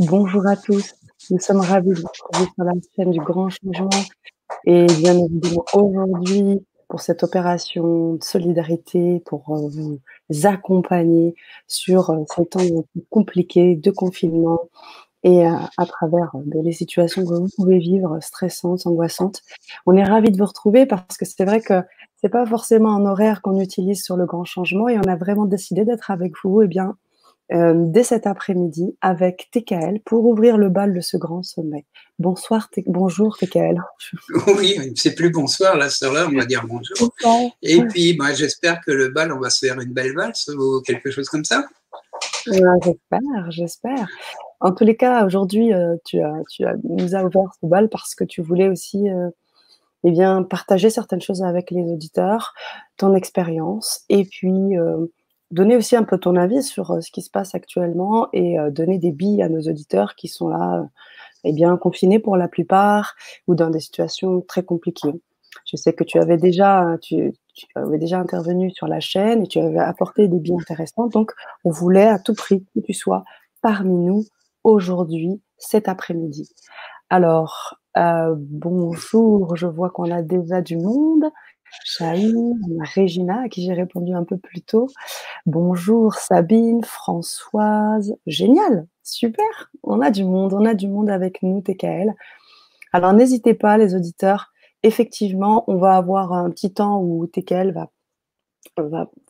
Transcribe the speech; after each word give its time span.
Bonjour 0.00 0.44
à 0.48 0.56
tous. 0.56 0.96
Nous 1.30 1.38
sommes 1.38 1.60
ravis 1.60 1.90
de 1.90 2.00
vous 2.00 2.08
retrouver 2.08 2.50
sur 2.52 2.64
la 2.64 2.72
chaîne 2.96 3.12
du 3.12 3.20
Grand 3.20 3.48
Changement 3.48 3.90
et 4.66 4.86
bien 4.86 5.16
évidemment 5.16 5.64
aujourd'hui 5.72 6.66
pour 6.88 7.00
cette 7.00 7.22
opération 7.22 8.14
de 8.14 8.24
solidarité, 8.24 9.22
pour 9.24 9.48
euh, 9.50 9.68
vous 9.68 10.00
accompagner 10.46 11.36
sur 11.68 12.10
euh, 12.10 12.24
ces 12.34 12.44
temps 12.46 12.60
compliqués 13.08 13.76
de 13.76 13.90
confinement 13.92 14.62
et 15.22 15.46
euh, 15.46 15.52
à 15.78 15.86
travers 15.86 16.32
les 16.64 16.72
situations 16.72 17.24
que 17.24 17.32
vous 17.32 17.48
pouvez 17.56 17.78
vivre, 17.78 18.18
stressantes, 18.20 18.88
angoissantes. 18.88 19.42
On 19.86 19.94
est 19.94 20.02
ravis 20.02 20.32
de 20.32 20.38
vous 20.38 20.46
retrouver 20.46 20.86
parce 20.86 21.16
que 21.16 21.24
c'est 21.24 21.44
vrai 21.44 21.60
que 21.60 21.82
c'est 22.16 22.28
pas 22.28 22.46
forcément 22.46 22.96
un 22.96 23.06
horaire 23.06 23.42
qu'on 23.42 23.60
utilise 23.60 24.02
sur 24.02 24.16
le 24.16 24.26
grand 24.26 24.44
changement 24.44 24.88
et 24.88 24.98
on 24.98 25.08
a 25.08 25.14
vraiment 25.14 25.44
décidé 25.44 25.84
d'être 25.84 26.10
avec 26.10 26.32
vous 26.42 26.62
et 26.62 26.64
eh 26.64 26.68
bien 26.68 26.96
euh, 27.52 27.74
dès 27.76 28.04
cet 28.04 28.26
après-midi 28.26 28.96
avec 29.02 29.48
TKL 29.52 30.00
pour 30.04 30.24
ouvrir 30.24 30.56
le 30.56 30.70
bal 30.70 30.94
de 30.94 31.00
ce 31.00 31.18
grand 31.18 31.42
sommet. 31.42 31.84
Bonsoir, 32.18 32.70
bonjour 32.86 33.36
TKL. 33.36 33.76
Oui, 34.56 34.92
c'est 34.96 35.14
plus 35.14 35.30
bonsoir, 35.30 35.76
là, 35.76 35.90
sur 35.90 36.12
là 36.12 36.26
on 36.26 36.34
va 36.34 36.46
dire 36.46 36.64
bonjour. 36.66 37.12
Et 37.62 37.82
puis, 37.82 38.14
bah, 38.14 38.32
j'espère 38.32 38.80
que 38.80 38.90
le 38.90 39.08
bal, 39.10 39.30
on 39.30 39.40
va 39.40 39.50
se 39.50 39.66
faire 39.66 39.78
une 39.78 39.92
belle 39.92 40.14
valse 40.14 40.48
ou 40.48 40.80
quelque 40.80 41.10
chose 41.10 41.28
comme 41.28 41.44
ça. 41.44 41.66
j'espère, 42.46 43.50
j'espère. 43.50 44.08
En 44.60 44.72
tous 44.72 44.84
les 44.84 44.96
cas, 44.96 45.26
aujourd'hui, 45.26 45.74
euh, 45.74 45.96
tu, 46.06 46.22
as, 46.22 46.40
tu 46.50 46.64
as, 46.64 46.76
nous 46.84 47.14
as 47.14 47.24
ouvert 47.24 47.52
ce 47.60 47.66
bal 47.66 47.90
parce 47.90 48.14
que 48.14 48.24
tu 48.24 48.40
voulais 48.40 48.68
aussi 48.68 49.10
euh, 49.10 49.28
eh 50.04 50.10
bien, 50.10 50.42
partager 50.44 50.88
certaines 50.88 51.20
choses 51.20 51.42
avec 51.42 51.70
les 51.70 51.82
auditeurs, 51.82 52.54
ton 52.96 53.14
expérience, 53.14 54.04
et 54.08 54.24
puis 54.24 54.78
donner 55.54 55.76
aussi 55.76 55.94
un 55.94 56.02
peu 56.02 56.18
ton 56.18 56.34
avis 56.34 56.62
sur 56.62 56.90
euh, 56.90 57.00
ce 57.00 57.10
qui 57.12 57.22
se 57.22 57.30
passe 57.30 57.54
actuellement 57.54 58.28
et 58.32 58.58
euh, 58.58 58.70
donner 58.70 58.98
des 58.98 59.12
billes 59.12 59.42
à 59.42 59.48
nos 59.48 59.60
auditeurs 59.60 60.16
qui 60.16 60.26
sont 60.26 60.48
là, 60.48 60.80
euh, 60.80 60.84
eh 61.44 61.52
bien, 61.52 61.76
confinés 61.76 62.18
pour 62.18 62.36
la 62.36 62.48
plupart 62.48 63.14
ou 63.46 63.54
dans 63.54 63.70
des 63.70 63.78
situations 63.78 64.40
très 64.40 64.64
compliquées. 64.64 65.22
Je 65.64 65.76
sais 65.76 65.92
que 65.92 66.02
tu 66.02 66.18
avais 66.18 66.36
déjà, 66.36 66.96
tu, 67.00 67.32
avais 67.76 67.98
déjà 67.98 68.18
intervenu 68.18 68.72
sur 68.72 68.88
la 68.88 68.98
chaîne 68.98 69.44
et 69.44 69.46
tu 69.46 69.60
avais 69.60 69.78
apporté 69.78 70.26
des 70.26 70.40
billes 70.40 70.58
intéressants. 70.60 71.06
Donc, 71.06 71.30
on 71.64 71.70
voulait 71.70 72.08
à 72.08 72.18
tout 72.18 72.34
prix 72.34 72.66
que 72.74 72.80
tu 72.80 72.92
sois 72.92 73.22
parmi 73.62 73.94
nous 73.94 74.24
aujourd'hui, 74.64 75.40
cet 75.56 75.88
après-midi. 75.88 76.50
Alors, 77.08 77.78
bonjour, 77.94 79.54
je 79.54 79.68
vois 79.68 79.90
qu'on 79.90 80.10
a 80.10 80.22
déjà 80.22 80.60
du 80.60 80.76
monde. 80.76 81.30
Chahine, 81.82 82.58
Régina, 82.94 83.42
à 83.42 83.48
qui 83.48 83.64
j'ai 83.64 83.72
répondu 83.72 84.12
un 84.14 84.24
peu 84.24 84.36
plus 84.36 84.62
tôt. 84.62 84.88
Bonjour 85.46 86.14
Sabine, 86.14 86.84
Françoise. 86.84 88.14
Génial, 88.26 88.86
super. 89.02 89.70
On 89.82 90.00
a 90.00 90.10
du 90.10 90.24
monde, 90.24 90.52
on 90.54 90.64
a 90.64 90.74
du 90.74 90.88
monde 90.88 91.10
avec 91.10 91.42
nous, 91.42 91.60
TKL. 91.60 92.14
Alors 92.92 93.12
n'hésitez 93.12 93.54
pas, 93.54 93.76
les 93.78 93.94
auditeurs. 93.94 94.52
Effectivement, 94.82 95.64
on 95.66 95.76
va 95.76 95.96
avoir 95.96 96.32
un 96.32 96.50
petit 96.50 96.72
temps 96.72 97.00
où 97.00 97.26
TKL 97.26 97.72
va, 97.72 97.90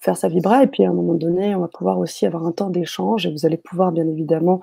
faire 0.00 0.16
sa 0.16 0.28
vibra 0.28 0.62
et 0.62 0.66
puis 0.66 0.84
à 0.84 0.90
un 0.90 0.92
moment 0.92 1.14
donné, 1.14 1.54
on 1.54 1.60
va 1.60 1.68
pouvoir 1.68 1.98
aussi 1.98 2.26
avoir 2.26 2.46
un 2.46 2.52
temps 2.52 2.70
d'échange 2.70 3.26
et 3.26 3.30
vous 3.30 3.46
allez 3.46 3.56
pouvoir 3.58 3.92
bien 3.92 4.06
évidemment 4.06 4.60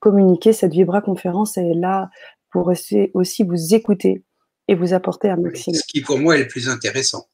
communiquer. 0.00 0.52
Cette 0.52 0.72
vibra 0.72 1.00
conférence 1.00 1.56
est 1.58 1.74
là 1.74 2.10
pour 2.50 2.68
aussi 2.68 3.44
vous 3.44 3.74
écouter 3.74 4.24
et 4.72 4.74
vous 4.74 4.94
apporter 4.94 5.28
un 5.28 5.36
maximum. 5.36 5.78
Ce 5.78 5.86
qui 5.86 6.00
pour 6.00 6.18
moi 6.18 6.36
est 6.36 6.44
le 6.44 6.48
plus 6.48 6.68
intéressant. 6.68 7.28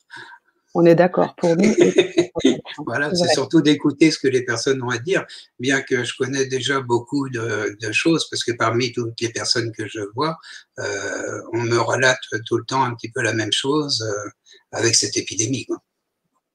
On 0.75 0.85
est 0.85 0.95
d'accord. 0.95 1.35
Pour 1.37 1.57
nous, 1.57 1.75
voilà, 2.87 3.15
c'est 3.15 3.33
surtout 3.33 3.63
d'écouter 3.63 4.11
ce 4.11 4.19
que 4.19 4.29
les 4.29 4.45
personnes 4.45 4.83
ont 4.83 4.91
à 4.91 4.99
dire, 4.99 5.25
bien 5.59 5.81
que 5.81 6.05
je 6.05 6.15
connais 6.17 6.47
déjà 6.47 6.81
beaucoup 6.81 7.29
de, 7.31 7.93
choses, 7.93 8.29
parce 8.29 8.45
que 8.45 8.53
parmi 8.53 8.93
toutes 8.93 9.19
les 9.21 9.31
personnes 9.31 9.73
que 9.73 9.89
je 9.89 10.01
vois, 10.15 10.37
euh, 10.79 11.41
on 11.53 11.63
me 11.63 11.79
relate 11.79 12.21
tout 12.47 12.59
le 12.59 12.65
temps 12.65 12.85
un 12.85 12.95
petit 12.95 13.11
peu 13.11 13.23
la 13.23 13.33
même 13.33 13.53
chose 13.53 14.03
euh, 14.03 14.31
avec 14.73 14.95
cette 14.95 15.17
épidémie. 15.17 15.67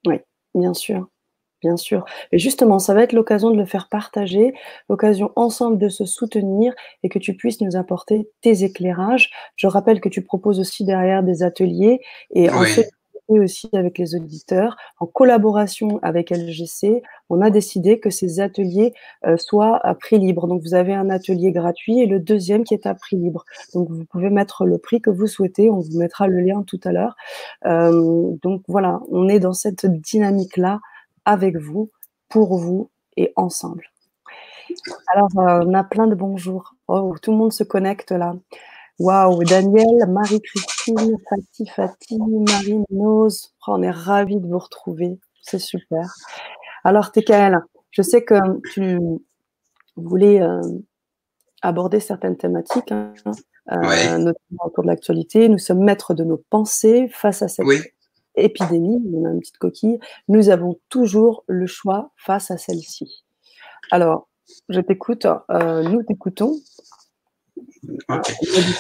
Oui, 0.05 0.17
bien 0.53 0.73
sûr 0.73 1.07
bien 1.63 1.78
sûr. 1.78 2.03
Et 2.31 2.38
justement, 2.38 2.78
ça 2.78 2.94
va 2.94 3.03
être 3.03 3.13
l'occasion 3.13 3.50
de 3.50 3.57
le 3.57 3.66
faire 3.66 3.88
partager, 3.90 4.53
l'occasion 4.90 5.31
ensemble 5.35 5.78
de 5.78 5.88
se 5.88 6.06
soutenir 6.06 6.74
et 7.03 7.09
que 7.09 7.19
tu 7.19 7.35
puisses 7.35 7.62
nous 7.62 7.78
apporter 7.78 8.29
tes 8.41 8.63
éclairages. 8.63 9.31
Je 9.56 9.68
rappelle 9.68 10.01
que 10.01 10.09
tu 10.09 10.22
proposes 10.22 10.59
aussi 10.59 10.84
derrière 10.84 11.24
des 11.24 11.41
ateliers 11.41 12.01
et 12.31 12.50
en 12.50 12.63
fait 12.63 12.90
aussi 13.29 13.69
avec 13.74 13.97
les 13.97 14.16
auditeurs, 14.16 14.75
en 15.00 15.06
collaboration 15.06 16.00
avec 16.01 16.29
LGC, 16.29 17.01
on 17.29 17.41
a 17.41 17.50
décidé 17.50 18.00
que 18.00 18.09
ces 18.09 18.40
ateliers 18.40 18.94
euh, 19.25 19.38
soient 19.38 19.80
à 19.84 19.95
prix 19.95 20.19
libre. 20.19 20.47
Donc 20.47 20.62
vous 20.62 20.74
avez 20.74 20.94
un 20.94 21.09
atelier 21.09 21.51
gratuit 21.51 22.00
et 22.00 22.06
le 22.06 22.19
deuxième 22.19 22.63
qui 22.63 22.74
est 22.74 22.85
à 22.85 22.94
prix 22.94 23.16
libre. 23.16 23.45
Donc 23.74 23.90
vous 23.90 24.06
pouvez 24.06 24.30
mettre 24.30 24.66
le 24.66 24.78
prix 24.78 25.01
que 25.01 25.09
vous 25.09 25.28
souhaitez, 25.28 25.69
on 25.69 25.80
vous 25.80 25.97
mettra 25.97 26.28
le 26.28 26.40
lien 26.40 26.63
tout 26.63 26.80
à 26.84 26.91
l'heure. 26.91 27.16
Euh, 27.66 28.35
donc 28.41 28.63
voilà, 28.68 29.01
on 29.09 29.30
est 29.30 29.40
dans 29.40 29.53
cette 29.53 29.85
dynamique-là 29.85 30.80
avec 31.25 31.57
vous, 31.57 31.89
pour 32.29 32.57
vous 32.57 32.89
et 33.17 33.31
ensemble. 33.35 33.85
Alors, 35.13 35.29
euh, 35.38 35.66
on 35.66 35.73
a 35.73 35.84
plein 35.84 36.07
de 36.07 36.16
bonjours. 36.16 36.75
Oh, 36.88 37.16
tout 37.22 37.31
le 37.31 37.38
monde 37.38 37.53
se 37.53 37.63
connecte 37.63 38.11
là. 38.11 38.34
Waouh, 39.00 39.44
Daniel, 39.44 40.07
Marie-Christine, 40.07 41.17
Fatih, 41.29 41.67
Fatih, 41.67 42.19
Marine, 42.19 42.85
Nose. 42.89 43.53
Oh, 43.67 43.73
on 43.73 43.83
est 43.83 43.91
ravis 43.91 44.39
de 44.39 44.47
vous 44.47 44.59
retrouver. 44.59 45.19
C'est 45.41 45.59
super. 45.59 46.13
Alors, 46.83 47.12
TKL, 47.12 47.59
je 47.91 48.01
sais 48.01 48.23
que 48.23 48.35
tu 48.73 49.00
voulais 49.95 50.41
euh, 50.41 50.62
aborder 51.62 52.00
certaines 52.00 52.38
thématiques, 52.38 52.91
hein, 52.91 53.13
euh, 53.72 54.17
notamment 54.17 54.66
autour 54.66 54.83
de 54.83 54.89
l'actualité. 54.89 55.50
Nous 55.50 55.57
sommes 55.57 55.83
maîtres 55.83 56.13
de 56.13 56.23
nos 56.23 56.41
pensées 56.50 57.09
face 57.09 57.41
à 57.41 57.47
cette 57.47 57.66
épidémie, 58.35 59.01
on 59.13 59.25
a 59.25 59.31
une 59.31 59.39
petite 59.39 59.57
coquille, 59.57 59.99
nous 60.27 60.49
avons 60.49 60.79
toujours 60.89 61.44
le 61.47 61.67
choix 61.67 62.11
face 62.17 62.51
à 62.51 62.57
celle-ci. 62.57 63.23
Alors, 63.91 64.29
je 64.69 64.79
t'écoute, 64.79 65.27
euh, 65.51 65.83
nous 65.83 66.03
t'écoutons. 66.03 66.59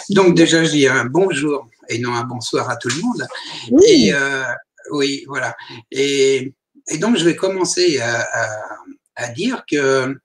Donc 0.09 0.35
déjà, 0.35 0.63
je 0.63 0.71
dis 0.71 0.87
un 0.87 1.05
bonjour 1.05 1.67
et 1.89 1.99
non 1.99 2.13
un 2.13 2.23
bonsoir 2.23 2.69
à 2.69 2.77
tout 2.77 2.89
le 2.89 3.01
monde. 3.01 3.27
Oui. 3.71 3.83
Et 3.87 4.13
euh, 4.13 4.43
oui, 4.91 5.23
voilà. 5.27 5.55
Et, 5.91 6.53
donc, 6.99 7.17
je 7.17 7.23
vais 7.23 7.35
commencer 7.35 7.99
à, 7.99 9.29
dire 9.29 9.63
que 9.69 10.15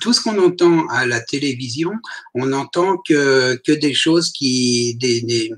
tout 0.00 0.12
ce 0.12 0.20
qu'on 0.20 0.38
entend 0.38 0.86
à 0.88 1.06
la 1.06 1.20
télévision, 1.20 1.92
on 2.34 2.46
n'entend 2.46 2.98
que, 2.98 3.58
que 3.64 3.72
des 3.72 3.94
choses 3.94 4.30
qui, 4.30 4.96
des, 4.96 5.22
des, 5.22 5.50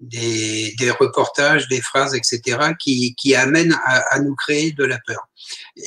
des, 0.00 0.90
reportages, 0.98 1.68
des 1.68 1.80
phrases, 1.80 2.14
etc., 2.14 2.72
qui, 2.78 3.14
qui 3.16 3.34
amènent 3.34 3.78
à, 3.84 4.14
à, 4.14 4.20
nous 4.20 4.34
créer 4.34 4.72
de 4.72 4.84
la 4.84 4.98
peur. 5.06 5.28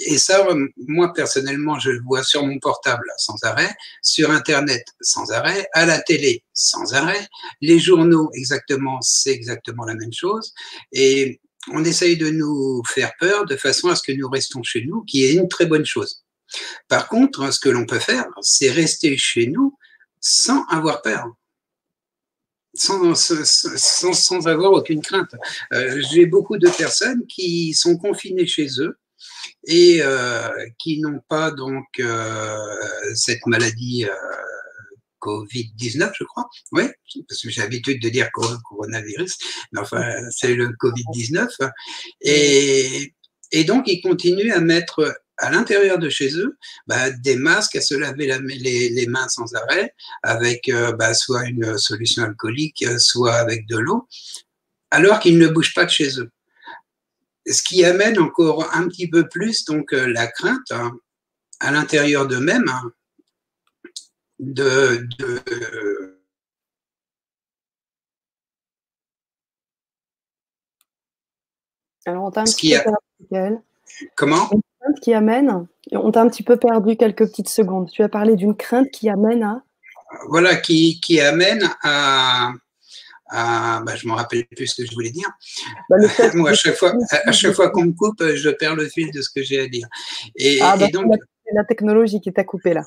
Et 0.07 0.17
ça, 0.17 0.47
moi 0.87 1.13
personnellement, 1.13 1.79
je 1.79 1.91
le 1.91 2.01
vois 2.01 2.23
sur 2.23 2.45
mon 2.45 2.59
portable 2.59 3.05
sans 3.17 3.35
arrêt, 3.43 3.73
sur 4.01 4.31
Internet 4.31 4.85
sans 5.01 5.31
arrêt, 5.31 5.67
à 5.73 5.85
la 5.85 5.99
télé 5.99 6.43
sans 6.53 6.93
arrêt, 6.93 7.27
les 7.61 7.79
journaux 7.79 8.29
exactement, 8.33 8.99
c'est 9.01 9.31
exactement 9.31 9.85
la 9.85 9.95
même 9.95 10.13
chose. 10.13 10.53
Et 10.91 11.41
on 11.71 11.83
essaye 11.83 12.17
de 12.17 12.29
nous 12.29 12.83
faire 12.87 13.13
peur 13.19 13.45
de 13.45 13.55
façon 13.55 13.89
à 13.89 13.95
ce 13.95 14.03
que 14.03 14.11
nous 14.11 14.29
restons 14.29 14.63
chez 14.63 14.85
nous, 14.85 15.03
qui 15.03 15.25
est 15.25 15.33
une 15.33 15.47
très 15.47 15.65
bonne 15.65 15.85
chose. 15.85 16.23
Par 16.87 17.07
contre, 17.07 17.51
ce 17.51 17.59
que 17.59 17.69
l'on 17.69 17.85
peut 17.85 17.99
faire, 17.99 18.25
c'est 18.41 18.69
rester 18.69 19.17
chez 19.17 19.47
nous 19.47 19.77
sans 20.19 20.65
avoir 20.69 21.01
peur 21.01 21.25
sans, 22.73 23.15
sans, 23.15 24.13
sans, 24.13 24.47
avoir 24.47 24.71
aucune 24.71 25.01
crainte. 25.01 25.35
Euh, 25.73 26.01
J'ai 26.11 26.25
beaucoup 26.25 26.57
de 26.57 26.69
personnes 26.69 27.25
qui 27.27 27.73
sont 27.73 27.97
confinées 27.97 28.47
chez 28.47 28.67
eux 28.79 28.97
et 29.65 29.99
euh, 30.01 30.49
qui 30.79 30.99
n'ont 30.99 31.21
pas 31.27 31.51
donc 31.51 31.85
euh, 31.99 32.57
cette 33.13 33.45
maladie 33.45 34.05
euh, 34.05 34.13
Covid-19, 35.21 36.11
je 36.17 36.23
crois. 36.25 36.49
Oui, 36.71 36.83
parce 37.27 37.41
que 37.41 37.49
j'ai 37.49 37.61
l'habitude 37.61 38.01
de 38.01 38.09
dire 38.09 38.29
coronavirus, 38.31 39.37
mais 39.71 39.79
enfin, 39.79 40.03
c'est 40.31 40.53
le 40.53 40.69
Covid-19. 40.69 41.47
Et, 42.21 43.13
et 43.51 43.63
donc, 43.63 43.87
ils 43.87 44.01
continuent 44.01 44.51
à 44.51 44.59
mettre 44.59 45.22
à 45.37 45.49
l'intérieur 45.49 45.97
de 45.97 46.09
chez 46.09 46.37
eux 46.37 46.57
bah, 46.87 47.09
des 47.09 47.35
masques 47.35 47.75
à 47.75 47.81
se 47.81 47.95
laver 47.95 48.27
les, 48.27 49.07
mains 49.07 49.27
sans 49.27 49.53
arrêt 49.55 49.93
avec 50.21 50.69
euh, 50.69 50.91
bah, 50.93 51.13
soit 51.13 51.45
une 51.45 51.77
solution 51.77 52.23
alcoolique, 52.23 52.85
soit 52.99 53.35
avec 53.35 53.67
de 53.67 53.77
l'eau, 53.77 54.07
alors 54.91 55.19
qu'ils 55.19 55.37
ne 55.37 55.47
bougent 55.47 55.73
pas 55.73 55.85
de 55.85 55.89
chez 55.89 56.19
eux. 56.19 56.29
Ce 57.45 57.61
qui 57.61 57.83
amène 57.83 58.19
encore 58.19 58.73
un 58.73 58.87
petit 58.87 59.09
peu 59.09 59.27
plus 59.27 59.65
donc 59.65 59.93
euh, 59.93 60.07
la 60.07 60.27
crainte 60.27 60.71
hein, 60.71 60.93
à 61.59 61.71
l'intérieur 61.71 62.27
d'eux-mêmes 62.27 62.69
hein, 62.69 62.91
de, 64.39 65.07
Alors, 72.05 72.25
on 72.25 72.31
t'a 72.31 72.41
un 72.41 72.43
petit 72.43 72.75
peu 73.29 73.57
Comment? 74.15 74.49
Crainte 74.83 74.99
qui 74.99 75.13
amène, 75.13 75.67
on 75.91 76.11
t'a 76.11 76.21
un 76.21 76.29
petit 76.29 76.43
peu 76.43 76.57
perdu 76.57 76.95
quelques 76.95 77.27
petites 77.27 77.49
secondes. 77.49 77.89
Tu 77.91 78.03
as 78.03 78.09
parlé 78.09 78.35
d'une 78.35 78.55
crainte 78.55 78.89
qui 78.91 79.09
amène 79.09 79.43
à 79.43 79.63
Voilà, 80.29 80.55
qui, 80.55 80.99
qui 81.01 81.19
amène 81.19 81.69
à, 81.83 82.53
bah, 83.31 83.95
je 83.95 84.07
me 84.07 84.13
rappelle 84.13 84.45
plus 84.55 84.67
ce 84.67 84.81
que 84.81 84.87
je 84.87 84.93
voulais 84.93 85.11
dire. 85.11 85.29
Bah, 85.89 85.97
Moi, 86.33 86.51
à 86.51 86.53
chaque 86.53 86.75
fois, 86.75 86.93
à, 87.11 87.31
chaque 87.31 87.53
fois 87.53 87.69
qu'on 87.69 87.85
me 87.85 87.93
coupe, 87.93 88.23
je 88.23 88.49
perds 88.49 88.75
le 88.75 88.87
fil 88.87 89.11
de 89.11 89.21
ce 89.21 89.29
que 89.29 89.43
j'ai 89.43 89.59
à 89.59 89.67
dire. 89.67 89.87
Et, 90.35 90.59
ah, 90.61 90.75
bah, 90.77 90.87
donc, 90.89 91.11
c'est 91.45 91.55
la 91.55 91.63
technologie 91.63 92.21
qui 92.21 92.31
t'a 92.31 92.43
coupé 92.43 92.73
là. 92.73 92.83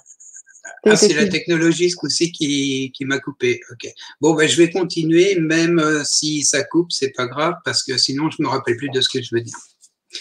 Ah, 0.85 0.97
c'est 0.97 1.15
la 1.15 1.27
technologie 1.27 1.91
ce 1.91 1.97
coup-ci 1.97 2.33
qui, 2.33 2.93
qui 2.93 3.05
m'a 3.05 3.19
coupé. 3.19 3.61
Ok. 3.71 3.89
Bon, 4.21 4.35
ben, 4.35 4.49
je 4.49 4.57
vais 4.57 4.71
continuer, 4.71 5.37
même 5.39 5.79
euh, 5.79 6.03
si 6.05 6.43
ça 6.43 6.65
coupe, 6.65 6.91
c'est 6.91 7.11
pas 7.11 7.27
grave, 7.27 7.55
parce 7.65 7.83
que 7.83 7.97
sinon, 7.97 8.31
je 8.31 8.43
me 8.43 8.49
rappelle 8.49 8.77
plus 8.77 8.91
de 8.91 9.01
ce 9.01 9.09
que 9.09 9.23
je 9.23 9.29
veux 9.33 9.41
dire. 9.41 9.57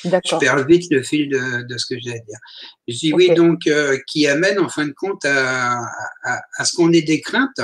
Je 0.03 0.39
perds 0.39 0.65
vite 0.65 0.91
le 0.91 1.03
fil 1.03 1.29
de, 1.29 1.63
de 1.67 1.77
ce 1.77 1.85
que 1.85 1.99
j'ai 1.99 2.11
à 2.11 2.19
dire. 2.19 2.39
Je 2.87 2.97
dis 2.97 3.13
oui, 3.13 3.33
donc, 3.33 3.67
euh, 3.67 3.97
qui 4.07 4.27
amène 4.27 4.59
en 4.59 4.69
fin 4.69 4.85
de 4.85 4.93
compte 4.93 5.25
à, 5.25 5.79
à, 6.23 6.41
à 6.57 6.65
ce 6.65 6.75
qu'on 6.75 6.91
ait 6.91 7.01
des 7.01 7.21
craintes 7.21 7.61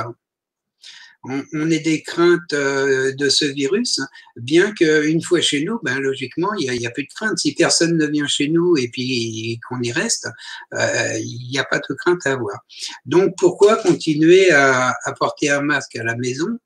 on, 1.24 1.44
on 1.54 1.70
ait 1.70 1.80
des 1.80 2.02
craintes 2.02 2.54
euh, 2.54 3.14
de 3.14 3.30
ce 3.30 3.46
virus, 3.46 4.00
bien 4.36 4.72
qu'une 4.74 5.22
fois 5.22 5.42
chez 5.42 5.64
nous, 5.64 5.80
ben, 5.84 6.00
logiquement, 6.00 6.54
il 6.60 6.72
n'y 6.72 6.86
a, 6.86 6.90
a, 6.90 6.92
plus 6.92 7.04
de 7.04 7.14
crainte. 7.14 7.38
Si 7.38 7.54
personne 7.54 7.98
ne 7.98 8.08
vient 8.08 8.28
chez 8.28 8.48
nous 8.48 8.76
et 8.78 8.90
puis 8.90 9.60
qu'on 9.68 9.82
y 9.82 9.92
reste, 9.92 10.28
euh, 10.74 11.18
il 11.20 11.50
n'y 11.52 11.60
a 11.60 11.64
pas 11.64 11.80
de 11.80 11.94
crainte 11.96 12.26
à 12.26 12.34
avoir. 12.34 12.60
Donc, 13.06 13.36
pourquoi 13.38 13.78
continuer 13.78 14.52
à, 14.52 14.96
à 15.04 15.14
porter 15.14 15.50
un 15.50 15.62
masque 15.62 15.96
à 15.96 16.04
la 16.04 16.16
maison 16.16 16.58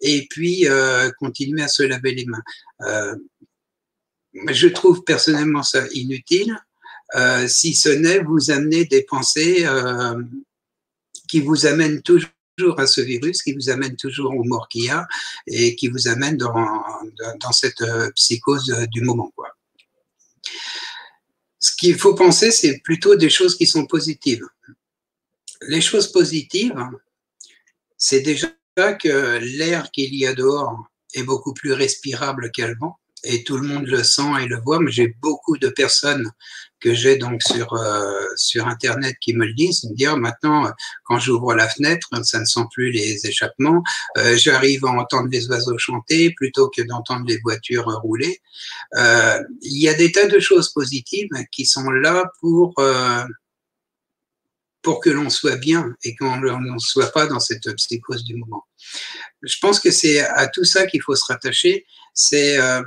et 0.00 0.26
puis 0.28 0.68
euh, 0.68 1.10
continuer 1.18 1.62
à 1.62 1.68
se 1.68 1.82
laver 1.82 2.14
les 2.14 2.26
mains? 2.26 2.42
Euh, 2.82 3.16
Je 4.34 4.68
trouve 4.68 5.04
personnellement 5.04 5.62
ça 5.62 5.84
inutile, 5.92 6.56
euh, 7.14 7.46
si 7.46 7.74
ce 7.74 7.90
n'est 7.90 8.20
vous 8.20 8.50
amener 8.50 8.86
des 8.86 9.02
pensées 9.02 9.66
qui 11.28 11.40
vous 11.40 11.66
amènent 11.66 12.02
toujours 12.02 12.28
à 12.76 12.86
ce 12.86 13.00
virus, 13.00 13.42
qui 13.42 13.54
vous 13.54 13.70
amène 13.70 13.96
toujours 13.96 14.34
aux 14.34 14.44
morts 14.44 14.68
qu'il 14.68 14.84
y 14.84 14.90
a 14.90 15.06
et 15.46 15.74
qui 15.76 15.88
vous 15.88 16.08
amène 16.08 16.36
dans, 16.36 16.52
dans 17.40 17.52
cette 17.52 17.80
euh, 17.82 18.10
psychose 18.10 18.70
euh, 18.70 18.86
du 18.86 19.00
moment. 19.00 19.32
Quoi. 19.34 19.48
Ce 21.58 21.74
qu'il 21.76 21.98
faut 21.98 22.14
penser, 22.14 22.50
c'est 22.50 22.78
plutôt 22.80 23.16
des 23.16 23.30
choses 23.30 23.56
qui 23.56 23.66
sont 23.66 23.86
positives. 23.86 24.44
Les 25.68 25.80
choses 25.80 26.10
positives, 26.12 26.84
c'est 27.96 28.20
déjà 28.20 28.48
que 28.76 29.38
l'air 29.38 29.90
qu'il 29.90 30.14
y 30.14 30.26
a 30.26 30.34
dehors 30.34 30.86
est 31.14 31.22
beaucoup 31.22 31.54
plus 31.54 31.72
respirable 31.72 32.50
qu'avant 32.52 32.98
et 33.24 33.44
tout 33.44 33.56
le 33.56 33.66
monde 33.66 33.86
le 33.86 34.02
sent 34.02 34.30
et 34.40 34.46
le 34.46 34.58
voit. 34.60 34.80
Mais 34.80 34.90
j'ai 34.90 35.08
beaucoup 35.20 35.58
de 35.58 35.68
personnes 35.68 36.30
que 36.80 36.92
j'ai 36.94 37.16
donc 37.16 37.42
sur 37.42 37.74
euh, 37.74 38.24
sur 38.36 38.66
internet 38.66 39.16
qui 39.20 39.34
me 39.34 39.46
le 39.46 39.54
disent, 39.54 39.84
me 39.84 39.94
dire 39.94 40.16
maintenant 40.16 40.70
quand 41.04 41.18
j'ouvre 41.18 41.54
la 41.54 41.68
fenêtre, 41.68 42.08
ça 42.24 42.40
ne 42.40 42.44
sent 42.44 42.64
plus 42.72 42.90
les 42.90 43.26
échappements. 43.26 43.82
Euh, 44.18 44.36
J'arrive 44.36 44.84
à 44.84 44.90
entendre 44.90 45.28
les 45.30 45.48
oiseaux 45.48 45.78
chanter 45.78 46.32
plutôt 46.36 46.68
que 46.68 46.82
d'entendre 46.82 47.24
les 47.26 47.38
voitures 47.38 47.86
rouler. 48.02 48.40
Euh, 48.96 49.38
il 49.62 49.80
y 49.80 49.88
a 49.88 49.94
des 49.94 50.10
tas 50.12 50.26
de 50.26 50.40
choses 50.40 50.70
positives 50.72 51.28
qui 51.52 51.66
sont 51.66 51.90
là 51.90 52.24
pour 52.40 52.74
euh, 52.78 53.24
pour 54.82 55.00
que 55.00 55.10
l'on 55.10 55.30
soit 55.30 55.56
bien 55.56 55.94
et 56.04 56.14
qu'on 56.16 56.38
ne 56.38 56.78
soit 56.78 57.12
pas 57.12 57.26
dans 57.26 57.40
cette 57.40 57.72
psychose 57.76 58.24
du 58.24 58.34
moment. 58.34 58.66
Je 59.42 59.56
pense 59.60 59.80
que 59.80 59.90
c'est 59.90 60.20
à 60.20 60.48
tout 60.48 60.64
ça 60.64 60.86
qu'il 60.86 61.00
faut 61.02 61.14
se 61.14 61.24
rattacher. 61.24 61.86
C'est 62.12 62.58
euh, 62.58 62.82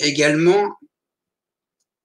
également 0.00 0.76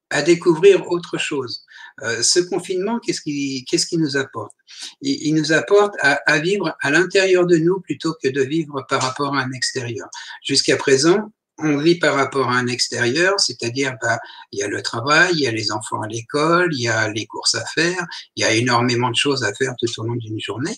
à 0.10 0.22
découvrir 0.22 0.88
autre 0.90 1.18
chose. 1.18 1.66
Euh, 2.02 2.22
ce 2.22 2.40
confinement, 2.40 3.00
qu'est-ce 3.00 3.22
qui, 3.22 3.66
qu'est-ce 3.70 3.86
qui 3.86 3.98
nous 3.98 4.16
apporte? 4.16 4.54
Il, 5.02 5.36
nous 5.36 5.52
apporte 5.52 5.96
à, 6.00 6.14
à 6.26 6.40
vivre 6.40 6.76
à 6.82 6.92
l'intérieur 6.92 7.46
de 7.46 7.58
nous 7.58 7.82
plutôt 7.82 8.16
que 8.22 8.30
de 8.30 8.42
vivre 8.42 8.86
par 8.88 9.02
rapport 9.02 9.36
à 9.36 9.42
un 9.42 9.52
extérieur. 9.52 10.08
Jusqu'à 10.44 10.78
présent, 10.78 11.32
on 11.60 11.78
vit 11.78 11.96
par 11.96 12.16
rapport 12.16 12.50
à 12.50 12.56
un 12.56 12.68
extérieur, 12.68 13.40
c'est-à-dire 13.40 13.96
bah, 14.02 14.20
il 14.52 14.60
y 14.60 14.64
a 14.64 14.68
le 14.68 14.82
travail, 14.82 15.34
il 15.34 15.42
y 15.42 15.48
a 15.48 15.52
les 15.52 15.72
enfants 15.72 16.02
à 16.02 16.08
l'école, 16.08 16.70
il 16.74 16.82
y 16.82 16.88
a 16.88 17.10
les 17.10 17.26
courses 17.26 17.56
à 17.56 17.66
faire, 17.66 18.06
il 18.36 18.42
y 18.42 18.46
a 18.46 18.54
énormément 18.54 19.10
de 19.10 19.16
choses 19.16 19.44
à 19.44 19.54
faire 19.54 19.74
tout 19.80 19.88
au 20.00 20.04
long 20.04 20.16
d'une 20.16 20.40
journée. 20.40 20.78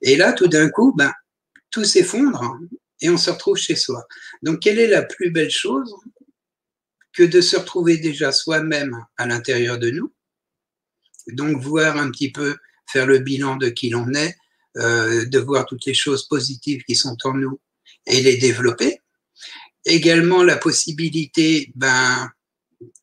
Et 0.00 0.16
là, 0.16 0.32
tout 0.32 0.48
d'un 0.48 0.68
coup, 0.68 0.94
bah, 0.96 1.12
tout 1.70 1.84
s'effondre 1.84 2.58
et 3.00 3.10
on 3.10 3.16
se 3.16 3.30
retrouve 3.30 3.56
chez 3.56 3.74
soi. 3.74 4.06
Donc, 4.42 4.60
quelle 4.60 4.78
est 4.78 4.86
la 4.86 5.02
plus 5.02 5.30
belle 5.30 5.50
chose? 5.50 5.92
Que 7.12 7.22
de 7.22 7.40
se 7.40 7.56
retrouver 7.56 7.98
déjà 7.98 8.32
soi-même 8.32 8.96
à 9.16 9.26
l'intérieur 9.26 9.78
de 9.78 9.90
nous, 9.90 10.12
donc 11.28 11.60
voir 11.62 11.96
un 11.96 12.10
petit 12.10 12.32
peu, 12.32 12.56
faire 12.86 13.06
le 13.06 13.18
bilan 13.18 13.56
de 13.56 13.68
qui 13.68 13.90
l'on 13.90 14.12
est, 14.14 14.36
euh, 14.78 15.26
de 15.26 15.38
voir 15.38 15.66
toutes 15.66 15.84
les 15.86 15.94
choses 15.94 16.26
positives 16.26 16.82
qui 16.84 16.94
sont 16.94 17.16
en 17.24 17.34
nous 17.34 17.60
et 18.06 18.22
les 18.22 18.36
développer. 18.36 19.00
Également 19.84 20.42
la 20.42 20.56
possibilité, 20.56 21.72
ben, 21.74 22.30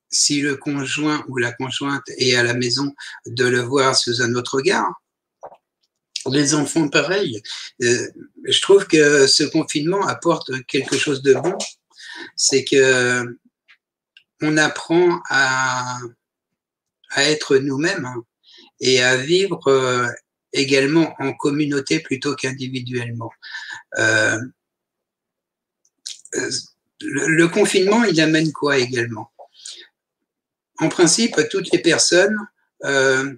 si 0.10 0.42
le 0.42 0.56
conjoint 0.56 1.24
ou 1.28 1.38
la 1.38 1.52
conjointe 1.52 2.04
est 2.18 2.36
à 2.36 2.44
la 2.44 2.54
maison, 2.54 2.94
de 3.28 3.46
le 3.46 3.62
voir 3.62 3.96
sous 3.96 4.22
un 4.22 4.34
autre 4.36 4.56
regard. 4.56 4.92
Les 6.32 6.54
enfants, 6.54 6.90
pareil. 6.90 7.42
Euh, 7.82 8.08
je 8.46 8.62
trouve 8.62 8.86
que 8.86 9.28
ce 9.28 9.44
confinement 9.44 10.06
apporte 10.08 10.52
quelque 10.66 10.98
chose 10.98 11.22
de 11.22 11.34
bon. 11.34 11.58
C'est 12.36 12.66
que 12.66 13.38
on 14.42 14.58
apprend 14.58 15.22
à, 15.30 16.00
être 17.18 17.58
nous-mêmes 17.58 18.08
et 18.80 19.02
à 19.02 19.18
vivre 19.18 19.68
euh, 19.68 20.08
également 20.54 21.16
en 21.20 21.34
communauté 21.34 22.00
plutôt 22.00 22.36
qu'individuellement. 22.36 23.32
Euh, 23.98 24.40
le, 27.02 27.28
le, 27.28 27.48
confinement, 27.48 28.04
il 28.04 28.22
amène 28.22 28.52
quoi 28.52 28.78
également? 28.78 29.32
En 30.80 30.88
principe, 30.88 31.36
toutes 31.50 31.72
les 31.72 31.80
personnes 31.80 32.38
euh, 32.86 33.34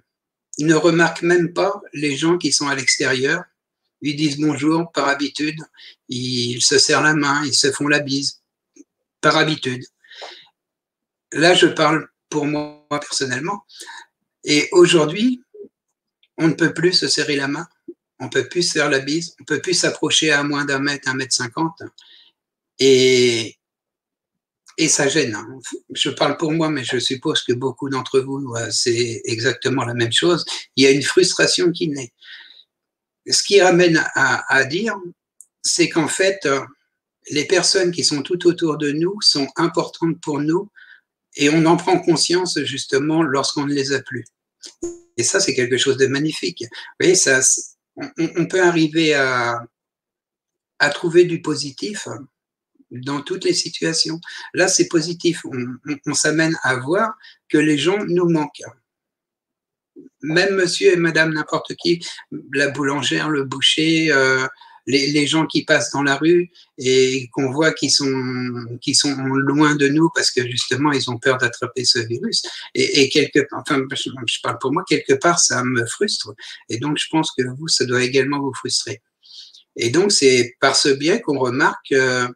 ne 0.60 0.76
remarquent 0.76 1.24
même 1.24 1.54
pas 1.54 1.82
les 1.94 2.16
gens 2.16 2.38
qui 2.38 2.52
sont 2.52 2.68
à 2.68 2.76
l'extérieur. 2.76 3.44
Ils 4.02 4.16
disent 4.16 4.40
bonjour 4.40 4.92
par 4.92 5.08
habitude, 5.08 5.60
ils 6.10 6.62
se 6.62 6.78
serrent 6.78 7.04
la 7.04 7.14
main, 7.14 7.44
ils 7.46 7.54
se 7.54 7.72
font 7.72 7.88
la 7.88 8.00
bise 8.00 8.42
par 9.22 9.38
habitude 9.38 9.84
là, 11.32 11.54
je 11.54 11.68
parle 11.68 12.08
pour 12.30 12.46
moi 12.46 12.86
personnellement. 12.90 13.66
Et 14.44 14.70
aujourd'hui, 14.72 15.44
on 16.38 16.48
ne 16.48 16.54
peut 16.54 16.74
plus 16.74 16.94
se 16.94 17.08
serrer 17.08 17.36
la 17.36 17.48
main, 17.48 17.68
on 18.20 18.26
ne 18.26 18.30
peut 18.30 18.48
plus 18.48 18.64
se 18.64 18.74
faire 18.74 18.90
la 18.90 19.00
bise, 19.00 19.36
on 19.40 19.44
ne 19.44 19.46
peut 19.46 19.62
plus 19.62 19.74
s'approcher 19.74 20.32
à 20.32 20.44
moins 20.44 20.66
d'un 20.66 20.80
mètre, 20.80 21.08
un 21.08 21.14
mètre 21.14 21.36
cinquante. 21.36 21.82
Et, 22.80 23.58
ça 24.88 25.08
gêne. 25.08 25.38
Je 25.94 26.10
parle 26.10 26.38
pour 26.38 26.52
moi, 26.52 26.70
mais 26.72 26.84
je 26.84 26.98
suppose 26.98 27.44
que 27.44 27.54
beaucoup 27.54 27.88
d'entre 27.88 28.20
vous, 28.20 28.56
c'est 28.72 29.22
exactement 29.26 29.86
la 29.86 29.94
même 29.94 30.12
chose. 30.12 30.44
Il 30.76 30.84
y 30.84 30.88
a 30.88 30.92
une 30.92 31.04
frustration 31.04 31.72
qui 31.72 31.88
naît. 31.90 32.12
Ce 33.30 33.44
qui 33.44 33.62
ramène 33.62 34.04
à, 34.16 34.44
à 34.52 34.64
dire, 34.64 34.96
c'est 35.62 35.88
qu'en 35.88 36.08
fait, 36.08 36.48
les 37.30 37.46
personnes 37.46 37.92
qui 37.92 38.04
sont 38.04 38.24
tout 38.24 38.48
autour 38.48 38.80
de 38.80 38.92
nous 38.92 39.22
sont 39.22 39.48
importantes 39.56 40.20
pour 40.20 40.40
nous 40.40 40.72
et 41.36 41.50
on 41.50 41.66
en 41.66 41.78
prend 41.78 42.00
conscience 42.00 42.60
justement 42.64 43.24
lorsqu'on 43.24 43.66
ne 43.66 43.74
les 43.74 43.94
a 43.94 44.02
plus. 44.02 44.26
Et 45.18 45.24
ça, 45.24 45.40
c'est 45.40 45.54
quelque 45.54 45.78
chose 45.78 45.98
de 45.98 46.08
magnifique. 46.08 46.64
Vous 46.64 46.96
voyez, 47.00 47.16
ça, 47.16 47.40
on, 48.18 48.46
peut 48.46 48.62
arriver 48.64 49.14
à, 49.14 49.64
à 50.80 50.90
trouver 50.90 51.26
du 51.26 51.42
positif 51.42 52.08
dans 52.92 53.22
toutes 53.22 53.46
les 53.46 53.54
situations. 53.54 54.20
Là, 54.54 54.68
c'est 54.68 54.88
positif. 54.88 55.46
On, 55.46 55.66
on, 55.88 55.98
on 56.08 56.14
s'amène 56.14 56.58
à 56.64 56.76
voir 56.76 57.14
que 57.50 57.58
les 57.58 57.78
gens 57.78 58.04
nous 58.06 58.30
manquent. 58.30 58.64
Même 60.22 60.56
monsieur 60.56 60.94
et 60.94 60.98
madame 60.98 61.34
n'importe 61.34 61.76
qui, 61.76 62.06
la 62.54 62.70
boulangère, 62.70 63.30
le 63.30 63.44
boucher, 63.44 64.12
euh, 64.12 64.48
les, 64.88 65.28
gens 65.28 65.46
qui 65.46 65.64
passent 65.64 65.92
dans 65.92 66.04
la 66.04 66.16
rue 66.16 66.52
et 66.78 67.30
qu'on 67.32 67.52
voit 67.52 67.74
sont, 67.90 68.78
qui 68.82 68.96
sont 68.96 69.16
loin 69.16 69.76
de 69.76 69.88
nous 69.88 70.10
parce 70.14 70.32
que 70.32 70.48
justement 70.50 70.92
ils 70.92 71.10
ont 71.10 71.18
peur 71.18 71.38
d'attraper 71.38 71.86
ce 71.86 72.00
virus. 72.00 72.44
Et, 72.74 73.10
quelque, 73.10 73.48
enfin, 73.54 73.84
je 73.92 74.40
parle 74.42 74.58
pour 74.60 74.74
moi, 74.74 74.84
quelque 74.88 75.14
part 75.14 75.40
ça 75.40 75.64
me 75.64 75.86
frustre. 75.86 76.34
Et 76.70 76.78
donc 76.78 76.98
je 76.98 77.08
pense 77.10 77.32
que 77.32 77.44
vous, 77.44 77.68
ça 77.68 77.86
doit 77.86 78.04
également 78.04 78.40
vous 78.40 78.54
frustrer. 78.54 79.02
Et 79.76 79.90
donc 79.90 80.12
c'est 80.12 80.56
par 80.60 80.76
ce 80.76 80.90
biais 80.90 81.22
qu'on 81.22 81.40
remarque 81.40 81.92
euh, 81.92 82.28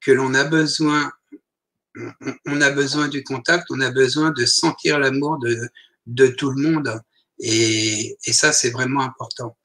que 0.00 0.10
l'on 0.10 0.34
a 0.34 0.44
besoin, 0.44 1.12
a 1.96 2.70
besoin 2.70 3.08
du 3.08 3.22
contact, 3.22 3.66
on 3.70 3.80
a 3.80 3.90
besoin 3.90 4.30
de 4.30 4.44
sentir 4.44 4.98
l'amour 4.98 5.38
de, 5.38 5.68
de 6.06 6.26
tout 6.28 6.50
le 6.50 6.62
monde. 6.62 7.00
Et, 7.42 8.16
ça, 8.32 8.52
c'est 8.52 8.70
vraiment 8.70 9.02
important 9.02 9.56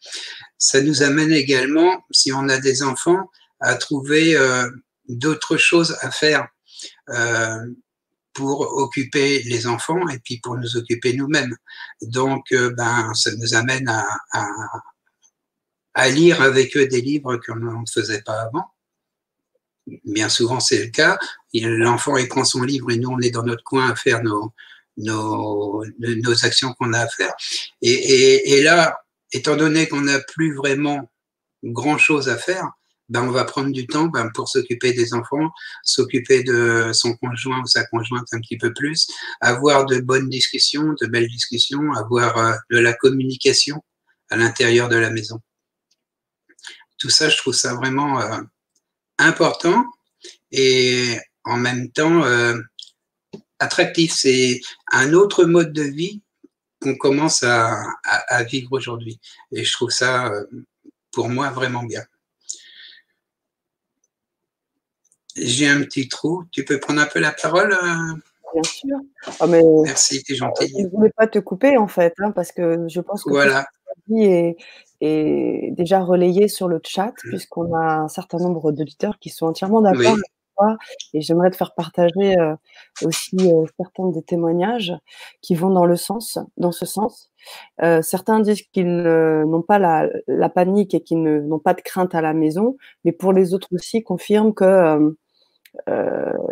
ça 0.57 0.81
nous 0.81 1.03
amène 1.03 1.31
également, 1.31 2.03
si 2.11 2.31
on 2.31 2.49
a 2.49 2.57
des 2.57 2.81
enfants, 2.81 3.29
à 3.59 3.75
trouver 3.75 4.35
euh, 4.35 4.67
d'autres 5.07 5.57
choses 5.57 5.95
à 6.01 6.11
faire. 6.11 6.47
Euh, 7.09 7.65
pour 8.33 8.59
occuper 8.59 9.43
les 9.43 9.65
enfants 9.65 10.09
et 10.09 10.19
puis 10.19 10.41
pour 10.41 10.57
nous 10.57 10.75
occuper 10.75 11.13
nous-mêmes. 11.13 11.55
Donc, 12.01 12.51
euh, 12.51 12.69
ben, 12.71 13.13
ça 13.13 13.31
nous 13.33 13.55
amène 13.55 13.87
à, 13.87 14.05
à, 15.93 16.09
lire 16.09 16.41
avec 16.41 16.75
eux 16.75 16.85
des 16.85 16.99
livres 16.99 17.37
qu'on 17.37 17.55
ne 17.55 17.85
faisait 17.89 18.23
pas 18.23 18.41
avant. 18.41 18.65
Bien 20.03 20.27
souvent, 20.27 20.59
c'est 20.59 20.83
le 20.83 20.91
cas. 20.91 21.17
L'enfant, 21.53 22.17
il 22.17 22.27
prend 22.27 22.43
son 22.43 22.63
livre 22.63 22.91
et 22.91 22.97
nous, 22.97 23.09
on 23.09 23.19
est 23.19 23.29
dans 23.29 23.43
notre 23.43 23.63
coin 23.63 23.89
à 23.89 23.95
faire 23.95 24.21
nos, 24.21 24.51
nos, 24.97 25.83
nos 25.99 26.45
actions 26.45 26.73
qu'on 26.73 26.93
a 26.93 26.99
à 27.01 27.07
faire. 27.07 27.33
Et, 27.81 27.91
et, 27.91 28.53
et 28.53 28.63
là, 28.63 28.97
étant 29.31 29.55
donné 29.55 29.87
qu'on 29.87 30.01
n'a 30.01 30.19
plus 30.19 30.55
vraiment 30.55 31.09
grand-chose 31.63 32.29
à 32.29 32.37
faire, 32.37 32.71
ben, 33.09 33.23
on 33.23 33.31
va 33.31 33.45
prendre 33.45 33.71
du 33.71 33.85
temps 33.85 34.05
ben, 34.05 34.29
pour 34.33 34.49
s'occuper 34.49 34.93
des 34.93 35.13
enfants, 35.13 35.51
s'occuper 35.83 36.43
de 36.43 36.91
son 36.93 37.15
conjoint 37.17 37.61
ou 37.61 37.67
sa 37.67 37.85
conjointe 37.85 38.27
un 38.31 38.39
petit 38.39 38.57
peu 38.57 38.73
plus, 38.73 39.07
avoir 39.41 39.85
de 39.85 39.99
bonnes 39.99 40.29
discussions, 40.29 40.95
de 40.99 41.07
belles 41.07 41.27
discussions, 41.27 41.93
avoir 41.93 42.37
euh, 42.37 42.53
de 42.71 42.79
la 42.79 42.93
communication 42.93 43.83
à 44.31 44.37
l'intérieur 44.37 44.89
de 44.89 44.95
la 44.95 45.11
maison. 45.11 45.39
Tout 46.97 47.09
ça, 47.09 47.29
je 47.29 47.37
trouve 47.37 47.53
ça 47.53 47.75
vraiment 47.75 48.21
euh, 48.21 48.41
important 49.19 49.85
et 50.51 51.19
en 51.43 51.57
même 51.57 51.91
temps 51.91 52.23
euh, 52.23 52.57
attractif. 53.59 54.13
C'est 54.13 54.59
un 54.91 55.13
autre 55.13 55.45
mode 55.45 55.73
de 55.73 55.83
vie 55.83 56.21
qu'on 56.81 56.95
commence 56.95 57.43
à, 57.43 57.73
à, 58.03 58.35
à 58.35 58.43
vivre 58.43 58.71
aujourd'hui. 58.71 59.19
Et 59.51 59.63
je 59.63 59.71
trouve 59.73 59.91
ça, 59.91 60.27
euh, 60.27 60.45
pour 61.11 61.29
moi, 61.29 61.49
vraiment 61.49 61.83
bien. 61.83 62.03
J'ai 65.35 65.67
un 65.67 65.81
petit 65.83 66.07
trou. 66.07 66.43
Tu 66.51 66.63
peux 66.63 66.79
prendre 66.79 67.01
un 67.01 67.05
peu 67.05 67.19
la 67.19 67.31
parole 67.31 67.73
euh? 67.73 68.15
Bien 68.53 68.63
sûr. 68.63 68.97
Oh, 69.41 69.47
mais, 69.47 69.61
Merci, 69.83 70.23
tu 70.23 70.33
es 70.33 70.35
gentil. 70.35 70.73
Je 70.77 70.83
ne 70.83 70.89
voulais 70.89 71.11
pas 71.15 71.27
te 71.27 71.39
couper, 71.39 71.77
en 71.77 71.87
fait, 71.87 72.13
hein, 72.19 72.31
parce 72.31 72.53
que 72.53 72.87
je 72.87 73.01
pense 73.01 73.23
que 73.23 73.29
voilà. 73.29 73.67
ce 74.07 74.15
est, 74.15 74.55
est 75.01 75.71
déjà 75.71 75.99
relayé 75.99 76.47
sur 76.47 76.69
le 76.69 76.79
chat, 76.81 77.07
mmh. 77.07 77.29
puisqu'on 77.29 77.73
a 77.75 77.95
un 77.95 78.07
certain 78.07 78.37
nombre 78.37 78.71
d'auditeurs 78.71 79.19
qui 79.19 79.29
sont 79.29 79.47
entièrement 79.47 79.81
d'accord 79.81 79.99
oui. 79.99 80.07
avec 80.07 80.34
toi. 80.57 80.77
Et 81.13 81.21
j'aimerais 81.21 81.51
te 81.51 81.55
faire 81.55 81.73
partager 81.73 82.37
euh, 82.37 82.55
aussi 83.03 83.37
euh, 83.39 83.65
certains 83.77 84.09
des 84.09 84.23
témoignages 84.23 84.93
qui 85.41 85.55
vont 85.55 85.69
dans 85.69 85.85
le 85.85 85.95
sens, 85.95 86.39
dans 86.57 86.71
ce 86.71 86.85
sens. 86.85 87.31
Euh, 87.81 88.01
certains 88.01 88.39
disent 88.39 88.63
qu'ils 88.73 89.03
n'ont 89.03 89.61
pas 89.61 89.79
la, 89.79 90.09
la, 90.27 90.49
panique 90.49 90.93
et 90.93 91.01
qu'ils 91.01 91.21
n'ont 91.21 91.59
pas 91.59 91.73
de 91.73 91.81
crainte 91.81 92.15
à 92.15 92.21
la 92.21 92.33
maison, 92.33 92.77
mais 93.03 93.11
pour 93.11 93.33
les 93.33 93.53
autres 93.53 93.67
aussi 93.71 94.03
confirment 94.03 94.53
que 94.53 95.15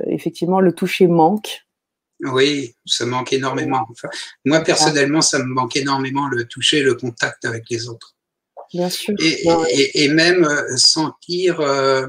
effectivement, 0.07 0.59
le 0.59 0.73
toucher 0.73 1.07
manque. 1.07 1.65
Oui, 2.19 2.75
ça 2.85 3.05
manque 3.05 3.33
énormément. 3.33 3.85
Enfin, 3.89 4.09
moi, 4.45 4.59
personnellement, 4.59 5.21
ça 5.21 5.39
me 5.39 5.45
manque 5.45 5.75
énormément 5.77 6.27
le 6.27 6.45
toucher, 6.45 6.83
le 6.83 6.95
contact 6.95 7.45
avec 7.45 7.63
les 7.69 7.87
autres. 7.87 8.15
Bien 8.73 8.89
sûr. 8.89 9.13
Et, 9.19 9.45
et, 9.69 10.03
et 10.03 10.07
même 10.09 10.47
sentir, 10.75 11.59
euh, 11.61 12.07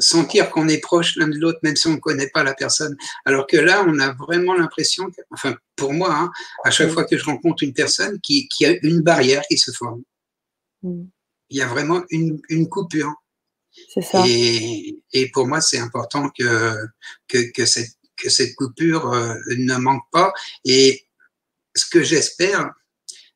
sentir 0.00 0.50
qu'on 0.50 0.68
est 0.68 0.78
proche 0.78 1.16
l'un 1.16 1.28
de 1.28 1.38
l'autre, 1.38 1.58
même 1.62 1.76
si 1.76 1.86
on 1.86 1.92
ne 1.92 1.98
connaît 1.98 2.28
pas 2.28 2.42
la 2.42 2.54
personne. 2.54 2.96
Alors 3.24 3.46
que 3.46 3.56
là, 3.56 3.84
on 3.86 3.98
a 3.98 4.12
vraiment 4.12 4.54
l'impression, 4.54 5.10
enfin, 5.30 5.56
pour 5.76 5.92
moi, 5.92 6.14
hein, 6.14 6.30
à 6.64 6.70
chaque 6.70 6.88
oui. 6.88 6.94
fois 6.94 7.04
que 7.04 7.16
je 7.16 7.24
rencontre 7.24 7.62
une 7.62 7.72
personne, 7.72 8.20
qui, 8.20 8.48
qui, 8.48 8.66
a 8.66 8.74
une 8.82 9.00
barrière 9.00 9.42
qui 9.48 9.58
se 9.58 9.70
forme. 9.72 10.02
Mm. 10.82 11.04
Il 11.50 11.58
y 11.58 11.62
a 11.62 11.66
vraiment 11.66 12.02
une, 12.10 12.40
une 12.48 12.68
coupure. 12.68 13.12
C'est 13.92 14.02
ça. 14.02 14.24
Et, 14.26 14.98
et, 15.12 15.30
pour 15.30 15.46
moi, 15.46 15.60
c'est 15.60 15.78
important 15.78 16.30
que, 16.30 16.76
que, 17.28 17.50
que, 17.52 17.66
cette, 17.66 17.92
que 18.16 18.30
cette 18.30 18.54
coupure 18.54 19.12
euh, 19.12 19.34
ne 19.56 19.76
manque 19.76 20.04
pas. 20.10 20.32
Et 20.64 21.06
ce 21.74 21.86
que 21.86 22.02
j'espère, 22.02 22.72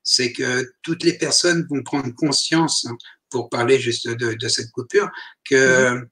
c'est 0.02 0.32
que 0.32 0.72
toutes 0.82 1.02
les 1.02 1.12
personnes 1.18 1.66
vont 1.68 1.82
prendre 1.82 2.14
conscience, 2.14 2.86
pour 3.30 3.50
parler 3.50 3.78
juste 3.78 4.08
de, 4.08 4.34
de 4.34 4.48
cette 4.48 4.70
coupure, 4.70 5.10
que 5.44 5.90
mmh. 5.90 6.08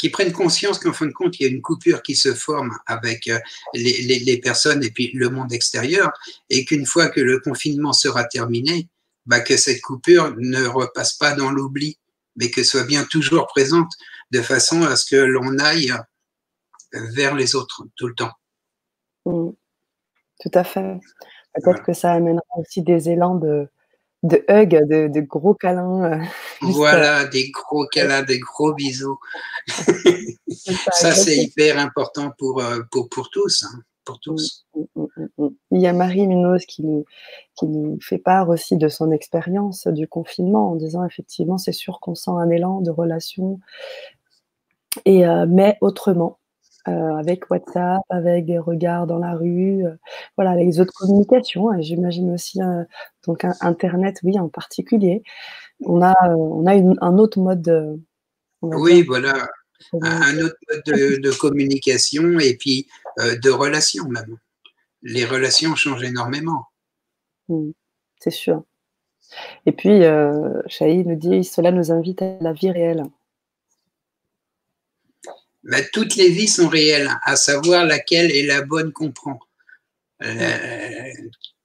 Qui 0.00 0.08
prennent 0.08 0.32
conscience 0.32 0.78
qu'en 0.78 0.94
fin 0.94 1.04
de 1.04 1.12
compte, 1.12 1.38
il 1.38 1.42
y 1.42 1.46
a 1.46 1.50
une 1.50 1.60
coupure 1.60 2.02
qui 2.02 2.16
se 2.16 2.32
forme 2.32 2.74
avec 2.86 3.28
euh, 3.28 3.38
les, 3.74 4.00
les, 4.00 4.18
les 4.20 4.38
personnes 4.38 4.82
et 4.82 4.90
puis 4.90 5.10
le 5.12 5.28
monde 5.28 5.52
extérieur, 5.52 6.10
et 6.48 6.64
qu'une 6.64 6.86
fois 6.86 7.10
que 7.10 7.20
le 7.20 7.38
confinement 7.38 7.92
sera 7.92 8.24
terminé, 8.24 8.88
bah, 9.26 9.40
que 9.40 9.58
cette 9.58 9.82
coupure 9.82 10.34
ne 10.38 10.64
repasse 10.64 11.12
pas 11.12 11.34
dans 11.34 11.50
l'oubli, 11.50 11.98
mais 12.36 12.50
que 12.50 12.64
soit 12.64 12.84
bien 12.84 13.04
toujours 13.04 13.46
présente 13.46 13.92
de 14.30 14.40
façon 14.40 14.84
à 14.84 14.96
ce 14.96 15.04
que 15.04 15.16
l'on 15.16 15.58
aille 15.58 15.92
vers 16.92 17.34
les 17.34 17.54
autres 17.54 17.84
tout 17.94 18.06
le 18.06 18.14
temps. 18.14 18.32
Mmh. 19.26 19.50
Tout 20.40 20.50
à 20.54 20.64
fait. 20.64 20.98
Peut-être 21.52 21.64
voilà. 21.64 21.80
que 21.80 21.92
ça 21.92 22.12
amènera 22.12 22.42
aussi 22.56 22.80
des 22.80 23.10
élans 23.10 23.34
de, 23.34 23.68
de 24.22 24.44
hug, 24.48 24.70
de, 24.88 25.08
de 25.08 25.20
gros 25.20 25.54
câlins. 25.54 26.20
Euh, 26.62 26.66
voilà, 26.72 27.24
des 27.24 27.50
gros 27.50 27.86
câlins, 27.86 28.22
des 28.22 28.38
gros 28.38 28.74
bisous. 28.74 29.18
ça, 30.92 31.12
c'est 31.12 31.38
hyper 31.38 31.78
important 31.78 32.32
pour, 32.38 32.62
euh, 32.62 32.80
pour, 32.90 33.08
pour 33.08 33.30
tous. 33.30 33.64
Hein, 33.64 33.80
pour 34.04 34.16
mmh, 34.16 34.20
tous. 34.20 34.66
Mmh, 34.74 35.48
Il 35.70 35.80
y 35.80 35.86
a 35.86 35.94
Marie 35.94 36.26
Munoz 36.26 36.66
qui 36.66 36.82
nous, 36.82 37.06
qui 37.54 37.66
nous 37.66 37.98
fait 38.00 38.18
part 38.18 38.50
aussi 38.50 38.76
de 38.76 38.88
son 38.88 39.10
expérience 39.10 39.86
du 39.86 40.06
confinement 40.06 40.72
en 40.72 40.76
disant 40.76 41.04
effectivement, 41.04 41.56
c'est 41.56 41.72
sûr 41.72 41.98
qu'on 42.00 42.14
sent 42.14 42.30
un 42.30 42.50
élan 42.50 42.82
de 42.82 42.90
relation, 42.90 43.58
et, 45.04 45.26
euh, 45.26 45.46
mais 45.48 45.78
autrement. 45.80 46.39
Euh, 46.88 47.14
avec 47.18 47.50
WhatsApp, 47.50 48.00
avec 48.08 48.46
des 48.46 48.58
regards 48.58 49.06
dans 49.06 49.18
la 49.18 49.34
rue, 49.34 49.84
euh, 49.84 49.96
voilà, 50.36 50.56
les 50.56 50.80
autres 50.80 50.94
communications. 50.94 51.74
Et 51.74 51.82
j'imagine 51.82 52.32
aussi 52.32 52.62
euh, 52.62 52.84
donc 53.26 53.44
un, 53.44 53.52
Internet, 53.60 54.16
oui, 54.22 54.38
en 54.38 54.48
particulier. 54.48 55.22
On 55.80 56.00
a, 56.00 56.14
on 56.34 56.66
a 56.66 56.74
une, 56.74 56.96
un 57.02 57.18
autre 57.18 57.38
mode. 57.38 57.60
De, 57.60 57.98
oui, 58.62 59.02
voilà, 59.02 59.46
un 60.00 60.38
autre 60.38 60.56
mode 60.70 60.82
de, 60.86 61.16
de, 61.22 61.30
communication 61.38 62.38
et 62.38 62.56
puis 62.56 62.88
de 63.18 63.50
relations 63.50 64.08
même. 64.08 64.38
Les 65.02 65.26
relations 65.26 65.74
changent 65.74 66.04
énormément. 66.04 66.64
Mmh, 67.48 67.72
c'est 68.20 68.30
sûr. 68.30 68.64
Et 69.66 69.72
puis, 69.72 70.00
Chahi 70.66 71.04
nous 71.04 71.16
dit, 71.16 71.44
cela 71.44 71.72
nous 71.72 71.92
invite 71.92 72.22
à 72.22 72.38
la 72.40 72.54
vie 72.54 72.70
réelle 72.70 73.04
ben, 75.62 75.84
toutes 75.92 76.16
les 76.16 76.30
vies 76.30 76.48
sont 76.48 76.68
réelles, 76.68 77.10
à 77.24 77.36
savoir 77.36 77.84
laquelle 77.84 78.30
est 78.30 78.46
la 78.46 78.62
bonne 78.62 78.92
qu'on 78.92 79.12
prend. 79.12 79.38
Euh, 80.22 81.12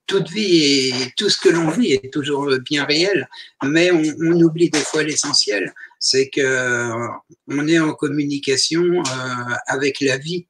toute 0.07 0.29
vie 0.29 0.89
et 0.89 0.93
tout 1.17 1.29
ce 1.29 1.39
que 1.39 1.49
l'on 1.49 1.69
vit 1.69 1.93
est 1.93 2.13
toujours 2.13 2.49
bien 2.59 2.85
réel, 2.85 3.27
mais 3.63 3.91
on, 3.91 4.03
on 4.19 4.41
oublie 4.41 4.69
des 4.69 4.79
fois 4.79 5.03
l'essentiel, 5.03 5.73
c'est 5.99 6.29
que 6.29 7.07
on 7.47 7.67
est 7.67 7.79
en 7.79 7.93
communication 7.93 8.83
euh, 8.83 9.55
avec 9.67 9.99
la 10.01 10.17
vie 10.17 10.47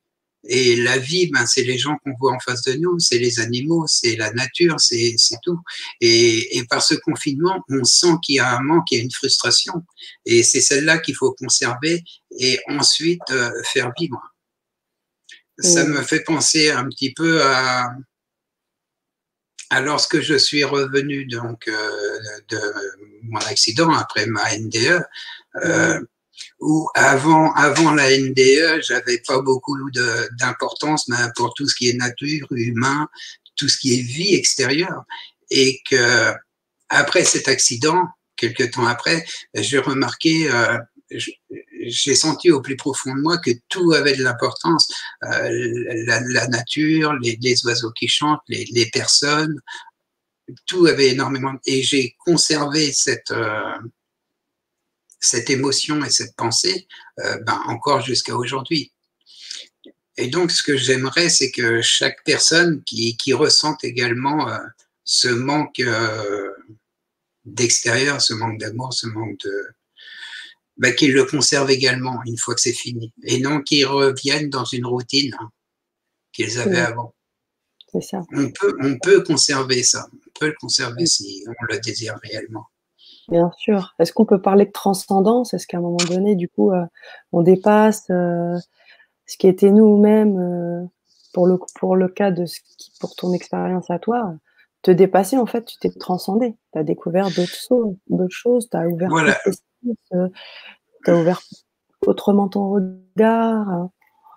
et 0.48 0.76
la 0.76 0.98
vie, 0.98 1.28
ben, 1.32 1.46
c'est 1.46 1.64
les 1.64 1.78
gens 1.78 1.98
qu'on 2.04 2.14
voit 2.20 2.34
en 2.34 2.40
face 2.40 2.62
de 2.64 2.74
nous, 2.74 3.00
c'est 3.00 3.18
les 3.18 3.40
animaux, 3.40 3.86
c'est 3.88 4.16
la 4.16 4.32
nature, 4.34 4.80
c'est 4.80 5.16
tout. 5.44 5.60
Et, 6.02 6.58
et, 6.58 6.66
par 6.66 6.82
ce 6.82 6.96
confinement, 6.96 7.64
on 7.70 7.84
sent 7.84 8.16
qu'il 8.24 8.36
y 8.36 8.40
a 8.40 8.58
un 8.58 8.62
manque, 8.62 8.92
il 8.92 8.98
y 8.98 9.02
a 9.02 9.04
une 9.04 9.12
frustration. 9.12 9.84
Et 10.26 10.44
c'est 10.44 10.62
celle-là 10.62 11.00
qu'il 11.00 11.16
faut 11.16 11.34
conserver 11.34 12.04
et 12.40 12.60
ensuite 12.68 13.22
euh, 13.32 13.52
faire 13.64 13.92
vivre. 13.98 14.22
Ça 15.58 15.86
me 15.86 16.02
fait 16.02 16.20
penser 16.22 16.70
un 16.70 16.86
petit 16.90 17.14
peu 17.14 17.42
à, 17.42 17.90
à 19.70 19.82
lorsque 19.82 20.20
je 20.20 20.36
suis 20.36 20.64
revenu 20.64 21.26
donc 21.26 21.68
euh, 21.68 21.92
de 22.50 22.60
mon 23.24 23.40
accident 23.40 23.92
après 23.94 24.26
ma 24.26 24.56
NDE. 24.58 25.02
Euh, 25.64 26.02
où 26.60 26.90
avant, 26.96 27.54
avant 27.54 27.94
la 27.94 28.18
NDE, 28.18 28.82
j'avais 28.82 29.20
pas 29.20 29.42
beaucoup 29.42 29.78
d'importance 30.40 31.10
pour 31.36 31.54
tout 31.54 31.68
ce 31.68 31.76
qui 31.76 31.90
est 31.90 31.94
nature, 31.94 32.48
humain, 32.52 33.08
tout 33.56 33.68
ce 33.68 33.78
qui 33.78 34.00
est 34.00 34.02
vie 34.02 34.36
extérieure. 34.36 35.04
Et 35.52 35.82
que 35.90 36.34
après 36.90 37.24
cet 37.24 37.48
accident, 37.48 38.04
quelques 38.36 38.72
temps 38.72 38.88
après, 38.88 39.26
j'ai 39.54 39.80
remarqué, 39.80 40.50
euh, 40.50 40.78
j'ai 41.82 42.16
senti 42.16 42.52
au 42.52 42.62
plus 42.62 42.76
profond 42.76 43.16
de 43.16 43.22
moi 43.22 43.38
que 43.38 43.52
tout 43.70 43.92
avait 43.94 44.16
de 44.16 44.24
l'importance. 44.24 44.92
Euh, 45.24 45.50
la, 46.06 46.20
la, 46.22 46.48
nature, 46.48 47.14
les, 47.22 47.38
les, 47.42 47.66
oiseaux 47.66 47.92
qui 47.92 48.08
chantent, 48.08 48.42
les, 48.48 48.66
les, 48.72 48.88
personnes, 48.88 49.60
tout 50.66 50.86
avait 50.86 51.10
énormément. 51.10 51.54
Et 51.66 51.84
j'ai 51.84 52.16
conservé 52.20 52.92
cette, 52.92 53.32
euh, 53.32 53.78
cette 55.26 55.50
émotion 55.50 56.04
et 56.04 56.10
cette 56.10 56.36
pensée 56.36 56.88
euh, 57.20 57.38
ben, 57.46 57.62
encore 57.68 58.02
jusqu'à 58.02 58.36
aujourd'hui. 58.36 58.92
Et 60.18 60.28
donc, 60.28 60.52
ce 60.52 60.64
que 60.64 60.78
j'aimerais, 60.78 61.30
c'est 61.30 61.52
que 61.52 61.82
chaque 61.82 62.24
personne 62.24 62.84
qui, 62.84 63.18
qui 63.18 63.34
ressente 63.34 63.84
également 63.84 64.50
euh, 64.50 64.58
ce 65.04 65.28
manque 65.28 65.80
euh, 65.80 66.52
d'extérieur, 67.44 68.22
ce 68.22 68.34
manque 68.34 68.60
d'amour, 68.60 68.94
ce 68.94 69.08
manque 69.08 69.38
de, 69.44 69.68
bah, 70.78 70.92
qu'ils 70.92 71.14
le 71.14 71.26
conservent 71.26 71.72
également 71.72 72.22
une 72.26 72.38
fois 72.38 72.56
que 72.56 72.62
c'est 72.62 72.74
fini, 72.74 73.14
et 73.24 73.40
non 73.40 73.62
qu'ils 73.62 73.86
reviennent 73.86 74.50
dans 74.50 74.66
une 74.66 74.86
routine 74.86 75.36
qu'ils 76.32 76.60
avaient 76.60 76.80
avant. 76.80 77.14
C'est 77.92 78.02
ça. 78.02 78.22
On 78.34 78.52
peut, 78.52 78.76
on 78.82 78.98
peut 79.00 79.24
conserver 79.24 79.84
ça, 79.84 80.08
on 80.14 80.40
peut 80.40 80.48
le 80.48 80.56
conserver 80.60 81.06
si 81.06 81.46
on 81.48 81.66
le 81.74 81.80
désire 81.80 82.18
réellement. 82.24 82.68
Bien 83.30 83.52
sûr. 83.58 83.96
Est-ce 84.00 84.14
qu'on 84.14 84.26
peut 84.26 84.42
parler 84.42 84.66
de 84.66 84.72
transcendance? 84.72 85.54
Est-ce 85.54 85.66
qu'à 85.68 85.78
un 85.78 85.82
moment 85.82 85.98
donné, 86.10 86.36
du 86.36 86.48
coup, 86.48 86.72
euh, 86.72 86.86
on 87.32 87.42
dépasse 87.42 88.06
euh, 88.12 88.56
ce 89.26 89.38
qui 89.38 89.48
était 89.48 89.72
nous-mêmes 89.72 90.38
euh, 90.40 90.86
pour, 91.34 91.48
le, 91.48 91.58
pour 91.80 91.96
le 91.96 92.08
cas 92.08 92.32
de 92.32 92.46
ce 92.46 92.60
qui, 92.78 92.92
pour 93.00 93.16
ton 93.16 93.34
expérience 93.34 93.90
à 93.90 93.98
toi 94.00 94.36
Te 94.84 94.92
dépasser, 94.92 95.38
en 95.38 95.46
fait, 95.48 95.66
tu 95.66 95.78
t'es 95.80 95.90
transcendé. 95.90 96.56
Tu 96.74 96.80
as 96.80 96.84
découvert 96.84 97.30
d'autres 97.32 97.56
choses, 97.68 97.96
d'autres 98.10 98.36
choses, 98.36 98.70
tu 98.70 98.78
as 98.78 98.88
ouvert 98.88 99.10
Voilà. 99.10 99.38
tu 99.44 101.12
as 101.12 101.16
ouvert 101.16 101.42
autrement 102.06 102.48
ton 102.48 102.70
regard. 102.70 103.90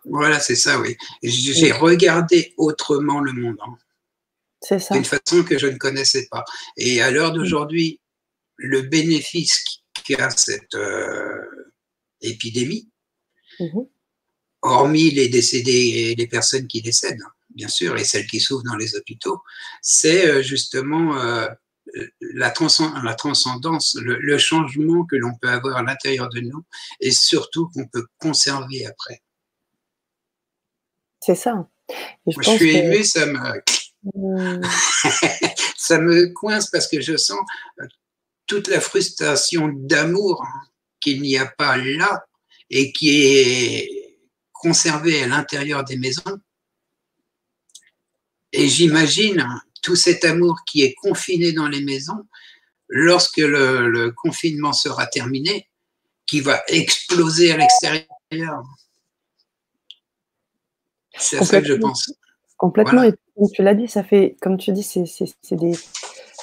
Voilà, 0.07 0.41
c'est 0.41 0.57
ça, 0.57 0.81
oui. 0.81 0.97
J'ai 1.23 1.73
regardé 1.73 2.55
autrement 2.57 3.21
le 3.21 3.33
monde, 3.33 3.57
hein, 3.67 3.75
C'est 4.63 4.79
ça. 4.79 4.95
d'une 4.95 5.05
façon 5.05 5.43
que 5.47 5.59
je 5.59 5.67
ne 5.67 5.77
connaissais 5.77 6.27
pas. 6.31 6.45
Et 6.79 7.03
à 7.03 7.11
l'heure 7.11 7.33
d'aujourd'hui, 7.33 8.01
le 8.59 8.83
bénéfice 8.83 9.65
qu'a 10.05 10.31
cette 10.31 10.75
euh, 10.75 11.75
épidémie, 12.21 12.89
Mhm. 13.61 13.87
hormis 14.63 15.11
les 15.11 15.29
décédés 15.29 15.73
et 16.11 16.15
les 16.15 16.27
personnes 16.27 16.67
qui 16.69 16.83
décèdent, 16.83 17.21
hein, 17.25 17.33
bien 17.51 17.69
sûr, 17.69 17.97
et 17.97 18.05
celles 18.05 18.27
qui 18.27 18.41
souffrent 18.41 18.65
dans 18.65 18.77
les 18.77 18.95
hôpitaux, 18.97 19.41
c'est 19.83 20.29
euh, 20.29 20.43
justement 20.43 21.17
euh, 21.19 21.49
la, 22.21 22.51
transcend- 22.51 23.03
la 23.03 23.15
transcendance, 23.15 23.97
le, 24.01 24.19
le 24.19 24.39
changement 24.39 25.05
que 25.07 25.17
l'on 25.17 25.35
peut 25.41 25.49
avoir 25.49 25.77
à 25.79 25.83
l'intérieur 25.83 26.29
de 26.29 26.41
nous 26.41 26.65
et 27.01 27.11
surtout 27.13 27.69
qu'on 27.71 27.87
peut 27.89 28.07
conserver 28.19 28.85
après. 28.87 29.23
C'est 31.21 31.35
ça. 31.35 31.69
Je 31.89 31.95
Moi, 31.95 32.43
je 32.43 32.51
pense 32.51 32.57
suis 32.57 32.73
que- 32.73 32.77
ému, 32.79 33.05
ça 33.05 33.27
me, 33.27 33.39
Hum, 34.15 34.61
ça 35.77 35.99
me 35.99 36.27
coince 36.33 36.71
parce 36.71 36.87
que 36.87 37.01
je 37.01 37.17
sens 37.17 37.41
toute 38.49 38.67
la 38.67 38.81
frustration 38.81 39.69
d'amour 39.73 40.45
qu'il 41.01 41.23
n'y 41.23 41.37
a 41.39 41.47
pas 41.47 41.77
là 41.77 42.25
et 42.71 42.93
qui 42.93 43.11
est 43.11 44.19
conservée 44.53 45.23
à 45.23 45.29
l'intérieur 45.29 45.85
des 45.85 45.97
maisons. 45.97 46.41
Et 48.53 48.67
j'imagine 48.67 49.47
tout 49.83 49.95
cet 49.95 50.25
amour 50.25 50.57
qui 50.67 50.83
est 50.83 50.95
confiné 50.95 51.53
dans 51.53 51.69
les 51.69 51.85
maisons, 51.85 52.27
lorsque 52.89 53.37
le, 53.37 53.89
le 53.89 54.11
confinement 54.11 54.73
sera 54.73 55.07
terminé, 55.07 55.69
qui 56.27 56.41
va 56.41 56.63
exploser 56.69 57.53
à 57.53 57.59
l'extérieur. 57.59 58.63
C'est 61.17 61.39
à 61.39 61.45
ça 61.45 61.61
que 61.61 61.69
je 61.69 61.75
pense. 61.75 62.13
Complètement. 62.57 63.03
Voilà. 63.03 63.09
Et 63.11 63.15
comme 63.37 63.51
tu 63.53 63.63
l'as 63.63 63.75
dit, 63.75 63.89
ça 63.89 64.03
fait, 64.03 64.37
comme 64.41 64.59
tu 64.59 64.73
dis, 64.73 64.83
c'est 64.83 65.57
des 65.57 65.73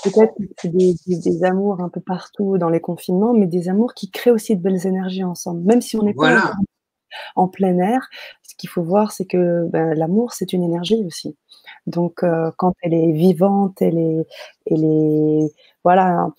peut-être 0.10 0.34
des, 0.64 0.96
des, 1.08 1.18
des 1.20 1.44
amours 1.44 1.82
un 1.82 1.90
peu 1.90 2.02
partout 2.02 2.58
dans 2.58 2.70
les 2.70 2.80
confinements, 2.82 3.34
mais 3.34 3.48
des 3.48 3.70
amours 3.70 3.94
qui 3.94 4.10
créent 4.12 4.32
aussi 4.32 4.56
de 4.56 4.62
belles 4.62 4.86
énergies 4.88 5.24
ensemble. 5.24 5.62
Même 5.64 5.82
si 5.82 5.98
on 5.98 6.04
n'est 6.04 6.14
pas 6.14 6.30
Voilà. 6.30 6.40
encore 6.46 6.56
en 7.36 7.48
plein 7.48 7.78
air, 7.80 8.10
ce 8.44 8.56
qu'il 8.58 8.70
faut 8.70 8.84
voir, 8.84 9.12
c'est 9.12 9.26
que 9.26 9.68
ben, 9.70 9.94
l'amour, 9.94 10.34
c'est 10.34 10.54
une 10.54 10.64
énergie 10.64 11.04
aussi. 11.06 11.38
Donc, 11.88 12.24
euh, 12.24 12.52
quand 12.58 12.74
elle 12.82 12.94
est 12.94 13.12
vivante, 13.12 13.82
elle 13.82 13.98
est, 13.98 14.28
elle 14.72 14.84
est 14.84 15.54
voilà, 15.84 16.30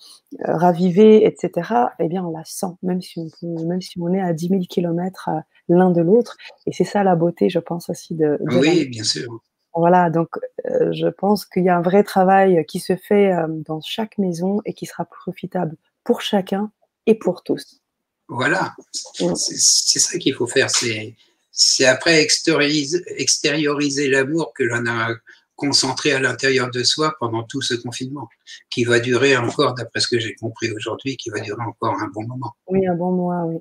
ravivée, 0.43 1.25
etc., 1.25 1.89
eh 1.99 2.07
bien, 2.09 2.23
on 2.25 2.31
la 2.31 2.43
sent, 2.45 2.67
même 2.83 3.01
si 3.01 3.19
on, 3.41 3.65
même 3.65 3.81
si 3.81 3.99
on 3.99 4.13
est 4.13 4.21
à 4.21 4.33
10 4.33 4.49
000 4.49 4.61
kilomètres 4.69 5.29
euh, 5.29 5.39
l'un 5.69 5.91
de 5.91 6.01
l'autre. 6.01 6.37
Et 6.67 6.73
c'est 6.73 6.83
ça 6.83 7.03
la 7.03 7.15
beauté, 7.15 7.49
je 7.49 7.59
pense 7.59 7.89
aussi, 7.89 8.15
de. 8.15 8.37
Oui, 8.41 8.87
bien 8.89 9.03
sûr. 9.03 9.39
Voilà, 9.77 10.09
donc 10.09 10.29
euh, 10.65 10.91
je 10.91 11.07
pense 11.07 11.45
qu'il 11.45 11.63
y 11.63 11.69
a 11.69 11.77
un 11.77 11.81
vrai 11.81 12.03
travail 12.03 12.65
qui 12.67 12.79
se 12.79 12.95
fait 12.95 13.31
euh, 13.31 13.47
dans 13.47 13.79
chaque 13.81 14.17
maison 14.17 14.61
et 14.65 14.73
qui 14.73 14.85
sera 14.85 15.05
profitable 15.05 15.75
pour 16.03 16.21
chacun 16.21 16.71
et 17.05 17.15
pour 17.15 17.43
tous. 17.43 17.81
Voilà, 18.27 18.73
Mm. 19.21 19.35
c'est 19.35 19.99
ça 19.99 20.17
qu'il 20.17 20.33
faut 20.33 20.47
faire. 20.47 20.69
C'est 20.69 21.15
c'est 21.51 21.85
après 21.85 22.21
extérioriser, 22.21 23.03
extérioriser 23.19 24.09
l'amour 24.09 24.53
que 24.53 24.63
l'on 24.63 24.85
a 24.85 25.09
concentré 25.55 26.11
à 26.11 26.19
l'intérieur 26.19 26.69
de 26.69 26.83
soi 26.83 27.15
pendant 27.19 27.41
tout 27.41 27.63
ce 27.63 27.73
confinement, 27.73 28.29
qui 28.69 28.83
va 28.83 28.99
durer 28.99 29.35
encore, 29.37 29.73
d'après 29.73 29.99
ce 29.99 30.07
que 30.07 30.19
j'ai 30.19 30.35
compris 30.35 30.71
aujourd'hui, 30.71 31.17
qui 31.17 31.31
va 31.31 31.39
durer 31.39 31.63
encore 31.63 31.95
un 31.99 32.09
bon 32.13 32.27
moment. 32.27 32.53
Oui, 32.67 32.85
un 32.85 32.93
bon 32.93 33.11
mois, 33.11 33.41
oui. 33.45 33.57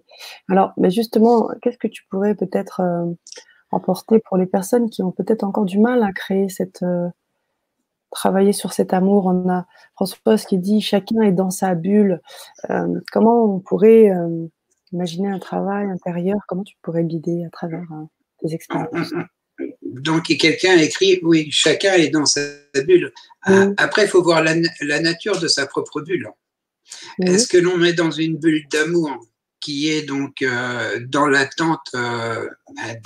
Alors, 0.50 0.72
mais 0.76 0.90
justement, 0.90 1.48
qu'est-ce 1.62 1.78
que 1.78 1.88
tu 1.88 2.04
pourrais 2.10 2.34
peut-être 2.34 2.80
euh, 2.80 3.06
emporter 3.70 4.20
pour 4.20 4.36
les 4.36 4.46
personnes 4.46 4.90
qui 4.90 5.02
ont 5.02 5.12
peut-être 5.12 5.44
encore 5.44 5.64
du 5.64 5.78
mal 5.78 6.02
à 6.02 6.12
créer 6.12 6.48
cette 6.48 6.82
euh, 6.82 7.08
travailler 8.10 8.52
sur 8.52 8.72
cet 8.72 8.94
amour 8.94 9.26
On 9.26 9.48
a 9.50 9.66
Françoise 9.94 10.46
qui 10.46 10.58
dit 10.58 10.80
chacun 10.80 11.20
est 11.22 11.32
dans 11.32 11.50
sa 11.50 11.74
bulle. 11.74 12.20
Euh, 12.70 13.00
comment 13.12 13.44
on 13.44 13.60
pourrait 13.60 14.10
euh, 14.10 14.46
imaginer 14.92 15.28
un 15.28 15.38
travail 15.38 15.86
intérieur? 15.90 16.38
Comment 16.48 16.64
tu 16.64 16.76
pourrais 16.82 17.04
guider 17.04 17.44
à 17.44 17.50
travers 17.50 17.84
tes 18.40 18.54
expériences? 18.54 19.12
Donc, 19.82 20.24
quelqu'un 20.24 20.76
écrit, 20.76 21.18
oui, 21.22 21.48
chacun 21.50 21.94
est 21.94 22.10
dans 22.10 22.26
sa 22.26 22.40
bulle. 22.86 23.12
Ah. 23.42 23.68
Après, 23.78 24.02
il 24.04 24.08
faut 24.08 24.22
voir 24.22 24.42
la, 24.42 24.54
la 24.82 25.00
nature 25.00 25.40
de 25.40 25.48
sa 25.48 25.66
propre 25.66 26.02
bulle. 26.02 26.30
Est-ce 27.22 27.48
que 27.48 27.56
l'on 27.56 27.82
est 27.82 27.94
dans 27.94 28.10
une 28.10 28.36
bulle 28.36 28.66
d'amour? 28.70 29.26
Qui 29.66 29.90
est 29.90 30.02
donc 30.02 30.42
euh, 30.42 31.00
dans 31.08 31.26
l'attente 31.26 31.88
euh, 31.96 32.48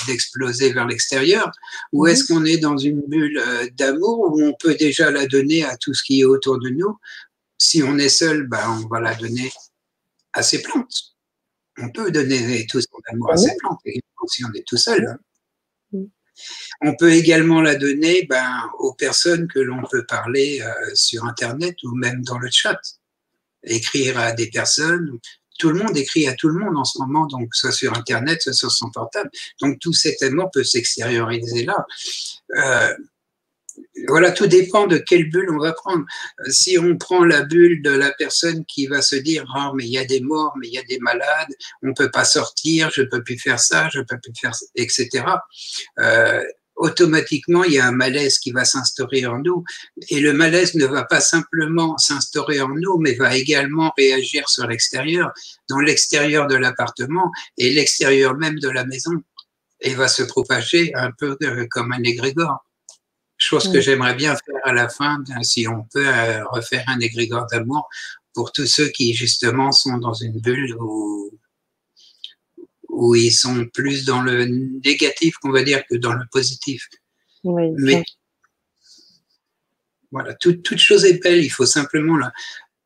d'exploser 0.07 0.73
vers 0.75 0.87
l'extérieur 0.87 1.51
ou 1.93 2.05
Mhm. 2.07 2.11
est-ce 2.13 2.25
qu'on 2.27 2.45
est 2.45 2.59
dans 2.59 2.77
une 2.77 3.01
bulle 3.13 3.39
euh, 3.39 3.67
d'amour 3.79 4.17
où 4.33 4.43
on 4.43 4.53
peut 4.63 4.75
déjà 4.75 5.11
la 5.11 5.27
donner 5.27 5.65
à 5.65 5.77
tout 5.79 5.95
ce 5.95 6.03
qui 6.03 6.21
est 6.21 6.25
autour 6.35 6.59
de 6.59 6.69
nous? 6.69 6.99
Si 7.57 7.83
on 7.83 7.97
est 7.99 8.11
seul, 8.23 8.47
ben, 8.47 8.67
on 8.83 8.87
va 8.89 9.01
la 9.01 9.15
donner 9.15 9.51
à 10.35 10.43
ses 10.43 10.61
plantes. 10.63 10.97
On 11.79 11.91
peut 11.91 12.11
donner 12.11 12.67
tout 12.71 12.81
son 12.83 12.99
amour 13.11 13.31
à 13.33 13.37
Oui. 13.37 13.45
ses 13.47 13.57
plantes, 13.59 13.81
si 14.29 14.45
on 14.45 14.53
est 14.53 14.67
tout 14.67 14.77
seul. 14.77 15.03
hein. 15.09 15.19
Mhm. 15.93 16.09
On 16.83 16.95
peut 16.97 17.13
également 17.13 17.61
la 17.63 17.75
donner 17.75 18.27
ben, 18.29 18.53
aux 18.79 18.95
personnes 18.95 19.49
que 19.49 19.61
l'on 19.61 19.83
peut 19.91 20.05
parler 20.07 20.61
euh, 20.63 20.95
sur 20.95 21.25
Internet 21.25 21.77
ou 21.85 21.95
même 21.95 22.23
dans 22.23 22.39
le 22.39 22.51
chat. 22.51 22.81
Écrire 23.63 24.19
à 24.19 24.33
des 24.33 24.49
personnes. 24.51 25.19
Tout 25.61 25.69
le 25.69 25.83
monde 25.83 25.97
écrit 25.97 26.27
à 26.27 26.35
tout 26.35 26.49
le 26.49 26.59
monde 26.59 26.77
en 26.77 26.85
ce 26.85 26.99
moment, 26.99 27.27
donc 27.27 27.55
soit 27.55 27.71
sur 27.71 27.95
Internet, 27.97 28.41
soit 28.41 28.55
sur 28.55 28.73
son 28.73 28.91
portable. 28.91 29.31
Donc 29.61 29.79
tout 29.79 29.93
cet 29.93 30.23
amour 30.23 30.51
peut 30.51 30.65
s'extérioriser 30.65 31.65
là. 31.65 31.87
Euh, 32.57 32.95
voilà, 34.09 34.33
tout 34.33 34.47
dépend 34.47 34.87
de 34.87 34.97
quelle 34.97 35.29
bulle 35.29 35.51
on 35.51 35.59
va 35.59 35.73
prendre. 35.73 36.05
Si 36.49 36.79
on 36.79 36.97
prend 36.97 37.25
la 37.25 37.43
bulle 37.43 37.83
de 37.83 37.91
la 37.91 38.11
personne 38.13 38.65
qui 38.65 38.87
va 38.87 39.03
se 39.03 39.17
dire 39.17 39.45
oh, 39.57 39.73
mais 39.75 39.85
il 39.85 39.91
y 39.91 39.99
a 39.99 40.05
des 40.05 40.21
morts, 40.21 40.55
mais 40.59 40.69
il 40.69 40.75
y 40.75 40.79
a 40.79 40.83
des 40.85 40.99
malades, 40.99 41.55
on 41.83 41.93
peut 41.93 42.11
pas 42.11 42.25
sortir, 42.25 42.91
je 42.95 43.03
peux 43.03 43.23
plus 43.23 43.39
faire 43.39 43.61
ça, 43.61 43.89
je 43.93 44.01
peux 44.01 44.19
plus 44.19 44.33
faire, 44.41 44.53
etc. 44.77 45.25
Euh, 45.99 46.43
automatiquement, 46.81 47.63
il 47.65 47.75
y 47.75 47.79
a 47.79 47.87
un 47.87 47.93
malaise 47.93 48.39
qui 48.39 48.53
va 48.53 48.65
s'instaurer 48.65 49.27
en 49.27 49.39
nous. 49.39 49.65
Et 50.09 50.19
le 50.21 50.33
malaise 50.33 50.75
ne 50.75 50.87
va 50.87 51.05
pas 51.05 51.21
simplement 51.21 51.97
s'instaurer 51.99 52.61
en 52.61 52.71
nous, 52.71 52.99
mais 52.99 53.15
va 53.15 53.37
également 53.37 53.93
réagir 53.97 54.49
sur 54.49 54.67
l'extérieur, 54.67 55.31
dans 55.69 55.79
l'extérieur 55.79 56.47
de 56.47 56.57
l'appartement 56.57 57.31
et 57.59 57.71
l'extérieur 57.71 58.35
même 58.35 58.59
de 58.59 58.71
la 58.71 58.87
maison, 58.87 59.13
et 59.83 59.95
va 59.95 60.09
se 60.09 60.23
propager 60.23 60.95
un 60.95 61.11
peu 61.13 61.37
euh, 61.43 61.67
comme 61.71 61.93
un 61.93 62.03
égrégore. 62.03 62.65
Chose 63.37 63.73
que 63.73 63.81
j'aimerais 63.81 64.15
bien 64.15 64.35
faire 64.35 64.61
à 64.65 64.73
la 64.73 64.89
fin, 64.89 65.19
si 65.43 65.67
on 65.69 65.85
peut 65.93 66.09
euh, 66.09 66.45
refaire 66.51 66.85
un 66.89 67.01
égrégore 67.01 67.47
d'amour 67.47 67.89
pour 68.35 68.53
tous 68.53 68.67
ceux 68.67 68.89
qui 68.89 69.15
justement 69.15 69.73
sont 69.73 69.99
dans 69.99 70.15
une 70.15 70.41
bulle 70.41 70.77
où, 70.79 71.31
où 72.93 73.15
ils 73.15 73.33
sont 73.33 73.67
plus 73.73 74.05
dans 74.05 74.23
le 74.23 74.47
négatif, 74.47 75.37
qu'on 75.39 75.51
va 75.51 75.63
dire, 75.63 75.85
que 75.87 75.97
dans 75.97 76.13
le 76.13 76.25
positif. 76.31 76.89
oui, 77.45 77.71
Mais 77.77 77.93
ça, 77.95 78.03
voilà, 80.11 80.35
toute, 80.35 80.63
toute 80.63 80.79
chose 80.79 81.05
est 81.05 81.23
belle, 81.23 81.43
il 81.45 81.51
faut 81.51 81.67
simplement 81.67 82.17
là, 82.17 82.33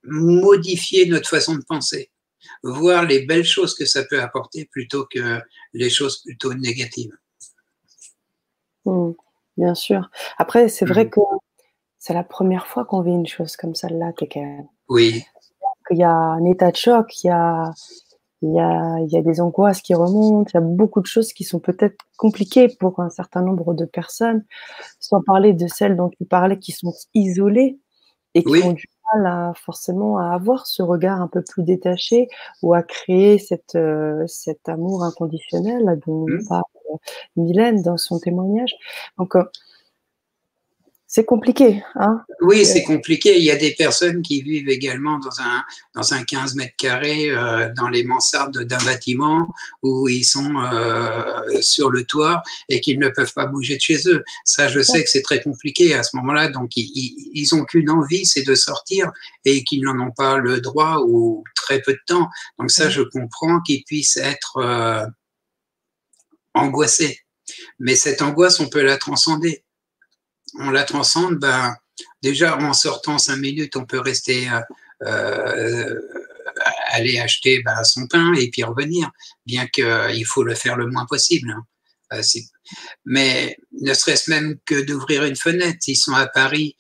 modifier 0.05 1.07
notre 1.07 1.29
façon 1.29 1.55
de 1.57 1.65
penser, 1.65 2.11
voir 2.63 3.05
les 3.07 3.25
belles 3.25 3.45
choses 3.47 3.75
que 3.75 3.87
ça 3.87 4.05
peut 4.05 4.21
apporter 4.21 4.67
plutôt 4.67 5.07
que 5.07 5.41
les 5.73 5.91
choses 5.91 6.23
plutôt 6.23 6.53
négatives. 6.55 7.17
mm, 8.85 9.13
bien 9.57 9.75
sûr. 9.75 10.11
Après, 10.37 10.69
c'est 10.69 10.85
vrai 10.85 11.05
Mhm. 11.05 11.11
que 11.11 11.21
c'est 11.99 12.13
la 12.15 12.25
première 12.25 12.67
fois 12.67 12.85
qu'on 12.85 13.01
vit 13.01 13.13
une 13.13 13.27
chose 13.27 13.57
comme 13.57 13.75
celle-là, 13.75 14.13
même. 14.37 14.69
Oui, 14.89 15.25
qu'il 15.89 15.99
y 15.99 16.03
a 16.03 16.11
un 16.11 16.45
état 16.45 16.71
de 16.71 16.77
choc, 16.77 17.23
il 17.23 17.29
y 17.29 17.31
a, 17.31 17.73
il 18.45 18.55
y 18.55 18.61
a, 18.61 18.99
il 19.01 19.11
y 19.13 19.19
a 19.19 19.23
des 19.23 19.41
angoisses 19.43 19.83
qui 19.83 19.95
remontent, 19.95 20.51
il 20.53 20.57
y 20.57 20.59
a 20.59 20.63
beaucoup 20.63 21.01
de 21.03 21.07
choses 21.07 21.33
qui 21.35 21.45
sont 21.45 21.61
peut-être 21.61 21.97
compliquées 22.19 22.69
pour 22.81 23.01
un 23.01 23.11
certain 23.11 23.43
nombre 23.43 23.75
de 23.75 23.87
personnes, 23.87 24.45
sans 25.01 25.23
parler 25.23 25.55
de 25.55 25.67
celles 25.69 25.97
dont 25.97 26.11
tu 26.11 26.25
parlais 26.27 26.59
qui 26.61 26.73
sont 26.73 26.95
isolées 27.15 27.79
et 28.35 28.45
qui 28.45 28.53
Oui. 28.53 28.63
ont 28.65 28.73
du 28.73 28.87
mal 29.15 29.27
à 29.27 29.53
forcément 29.57 30.19
à 30.19 30.35
avoir 30.35 30.67
ce 30.69 30.83
regard 30.83 31.21
un 31.23 31.29
peu 31.29 31.43
plus 31.43 31.65
détaché 31.65 32.29
ou 32.63 32.75
à 32.75 32.83
créer 32.85 33.39
cette, 33.39 33.75
heu, 33.77 34.25
cet 34.29 34.69
amour 34.69 35.05
inconditionnel 35.05 36.01
dont 36.07 36.27
Mmh. 36.29 36.49
parle, 36.49 36.65
heu, 36.95 36.99
Mylène 37.37 37.83
dans 37.83 37.97
son 37.99 38.21
témoignage. 38.21 38.75
Donc, 39.19 39.37
heu 39.37 39.45
c'est 41.15 41.25
compliqué, 41.25 41.81
hein? 41.95 42.25
Oui, 42.41 42.67
C'est 42.67 42.83
compliqué. 42.83 43.39
Il 43.39 43.45
y 43.45 43.51
a 43.53 43.55
des 43.55 43.73
personnes 43.73 44.21
qui 44.21 44.43
vivent 44.43 44.69
également 44.69 45.21
dans 45.21 45.41
un 45.41 45.63
dans 45.95 46.13
un 46.13 46.25
15 46.25 46.57
mètres 46.57 46.75
carrés, 46.77 47.31
heu, 47.31 47.73
dans 47.77 47.89
les 47.89 48.03
mansardes 48.03 48.65
d'un 48.65 48.83
bâtiment 48.85 49.55
où 49.85 50.09
ils 50.09 50.25
sont, 50.25 50.57
heu, 50.59 51.63
sur 51.63 51.91
le 51.91 52.03
toit 52.03 52.43
et 52.69 52.81
qu'ils 52.81 52.99
ne 52.99 53.09
peuvent 53.11 53.33
pas 53.33 53.47
bouger 53.47 53.77
de 53.77 53.81
chez 53.81 54.09
eux. 54.09 54.25
Ça, 54.45 54.67
je 54.67 54.81
sais 54.81 55.05
que 55.05 55.09
c'est 55.09 55.23
très 55.23 55.41
compliqué 55.41 55.95
à 55.95 56.03
ce 56.03 56.17
moment-là, 56.17 56.49
donc 56.49 56.77
ils 56.77 56.91
ils 56.97 57.31
ils 57.33 57.55
ont 57.55 57.65
qu'une 57.65 57.91
envie, 57.91 58.27
c'est 58.27 58.43
de 58.43 58.57
sortir 58.57 59.13
et 59.45 59.63
qu'ils 59.63 59.85
n'en 59.85 59.97
ont 60.05 60.11
pas 60.11 60.39
le 60.39 60.61
droit 60.61 61.05
ou 61.07 61.45
très 61.55 61.81
peu 61.81 61.93
de 61.93 62.03
temps. 62.09 62.29
Donc 62.59 62.73
ça, 62.73 62.91
je 62.91 63.03
comprends 63.03 63.61
qu'ils 63.61 63.85
puissent 63.85 64.17
être, 64.17 64.59
heu 64.59 65.07
angoissés. 66.55 67.21
Mais 67.79 67.95
cette 67.95 68.21
angoisse, 68.21 68.59
on 68.59 68.69
peut 68.69 68.83
la 68.83 68.97
transcender. 68.97 69.65
On 70.61 70.71
la 70.71 70.85
transcende, 70.85 71.37
ben, 71.39 71.75
déjà 72.23 72.57
en 72.59 72.73
sortant 72.73 73.19
5 73.19 73.37
minutes, 73.37 73.77
on 73.77 73.87
peut 73.87 74.01
rester, 74.01 74.49
heu 74.49 74.61
heu, 75.07 76.01
aller 76.93 77.19
acheter, 77.19 77.63
ben, 77.65 77.83
son 77.85 78.07
pain 78.07 78.33
et 78.35 78.51
puis 78.51 78.63
revenir, 78.65 79.11
bien 79.47 79.67
qu'il 79.67 80.25
faut 80.27 80.45
le 80.45 80.55
faire 80.55 80.77
le 80.77 80.87
moins 80.89 81.07
possible, 81.07 81.51
hein. 81.51 81.65
C'est 82.23 82.45
mais 83.07 83.57
ne 83.83 83.95
serait-ce 83.95 84.31
même 84.31 84.57
que 84.67 84.81
d'ouvrir 84.83 85.25
une 85.25 85.37
fenêtre, 85.37 85.79
s'ils 85.83 85.97
sont 85.99 86.15
à 86.15 86.27
Paris, 86.29 86.77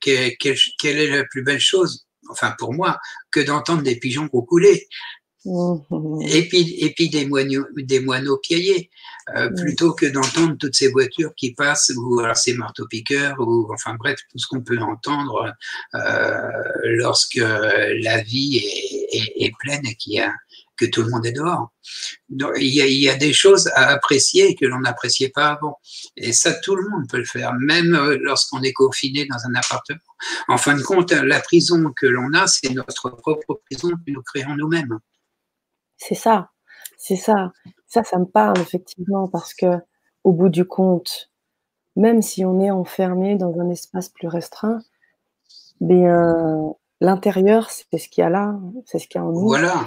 quelle 0.00 0.36
est 0.84 1.08
la 1.10 1.24
plus 1.24 1.42
belle 1.44 1.60
chose, 1.60 2.06
enfin 2.30 2.54
pour 2.58 2.74
moi, 2.74 2.98
que 3.32 3.40
d'entendre 3.40 3.82
des 3.82 3.96
pigeons 3.98 4.28
roucouler? 4.32 4.88
Mmh, 5.46 5.78
mh. 5.90 6.22
Et 6.28 6.48
puis 6.48 6.74
et 6.80 6.92
puis 6.92 7.08
des 7.08 7.24
moineaux 7.26 7.64
des 7.76 8.00
moineaux 8.00 8.36
piailler, 8.38 8.90
heu, 9.34 9.48
Mmh. 9.50 9.54
plutôt 9.54 9.94
que 9.94 10.04
d'entendre 10.06 10.56
toutes 10.58 10.74
ces 10.76 10.88
voitures 10.90 11.32
qui 11.34 11.54
passent 11.54 11.92
ou 11.96 12.20
alors 12.20 12.36
ces 12.36 12.52
marteaux-piqueurs 12.54 13.36
ou 13.40 13.68
enfin 13.72 13.94
bref, 13.98 14.18
tout 14.30 14.38
ce 14.38 14.46
qu'on 14.48 14.60
peut 14.62 14.78
entendre, 14.78 15.54
heu, 15.94 16.00
lorsque 16.98 17.36
la 17.36 18.22
vie 18.22 18.58
est 18.58 19.16
est 19.18 19.46
est 19.46 19.52
pleine 19.58 19.80
et 19.86 19.94
qu'il 19.94 20.12
y 20.14 20.20
a 20.20 20.30
que 20.76 20.84
tout 20.86 21.02
le 21.02 21.10
monde 21.10 21.24
est 21.26 21.32
dehors. 21.32 21.70
Donc 22.30 22.52
il 22.58 22.68
y 22.74 22.82
a 22.82 22.86
il 22.86 23.00
y 23.00 23.08
a 23.10 23.16
des 23.16 23.32
choses 23.32 23.68
à 23.74 23.88
apprécier 23.88 24.54
que 24.56 24.66
l'on 24.66 24.80
n'appréciait 24.80 25.30
pas 25.30 25.48
avant 25.48 25.78
et 26.16 26.32
ça, 26.34 26.52
tout 26.54 26.76
le 26.76 26.88
monde 26.90 27.04
peut 27.10 27.18
le 27.18 27.24
faire, 27.24 27.54
même, 27.54 27.94
heu, 27.94 28.18
lorsqu'on 28.22 28.62
est 28.62 28.72
confiné 28.74 29.26
dans 29.26 29.38
un 29.48 29.54
appartement. 29.56 30.00
En 30.48 30.58
fin 30.58 30.76
de 30.76 30.82
compte, 30.82 31.12
la 31.12 31.40
prison 31.40 31.92
que 31.98 32.06
l'on 32.06 32.32
a, 32.34 32.46
c'est 32.46 32.70
notre 32.70 33.10
propre 33.10 33.60
prison 33.70 33.90
que 33.90 34.12
nous 34.12 34.22
créons 34.22 34.56
nous-mêmes. 34.56 34.98
C'est 36.02 36.14
ça, 36.14 36.48
c'est 36.96 37.14
ça. 37.16 37.52
Ça, 37.86 38.02
ça 38.04 38.18
me 38.18 38.24
parle 38.24 38.58
effectivement 38.60 39.28
parce 39.28 39.52
qu'au 39.52 40.32
bout 40.32 40.48
du 40.48 40.64
compte, 40.64 41.30
même 41.96 42.22
si 42.22 42.44
on 42.44 42.60
est 42.60 42.70
enfermé 42.72 43.36
dans 43.36 43.60
un 43.60 43.70
espace 43.70 44.08
plus 44.10 44.28
restreint, 44.28 44.80
bien, 45.80 46.74
l'intérieur, 47.00 47.70
c'est 47.70 47.98
ce 47.98 48.08
qu'il 48.08 48.22
y 48.22 48.26
a 48.26 48.30
là, 48.30 48.58
c'est 48.86 48.98
ce 49.00 49.08
qu'il 49.08 49.20
y 49.20 49.24
a 49.24 49.26
en 49.26 49.32
nous. 49.32 49.48
Voilà. 49.48 49.86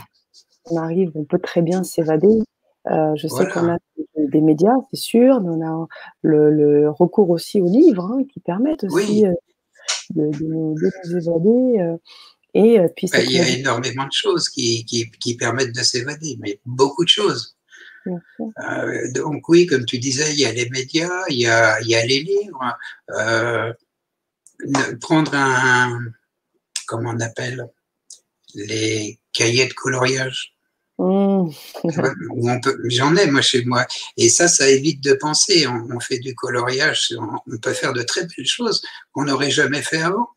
On 0.72 0.78
arrive, 0.78 1.12
on 1.16 1.26
peut 1.26 1.40
très 1.40 1.62
bien 1.64 1.84
s'évader. 1.84 2.42
Heu, 2.90 3.14
je 3.16 3.28
sais 3.28 3.48
qu'on 3.48 3.70
a 3.70 3.78
des 4.18 4.42
médias, 4.42 4.76
c'est 4.92 4.98
sûr, 5.00 5.42
mais 5.42 5.50
on 5.52 5.62
a 5.84 5.88
le 6.24 6.52
le 6.52 6.90
recours 6.92 7.30
aussi 7.32 7.62
aux 7.62 7.68
livres, 7.68 8.06
hein, 8.12 8.24
qui 8.34 8.40
permettent 8.42 8.86
aussi, 8.86 9.26
Oui. 9.26 9.26
heu, 9.28 9.36
de 10.12 10.28
de 10.40 10.46
nous 10.46 10.76
de 10.76 10.92
nous 11.12 11.18
évader, 11.30 11.98
et 12.54 12.80
puis 12.96 13.08
Bah, 13.12 13.22
il 13.22 13.32
y 13.32 13.40
a 13.40 13.50
énormément 13.50 14.06
de 14.06 14.12
choses 14.12 14.50
qui 14.50 14.86
qui 14.86 15.10
qui 15.12 15.36
permettent 15.36 15.76
de 15.76 15.84
s'évader, 15.84 16.38
mais 16.40 16.60
beaucoup 16.66 17.04
de 17.04 17.10
choses. 17.10 17.56
Heu, 18.06 19.12
donc 19.14 19.48
oui, 19.50 19.66
comme 19.66 19.86
tu 19.86 19.98
disais, 19.98 20.34
il 20.34 20.40
y 20.40 20.46
a 20.46 20.52
les 20.52 20.70
médias, 20.70 21.24
il 21.30 21.38
y 21.38 21.48
a 21.48 21.80
il 21.82 21.88
y 21.88 21.96
a 21.96 22.06
les 22.06 22.22
livres, 22.22 22.78
ne 24.66 24.96
prendre 24.96 25.34
un 25.34 26.00
comment 26.88 27.12
on 27.12 27.20
appelle? 27.20 27.68
Les 28.56 29.20
cahiers 29.32 29.68
de 29.68 29.74
coloriage. 29.74 30.54
Mmh. 31.00 31.50
J'en 32.86 33.16
ai 33.16 33.26
moi 33.26 33.42
chez 33.42 33.66
moi 33.66 33.88
et 34.16 34.30
ça, 34.30 34.48
ça 34.48 34.70
évite 34.70 35.04
de 35.04 35.14
penser. 35.14 35.66
On 35.68 35.88
on 35.96 36.00
fait 36.00 36.20
du 36.20 36.36
coloriage, 36.36 37.16
on 37.20 37.40
on 37.52 37.58
peut 37.58 37.74
faire 37.74 37.94
de 37.94 38.04
très 38.04 38.22
belles 38.22 38.46
choses 38.46 38.82
qu'on 39.12 39.26
n'aurait 39.26 39.50
jamais 39.50 39.82
fait 39.82 40.02
avant. 40.02 40.28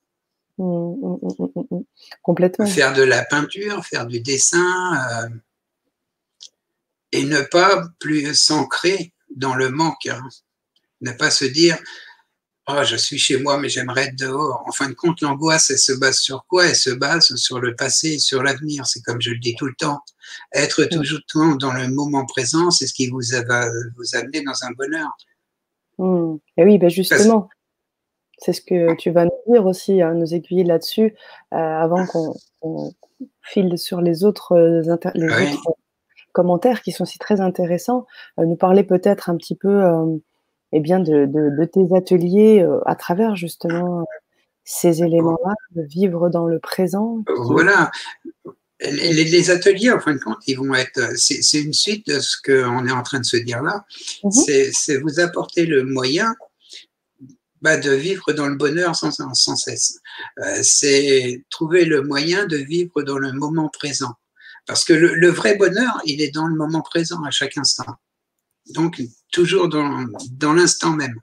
Mmh, 0.59 0.65
mmh, 0.65 1.67
mmh. 1.71 1.81
Complètement. 2.23 2.67
Faire 2.67 2.95
de 2.95 3.03
la 3.03 3.25
peinture, 3.25 3.85
faire 3.85 4.07
du 4.07 4.21
dessin, 4.21 5.25
heu 5.25 5.41
et 7.13 7.25
ne 7.25 7.41
pas 7.41 7.85
plus 7.99 8.35
s'ancrer 8.35 9.13
dans 9.35 9.55
le 9.55 9.71
manque, 9.71 10.07
hein. 10.07 10.23
Ne 11.01 11.13
pas 11.13 11.31
se 11.31 11.45
dire: 11.45 11.79
«Oh, 12.69 12.83
je 12.83 12.97
suis 12.97 13.19
chez 13.19 13.39
moi, 13.39 13.59
mais 13.59 13.69
j'aimerais 13.69 14.07
être 14.07 14.17
dehors». 14.19 14.65
En 14.67 14.73
fin 14.73 14.89
de 14.89 14.95
compte, 14.95 15.21
l'angoisse, 15.21 15.71
elle 15.71 15.79
se 15.79 15.93
base 15.93 16.19
sur 16.19 16.47
quoi? 16.47 16.67
Elle 16.67 16.75
se 16.75 16.91
base 16.91 17.35
sur 17.37 17.61
le 17.61 17.77
passé 17.77 18.15
et 18.15 18.19
sur 18.19 18.43
l'avenir. 18.43 18.87
C'est 18.87 19.03
comme 19.03 19.21
je 19.21 19.31
le 19.31 19.39
dis 19.39 19.55
tout 19.55 19.67
le 19.67 19.75
temps. 19.75 20.01
Être 20.53 20.85
toujours 20.85 21.21
dans 21.59 21.73
le 21.73 21.89
moment 21.89 22.27
présent, 22.27 22.71
c'est 22.71 22.87
ce 22.87 22.95
qui 22.95 23.09
vous 23.09 23.35
a 23.35 23.43
va 23.45 23.69
vous 23.97 24.17
amener 24.17 24.43
dans 24.43 24.65
un 24.65 24.73
bonheur. 24.73 25.17
Et 26.57 26.65
oui, 26.65 26.79
Parce 26.79 26.93
justement, 26.93 27.49
c'est 28.39 28.53
ce 28.53 28.61
que 28.61 28.95
tu 28.97 29.11
vas 29.11 29.27
nous 29.27 29.31
dire 29.49 29.67
aussi, 29.67 30.03
hein, 30.03 30.15
nous 30.15 30.35
aiguiller 30.35 30.65
là-dessus, 30.65 31.15
heu, 31.55 31.57
avant 31.57 32.07
qu'on 32.07 32.35
file 33.43 33.79
sur 33.79 34.01
les 34.01 34.25
autres, 34.25 34.57
les 34.59 35.27
Oui. 35.27 35.53
autres 35.67 35.77
commentaires 36.33 36.83
qui 36.83 36.93
sont 36.93 37.05
aussi 37.05 37.19
très 37.19 37.41
intéressants. 37.41 38.07
Heu, 38.41 38.47
nous 38.47 38.57
parler 38.57 38.85
peut-être 38.85 39.31
un 39.31 39.37
petit 39.37 39.57
peu, 39.57 39.83
et 40.73 40.81
bien 40.81 41.01
de 41.01 41.27
de 41.27 41.51
de 41.59 41.65
tes 41.65 41.95
ateliers, 41.97 42.67
à 42.87 42.95
travers 42.97 43.37
justement, 43.37 44.07
ces 44.65 45.03
éléments-là, 45.05 45.55
de 45.77 45.83
vivre 45.83 46.29
dans 46.31 46.47
le 46.47 46.59
présent 46.61 47.23
Voilà. 47.37 47.91
Les 48.81 49.51
ateliers, 49.51 49.91
en 49.93 50.01
fin 50.01 50.15
de 50.15 50.19
compte, 50.21 50.39
ils 50.47 50.57
vont 50.59 50.75
être, 50.75 51.01
c'est 51.17 51.61
une 51.63 51.73
suite 51.73 52.07
de 52.09 52.21
ce 52.21 52.37
qu'on 52.45 52.87
est 52.87 52.93
en 52.93 53.03
train 53.03 53.21
de 53.21 53.25
se 53.25 53.39
dire 53.39 53.63
là. 53.63 53.85
Mmh 54.25 54.29
mh. 54.29 54.33
C'est 54.33 54.71
c'est 54.73 54.99
vous 54.99 55.21
apporter 55.21 55.67
le 55.67 55.85
moyen, 55.85 56.35
de 57.77 57.91
vivre 57.91 58.33
dans 58.33 58.47
le 58.47 58.57
bonheur 58.57 58.95
sans 58.95 59.57
cesse. 59.57 60.01
Heu, 60.39 60.63
c'est 60.63 61.45
trouver 61.51 61.85
le 61.85 62.03
moyen 62.03 62.47
de 62.47 62.57
vivre 62.57 63.03
dans 63.03 63.19
le 63.19 63.33
moment 63.33 63.69
présent. 63.69 64.15
Parce 64.67 64.85
que 64.85 64.93
le 64.93 65.29
vrai 65.29 65.57
bonheur, 65.57 66.01
il 66.05 66.21
est 66.21 66.31
dans 66.31 66.47
le 66.47 66.57
moment 66.57 66.83
présent 66.83 67.23
à 67.25 67.31
chaque 67.31 67.57
instant. 67.57 67.97
Donc 68.75 69.01
toujours 69.33 69.69
dans 69.69 70.07
dans 70.31 70.53
l'instant 70.53 70.93
même. 70.93 71.21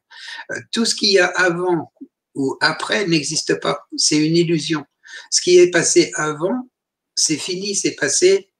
Heu, 0.51 0.61
tout 0.71 0.85
ce 0.85 0.95
qu'il 0.95 1.11
y 1.11 1.19
a 1.19 1.27
avant 1.27 1.91
ou 2.35 2.57
après 2.61 3.07
n'existe 3.07 3.59
pas, 3.59 3.87
c'est 3.97 4.17
une 4.17 4.37
illusion. 4.37 4.85
Ce 5.29 5.41
qui 5.41 5.59
est 5.59 5.71
passé 5.71 6.11
avant, 6.15 6.69
c'est 7.15 7.37
fini, 7.37 7.75
c'est 7.75 7.95
passé, 7.95 8.52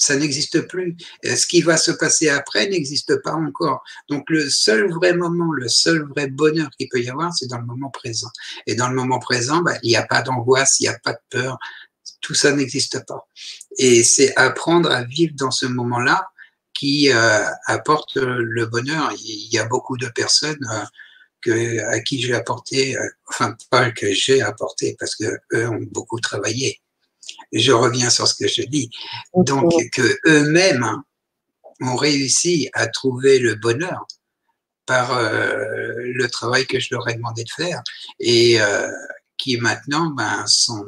ça 0.00 0.16
n'existe 0.16 0.62
plus. 0.62 0.96
Heu, 1.26 1.36
ce 1.36 1.46
qui 1.46 1.62
va 1.62 1.76
se 1.76 1.90
passer 1.92 2.28
après 2.30 2.68
n'existe 2.68 3.16
pas 3.22 3.34
encore. 3.34 3.82
Donc 4.08 4.24
le 4.30 4.48
seul 4.50 4.90
vrai 4.92 5.14
moment, 5.14 5.52
le 5.52 5.68
seul 5.68 6.02
vrai 6.08 6.28
bonheur 6.28 6.70
qu'il 6.78 6.88
peut 6.88 7.00
y 7.02 7.10
avoir, 7.10 7.32
c'est 7.34 7.48
dans 7.48 7.58
le 7.58 7.66
moment 7.66 7.90
présent 7.90 8.30
et 8.66 8.74
dans 8.76 8.88
le 8.88 8.94
moment 8.96 9.18
présent, 9.20 9.62
bah, 9.62 9.74
il 9.82 9.90
y 9.92 9.96
a 9.96 10.04
pas 10.06 10.22
d'angoisse, 10.22 10.80
il 10.80 10.84
y 10.84 10.88
a 10.88 10.98
pas 11.04 11.12
de 11.14 11.18
peur, 11.30 11.58
tout 12.22 12.34
ça 12.34 12.52
n'existe 12.52 13.04
pas 13.06 13.26
et 13.78 14.02
c'est 14.04 14.36
apprendre 14.36 14.90
à 14.92 15.04
vivre 15.04 15.34
dans 15.36 15.50
ce 15.52 15.66
moment-là 15.66 16.28
qui, 16.74 17.10
heu, 17.10 17.44
apporte, 17.66 18.16
le 18.16 18.66
bonheur. 18.66 19.12
Il 19.24 19.48
y 19.54 19.58
a 19.58 19.66
beaucoup 19.66 19.96
de 19.98 20.08
personnes, 20.08 20.58
heu, 20.72 20.84
que 21.42 21.80
à 21.94 22.00
qui 22.00 22.22
j'ai 22.22 22.34
apporté, 22.34 22.96
heu, 22.98 23.00
enfin 23.28 23.56
pas 23.70 23.90
que 23.92 24.12
j'ai 24.12 24.42
apporté 24.42 24.96
parce 25.00 25.16
qu'eux 25.16 25.68
ont 25.70 25.86
beaucoup 25.92 26.20
travaillé. 26.20 26.80
Je 27.52 27.72
reviens 27.72 28.10
sur 28.10 28.26
ce 28.26 28.34
que 28.34 28.48
je 28.48 28.62
dis. 28.62 28.90
Donc 29.34 29.72
qu'eux-mêmes 29.92 30.86
ont 31.80 31.96
réussi 31.96 32.68
à 32.72 32.86
trouver 32.88 33.38
le 33.38 33.54
bonheur 33.54 34.06
par, 34.86 35.18
heu, 35.18 35.94
le 35.96 36.28
travail 36.28 36.66
que 36.66 36.80
je 36.80 36.88
leur 36.92 37.08
ai 37.08 37.14
demandé 37.14 37.44
de 37.44 37.50
faire 37.50 37.82
et 38.18 38.60
heu, 38.60 38.90
qui 39.38 39.56
maintenant, 39.56 40.10
ben, 40.10 40.44
sont 40.46 40.84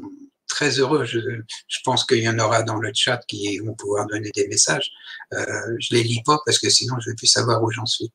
très 0.48 0.78
heureux. 0.78 1.04
Je 1.04 1.20
je 1.66 1.78
pense 1.84 2.04
qu'il 2.04 2.18
y 2.18 2.28
en 2.28 2.38
aura 2.38 2.62
dans 2.62 2.76
le 2.76 2.90
chat 2.94 3.18
qui 3.26 3.58
vont 3.58 3.74
pouvoir 3.74 4.06
donner 4.06 4.30
des 4.34 4.46
messages. 4.48 4.90
Heu, 5.32 5.76
je 5.78 5.94
les 5.94 6.02
lis 6.02 6.22
pas 6.24 6.38
parce 6.44 6.58
que 6.58 6.68
sinon 6.68 6.96
je 7.00 7.10
vais 7.10 7.16
plus 7.16 7.26
savoir 7.26 7.62
où 7.62 7.70
j'en 7.70 7.86
suis. 7.86 8.12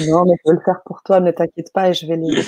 Non, 0.00 0.24
mais 0.24 0.34
je 0.44 0.50
vais 0.50 0.56
le 0.56 0.64
faire 0.64 0.80
pour 0.86 1.02
toi, 1.02 1.20
ne 1.20 1.32
t'inquiète 1.32 1.72
pas 1.72 1.90
et 1.90 1.94
je 1.94 2.06
vais 2.06 2.16
les. 2.16 2.44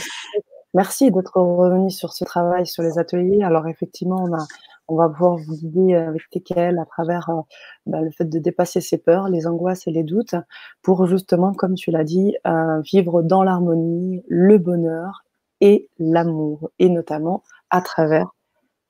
Merci 0.75 1.11
d'être 1.11 1.37
revenu 1.37 1.91
sur 1.91 2.13
ce 2.13 2.25
travail, 2.25 2.67
sur 2.67 2.83
les 2.83 2.99
ateliers. 2.99 3.43
Alors 3.43 3.67
effectivement, 3.67 4.25
on 4.25 4.33
a 4.35 4.47
on 4.93 4.97
va 4.97 5.09
pouvoir 5.09 5.37
vous 5.37 5.55
guider 5.55 5.95
avec 5.95 6.23
TKL 6.31 6.79
à 6.79 6.85
travers, 6.85 7.31
heu, 7.31 7.43
bah, 7.87 8.01
le 8.01 8.11
fait 8.11 8.27
de 8.27 8.39
dépasser 8.39 8.81
ses 8.81 8.99
peurs, 8.99 9.29
les 9.29 9.47
angoisses 9.47 9.87
et 9.87 9.91
les 9.91 10.03
doutes 10.03 10.35
pour 10.83 11.07
justement, 11.07 11.53
comme 11.55 11.75
tu 11.75 11.91
l'as 11.91 12.05
dit, 12.05 12.37
heu, 12.47 12.81
vivre 12.83 13.23
dans 13.23 13.43
l'harmonie, 13.43 14.23
le 14.29 14.59
bonheur 14.59 15.25
et 15.61 15.89
l'amour 15.99 16.71
et 16.79 16.89
notamment 16.89 17.43
à 17.71 17.81
travers 17.81 18.31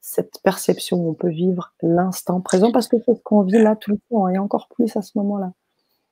cette 0.00 0.40
perception 0.42 0.98
où 0.98 1.10
on 1.10 1.14
peut 1.14 1.30
vivre 1.30 1.72
l'instant 1.80 2.40
présent 2.40 2.72
parce 2.72 2.88
que 2.88 2.96
c'est 3.06 3.14
ce 3.14 3.20
qu'on 3.22 3.42
vit 3.42 3.62
là 3.62 3.76
tout 3.76 3.92
le 3.92 3.98
temps 4.10 4.28
et 4.28 4.38
encore 4.38 4.68
plus 4.68 4.96
à 4.96 5.02
ce 5.02 5.12
moment-là. 5.16 5.52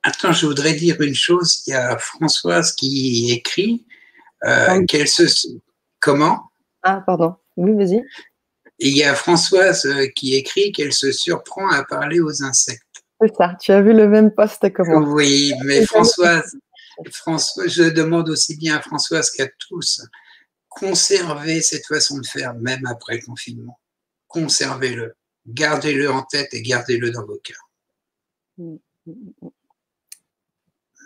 Attends, 0.03 0.31
je 0.31 0.47
voudrais 0.47 0.73
dire 0.73 0.99
une 1.01 1.13
chose. 1.13 1.63
Il 1.67 1.71
y 1.71 1.73
a 1.73 1.97
Françoise 1.97 2.71
qui 2.71 3.31
écrit 3.31 3.85
euh, 4.45 4.83
qu'elle 4.85 5.07
se. 5.07 5.23
Comment? 5.99 6.39
Ah, 6.81 7.03
pardon. 7.05 7.35
Oui, 7.57 7.73
vas-y. 7.75 8.03
Il 8.83 8.97
y 8.97 9.03
a 9.03 9.13
Françoise 9.13 9.85
euh, 9.85 10.07
qui 10.07 10.35
écrit 10.35 10.71
qu'elle 10.71 10.91
se 10.91 11.11
surprend 11.11 11.69
à 11.69 11.83
parler 11.83 12.19
aux 12.19 12.43
insectes. 12.43 13.03
C'est 13.21 13.35
ça, 13.35 13.55
tu 13.61 13.71
as 13.71 13.79
vu 13.79 13.93
le 13.93 14.07
même 14.07 14.31
poste 14.31 14.73
que 14.73 14.81
moi. 14.81 15.07
Oui, 15.07 15.53
mais 15.63 15.85
Françoise, 15.85 16.57
François, 17.11 17.67
je 17.67 17.83
demande 17.83 18.27
aussi 18.29 18.57
bien 18.57 18.77
à 18.77 18.81
Françoise 18.81 19.29
qu'à 19.29 19.45
tous, 19.59 20.01
conservez 20.67 21.61
cette 21.61 21.85
façon 21.85 22.17
de 22.17 22.25
faire 22.25 22.55
même 22.55 22.83
après 22.87 23.17
le 23.17 23.21
confinement. 23.23 23.79
Conservez-le, 24.27 25.15
gardez-le 25.45 26.09
en 26.09 26.23
tête 26.23 26.51
et 26.55 26.63
gardez-le 26.63 27.11
dans 27.11 27.23
vos 27.27 27.37
cœurs. 27.37 27.69
Mm, 28.57 28.77
mm, 29.05 29.11
mm, 29.43 29.49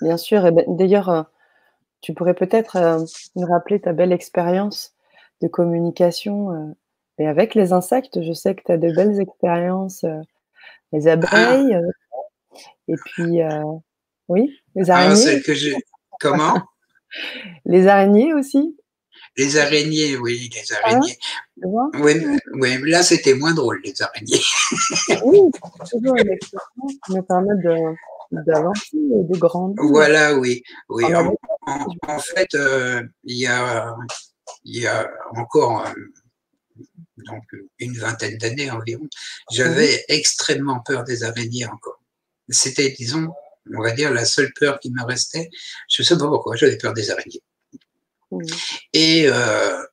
bien 0.02 0.18
sûr, 0.18 0.46
et 0.46 0.52
ben, 0.54 0.64
d'ailleurs, 0.70 1.10
euh, 1.10 1.24
tu 2.00 2.14
pourrais 2.14 2.36
peut-être 2.36 2.78
euh, 2.78 3.04
nous 3.36 3.48
rappeler 3.48 3.82
ta 3.82 3.92
belle 3.92 4.14
expérience 4.14 4.94
de 5.42 5.50
communication 5.50 6.74
et 7.18 7.28
avec 7.28 7.56
les 7.56 7.74
insectes. 7.74 8.22
Je 8.22 8.34
sais 8.34 8.56
que 8.56 8.62
tu 8.66 8.72
as 8.72 8.78
de 8.78 8.92
belles 8.94 9.20
expériences, 9.20 10.06
les 10.92 11.08
abeilles, 11.08 11.76
ah. 11.76 12.60
et 12.88 12.96
puis, 13.06 13.40
oui, 14.28 14.52
les 14.76 14.90
ah, 14.90 14.96
araignées. 14.98 15.42
que. 15.42 15.54
Comment? 16.20 16.62
Les 17.66 17.88
araignées 17.88 18.34
aussi 18.34 18.76
les 19.38 19.58
araignées, 19.58 20.18
oui, 20.18 20.50
les 20.54 20.74
ah, 20.74 20.88
araignées. 20.88 21.18
oui, 22.54 22.90
là, 22.90 23.04
c'était 23.04 23.34
moins 23.34 23.54
drôle, 23.54 23.82
les 23.84 24.02
araignées. 24.02 24.42
oui, 25.26 25.40
toujours 25.92 26.16
une 26.16 26.32
expérience 26.32 26.94
qui 27.06 27.14
me 27.14 27.22
permet 27.22 27.92
d'avancer 28.32 28.96
et 28.96 29.24
de 29.24 29.38
grandir. 29.38 29.84
Voilà, 29.84 30.38
oui. 30.38 30.64
oui. 30.90 31.04
En, 32.08 32.20
fait, 32.20 32.48
euh, 32.56 33.04
il 33.24 33.38
y, 33.38 33.48
a, 33.48 33.94
y 34.64 34.88
a 34.88 35.10
encore 35.36 35.86
euh, 35.86 35.92
donc, 37.18 37.44
une 37.80 37.98
vingtaine 37.98 38.38
d'années 38.38 38.72
environ, 38.72 39.08
j'avais 39.52 40.04
extrêmement 40.10 40.82
peur 40.82 41.04
des 41.04 41.24
araignées 41.24 41.66
encore. 41.66 42.02
C'était, 42.50 42.90
disons, 42.92 43.30
on 43.74 43.82
va 43.82 43.92
dire, 43.92 44.12
la 44.12 44.26
seule 44.26 44.52
peur 44.54 44.80
qui 44.80 44.92
me 44.92 45.04
restait. 45.04 45.50
Je 45.90 46.02
ne 46.02 46.06
sais 46.06 46.18
pas 46.18 46.28
pourquoi, 46.28 46.56
j'avais 46.56 46.78
peur 46.78 46.94
des 46.94 47.10
araignées. 47.10 47.44
Et 48.94 49.28
euh, 49.28 49.84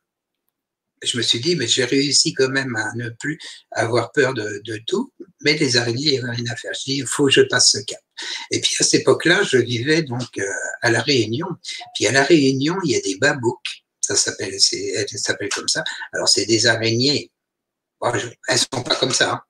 je 1.02 1.16
me 1.16 1.22
suis 1.22 1.40
dit, 1.40 1.56
mais 1.56 1.66
j'ai 1.66 1.84
réussi 1.84 2.32
quand 2.34 2.48
même 2.48 2.74
à 2.76 2.92
ne 2.94 3.08
plus 3.10 3.38
avoir 3.70 4.12
peur 4.12 4.34
de, 4.34 4.82
tout, 4.86 5.12
mais 5.42 5.54
les 5.54 5.76
araignées, 5.76 6.06
il 6.06 6.12
n'y 6.12 6.18
avait 6.18 6.36
rien 6.36 6.52
à 6.52 6.56
faire. 6.56 6.72
Je 6.74 6.84
dis, 6.84 6.96
il 6.98 7.06
faut 7.06 7.26
que 7.26 7.32
je 7.32 7.42
passe 7.42 7.70
ce 7.70 7.78
cap. 7.78 8.00
Et 8.50 8.60
puis 8.60 8.74
à 8.78 8.84
cette 8.84 9.02
époque-là, 9.02 9.42
je 9.42 9.58
vivais 9.58 10.02
donc 10.02 10.38
euh, 10.38 10.44
à 10.82 10.90
La 10.90 11.00
Réunion. 11.00 11.46
Puis 11.94 12.06
à 12.06 12.12
La 12.12 12.22
Réunion, 12.22 12.76
il 12.84 12.92
y 12.92 12.96
a 12.96 13.00
des 13.00 13.16
babouks. 13.16 13.81
Ça 14.02 14.16
s'appelle, 14.16 14.52
elles 14.52 15.08
s'appellent 15.18 15.48
comme 15.48 15.68
ça. 15.68 15.82
Alors 16.12 16.28
c'est 16.28 16.44
des 16.44 16.66
araignées. 16.66 17.30
Bon, 18.00 18.12
je, 18.14 18.28
elles 18.48 18.58
sont 18.58 18.82
pas 18.82 18.96
comme 18.96 19.12
ça, 19.12 19.32
hein. 19.32 19.40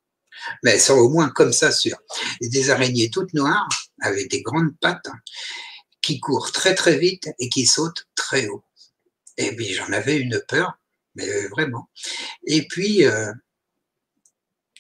mais 0.63 0.73
elles 0.73 0.81
sont 0.81 0.95
au 0.95 1.09
moins 1.09 1.31
comme 1.31 1.53
ça, 1.53 1.73
sûr. 1.73 1.97
Et 2.41 2.49
des 2.49 2.71
araignées 2.71 3.11
toutes 3.11 3.33
noires 3.35 3.69
avec 4.01 4.31
des 4.31 4.43
grandes 4.43 4.77
pattes 4.81 5.09
qui 6.03 6.21
courent 6.21 6.53
très 6.53 6.75
très 6.75 6.99
vite 6.99 7.31
et 7.39 7.49
qui 7.49 7.65
sautent 7.65 8.07
très 8.15 8.49
haut. 8.49 8.65
Et 9.39 9.57
puis 9.57 9.73
j'en 9.73 9.91
avais 9.93 10.19
une 10.19 10.43
peur, 10.47 10.79
mais 11.15 11.47
vraiment. 11.49 11.89
Et 12.47 12.67
puis, 12.67 13.07
euh, 13.07 13.33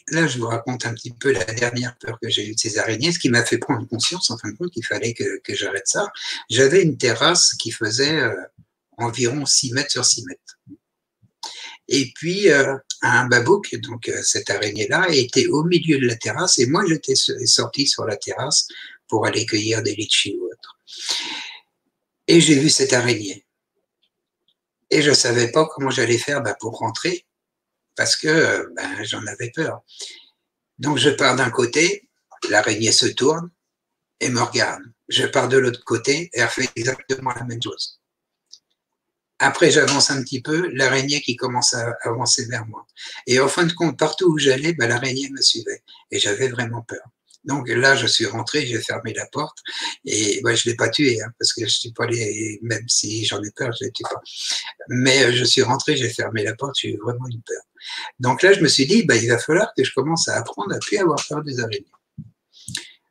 là, 0.08 0.26
je 0.26 0.38
vous 0.38 0.46
raconte 0.46 0.86
un 0.86 0.94
petit 0.94 1.12
peu 1.12 1.32
la 1.32 1.44
dernière 1.44 1.96
peur 1.98 2.18
que 2.20 2.28
j'ai 2.28 2.46
eue 2.46 2.54
de 2.54 2.58
ces 2.58 2.78
araignées, 2.78 3.12
ce 3.12 3.18
qui 3.18 3.28
m'a 3.28 3.44
fait 3.44 3.58
prendre 3.58 3.86
conscience, 3.88 4.30
en 4.30 4.38
fin 4.38 4.50
de 4.50 4.56
compte, 4.56 4.70
qu'il 4.70 4.84
fallait 4.84 5.14
que, 5.14 5.54
j'arrête 5.54 5.86
ça. 5.86 6.10
J'avais 6.50 6.82
une 6.82 6.98
terrasse 6.98 7.54
qui 7.54 7.70
faisait 7.70 8.18
euh, 8.20 8.34
environ 8.98 9.46
6 9.46 9.72
mètres 9.72 9.90
sur 9.90 10.04
6 10.04 10.24
mètres. 10.26 10.58
Et 11.88 12.12
puis, 12.14 12.50
euh, 12.50 12.76
un 13.02 13.26
babouk, 13.26 13.74
donc 13.76 14.10
cette 14.22 14.50
araignée-là, 14.50 15.08
était 15.10 15.46
au 15.48 15.64
milieu 15.64 15.98
de 15.98 16.06
la 16.06 16.16
terrasse, 16.16 16.58
et 16.58 16.66
moi, 16.66 16.84
j'étais 16.86 17.14
sorti 17.14 17.86
sur 17.86 18.04
la 18.04 18.16
terrasse 18.16 18.68
pour 19.08 19.26
aller 19.26 19.44
cueillir 19.44 19.82
des 19.82 19.94
litchis 19.94 20.38
ou 20.40 20.46
autre. 20.46 20.78
Et 22.28 22.40
j'ai 22.40 22.54
vu 22.54 22.70
cette 22.70 22.92
araignée. 22.92 23.44
Et 24.90 25.02
je 25.02 25.10
ne 25.10 25.14
savais 25.14 25.50
pas 25.50 25.66
comment 25.66 25.90
j'allais 25.90 26.18
faire 26.18 26.42
bah, 26.42 26.56
pour 26.58 26.78
rentrer 26.78 27.26
parce 27.96 28.16
que 28.16 28.72
ben, 28.74 29.04
j'en 29.04 29.26
avais 29.26 29.50
peur. 29.50 29.82
Donc 30.78 30.98
je 30.98 31.10
pars 31.10 31.36
d'un 31.36 31.50
côté, 31.50 32.08
l'araignée 32.50 32.92
se 32.92 33.06
tourne 33.06 33.50
et 34.20 34.28
me 34.28 34.40
regarde. 34.40 34.82
Je 35.08 35.26
pars 35.26 35.48
de 35.48 35.58
l'autre 35.58 35.82
côté 35.84 36.30
et 36.32 36.40
elle 36.40 36.48
fait 36.48 36.70
exactement 36.76 37.32
la 37.32 37.44
même 37.44 37.62
chose. 37.62 38.00
Après, 39.44 39.72
j'avance 39.72 40.12
un 40.12 40.22
petit 40.22 40.40
peu, 40.40 40.68
l'araignée 40.68 41.20
qui 41.20 41.34
commence 41.34 41.74
à 41.74 41.96
avancer 42.02 42.46
vers 42.46 42.64
moi. 42.66 42.86
Et 43.26 43.40
en 43.40 43.48
fin 43.48 43.64
de 43.64 43.72
compte, 43.72 43.98
partout 43.98 44.26
où 44.26 44.38
j'allais, 44.38 44.72
ben, 44.72 44.88
l'araignée 44.88 45.30
me 45.30 45.42
suivait. 45.42 45.82
Et 46.12 46.20
j'avais 46.20 46.46
vraiment 46.46 46.82
peur. 46.82 47.02
Donc 47.44 47.68
là, 47.68 47.96
je 47.96 48.06
suis 48.06 48.24
rentré, 48.24 48.64
j'ai 48.64 48.80
fermé 48.80 49.12
la 49.14 49.26
porte 49.26 49.58
et 50.04 50.40
ouais, 50.44 50.54
je 50.54 50.70
l'ai 50.70 50.76
pas 50.76 50.88
tué 50.88 51.20
hein, 51.20 51.26
parce 51.40 51.52
que 51.54 51.64
je 51.64 51.70
suis 51.76 51.90
pas 51.90 52.04
allé, 52.04 52.60
même 52.62 52.88
si 52.88 53.24
j'en 53.24 53.42
ai 53.42 53.50
peur, 53.50 53.72
je 53.80 53.86
ne 53.86 53.90
tue 53.90 54.04
pas. 54.04 54.20
Mais 54.88 55.24
euh, 55.24 55.32
je 55.32 55.42
suis 55.42 55.62
rentré, 55.62 55.96
j'ai 55.96 56.08
fermé 56.08 56.44
la 56.44 56.54
porte, 56.54 56.76
j'ai 56.80 56.94
eu 56.94 56.98
vraiment 56.98 57.26
une 57.26 57.42
peur. 57.42 57.62
Donc 58.20 58.42
là, 58.42 58.52
je 58.52 58.60
me 58.60 58.68
suis 58.68 58.86
dit, 58.86 59.02
bah, 59.02 59.16
il 59.16 59.28
va 59.28 59.38
falloir 59.38 59.72
que 59.76 59.82
je 59.82 59.92
commence 59.92 60.28
à 60.28 60.36
apprendre 60.36 60.72
à 60.72 60.78
plus 60.78 60.98
avoir 60.98 61.18
peur 61.28 61.42
des 61.42 61.58
araignées. 61.58 61.84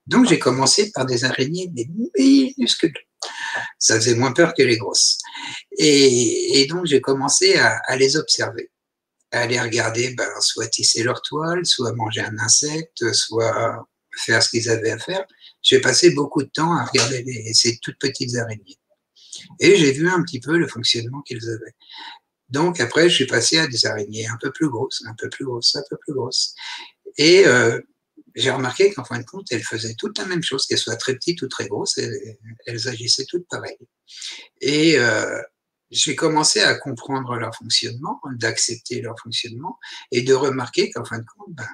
Donc 0.07 0.29
j'ai 0.29 0.39
commencé 0.39 0.91
par 0.91 1.05
des 1.05 1.25
araignées 1.25 1.69
minuscules. 2.17 2.93
Ça 3.79 3.95
faisait 3.95 4.15
moins 4.15 4.31
peur 4.31 4.53
que 4.53 4.63
les 4.63 4.77
grosses. 4.77 5.17
Et, 5.77 6.65
donc 6.69 6.85
j'ai 6.85 7.01
commencé 7.01 7.57
à, 7.57 7.79
à, 7.87 7.95
les 7.95 8.17
observer, 8.17 8.71
à 9.31 9.47
les 9.47 9.59
regarder, 9.59 10.13
ben, 10.15 10.29
soit 10.39 10.67
tisser 10.67 11.03
leur 11.03 11.21
toile, 11.21 11.65
soit 11.65 11.93
manger 11.93 12.21
un 12.21 12.37
insecte, 12.39 13.11
soit 13.13 13.85
faire 14.17 14.43
ce 14.43 14.49
qu'ils 14.49 14.69
avaient 14.69 14.91
à 14.91 14.99
faire, 14.99 15.25
j'ai 15.61 15.79
passé 15.79 16.11
beaucoup 16.11 16.43
de 16.43 16.49
temps 16.49 16.73
à 16.73 16.85
regarder 16.85 17.23
ces 17.53 17.77
toutes 17.79 17.99
petites 17.99 18.35
araignées. 18.35 18.77
Et 19.59 19.75
j'ai 19.77 19.91
vu 19.91 20.09
un 20.09 20.21
petit 20.23 20.39
peu 20.39 20.57
le 20.57 20.67
fonctionnement 20.67 21.21
qu'ils 21.21 21.47
avaient. 21.49 21.75
Donc 22.49 22.79
après, 22.79 23.09
je 23.09 23.15
suis 23.15 23.27
passé 23.27 23.59
à 23.59 23.67
des 23.67 23.85
araignées 23.85 24.27
un 24.27 24.37
peu 24.41 24.51
plus 24.51 24.69
grosses, 24.69 25.03
un 25.07 25.15
peu 25.17 25.29
plus 25.29 25.45
grosses, 25.45 25.75
un 25.75 25.83
peu 25.89 25.97
plus 25.97 26.13
grosses. 26.13 26.53
Et 27.17 27.45
euh, 27.45 27.79
j'ai 28.35 28.51
remarqué 28.51 28.93
qu'en 28.93 29.03
fin 29.03 29.19
de 29.19 29.25
compte, 29.25 29.51
elles 29.51 29.63
faisaient 29.63 29.95
toutes 29.95 30.17
la 30.17 30.25
même 30.25 30.43
chose, 30.43 30.65
qu'elles 30.65 30.77
soient 30.77 30.95
très 30.95 31.15
petites 31.15 31.41
ou 31.41 31.47
très 31.47 31.67
grosses, 31.67 31.97
elles, 31.97 32.87
agissaient 32.87 33.25
toutes 33.25 33.47
pareilles. 33.47 33.77
Et 34.61 34.97
euh, 34.97 35.41
j'ai 35.89 36.15
commencé 36.15 36.61
à 36.61 36.75
comprendre 36.75 37.35
leur 37.35 37.55
fonctionnement, 37.55 38.19
d'accepter 38.37 39.01
leur 39.01 39.19
fonctionnement 39.19 39.79
et 40.11 40.21
de 40.21 40.33
remarquer 40.33 40.89
qu'en 40.91 41.05
fin 41.05 41.19
de 41.19 41.25
compte, 41.37 41.53
ben, 41.53 41.67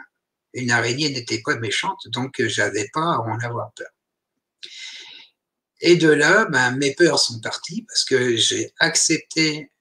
une 0.54 0.72
araignée 0.72 1.10
n'était 1.10 1.42
pas 1.44 1.56
méchante, 1.58 2.02
donc 2.08 2.42
j'avais 2.48 2.90
pas 2.94 3.16
à 3.16 3.20
en 3.20 3.40
avoir 3.40 3.72
peur. 3.74 3.90
Et 5.82 5.96
de 5.96 6.10
là, 6.10 6.46
ben, 6.46 6.72
mes 6.72 6.96
peurs 6.96 7.20
sont 7.20 7.40
parties 7.40 7.84
parce 7.88 8.04
que 8.04 8.36
j'ai 8.36 8.74
accepté 8.80 9.72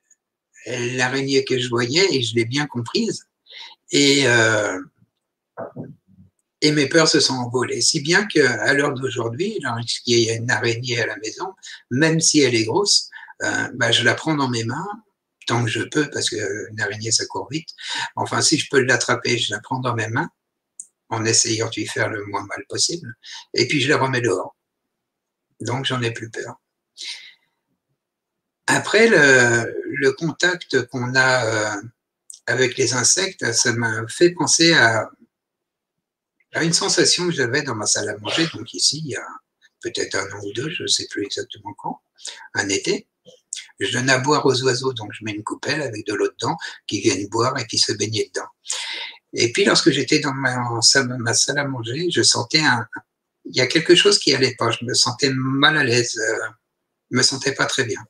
l'araignée 0.67 1.45
que 1.45 1.59
je 1.59 1.69
voyais 1.69 2.07
et 2.15 2.23
je 2.23 2.35
l'ai 2.35 2.45
bien 2.45 2.67
comprise. 2.67 3.25
Et, 3.93 4.27
euh, 4.27 4.79
et 6.67 6.73
mes 6.73 6.89
peurs 6.89 7.07
se 7.07 7.21
sont 7.21 7.35
envolées. 7.35 7.81
Si 7.81 8.01
bien 8.01 8.27
qu'à 8.27 8.75
l'heure 8.75 8.93
d'aujourd'hui, 8.93 9.59
lorsqu'il 9.63 10.19
y 10.19 10.31
a 10.31 10.35
une 10.35 10.51
araignée 10.51 11.01
à 11.01 11.07
la 11.07 11.17
maison, 11.19 11.55
même 11.93 12.21
si 12.21 12.41
elle 12.41 12.57
est 12.57 12.65
grosse, 12.65 13.09
euh, 13.45 13.69
ben, 13.75 13.93
je 13.93 14.03
la 14.03 14.15
prends 14.15 14.35
dans 14.35 14.49
mes 14.49 14.65
mains 14.65 14.89
tant 15.47 15.65
que 15.65 15.71
je 15.71 15.83
peux, 15.83 16.11
parce 16.11 16.29
qu'une 16.29 16.81
araignée, 16.81 17.13
ça 17.13 17.25
court 17.27 17.49
vite. 17.49 17.69
Enfin, 18.17 18.43
si 18.43 18.59
je 18.59 18.69
peux 18.69 18.81
l'attraper, 18.81 19.39
je 19.39 19.55
la 19.55 19.61
prends 19.61 19.79
dans 19.79 19.95
mes 19.95 20.09
mains 20.09 20.29
en 21.09 21.25
essayant 21.25 21.69
de 21.69 21.75
lui 21.77 21.87
faire 21.87 22.09
le 22.09 22.25
moins 22.27 22.45
mal 22.47 22.65
possible, 22.69 23.15
et 23.55 23.69
puis 23.69 23.81
je 23.81 23.89
la 23.89 23.97
remets 23.97 24.21
dehors. 24.21 24.57
Donc 25.61 25.85
j'en 25.85 26.03
ai 26.03 26.11
plus 26.11 26.31
peur. 26.31 26.61
Après, 28.67 29.07
le, 29.09 30.11
contact 30.19 30.85
qu'on 30.87 31.15
a 31.15 31.45
euh, 31.77 31.83
avec 32.47 32.77
les 32.77 32.95
insectes, 32.95 33.53
ça 33.53 33.73
m'a 33.73 34.05
fait 34.09 34.31
penser 34.31 34.73
à, 34.73 35.09
à 36.57 36.65
une 36.65 36.73
sensation 36.73 37.27
que 37.27 37.33
j'avais 37.33 37.63
dans 37.63 37.75
ma 37.75 37.87
salle 37.87 38.09
à 38.09 38.17
manger, 38.17 38.49
donc 38.55 38.73
ici, 38.73 39.03
il 39.05 39.11
y 39.11 39.17
a 39.17 39.27
peut-être 39.83 40.15
un 40.15 40.27
an 40.33 40.41
ou 40.43 40.53
deux, 40.55 40.71
je 40.71 40.85
ne 40.85 40.89
sais 40.89 41.07
plus 41.11 41.23
exactement 41.25 41.75
quand, 41.75 42.01
un 42.55 42.69
été. 42.71 43.07
Je 43.79 43.93
donne 43.93 44.09
à 44.09 44.19
boire 44.19 44.47
aux 44.47 44.63
oiseaux, 44.63 44.95
donc 44.95 45.11
je 45.13 45.23
mets 45.23 45.33
une 45.33 45.45
coupelle 45.45 45.83
avec 45.83 46.07
de 46.07 46.15
l'eau 46.15 46.29
dedans, 46.29 46.57
qui 46.87 47.01
viennent 47.01 47.29
boire 47.29 47.59
et 47.59 47.67
qui 47.67 47.77
se 47.77 47.93
baigner 47.93 48.31
dedans. 48.35 48.49
Et 49.35 49.53
puis, 49.53 49.67
lorsque 49.67 49.91
j'étais 49.91 50.19
dans 50.19 50.33
ma, 50.33 50.81
salle 50.81 51.59
à 51.59 51.65
manger, 51.69 52.11
je 52.11 52.23
sentais 52.23 52.61
un, 52.61 52.87
il 53.45 53.55
y 53.55 53.61
a 53.61 53.67
quelque 53.67 53.95
chose 53.95 54.19
qui 54.19 54.35
allait 54.35 54.55
pas. 54.57 54.71
Je 54.71 54.85
me 54.87 54.95
sentais 54.95 55.31
mal 55.35 55.77
à 55.77 55.85
l'aise, 55.85 56.19
euh, 56.19 56.49
me 57.11 57.23
sentais 57.23 57.53
pas 57.53 57.67
très 57.67 57.85
bien. 57.85 58.03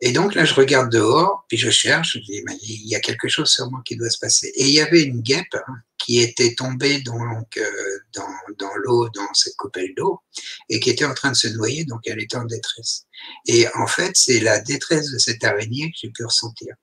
Et 0.00 0.12
donc 0.12 0.34
là, 0.34 0.46
je 0.46 0.54
regarde 0.54 0.90
dehors, 0.90 1.44
puis 1.48 1.58
je 1.58 1.70
cherche, 1.70 2.14
je 2.14 2.18
dis, 2.20 2.42
il 2.62 2.88
y 2.88 2.94
a 2.94 3.00
quelque 3.00 3.28
chose 3.28 3.50
sur 3.50 3.70
moi 3.70 3.82
qui 3.84 3.96
doit 3.96 4.10
se 4.10 4.18
passer. 4.18 4.48
Et 4.54 4.64
il 4.64 4.72
y 4.72 4.80
avait 4.80 5.02
une 5.02 5.20
guêpe 5.20 5.54
hein, 5.54 5.74
qui 6.06 6.20
était 6.20 6.54
tombée 6.54 7.00
donc, 7.00 7.56
euh, 7.56 7.98
dans, 8.14 8.54
dans 8.60 8.74
l'eau, 8.76 9.08
dans 9.08 9.34
cette 9.34 9.56
coupelle 9.56 9.92
d'eau, 9.96 10.20
et 10.68 10.78
qui 10.78 10.90
était 10.90 11.04
en 11.04 11.14
train 11.14 11.32
de 11.32 11.36
se 11.36 11.48
noyer, 11.48 11.84
donc 11.84 12.02
elle 12.06 12.22
était 12.22 12.36
en 12.36 12.44
détresse. 12.44 13.06
Et 13.48 13.66
en 13.74 13.88
fait, 13.88 14.12
c'est 14.14 14.38
la 14.38 14.60
détresse 14.60 15.10
de 15.10 15.18
cette 15.18 15.42
araignée 15.42 15.90
que 15.90 15.96
j'ai 16.00 16.10
pu 16.10 16.24
ressentir. 16.24 16.76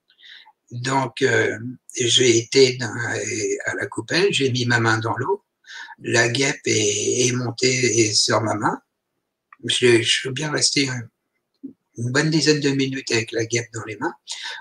Donc, 0.72 1.22
euh, 1.22 1.58
j'ai 1.98 2.36
été 2.36 2.78
à 3.64 3.74
la 3.76 3.86
coupelle, 3.86 4.28
j'ai 4.30 4.50
mis 4.52 4.66
ma 4.66 4.78
main 4.78 4.98
dans 4.98 5.16
l'eau, 5.16 5.42
la 6.00 6.28
guêpe 6.28 6.60
est, 6.66 7.26
est 7.26 7.32
montée 7.32 8.12
sur 8.12 8.42
ma 8.42 8.54
main. 8.54 8.78
Je, 9.64 10.02
je 10.02 10.10
suis 10.10 10.32
bien 10.32 10.50
resté 10.50 10.90
une 11.96 12.12
bonne 12.12 12.28
dizaine 12.28 12.60
de 12.60 12.70
minutes 12.70 13.10
avec 13.10 13.32
la 13.32 13.46
guêpe 13.46 13.72
dans 13.72 13.84
les 13.84 13.96
mains, 13.96 14.14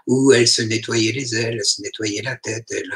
où 0.08 0.32
elle 0.32 0.47
se 0.47 0.62
nettoyait 0.62 1.12
les 1.12 1.36
ailes, 1.36 1.56
elle 1.56 1.65
se 1.65 1.82
nettoyait 1.82 2.21
la 2.21 2.38
tête, 2.38 2.67
elle, 2.69 2.93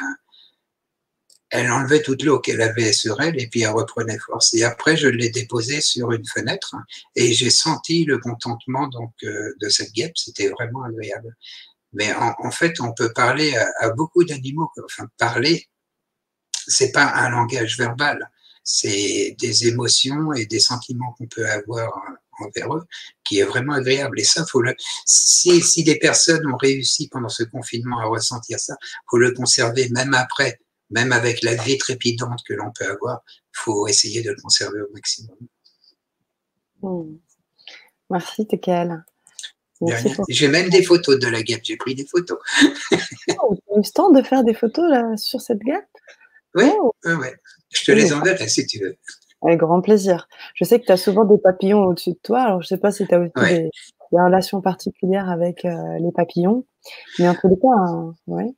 elle 1.49 1.71
enlevait 1.71 2.01
toute 2.01 2.23
l'eau 2.23 2.39
qu'elle 2.39 2.61
avait 2.61 2.91
sur 2.93 3.21
elle 3.21 3.39
et 3.39 3.47
puis 3.47 3.61
elle 3.61 3.71
reprenait 3.71 4.19
force. 4.19 4.53
Et 4.53 4.63
après, 4.63 4.97
je 4.97 5.07
l'ai 5.07 5.29
déposée 5.29 5.81
sur 5.81 6.11
une 6.11 6.25
fenêtre 6.25 6.75
et 7.15 7.33
j'ai 7.33 7.49
senti 7.49 8.05
le 8.05 8.17
contentement 8.19 8.87
donc 8.87 9.13
euh, 9.23 9.53
de 9.61 9.69
cette 9.69 9.93
guêpe. 9.93 10.17
C'était 10.17 10.49
vraiment 10.49 10.83
agréable. 10.83 11.35
Mais 11.93 12.13
en, 12.13 12.51
fait, 12.51 12.79
on 12.81 12.93
peut 12.93 13.13
parler 13.13 13.55
à, 13.55 13.67
à 13.79 13.89
beaucoup 13.91 14.25
d'animaux. 14.25 14.69
Enfin, 14.83 15.07
parler, 15.17 15.67
c'est 16.67 16.91
pas 16.91 17.05
un 17.05 17.29
langage 17.29 17.77
verbal. 17.77 18.29
C'est 18.63 19.35
des 19.39 19.67
émotions 19.67 20.33
et 20.33 20.45
des 20.45 20.59
sentiments 20.59 21.15
qu'on 21.17 21.27
peut 21.27 21.49
avoir 21.49 21.97
envers 22.39 22.75
eux, 22.75 22.85
qui 23.23 23.39
est 23.39 23.43
vraiment 23.43 23.73
agréable. 23.73 24.19
Et 24.19 24.23
ça, 24.23 24.45
faut 24.45 24.61
le, 24.61 24.75
si, 25.05 25.61
si 25.61 25.83
des 25.83 25.97
personnes 25.97 26.45
ont 26.51 26.57
réussi 26.57 27.07
pendant 27.07 27.29
ce 27.29 27.43
confinement 27.43 27.99
à 27.99 28.05
ressentir 28.05 28.59
ça, 28.59 28.75
faut 29.09 29.17
le 29.17 29.31
conserver 29.31 29.89
même 29.89 30.13
après, 30.13 30.59
même 30.89 31.11
avec 31.11 31.43
la 31.43 31.55
vie 31.55 31.77
trépidante 31.77 32.43
que 32.47 32.53
l'on 32.53 32.71
peut 32.71 32.89
avoir, 32.89 33.23
faut 33.51 33.87
essayer 33.87 34.21
de 34.21 34.31
le 34.31 34.41
conserver 34.41 34.81
au 34.81 34.91
maximum. 34.93 35.37
Hmm. 36.81 37.17
Merci, 38.09 38.47
Tekel. 38.47 39.03
J'ai 40.29 40.47
même 40.47 40.69
des 40.69 40.83
photos 40.83 41.19
de 41.19 41.27
la 41.27 41.43
guêpe, 41.43 41.61
j'ai 41.63 41.77
pris 41.77 41.93
des 41.93 42.05
photos. 42.05 42.39
oh, 43.43 43.55
tu 43.55 43.79
as 43.79 43.91
temps 43.91 44.11
de 44.11 44.21
faire 44.21 44.43
des 44.43 44.53
photos 44.53 44.89
là, 44.89 45.15
sur 45.17 45.41
cette 45.41 45.59
guêpe 45.59 45.85
Oui, 46.55 46.71
oh. 46.81 46.91
ouais. 47.05 47.35
je 47.69 47.85
te 47.85 47.91
les 47.91 48.11
enverrai 48.13 48.47
si 48.47 48.65
tu 48.65 48.79
veux. 48.79 48.95
Avec 49.43 49.59
grand 49.59 49.81
plaisir. 49.81 50.27
Je 50.55 50.63
sais 50.63 50.79
que 50.79 50.85
tu 50.85 50.91
as 50.91 50.97
souvent 50.97 51.25
des 51.25 51.37
papillons 51.37 51.83
au-dessus 51.83 52.11
de 52.11 52.19
toi. 52.23 52.41
Alors, 52.41 52.61
je 52.61 52.65
ne 52.65 52.69
sais 52.69 52.81
pas 52.81 52.91
si 52.91 53.05
tu 53.05 53.13
as 53.13 53.19
aussi 53.19 53.31
des, 53.35 53.69
relations 54.11 54.61
particulières 54.61 55.29
avec 55.29 55.63
euh, 55.63 55.99
les 55.99 56.11
papillons. 56.11 56.65
Mais 57.19 57.29
en 57.29 57.35
tous 57.35 57.47
les 57.47 57.57
cas, 57.57 57.67
hein, 57.67 58.15
ouais, 58.25 58.55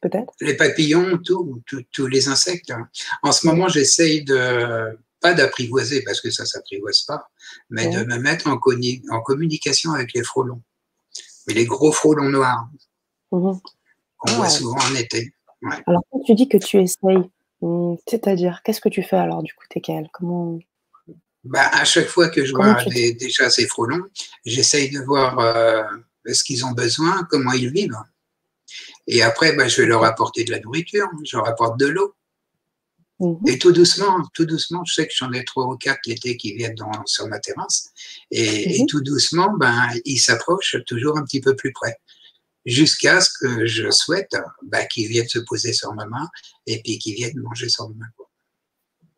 peut-être? 0.00 0.32
Les 0.40 0.56
papillons, 0.56 1.18
tous 1.22 2.06
les 2.06 2.28
insectes. 2.28 2.70
Hein. 2.70 2.88
En 3.22 3.32
ce 3.32 3.46
moment, 3.46 3.68
j'essaye 3.68 4.24
de, 4.24 4.98
pas 5.20 5.34
d'apprivoiser, 5.34 6.02
parce 6.02 6.20
que 6.20 6.30
ça 6.30 6.44
ne 6.44 6.48
s'apprivoise 6.48 7.02
pas, 7.02 7.28
mais 7.70 7.88
de 7.88 8.04
me 8.04 8.18
mettre 8.18 8.46
en, 8.48 8.58
en, 9.10 9.20
communication 9.20 9.92
avec 9.92 10.12
les 10.14 10.22
frelons. 10.22 10.62
Mais 11.46 11.54
les 11.54 11.64
gros 11.64 11.92
frelons 11.92 12.30
noirs, 12.30 12.68
mmh 13.32 13.52
qu'on 14.18 14.32
voit 14.32 14.48
souvent 14.48 14.78
en 14.78 14.94
été. 14.94 15.34
Alors, 15.86 16.02
quand 16.10 16.20
tu 16.20 16.34
dis 16.34 16.48
que 16.48 16.56
tu 16.56 16.80
essayes, 16.80 17.30
Mmh, 17.62 17.94
c'est-à-dire, 18.06 18.60
qu'est-ce 18.64 18.80
que 18.80 18.88
tu 18.88 19.02
fais 19.02 19.16
alors 19.16 19.42
du 19.42 19.54
coup, 19.54 19.64
Tekel? 19.70 20.08
Comment 20.12 20.58
bah, 21.44 21.68
À 21.72 21.84
chaque 21.84 22.08
fois 22.08 22.28
que 22.28 22.44
je 22.44 22.52
vois 22.52 22.76
déjà 22.84 23.50
ces 23.50 23.66
frelons, 23.66 24.04
j'essaye 24.44 24.90
de 24.90 25.00
voir 25.00 25.38
euh, 25.38 25.82
ce 26.30 26.44
qu'ils 26.44 26.64
ont 26.64 26.72
besoin, 26.72 27.26
comment 27.30 27.52
ils 27.52 27.70
vivent. 27.70 27.98
Et 29.06 29.22
après, 29.22 29.54
bah, 29.54 29.68
je 29.68 29.82
vais 29.82 29.86
leur 29.86 30.04
apporter 30.04 30.44
de 30.44 30.50
la 30.50 30.60
nourriture, 30.60 31.08
je 31.24 31.36
leur 31.36 31.46
apporte 31.48 31.78
de 31.78 31.86
l'eau. 31.86 32.14
Mmh 33.18 33.48
et 33.48 33.58
tout 33.58 33.72
doucement, 33.72 34.22
tout 34.34 34.44
doucement, 34.44 34.84
je 34.84 34.92
sais 34.92 35.06
que 35.06 35.12
j'en 35.16 35.32
ai 35.32 35.42
trois 35.42 35.64
ou 35.64 35.76
quatre 35.78 36.00
l'été 36.06 36.36
qui 36.36 36.54
viennent 36.54 36.74
dans, 36.74 36.90
sur 37.06 37.26
ma 37.28 37.38
terrasse. 37.38 37.90
Et, 38.30 38.82
mmh 38.82 38.86
tout 38.86 39.00
doucement, 39.00 39.54
ben, 39.58 39.88
ils 40.04 40.18
s'approchent 40.18 40.76
toujours 40.86 41.16
un 41.16 41.24
petit 41.24 41.40
peu 41.40 41.56
plus 41.56 41.72
près 41.72 41.98
jusqu'à 42.66 43.20
ce 43.20 43.30
que 43.38 43.64
je 43.64 43.90
souhaite 43.90 44.36
bah, 44.62 44.84
qu'ils 44.84 45.08
viennent 45.08 45.28
se 45.28 45.38
poser 45.38 45.72
sur 45.72 45.94
ma 45.94 46.04
main 46.04 46.28
et 46.66 46.82
puis 46.82 46.98
qu'ils 46.98 47.14
viennent 47.14 47.40
manger 47.40 47.68
sur 47.68 47.88
ma 47.88 47.94
main. 47.94 48.10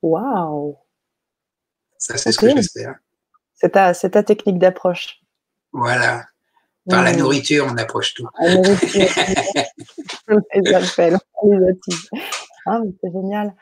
Waouh 0.02 0.78
Ça, 1.98 2.16
c'est 2.16 2.30
ce 2.30 2.38
que 2.38 2.50
j'espère. 2.50 2.94
C'est 3.54 3.70
ta, 3.70 3.92
ta, 3.92 4.22
technique 4.22 4.58
d'approche. 4.58 5.20
Voilà. 5.72 6.26
Par 6.88 7.02
la 7.02 7.14
nourriture, 7.14 7.66
on 7.68 7.76
approche 7.76 8.14
tout. 8.14 8.26
La 8.40 8.56
nourriture, 8.56 9.08
on 10.28 10.36
les. 10.54 11.16
Ah, 12.66 12.80
c'est 13.02 13.12
génial. 13.12 13.54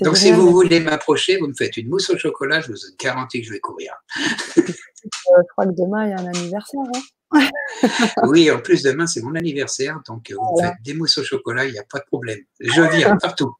Donc, 0.00 0.16
si 0.16 0.32
vous 0.32 0.50
voulez 0.50 0.80
m'approcher, 0.80 1.36
vous 1.38 1.48
me 1.48 1.54
faites 1.54 1.76
une 1.76 1.88
mousse 1.88 2.10
au 2.10 2.18
chocolat, 2.18 2.60
je 2.60 2.72
vous 2.72 2.78
garantis 2.98 3.40
que 3.40 3.46
je 3.46 3.52
vais 3.52 3.60
courir. 3.60 3.92
je 4.56 4.62
crois 5.52 5.66
que 5.66 5.72
demain, 5.76 6.06
il 6.06 6.10
y 6.10 6.12
a 6.14 6.20
un 6.20 6.26
anniversaire. 6.26 6.80
Hein 6.94 7.00
oui, 8.24 8.50
en 8.50 8.60
plus, 8.60 8.82
demain, 8.82 9.06
c'est 9.06 9.22
mon 9.22 9.34
anniversaire, 9.34 10.00
donc 10.06 10.32
vous 10.32 10.58
euh, 10.58 10.62
faites 10.62 10.74
des 10.84 10.94
mousses 10.94 11.18
au 11.18 11.24
chocolat, 11.24 11.66
il 11.66 11.72
n'y 11.72 11.78
a 11.78 11.84
pas 11.84 11.98
de 11.98 12.04
problème. 12.04 12.40
Je 12.60 12.82
viens 12.82 13.16
partout. 13.16 13.54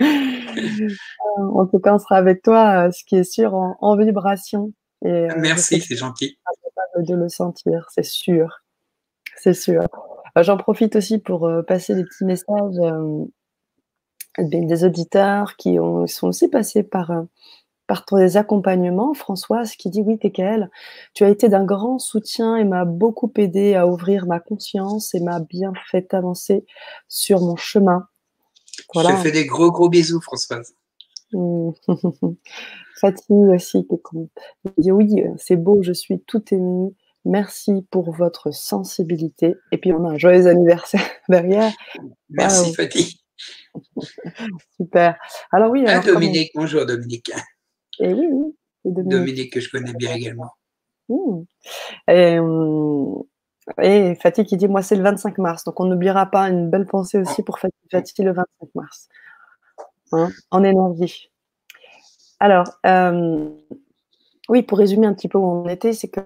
en 0.00 1.66
tout 1.66 1.78
cas, 1.78 1.94
on 1.94 1.98
sera 1.98 2.16
avec 2.16 2.42
toi, 2.42 2.86
euh, 2.86 2.90
ce 2.92 3.04
qui 3.04 3.16
est 3.16 3.24
sûr, 3.24 3.54
en, 3.54 3.96
vibration. 3.96 4.72
Et, 5.04 5.08
euh, 5.08 5.34
Merci, 5.38 5.80
c'est 5.80 5.96
gentil. 5.96 6.38
De 6.98 7.14
le 7.14 7.28
sentir, 7.28 7.88
c'est 7.94 8.04
sûr. 8.04 8.62
C'est 9.36 9.54
sûr. 9.54 9.82
J'en 10.36 10.56
profite 10.56 10.96
aussi 10.96 11.18
pour 11.18 11.50
passer 11.66 11.94
des 11.94 12.04
petits 12.04 12.24
messages 12.24 12.76
des 14.38 14.84
auditeurs 14.84 15.56
qui 15.56 15.78
ont, 15.78 16.06
sont 16.06 16.28
aussi 16.28 16.48
passés 16.48 16.82
par 16.82 17.10
par 17.90 18.04
tes 18.04 18.36
accompagnements, 18.36 19.14
Françoise, 19.14 19.72
qui 19.72 19.90
dit 19.90 20.00
oui, 20.00 20.16
TKL, 20.16 20.70
tu 21.12 21.24
as 21.24 21.28
été 21.28 21.48
d'un 21.48 21.64
grand 21.64 21.98
soutien 21.98 22.54
et 22.54 22.62
m'a 22.62 22.84
beaucoup 22.84 23.32
aidé 23.36 23.74
à 23.74 23.88
ouvrir 23.88 24.26
ma 24.26 24.38
conscience 24.38 25.12
et 25.12 25.18
m'a 25.18 25.40
bien 25.40 25.72
fait 25.90 26.14
avancer 26.14 26.64
sur 27.08 27.40
mon 27.40 27.56
chemin. 27.56 28.06
Je 28.94 29.00
te 29.00 29.12
fais 29.16 29.32
des 29.32 29.44
gros 29.44 29.72
gros 29.72 29.88
bisous, 29.88 30.20
Françoise. 30.20 30.72
Fatih 33.00 33.32
aussi 33.54 33.86
qui 33.86 34.30
dit 34.78 34.92
oui, 34.92 35.24
c'est 35.36 35.56
beau, 35.56 35.82
je 35.82 35.92
suis 35.92 36.20
tout 36.20 36.42
émue. 36.52 36.92
Merci 37.24 37.86
pour 37.90 38.12
votre 38.12 38.52
sensibilité. 38.52 39.54
Et 39.72 39.78
puis 39.78 39.92
on 39.92 40.04
a 40.06 40.12
un 40.12 40.18
joyeux 40.18 40.46
anniversaire 40.46 41.02
derrière. 41.28 41.72
Merci 42.30 42.74
Fatih. 42.74 43.20
Super. 44.76 45.16
Alors 45.52 45.70
oui. 45.70 45.84
Ah, 45.86 46.00
Dominique, 46.00 46.50
bonjour 46.54 46.86
Dominique. 46.86 47.30
Et 48.00 48.12
oui, 48.12 48.26
oui. 48.30 48.54
Dominique. 48.84 49.52
que 49.52 49.60
je 49.60 49.70
connais 49.70 49.92
bien 49.92 50.14
également. 50.14 50.50
Mmh. 51.08 51.42
Et, 52.08 52.38
hum, 52.38 53.22
et, 53.82 54.14
Fatih 54.16 54.44
qui 54.44 54.56
dit 54.56 54.68
Moi, 54.68 54.82
c'est 54.82 54.96
le 54.96 55.02
25 55.02 55.38
mars. 55.38 55.64
Donc, 55.64 55.78
on 55.80 55.84
n'oubliera 55.84 56.26
pas 56.26 56.48
une 56.48 56.70
belle 56.70 56.86
pensée 56.86 57.18
aussi 57.18 57.42
pour 57.42 57.58
Fatih, 57.58 57.76
Fatih 57.90 58.22
le 58.22 58.32
25 58.32 58.68
mars. 58.74 59.08
Hein, 60.12 60.30
en 60.50 60.64
énergie. 60.64 61.30
Alors, 62.40 62.66
euh, 62.86 63.48
oui, 64.48 64.62
pour 64.62 64.78
résumer 64.78 65.06
un 65.06 65.14
petit 65.14 65.28
peu 65.28 65.38
où 65.38 65.44
on 65.44 65.68
était, 65.68 65.92
c'est 65.92 66.08
que 66.08 66.20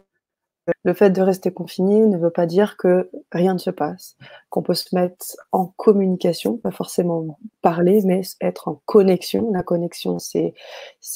le 0.82 0.94
fait 0.94 1.10
de 1.10 1.20
rester 1.20 1.52
confiné 1.52 2.06
ne 2.06 2.16
veut 2.16 2.30
pas 2.30 2.46
dire 2.46 2.78
que 2.78 3.10
rien 3.32 3.52
ne 3.52 3.58
se 3.58 3.70
passe, 3.70 4.16
qu'on 4.48 4.62
peut 4.62 4.74
se 4.74 4.94
mettre 4.94 5.36
en 5.52 5.66
communication, 5.66 6.56
pas 6.56 6.70
forcément 6.70 7.38
parler, 7.60 8.00
mais 8.04 8.22
être 8.40 8.68
en 8.68 8.80
connexion. 8.86 9.50
La 9.52 9.62
connexion, 9.62 10.18
c'est 10.18 10.54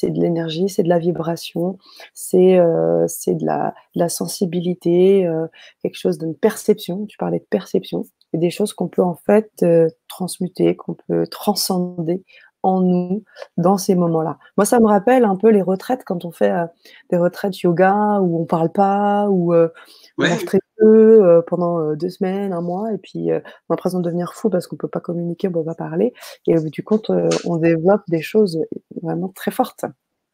de 0.03 0.21
l'énergie, 0.21 0.69
c'est 0.69 0.83
de 0.83 0.89
la 0.89 0.99
vibration, 0.99 1.79
c'est 2.13 2.59
euh, 2.59 3.05
c'est 3.07 3.35
de 3.35 3.45
la, 3.45 3.73
de 3.95 3.99
la 4.01 4.09
sensibilité, 4.09 5.25
euh, 5.25 5.47
quelque 5.81 5.97
chose 5.97 6.19
d'une 6.19 6.35
perception. 6.35 7.07
Tu 7.07 7.17
parlais 7.17 7.39
de 7.39 7.47
perception, 7.49 8.05
et 8.33 8.37
des 8.37 8.51
choses 8.51 8.73
qu'on 8.73 8.87
peut 8.87 9.03
en 9.03 9.15
fait 9.15 9.51
euh, 9.63 9.87
transmuter, 10.07 10.75
qu'on 10.75 10.95
peut 11.07 11.25
transcender 11.27 12.23
en 12.63 12.81
nous 12.81 13.23
dans 13.57 13.77
ces 13.77 13.95
moments-là. 13.95 14.37
Moi, 14.57 14.65
ça 14.65 14.79
me 14.79 14.87
rappelle 14.87 15.23
un 15.23 15.35
peu 15.35 15.49
les 15.49 15.61
retraites 15.61 16.03
quand 16.05 16.25
on 16.25 16.31
fait 16.31 16.51
euh, 16.51 16.65
des 17.09 17.17
retraites 17.17 17.59
yoga 17.61 18.19
où 18.21 18.41
on 18.41 18.45
parle 18.45 18.71
pas, 18.71 19.27
où 19.29 19.53
euh, 19.53 19.69
on 20.17 20.27
mange 20.27 20.45
très 20.45 20.59
peu 20.77 21.25
euh, 21.25 21.41
pendant 21.45 21.95
deux 21.95 22.09
semaines, 22.09 22.53
un 22.53 22.61
mois, 22.61 22.93
et 22.93 22.97
puis 22.97 23.29
on 23.31 23.37
a 23.37 23.41
l'impression 23.69 23.99
de 23.99 24.05
devenir 24.05 24.33
fou 24.33 24.49
parce 24.49 24.67
qu'on 24.67 24.75
peut 24.75 24.87
pas 24.87 24.99
communiquer, 24.99 25.47
on 25.47 25.51
peut 25.51 25.63
pas 25.63 25.75
parler, 25.75 26.13
et 26.47 26.57
au 26.57 26.61
bout 26.61 26.69
du 26.69 26.83
compte, 26.83 27.11
on 27.45 27.57
développe 27.57 28.03
des 28.07 28.21
choses 28.21 28.59
vraiment 29.01 29.29
très 29.29 29.51
fortes. 29.51 29.85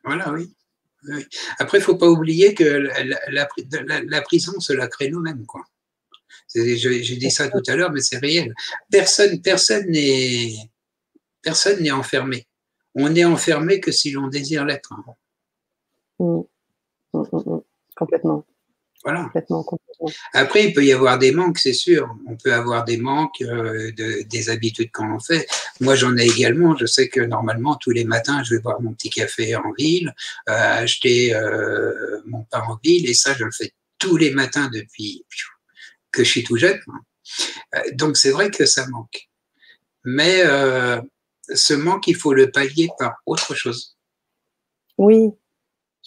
Voilà, 0.04 0.32
oui. 0.32 0.54
Après, 1.60 1.78
il 1.78 1.82
faut 1.82 1.98
pas 1.98 2.08
oublier 2.08 2.56
que 2.56 2.64
la, 2.64 3.48
la 4.08 4.22
prison, 4.22 4.60
se 4.60 4.74
la 4.74 4.88
crée 4.88 5.10
nous-mêmes, 5.10 5.46
quoi. 5.46 5.62
J'ai 6.54 7.18
dit 7.18 7.32
ça 7.32 7.50
tout 7.50 7.62
à 7.68 7.76
l'heure, 7.76 7.92
mais 7.92 8.02
c'est 8.02 8.18
réel. 8.18 8.54
Personne, 8.90 9.42
personne 9.42 9.86
n'est 9.90 10.54
Personne 11.46 11.80
n'est 11.82 11.92
enfermé. 11.92 12.48
On 12.96 13.08
n'est 13.10 13.24
enfermé 13.24 13.80
que 13.80 13.92
si 13.92 14.10
l'on 14.12 14.28
désire 14.28 14.66
l'être. 14.66 14.92
Mmh. 16.20 16.42
Mmh, 17.14 17.24
mmh, 17.32 17.60
complètement. 17.96 18.46
Voilà. 19.04 19.32
Après, 20.34 20.66
il 20.66 20.74
peut 20.74 20.84
y 20.84 20.92
avoir 20.92 21.20
des 21.20 21.32
manques, 21.32 21.60
c'est 21.60 21.74
sûr. 21.74 22.10
On 22.28 22.36
peut 22.36 22.52
avoir 22.52 22.84
des 22.84 22.98
manques 22.98 23.40
euh, 23.42 23.92
de, 23.92 24.24
des 24.24 24.50
habitudes 24.50 24.92
qu'on 24.92 25.12
en 25.12 25.20
fait. 25.20 25.48
Moi, 25.80 25.94
j'en 25.94 26.18
ai 26.18 26.26
également. 26.26 26.76
Je 26.76 26.88
sais 26.88 27.08
que 27.10 27.22
normalement, 27.22 27.76
tous 27.76 27.92
les 27.92 28.06
matins, 28.06 28.42
je 28.44 28.56
vais 28.56 28.62
boire 28.62 28.82
mon 28.82 28.94
petit 28.94 29.12
café 29.12 29.56
en 29.56 29.72
ville, 29.78 30.16
euh, 30.50 30.82
acheter 30.82 31.36
euh, 31.36 32.22
mon 32.26 32.44
pain 32.46 32.64
en 32.68 32.80
ville, 32.84 33.08
et 33.08 33.14
ça, 33.14 33.36
je 33.36 33.44
le 33.44 33.52
fais 33.52 33.72
tous 34.00 34.18
les 34.18 34.32
matins 34.32 34.72
depuis 34.74 35.24
que 36.12 36.24
je 36.24 36.30
suis 36.30 36.44
tout 36.44 36.58
jeune. 36.58 36.80
Donc, 37.94 38.18
c'est 38.18 38.32
vrai 38.32 38.50
que 38.50 38.66
ça 38.66 38.88
manque. 38.88 39.30
Mais 40.04 40.44
ce 41.54 41.74
manque, 41.74 42.08
il 42.08 42.16
faut 42.16 42.34
le 42.34 42.52
pallier 42.52 42.90
par 42.98 43.16
autre 43.26 43.54
chose. 43.56 43.98
Oui, 44.98 45.32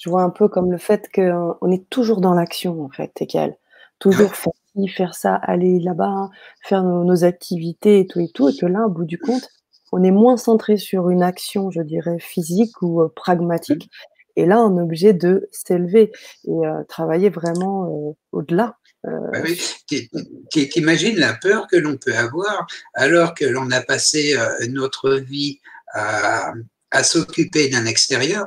je 0.00 0.10
vois 0.10 0.22
un 0.22 0.30
peu 0.30 0.48
comme 0.48 0.70
le 0.70 0.78
fait 0.78 1.08
qu'on 1.12 1.70
est 1.70 1.88
toujours 1.90 2.20
dans 2.20 2.34
l'action, 2.34 2.82
en 2.82 2.88
fait, 2.88 3.12
et 3.20 3.26
qu'elle 3.26 3.56
toujours 3.98 4.34
faire 4.34 4.52
ci, 4.74 4.88
faire 4.88 5.14
ça, 5.14 5.34
aller 5.34 5.80
là-bas, 5.80 6.30
faire 6.62 6.82
nos, 6.84 7.24
activités 7.24 8.00
et 8.00 8.06
tout 8.06 8.20
et 8.20 8.28
tout, 8.28 8.48
et 8.48 8.56
que 8.56 8.66
là, 8.66 8.86
au 8.86 8.90
bout 8.90 9.04
du 9.04 9.18
compte, 9.18 9.48
on 9.92 10.02
est 10.02 10.10
moins 10.10 10.36
centré 10.36 10.76
sur 10.76 11.10
une 11.10 11.22
action, 11.22 11.70
je 11.70 11.82
dirais, 11.82 12.18
physique 12.18 12.82
ou 12.82 13.02
euh, 13.02 13.08
pragmatique. 13.14 13.90
Et 14.36 14.46
là, 14.46 14.62
on 14.62 14.78
est 14.78 14.82
obligé 14.82 15.12
de 15.12 15.48
s'élever 15.50 16.12
et 16.44 16.66
euh, 16.66 16.84
travailler 16.84 17.30
vraiment 17.30 17.86
euh, 17.86 18.12
au-delà. 18.32 18.77
Bah 19.04 19.40
oui. 19.42 19.60
T'imagines 20.50 21.18
la 21.18 21.34
peur 21.34 21.66
que 21.68 21.76
l'on 21.76 21.96
peut 21.96 22.16
avoir 22.16 22.66
alors 22.94 23.34
que 23.34 23.44
l'on 23.44 23.70
a 23.70 23.80
passé 23.80 24.36
notre 24.68 25.14
vie 25.14 25.60
à 25.94 27.02
s'occuper 27.02 27.68
d'un 27.68 27.86
extérieur 27.86 28.46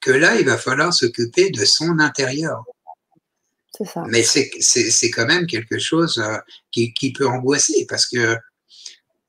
que 0.00 0.10
là, 0.10 0.36
il 0.36 0.46
va 0.46 0.56
falloir 0.56 0.92
s'occuper 0.92 1.50
de 1.50 1.64
son 1.64 1.98
intérieur. 1.98 2.64
C'est 3.76 3.84
ça. 3.84 4.02
Mais 4.08 4.22
c'est 4.22 5.10
quand 5.10 5.26
même 5.26 5.46
quelque 5.46 5.78
chose 5.78 6.18
euh, 6.18 6.36
qui, 6.72 6.92
qui, 6.92 7.12
peut 7.12 7.26
angoisser 7.26 7.86
parce 7.88 8.06
que 8.06 8.36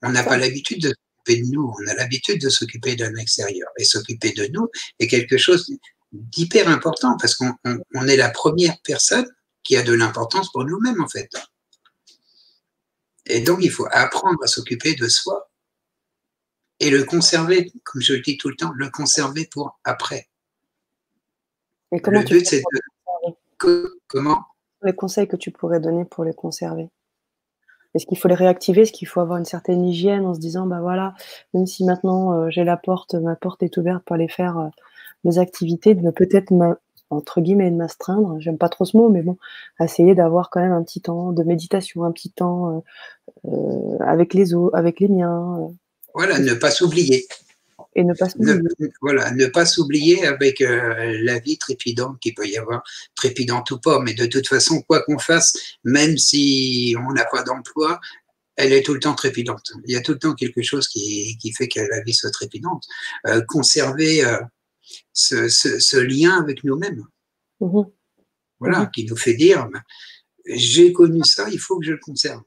on 0.02 0.10
n'a 0.10 0.24
pas 0.24 0.36
l'habitude 0.36 0.82
de 0.82 0.88
s'occuper 0.88 1.42
de 1.42 1.54
nous, 1.54 1.72
on 1.78 1.90
a 1.90 1.94
l'habitude 1.94 2.40
de 2.40 2.48
s'occuper 2.48 2.96
d'un 2.96 3.14
extérieur. 3.16 3.68
Et 3.78 3.84
s'occuper 3.84 4.32
de 4.32 4.46
nous 4.52 4.68
est 4.98 5.06
quelque 5.06 5.38
chose 5.38 5.70
d'hyper 6.12 6.68
important 6.68 7.16
parce 7.18 7.34
qu'on 7.34 7.52
on, 7.94 8.08
est 8.08 8.16
la 8.16 8.30
première 8.30 8.76
personne 8.82 9.30
qui 9.62 9.76
a 9.76 9.82
de 9.82 9.92
l'importance 9.92 10.50
pour 10.52 10.64
nous-mêmes 10.64 11.00
en 11.00 11.08
fait. 11.08 11.30
Et 13.26 13.40
donc 13.40 13.58
il 13.62 13.70
faut 13.70 13.86
apprendre 13.90 14.42
à 14.42 14.46
s'occuper 14.46 14.94
de 14.94 15.08
soi 15.08 15.50
et 16.80 16.90
le 16.90 17.04
conserver, 17.04 17.70
comme 17.84 18.02
je 18.02 18.14
le 18.14 18.20
dis 18.20 18.36
tout 18.36 18.48
le 18.48 18.56
temps, 18.56 18.72
le 18.74 18.90
conserver 18.90 19.46
pour 19.46 19.78
après. 19.84 20.28
Et 21.92 22.00
comment 22.00 22.20
le 22.20 22.26
but, 22.26 22.46
c'est 22.46 22.62
de... 23.60 24.00
Comment? 24.08 24.42
Les 24.82 24.94
conseils 24.94 25.28
que 25.28 25.36
tu 25.36 25.52
pourrais 25.52 25.78
donner 25.78 26.04
pour 26.04 26.24
les 26.24 26.34
conserver? 26.34 26.88
Est-ce 27.94 28.06
qu'il 28.06 28.18
faut 28.18 28.26
les 28.26 28.34
réactiver? 28.34 28.80
Est-ce 28.82 28.92
qu'il 28.92 29.06
faut 29.06 29.20
avoir 29.20 29.38
une 29.38 29.44
certaine 29.44 29.84
hygiène 29.84 30.24
en 30.24 30.34
se 30.34 30.40
disant, 30.40 30.66
bah 30.66 30.80
voilà, 30.80 31.14
même 31.54 31.66
si 31.66 31.84
maintenant 31.84 32.32
euh, 32.32 32.50
j'ai 32.50 32.64
la 32.64 32.76
porte, 32.76 33.14
ma 33.14 33.36
porte 33.36 33.62
est 33.62 33.76
ouverte 33.76 34.02
pour 34.04 34.14
aller 34.14 34.28
faire 34.28 34.58
euh, 34.58 34.68
mes 35.22 35.38
activités, 35.38 35.94
de 35.94 36.10
peut-être 36.10 36.50
entre 37.12 37.40
guillemets 37.40 37.70
de 37.70 37.76
m'astreindre, 37.76 38.36
j'aime 38.40 38.58
pas 38.58 38.68
trop 38.68 38.84
ce 38.84 38.96
mot, 38.96 39.08
mais 39.08 39.22
bon, 39.22 39.36
essayer 39.80 40.14
d'avoir 40.14 40.50
quand 40.50 40.60
même 40.60 40.72
un 40.72 40.82
petit 40.82 41.00
temps 41.00 41.32
de 41.32 41.42
méditation, 41.42 42.04
un 42.04 42.12
petit 42.12 42.30
temps 42.30 42.82
euh, 43.46 43.98
avec 44.00 44.34
les 44.34 44.54
autres, 44.54 44.76
avec 44.76 45.00
les 45.00 45.08
miens. 45.08 45.70
Voilà, 46.14 46.38
ne 46.38 46.54
pas 46.54 46.70
s'oublier 46.70 47.26
et 47.94 48.04
ne 48.04 48.14
pas 48.14 48.28
s'oublier. 48.28 48.58
Voilà, 49.00 49.30
ne 49.32 49.46
pas 49.46 49.66
s'oublier 49.66 50.26
avec 50.26 50.60
euh, 50.60 51.18
la 51.22 51.38
vie 51.38 51.58
trépidante 51.58 52.18
qu'il 52.20 52.34
peut 52.34 52.46
y 52.46 52.56
avoir, 52.56 52.82
trépidante 53.14 53.70
ou 53.70 53.78
pas, 53.78 54.00
mais 54.00 54.14
de 54.14 54.26
toute 54.26 54.48
façon, 54.48 54.82
quoi 54.82 55.02
qu'on 55.02 55.18
fasse, 55.18 55.76
même 55.84 56.16
si 56.16 56.96
on 57.06 57.12
n'a 57.12 57.24
pas 57.24 57.42
d'emploi, 57.42 58.00
elle 58.56 58.72
est 58.72 58.82
tout 58.82 58.94
le 58.94 59.00
temps 59.00 59.14
trépidante. 59.14 59.72
Il 59.86 59.92
y 59.92 59.96
a 59.96 60.00
tout 60.00 60.12
le 60.12 60.18
temps 60.18 60.34
quelque 60.34 60.62
chose 60.62 60.88
qui, 60.88 61.36
qui 61.38 61.52
fait 61.52 61.68
que 61.68 61.80
la 61.80 62.02
vie 62.02 62.12
soit 62.12 62.30
trépidante. 62.30 62.84
Euh, 63.26 63.42
conserver 63.46 64.24
ce, 65.12 65.48
ce, 65.48 65.96
lien 65.96 66.40
avec 66.40 66.64
nous-mêmes. 66.64 67.04
Mmh 67.60 67.82
voilà, 68.58 68.80
mmh 68.80 68.90
qui 68.92 69.06
nous 69.06 69.16
fait 69.16 69.34
dire, 69.34 69.68
ben, 69.68 69.82
j'ai 70.46 70.92
connu 70.92 71.24
ça, 71.24 71.48
il 71.50 71.58
faut 71.58 71.78
que 71.80 71.86
je 71.86 71.92
le 71.92 71.98
conserve. 71.98 72.42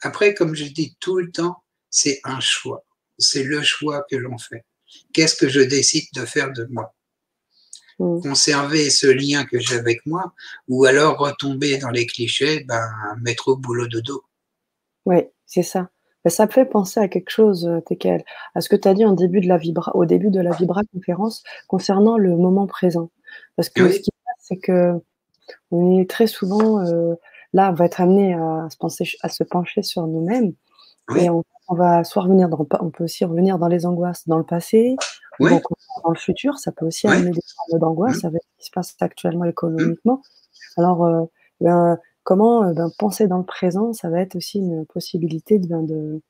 Après, 0.00 0.34
comme 0.34 0.54
je 0.54 0.64
dis 0.64 0.96
tout 1.00 1.18
le 1.18 1.30
temps, 1.30 1.62
c'est 1.90 2.20
un 2.24 2.40
choix 2.40 2.86
c'est 3.18 3.42
le 3.42 3.62
choix 3.62 4.04
que 4.10 4.16
l'on 4.16 4.38
fait. 4.38 4.64
Qu'est-ce 5.12 5.36
que 5.36 5.48
je 5.48 5.60
décide 5.60 6.06
de 6.14 6.24
faire 6.24 6.52
de 6.52 6.66
moi? 6.70 6.94
Mm. 7.98 8.20
Conserver 8.20 8.90
ce 8.90 9.06
lien 9.06 9.44
que 9.44 9.58
j'ai 9.58 9.76
avec 9.76 10.04
moi 10.06 10.34
ou 10.68 10.84
alors 10.84 11.18
retomber 11.18 11.78
dans 11.78 11.90
les 11.90 12.06
clichés, 12.06 12.64
ben, 12.64 12.88
mettre 13.22 13.48
au 13.48 13.56
boulot 13.56 13.88
de 13.88 14.00
dos. 14.00 14.24
Oui, 15.06 15.22
c'est 15.46 15.62
ça. 15.62 15.90
Ça 16.28 16.46
me 16.46 16.50
fait 16.50 16.64
penser 16.64 17.00
à 17.00 17.08
quelque 17.08 17.30
chose, 17.30 17.66
euh, 17.66 17.80
Tekel, 17.80 18.24
à 18.54 18.60
ce 18.60 18.68
que 18.68 18.76
tu 18.76 18.88
as 18.88 18.94
dit 18.94 19.04
en 19.04 19.12
début 19.12 19.40
de 19.40 19.48
la 19.48 19.58
vibra, 19.58 19.92
au 19.94 20.04
début 20.04 20.30
de 20.30 20.40
la 20.40 20.50
Vibra 20.50 20.82
conférence 20.92 21.42
concernant 21.68 22.18
le 22.18 22.36
moment 22.36 22.66
présent. 22.66 23.10
Parce 23.56 23.68
que 23.68 23.90
ce 23.90 23.98
qui 23.98 24.04
se 24.04 24.24
passe, 24.24 24.36
c'est 24.40 24.58
que 24.58 24.94
on 25.70 25.98
est 25.98 26.08
très 26.10 26.26
souvent, 26.26 26.84
euh, 26.84 27.14
là, 27.52 27.70
on 27.70 27.74
va 27.74 27.86
être 27.86 28.00
amené 28.00 28.34
à 28.34 28.68
se, 28.70 28.76
penser, 28.76 29.04
à 29.22 29.28
se 29.28 29.44
pencher 29.44 29.82
sur 29.82 30.06
nous-mêmes. 30.06 30.52
Et 31.16 31.30
on 31.30 31.44
on 31.68 31.74
va 31.74 32.04
soit 32.04 32.22
revenir 32.22 32.48
dans, 32.48 32.66
on 32.80 32.90
peut 32.90 33.04
aussi 33.04 33.24
revenir 33.24 33.58
dans 33.58 33.68
les 33.68 33.86
angoisses 33.86 34.26
dans 34.28 34.38
le 34.38 34.44
passé, 34.44 34.96
ou 35.40 35.48
dans 35.48 36.10
le 36.10 36.18
futur, 36.18 36.58
ça 36.58 36.72
peut 36.72 36.86
aussi 36.86 37.06
amener 37.08 37.30
des 37.30 37.40
formes 37.56 37.80
d'angoisse 37.80 38.24
avec 38.24 38.42
ce 38.42 38.58
qui 38.58 38.66
se 38.66 38.70
passe 38.70 38.94
actuellement 39.00 39.44
économiquement. 39.44 40.22
Alors, 40.76 41.04
euh, 41.04 41.24
ben, 41.60 41.98
comment 42.26 42.64
euh, 42.64 42.72
ben, 42.74 42.90
penser 42.98 43.28
dans 43.28 43.38
le 43.38 43.44
présent, 43.44 43.94
ça 43.94 44.10
va 44.10 44.20
être 44.20 44.34
aussi 44.34 44.58
une 44.58 44.84
possibilité 44.84 45.58
de, 45.58 45.68
ben, 45.68 45.82
de, 45.82 46.20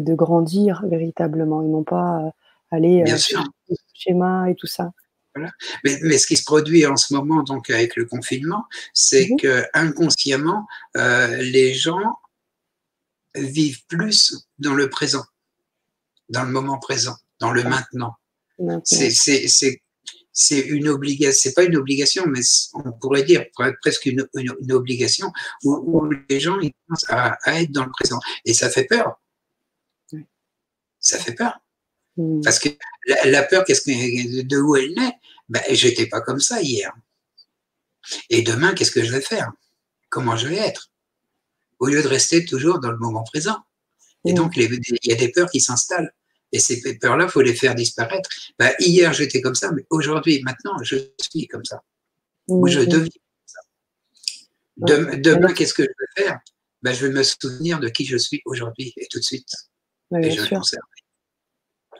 de, 0.00 0.14
grandir 0.14 0.82
véritablement 0.86 1.62
et 1.62 1.66
non 1.66 1.82
pas 1.82 2.20
euh, 2.20 2.30
aller 2.70 3.02
Bien 3.02 3.18
sûr. 3.18 3.44
schéma 3.92 4.48
et 4.48 4.54
tout 4.54 4.68
ça. 4.68 4.92
Voilà. 5.34 5.50
Mais, 5.84 5.98
mais, 6.02 6.16
ce 6.16 6.26
qui 6.26 6.36
se 6.36 6.44
produit 6.44 6.86
en 6.86 6.96
ce 6.96 7.12
moment, 7.12 7.42
donc 7.42 7.70
avec 7.70 7.96
le 7.96 8.06
confinement, 8.06 8.64
c'est 8.94 9.28
mmh 9.28 9.36
que 9.36 9.64
inconsciemment, 9.74 10.66
les 10.94 11.74
gens 11.74 12.18
vivent 13.34 13.84
plus 13.86 14.48
dans 14.58 14.74
le 14.74 14.90
présent, 14.90 15.24
dans 16.30 16.44
le 16.44 16.50
moment 16.50 16.78
présent, 16.78 17.16
dans 17.38 17.52
le 17.52 17.62
maintenant. 17.62 18.14
C'est 18.84 19.80
une 20.50 20.88
obligation, 20.88 21.38
c'est 21.40 21.54
pas 21.54 21.64
une 21.64 21.76
obligation, 21.76 22.24
mais 22.26 22.40
on 22.74 22.92
pourrait 22.92 23.24
dire 23.24 23.44
presque 23.82 24.06
une, 24.06 24.26
une, 24.34 24.72
obligation 24.72 25.32
où, 25.64 26.08
les 26.28 26.40
gens 26.40 26.58
ils 26.60 26.72
commencent 26.86 27.08
à, 27.08 27.60
être 27.60 27.72
dans 27.72 27.84
le 27.84 27.90
présent. 27.90 28.20
Et 28.44 28.54
ça 28.54 28.70
fait 28.70 28.84
peur. 28.84 29.20
Ça 30.98 31.18
fait 31.18 31.34
peur. 31.34 31.58
Mm. 32.16 32.42
Parce 32.42 32.58
que 32.58 32.68
la, 33.24 33.42
peur, 33.42 33.64
qu'est-ce 33.64 33.82
que, 33.82 34.42
de 34.42 34.58
où 34.58 34.76
elle 34.76 34.92
naît? 34.94 35.14
Ben, 35.48 35.62
J'étais 35.70 36.06
pas 36.06 36.20
comme 36.20 36.40
ça 36.40 36.62
hier. 36.62 36.92
Et 38.28 38.42
demain, 38.42 38.74
qu'est-ce 38.74 38.92
que 38.92 39.04
je 39.04 39.12
vais 39.12 39.20
faire? 39.20 39.52
Comment 40.08 40.36
je 40.36 40.48
vais 40.48 40.56
être? 40.56 40.90
Au 41.78 41.86
lieu 41.86 42.02
de 42.02 42.08
rester 42.08 42.44
toujours 42.44 42.78
dans 42.78 42.90
le 42.90 42.98
moment 42.98 43.24
présent. 43.24 43.58
Et 44.24 44.32
donc, 44.32 44.56
il 44.56 44.80
y 45.04 45.12
a 45.12 45.16
des 45.16 45.30
peurs 45.30 45.50
qui 45.50 45.60
s'installent. 45.60 46.12
Et 46.52 46.58
ces 46.58 46.98
peurs-là, 46.98 47.24
il 47.24 47.30
faut 47.30 47.42
les 47.42 47.54
faire 47.54 47.74
disparaître. 47.74 48.28
Bah, 48.58 48.70
hier, 48.78 49.12
j'étais 49.12 49.40
comme 49.40 49.54
ça, 49.54 49.70
mais 49.72 49.84
aujourd'hui, 49.90 50.42
maintenant, 50.42 50.72
je 50.82 50.96
suis 51.20 51.46
comme 51.46 51.64
ça. 51.64 51.82
Ou 52.48 52.66
je 52.66 52.80
deviens 52.80 53.08
comme 53.08 53.46
ça. 53.46 55.16
Demain, 55.16 55.52
qu'est-ce 55.52 55.74
que 55.74 55.84
je 55.84 55.88
vais 55.88 56.24
faire? 56.24 56.40
Bah, 56.82 56.92
Je 56.92 57.06
vais 57.06 57.12
me 57.12 57.22
souvenir 57.22 57.78
de 57.78 57.88
qui 57.88 58.04
je 58.04 58.16
suis 58.16 58.42
aujourd'hui 58.44 58.92
et 58.96 59.06
tout 59.08 59.18
de 59.18 59.24
suite. 59.24 59.52
et 60.16 60.30
je 60.30 60.42
le 60.42 60.48
conserve. 60.48 60.82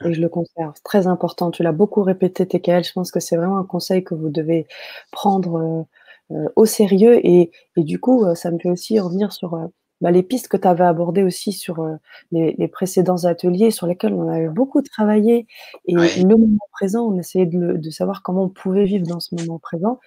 Et 0.03 0.13
je 0.13 0.21
le 0.21 0.29
conserve. 0.29 0.73
Très 0.83 1.07
important. 1.07 1.51
Tu 1.51 1.63
l'as 1.63 1.71
beaucoup 1.71 2.03
répété, 2.03 2.47
TKL. 2.47 2.83
Je 2.83 2.91
pense 2.91 3.11
que 3.11 3.19
c'est 3.19 3.37
vraiment 3.37 3.59
un 3.59 3.65
conseil 3.65 4.03
que 4.03 4.15
vous 4.15 4.29
devez 4.29 4.67
prendre 5.11 5.57
euh, 5.57 5.83
euh, 6.31 6.47
au 6.55 6.65
sérieux. 6.65 7.25
Et, 7.25 7.51
du 7.77 7.99
coup, 7.99 8.25
euh, 8.25 8.35
ça 8.35 8.51
me 8.51 8.59
fait 8.59 8.69
aussi 8.69 8.99
revenir 8.99 9.33
sur 9.33 9.53
euh, 9.55 9.67
bah, 10.01 10.11
les 10.11 10.23
pistes 10.23 10.47
que 10.47 10.57
tu 10.57 10.67
avais 10.67 10.83
abordées 10.83 11.23
aussi 11.23 11.53
sur 11.53 11.87
les, 12.31 12.67
précédents 12.67 13.25
ateliers 13.25 13.71
sur 13.71 13.87
lesquels 13.87 14.13
on 14.13 14.27
avait 14.27 14.49
beaucoup 14.49 14.81
travaillé. 14.81 15.47
Et 15.85 15.93
le 15.93 16.35
moment 16.35 16.57
présent, 16.71 17.05
on 17.05 17.17
essayait 17.17 17.45
de, 17.45 17.89
savoir 17.89 18.23
comment 18.23 18.43
on 18.43 18.49
pouvait 18.49 18.85
vivre 18.85 19.05
dans 19.05 19.19
ce 19.19 19.35
moment 19.35 19.59
présent. 19.59 19.99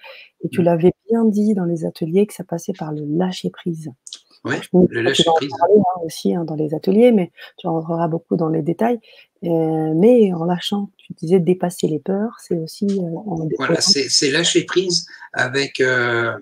Et 0.43 0.49
tu 0.49 0.61
mmh. 0.61 0.65
l'avais 0.65 0.93
bien 1.09 1.25
dit 1.25 1.53
dans 1.53 1.65
les 1.65 1.85
ateliers 1.85 2.27
que 2.27 2.33
ça 2.33 2.43
passait 2.43 2.73
par 2.73 2.91
le 2.91 3.03
lâcher 3.05 3.49
prise. 3.49 3.91
Oui, 4.45 4.55
le 4.89 5.01
lâcher 5.01 5.23
prise. 5.35 5.49
Parler, 5.59 5.79
hein, 5.79 6.01
aussi 6.03 6.35
hein, 6.35 6.45
dans 6.45 6.55
les 6.55 6.75
ateliers, 6.75 7.11
mais 7.11 7.31
tu 7.57 7.67
rentreras 7.67 8.07
beaucoup 8.07 8.35
dans 8.35 8.49
les 8.49 8.61
détails. 8.61 8.99
mais 9.41 10.31
en 10.33 10.45
lâchant, 10.45 10.91
tu 10.97 11.13
disais 11.13 11.39
dépasser 11.39 11.87
les 11.87 11.99
peurs, 11.99 12.37
c'est 12.39 12.57
aussi. 12.57 12.85
Euh, 12.85 13.47
voilà, 13.57 13.81
c'est 13.81 14.29
lâcher 14.29 14.63
prise 14.65 15.07
avec 15.33 15.81
euh, 15.81 16.37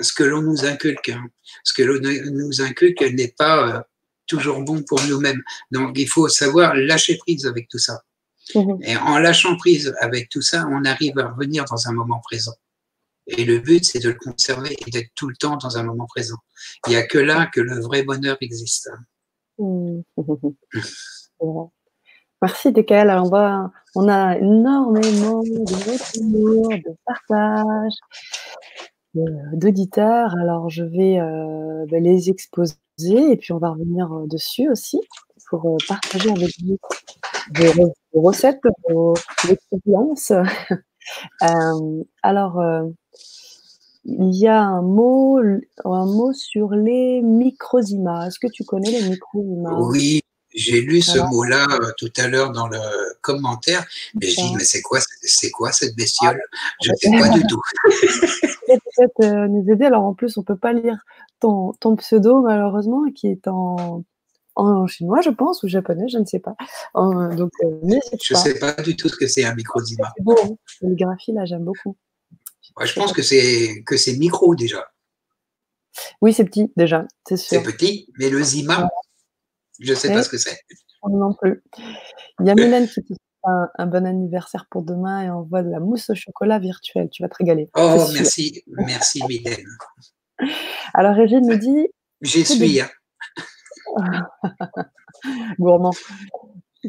ce 0.00 0.12
que 0.12 0.24
l'on 0.24 0.42
nous 0.42 0.64
inculque. 0.64 1.08
Hein. 1.08 1.26
Ce 1.62 1.72
que 1.72 1.82
l'on 1.82 2.00
nous 2.32 2.60
inculque 2.60 3.02
n'est 3.02 3.34
pas 3.36 3.76
euh, 3.76 3.80
toujours 4.26 4.60
bon 4.62 4.82
pour 4.82 5.02
nous-mêmes. 5.04 5.42
Donc 5.70 5.98
il 5.98 6.08
faut 6.08 6.28
savoir 6.28 6.74
lâcher 6.74 7.16
prise 7.18 7.46
avec 7.46 7.68
tout 7.68 7.78
ça. 7.78 8.02
Mmh 8.54 8.82
Et 8.82 8.96
en 8.96 9.18
lâchant 9.18 9.56
prise 9.56 9.94
avec 10.00 10.28
tout 10.28 10.42
ça, 10.42 10.66
on 10.70 10.84
arrive 10.84 11.18
à 11.18 11.28
revenir 11.28 11.64
dans 11.64 11.88
un 11.88 11.92
moment 11.92 12.20
présent. 12.20 12.54
Et 13.26 13.44
le 13.44 13.58
but, 13.58 13.84
c'est 13.84 14.00
de 14.00 14.10
le 14.10 14.16
conserver 14.16 14.76
et 14.86 14.90
d'être 14.90 15.10
tout 15.14 15.28
le 15.28 15.36
temps 15.36 15.56
dans 15.56 15.78
un 15.78 15.82
moment 15.82 16.06
présent. 16.06 16.36
Il 16.86 16.90
n'y 16.90 16.96
a 16.96 17.06
que 17.06 17.18
là 17.18 17.46
que 17.46 17.60
le 17.60 17.80
vrai 17.80 18.02
bonheur 18.02 18.36
existe. 18.40 18.90
Mmh. 19.56 20.02
Merci. 22.42 22.72
Alors 22.90 23.24
on, 23.24 23.30
va, 23.30 23.70
on 23.94 24.08
a 24.08 24.36
énormément 24.36 25.42
de 25.42 25.74
retours, 25.90 26.68
de 26.68 26.96
partages, 27.06 27.98
d'auditeurs. 29.14 30.34
Alors 30.36 30.70
je 30.70 30.84
vais 30.84 31.18
euh, 31.18 31.86
ben, 31.90 32.02
les 32.02 32.30
exposer 32.30 32.76
et 33.08 33.36
puis 33.36 33.52
on 33.52 33.58
va 33.58 33.70
revenir 33.70 34.12
euh, 34.12 34.26
dessus 34.26 34.68
aussi 34.70 35.00
pour 35.48 35.66
euh, 35.66 35.76
partager 35.88 36.30
avec 36.30 36.50
vous 36.64 36.78
vos, 38.14 38.22
recettes, 38.22 38.60
vos 38.88 39.14
expériences. 39.48 40.32
alors, 42.22 42.62
il 44.06 44.34
y 44.34 44.48
a 44.48 44.62
un 44.62 44.80
mot, 44.80 45.38
un 45.38 46.06
mot 46.06 46.32
sur 46.32 46.70
les 46.70 47.20
microzymas. 47.20 48.28
Est-ce 48.28 48.38
que 48.38 48.50
tu 48.50 48.64
connais 48.64 48.90
les 48.90 49.10
microzymas 49.10 49.78
Oui, 49.80 50.23
j'ai 50.54 50.80
lu 50.80 51.02
ce 51.02 51.18
mot-là 51.18 51.66
euh, 51.70 51.90
tout 51.98 52.12
à 52.16 52.28
l'heure 52.28 52.52
dans 52.52 52.68
le 52.68 52.78
commentaire, 53.20 53.84
mais 54.14 54.28
j'ai 54.28 54.42
dit, 54.42 54.54
mais 54.56 54.64
c'est 54.64 54.82
quoi, 54.82 55.00
c'est 55.20 55.50
quoi 55.50 55.72
cette 55.72 55.96
bestiole? 55.96 56.40
Je 56.82 56.90
ne 56.92 56.96
sais 56.96 57.10
pas 57.10 57.28
du 57.28 57.42
tout. 57.46 57.60
peut-être 58.66 59.20
euh, 59.22 59.48
nous 59.48 59.70
aider. 59.70 59.84
Alors 59.84 60.04
en 60.04 60.14
plus, 60.14 60.36
on 60.36 60.40
ne 60.40 60.46
peut 60.46 60.56
pas 60.56 60.72
lire 60.72 60.96
ton, 61.40 61.72
ton, 61.80 61.96
pseudo, 61.96 62.40
malheureusement, 62.40 63.02
qui 63.14 63.28
est 63.28 63.48
en, 63.48 64.04
en 64.54 64.86
chinois, 64.86 65.20
je 65.20 65.30
pense, 65.30 65.62
ou 65.62 65.68
japonais, 65.68 66.08
je 66.08 66.18
ne 66.18 66.24
sais 66.24 66.38
pas. 66.38 66.54
donc, 66.94 67.52
euh, 67.64 67.98
je 68.22 68.34
ne 68.34 68.38
sais 68.38 68.58
pas 68.58 68.72
du 68.74 68.96
tout 68.96 69.08
ce 69.08 69.16
que 69.16 69.26
c'est 69.26 69.44
un 69.44 69.54
microzyma. 69.54 70.12
C'est 70.16 70.24
beau, 70.24 70.36
hein 70.42 70.48
la 70.48 70.88
calligraphie, 70.88 71.32
là, 71.32 71.44
j'aime 71.44 71.64
beaucoup. 71.64 71.96
je 72.80 72.92
pense 72.94 73.12
que 73.12 73.22
c'est 73.22 73.82
que 73.84 73.96
c'est 73.96 74.16
micro 74.16 74.54
déjà. 74.54 74.86
Oui, 76.20 76.32
c'est 76.32 76.44
petit 76.44 76.72
déjà, 76.76 77.06
c'est 77.26 77.36
sûr. 77.36 77.58
C'est 77.58 77.62
petit, 77.62 78.08
mais 78.18 78.28
le 78.28 78.42
zima, 78.42 78.88
je 79.80 79.90
ne 79.90 79.96
sais 79.96 80.12
pas 80.12 80.22
ce 80.22 80.28
que 80.28 80.38
c'est. 80.38 80.58
Non 81.08 81.34
plus. 81.34 81.62
Il 82.40 82.46
y 82.46 82.50
a 82.50 82.54
Mylène 82.54 82.88
qui 82.88 83.02
te 83.02 83.06
souhaite 83.08 83.18
un, 83.44 83.86
bon 83.86 84.06
anniversaire 84.06 84.66
pour 84.70 84.82
demain 84.82 85.22
et 85.22 85.30
envoie 85.30 85.62
de 85.62 85.70
la 85.70 85.80
mousse 85.80 86.10
au 86.10 86.14
chocolat 86.14 86.58
virtuelle. 86.58 87.08
Tu 87.10 87.22
vas 87.22 87.28
te 87.28 87.36
régaler. 87.36 87.68
Oh, 87.76 88.06
merci, 88.14 88.62
merci 88.66 89.22
Mylène. 89.28 89.66
Alors 90.94 91.14
Régine 91.14 91.46
nous 91.46 91.56
dit. 91.56 91.88
J'y 92.22 92.44
suis. 92.44 92.80
Hein. 92.80 92.90
Gourmand. 95.58 95.94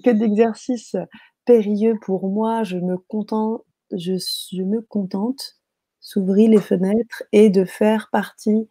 Que 0.04 0.12
d'exercices 0.12 0.96
périlleux 1.46 1.96
pour 2.02 2.30
moi. 2.30 2.64
Je 2.64 2.78
me 2.78 2.98
contente, 2.98 3.64
je, 3.92 4.14
je 4.52 4.62
me 4.62 4.82
contente 4.82 5.58
s'ouvrir 6.00 6.50
les 6.52 6.62
fenêtres 6.62 7.24
et 7.32 7.50
de 7.50 7.66
faire 7.66 8.10
partie 8.12 8.70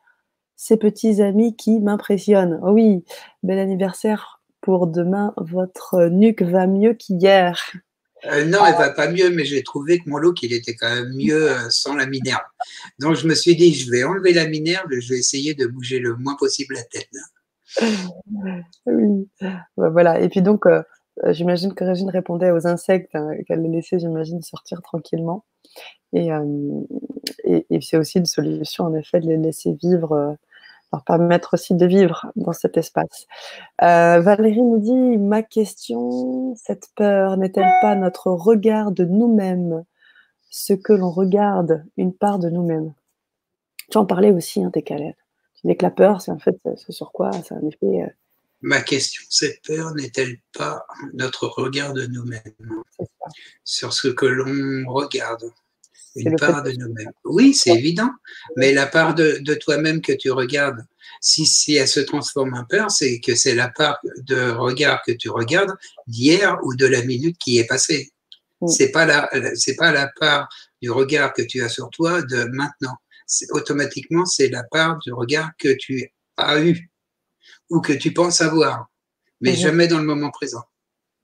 ces 0.56 0.76
petits 0.76 1.22
amis 1.22 1.56
qui 1.56 1.80
m'impressionnent. 1.80 2.60
Oh 2.62 2.72
oui, 2.72 3.04
bel 3.42 3.58
anniversaire 3.58 4.40
pour 4.60 4.86
demain. 4.86 5.34
Votre 5.36 6.06
nuque 6.06 6.42
va 6.42 6.66
mieux 6.66 6.94
qu'hier. 6.94 7.58
Euh, 8.26 8.44
non, 8.46 8.64
elle 8.64 8.74
va 8.74 8.90
pas 8.90 9.10
mieux, 9.10 9.30
mais 9.30 9.44
j'ai 9.44 9.62
trouvé 9.62 9.98
que 9.98 10.08
mon 10.08 10.16
look, 10.16 10.42
il 10.42 10.52
était 10.52 10.74
quand 10.74 10.88
même 10.88 11.12
mieux 11.14 11.50
euh, 11.50 11.68
sans 11.68 11.94
la 11.94 12.06
minerve. 12.06 12.40
Donc, 12.98 13.16
je 13.16 13.28
me 13.28 13.34
suis 13.34 13.54
dit, 13.54 13.74
je 13.74 13.90
vais 13.90 14.04
enlever 14.04 14.32
la 14.32 14.46
minerve 14.46 14.90
et 14.92 15.00
je 15.00 15.12
vais 15.12 15.18
essayer 15.18 15.54
de 15.54 15.66
bouger 15.66 15.98
le 15.98 16.16
moins 16.16 16.36
possible 16.36 16.74
la 16.74 16.84
tête. 16.84 17.10
Oui, 18.86 19.28
bah, 19.40 19.90
voilà. 19.90 20.20
Et 20.20 20.28
puis 20.28 20.42
donc, 20.42 20.66
euh, 20.66 20.82
j'imagine 21.28 21.74
que 21.74 21.84
Régine 21.84 22.10
répondait 22.10 22.50
aux 22.50 22.66
insectes 22.66 23.14
hein, 23.14 23.30
qu'elle 23.46 23.62
les 23.62 23.68
laissait, 23.68 23.98
j'imagine, 23.98 24.42
sortir 24.42 24.80
tranquillement. 24.80 25.44
Et, 26.14 26.30
et, 27.70 27.80
c'est 27.80 27.96
aussi 27.96 28.18
une 28.18 28.26
solution, 28.26 28.84
en 28.84 28.94
effet, 28.94 29.20
de 29.20 29.26
les 29.26 29.36
laisser 29.36 29.76
vivre 29.82 30.36
leur 30.94 31.04
permettre 31.04 31.54
aussi 31.54 31.74
de 31.74 31.86
vivre 31.86 32.26
dans 32.36 32.52
cet 32.52 32.76
espace. 32.76 33.26
Euh, 33.82 34.20
Valérie 34.20 34.62
nous 34.62 34.78
dit 34.78 35.18
Ma 35.18 35.42
question, 35.42 36.54
cette 36.56 36.88
peur 36.94 37.36
n'est-elle 37.36 37.72
pas 37.82 37.96
notre 37.96 38.28
regard 38.30 38.92
de 38.92 39.04
nous-mêmes, 39.04 39.84
ce 40.50 40.72
que 40.72 40.92
l'on 40.92 41.10
regarde, 41.10 41.84
une 41.96 42.14
part 42.14 42.38
de 42.38 42.48
nous-mêmes 42.48 42.92
Tu 43.90 43.98
en 43.98 44.06
parlais 44.06 44.30
aussi, 44.30 44.62
hein, 44.62 44.70
Técalette. 44.70 45.16
Tu 45.60 45.66
dis 45.66 45.76
que 45.76 45.84
la 45.84 45.90
peur, 45.90 46.20
c'est 46.20 46.30
en 46.30 46.38
fait 46.38 46.58
ce 46.76 46.92
sur 46.92 47.12
quoi? 47.12 47.30
C'est 47.42 47.54
un 47.54 47.66
effet. 47.66 48.02
Euh, 48.02 48.08
Ma 48.62 48.80
question, 48.80 49.22
cette 49.28 49.60
peur 49.66 49.94
n'est-elle 49.94 50.38
pas 50.56 50.86
notre 51.12 51.48
regard 51.48 51.92
de 51.92 52.06
nous-mêmes? 52.06 52.40
Sur 53.62 53.92
ce 53.92 54.08
que 54.08 54.24
l'on 54.24 54.90
regarde 54.90 55.52
une 56.16 56.36
part 56.36 56.62
de 56.62 56.72
nous-mêmes. 56.72 57.12
Oui, 57.24 57.54
c'est 57.54 57.70
évident, 57.70 58.10
mais 58.56 58.72
la 58.72 58.86
part 58.86 59.14
de, 59.14 59.54
toi-même 59.54 60.00
que 60.00 60.12
tu 60.12 60.30
regardes, 60.30 60.84
si, 61.20 61.46
si 61.46 61.74
elle 61.74 61.88
se 61.88 62.00
transforme 62.00 62.54
en 62.54 62.64
peur, 62.64 62.90
c'est 62.90 63.20
que 63.20 63.34
c'est 63.34 63.54
la 63.54 63.68
part 63.68 63.98
de 64.18 64.50
regard 64.50 65.02
que 65.02 65.12
tu 65.12 65.28
regardes 65.28 65.72
d'hier 66.06 66.58
ou 66.64 66.74
de 66.74 66.86
la 66.86 67.02
minute 67.02 67.36
qui 67.38 67.58
est 67.58 67.66
passée. 67.66 68.12
Mm. 68.60 68.68
C'est 68.68 68.90
pas 68.90 69.06
la, 69.06 69.30
c'est 69.54 69.76
pas 69.76 69.92
la 69.92 70.10
part 70.20 70.48
du 70.82 70.90
regard 70.90 71.32
que 71.32 71.42
tu 71.42 71.62
as 71.62 71.68
sur 71.68 71.90
toi 71.90 72.22
de 72.22 72.44
maintenant. 72.52 72.96
Automatiquement, 73.50 74.26
c'est 74.26 74.48
la 74.48 74.64
part 74.64 74.98
du 74.98 75.12
regard 75.12 75.50
que 75.58 75.74
tu 75.74 76.12
as 76.36 76.60
eu 76.60 76.90
ou 77.70 77.80
que 77.80 77.92
tu 77.92 78.12
penses 78.12 78.40
avoir, 78.40 78.90
mais 79.40 79.52
mm-hmm. 79.52 79.60
jamais 79.60 79.88
dans 79.88 79.98
le 79.98 80.04
moment 80.04 80.30
présent. 80.30 80.62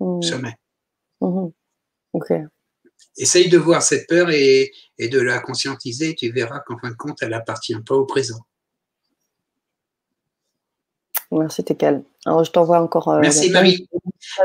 Mm. 0.01 0.23
Jamais. 0.23 0.57
Mm-hmm. 1.21 1.53
Ok 2.13 2.33
essaye 3.17 3.49
de 3.49 3.59
voir 3.59 3.83
cette 3.83 4.09
peur 4.09 4.31
et, 4.31 4.73
de 4.99 5.21
la 5.21 5.41
conscientiser. 5.41 6.15
Tu 6.15 6.31
verras 6.31 6.61
qu'en 6.61 6.79
fin 6.79 6.91
de 6.91 6.97
compte, 6.97 7.19
elle 7.23 7.31
n'appartient 7.31 7.75
pas 7.87 7.95
au 7.95 8.05
présent. 8.05 8.41
Merci, 11.33 11.65
Tekel. 11.65 12.03
Alors, 12.27 12.45
je 12.45 12.51
t'envoie 12.51 12.81
encore. 12.83 13.09
Euh, 13.09 13.21
Merci, 13.21 13.51
Marie. 13.51 13.89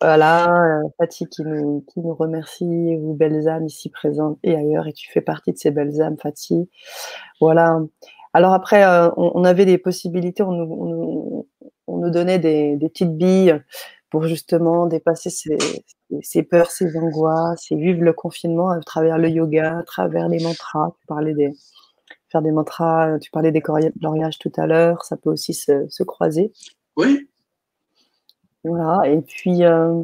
voilà, 0.00 0.54
euh, 0.54 0.82
Fatih 0.98 1.26
qui 1.26 1.42
nous, 1.42 1.84
qui 1.92 2.00
nous 2.00 2.14
remercie, 2.14 2.96
vous, 2.96 3.14
belles 3.14 3.48
âmes 3.48 3.66
ici 3.66 3.90
présentes 3.90 4.38
et 4.44 4.54
ailleurs, 4.54 4.86
et 4.86 4.92
tu 4.92 5.10
fais 5.10 5.20
partie 5.20 5.52
de 5.52 5.58
ces 5.58 5.72
belles 5.72 6.00
âmes, 6.00 6.16
Fatih. 6.22 6.70
Voilà. 7.40 7.80
Alors, 8.32 8.52
après, 8.52 8.84
euh, 8.84 9.10
on, 9.16 9.44
avait 9.44 9.64
des 9.64 9.78
possibilités, 9.78 10.42
on 10.42 10.52
nous, 10.52 11.48
on 11.88 11.98
nous, 11.98 12.10
donnait 12.10 12.38
des, 12.38 12.76
des, 12.76 12.88
petites 12.88 13.16
billes 13.16 13.60
pour 14.10 14.26
justement 14.28 14.86
dépasser 14.86 15.30
ces, 15.30 15.58
peurs, 16.50 16.70
ces 16.70 16.96
angoisses 16.96 17.70
et 17.70 17.76
vivre 17.76 18.02
le 18.02 18.12
confinement 18.12 18.70
à 18.70 18.80
travers 18.80 19.18
le 19.18 19.28
yoga, 19.28 19.78
à 19.78 19.82
travers 19.82 20.28
les 20.28 20.42
mantras. 20.42 20.92
Tu 21.00 21.06
parlais 21.06 21.34
des 21.34 21.52
faire 22.30 22.42
des 22.42 22.52
mantras, 22.52 23.18
tu 23.18 23.30
parlais 23.30 23.52
des 23.52 23.60
gloriages 23.60 24.38
tout 24.38 24.52
à 24.56 24.66
l'heure, 24.66 25.04
ça 25.04 25.16
peut 25.16 25.30
aussi 25.30 25.54
se, 25.54 26.02
croiser. 26.02 26.52
Oui. 26.96 27.28
Voilà, 28.64 29.08
et 29.08 29.22
puis 29.22 29.64
euh, 29.64 30.02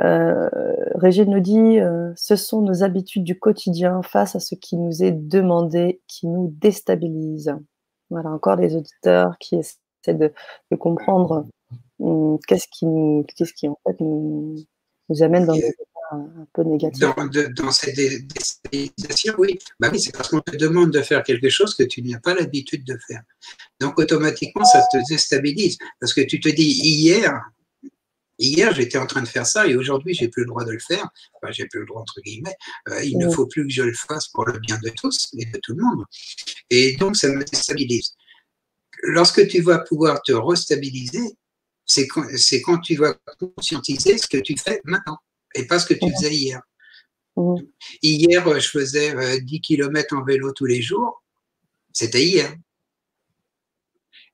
euh, 0.00 0.48
Régine 0.94 1.30
nous 1.30 1.40
dit 1.40 1.78
euh, 1.78 2.12
ce 2.16 2.34
sont 2.34 2.62
nos 2.62 2.82
habitudes 2.82 3.24
du 3.24 3.38
quotidien 3.38 4.02
face 4.02 4.34
à 4.36 4.40
ce 4.40 4.54
qui 4.54 4.76
nous 4.76 5.02
est 5.02 5.12
demandé 5.12 6.00
qui 6.06 6.26
nous 6.26 6.54
déstabilise. 6.58 7.54
Voilà, 8.10 8.30
encore 8.30 8.56
des 8.56 8.74
auditeurs 8.74 9.36
qui 9.38 9.56
essaient 9.56 10.14
de 10.14 10.32
comprendre 10.78 11.46
qu'est-ce 12.46 12.68
qui, 12.70 12.86
qu'est-ce 13.36 13.52
qui 13.52 13.68
en 13.68 13.78
fait 13.86 14.00
nous, 14.00 14.56
amène 15.22 15.46
dans 15.46 15.54
des 15.54 15.66
états 15.66 15.94
un 16.12 16.46
peu 16.52 16.62
négatifs 16.62 17.00
Dans, 17.00 17.70
cette 17.70 17.96
déstabilisation, 17.96 19.34
oui. 19.38 19.58
Bah 19.80 19.88
oui, 19.92 20.00
c'est 20.00 20.12
parce 20.12 20.28
qu'on 20.28 20.40
te 20.40 20.56
demande 20.56 20.90
de 20.90 21.02
faire 21.02 21.22
quelque 21.22 21.48
chose 21.48 21.74
que 21.74 21.82
tu 21.82 22.02
n'as 22.02 22.20
pas 22.20 22.34
l'habitude 22.34 22.84
de 22.84 22.98
faire. 23.06 23.22
Donc 23.80 23.98
automatiquement, 23.98 24.64
ça 24.64 24.82
te 24.92 24.98
déstabilise 25.08 25.78
parce 26.00 26.14
que 26.14 26.20
tu 26.22 26.40
te 26.40 26.48
dis 26.48 26.62
hier, 26.62 27.42
hier 28.38 28.74
j'étais 28.74 28.98
en 28.98 29.06
train 29.06 29.22
de 29.22 29.28
faire 29.28 29.46
ça 29.46 29.66
et 29.66 29.76
aujourd'hui 29.76 30.14
j'ai 30.14 30.28
plus 30.28 30.42
le 30.42 30.48
droit 30.48 30.64
de 30.64 30.72
le 30.72 30.78
faire. 30.78 31.08
Enfin, 31.34 31.52
j'ai 31.52 31.66
plus 31.66 31.80
le 31.80 31.86
droit 31.86 32.02
entre 32.02 32.20
guillemets. 32.20 32.56
Euh, 32.88 33.02
il 33.04 33.18
ne 33.18 33.30
faut 33.30 33.46
plus 33.46 33.66
que 33.66 33.72
je 33.72 33.82
le 33.82 33.94
fasse 33.94 34.28
pour 34.28 34.46
le 34.46 34.58
bien 34.58 34.78
de 34.82 34.90
tous 34.90 35.30
et 35.38 35.46
de 35.46 35.58
tout 35.62 35.74
le 35.74 35.82
monde. 35.82 36.04
Et 36.70 36.96
donc 36.96 37.16
ça 37.16 37.28
me 37.28 37.44
déstabilise. 37.44 38.14
Lorsque 39.02 39.46
tu 39.48 39.60
vas 39.60 39.80
pouvoir 39.80 40.22
te 40.22 40.32
restabiliser, 40.32 41.36
c'est 41.94 42.08
quand, 42.08 42.26
quand, 42.64 42.78
tu 42.78 42.96
vas 42.96 43.14
conscientiser 43.38 44.18
ce 44.18 44.26
que 44.26 44.38
tu 44.38 44.56
fais 44.56 44.80
maintenant 44.84 45.18
et 45.54 45.66
pas 45.66 45.78
ce 45.78 45.86
que 45.86 45.94
tu 45.94 46.10
faisais 46.10 46.34
hier. 46.34 46.60
Hier, 48.02 48.60
je 48.60 48.68
faisais 48.68 49.40
10 49.40 49.56
euh, 49.56 49.60
km 49.60 50.16
en 50.16 50.24
vélo 50.24 50.52
tous 50.52 50.66
les 50.66 50.82
jours. 50.82 51.22
C'était 51.92 52.24
hier. 52.24 52.54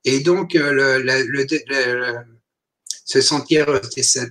Et 0.04 0.20
donc, 0.20 0.54
euh, 0.54 0.98
le, 1.02 2.24
se 3.04 3.20
sentir 3.20 3.66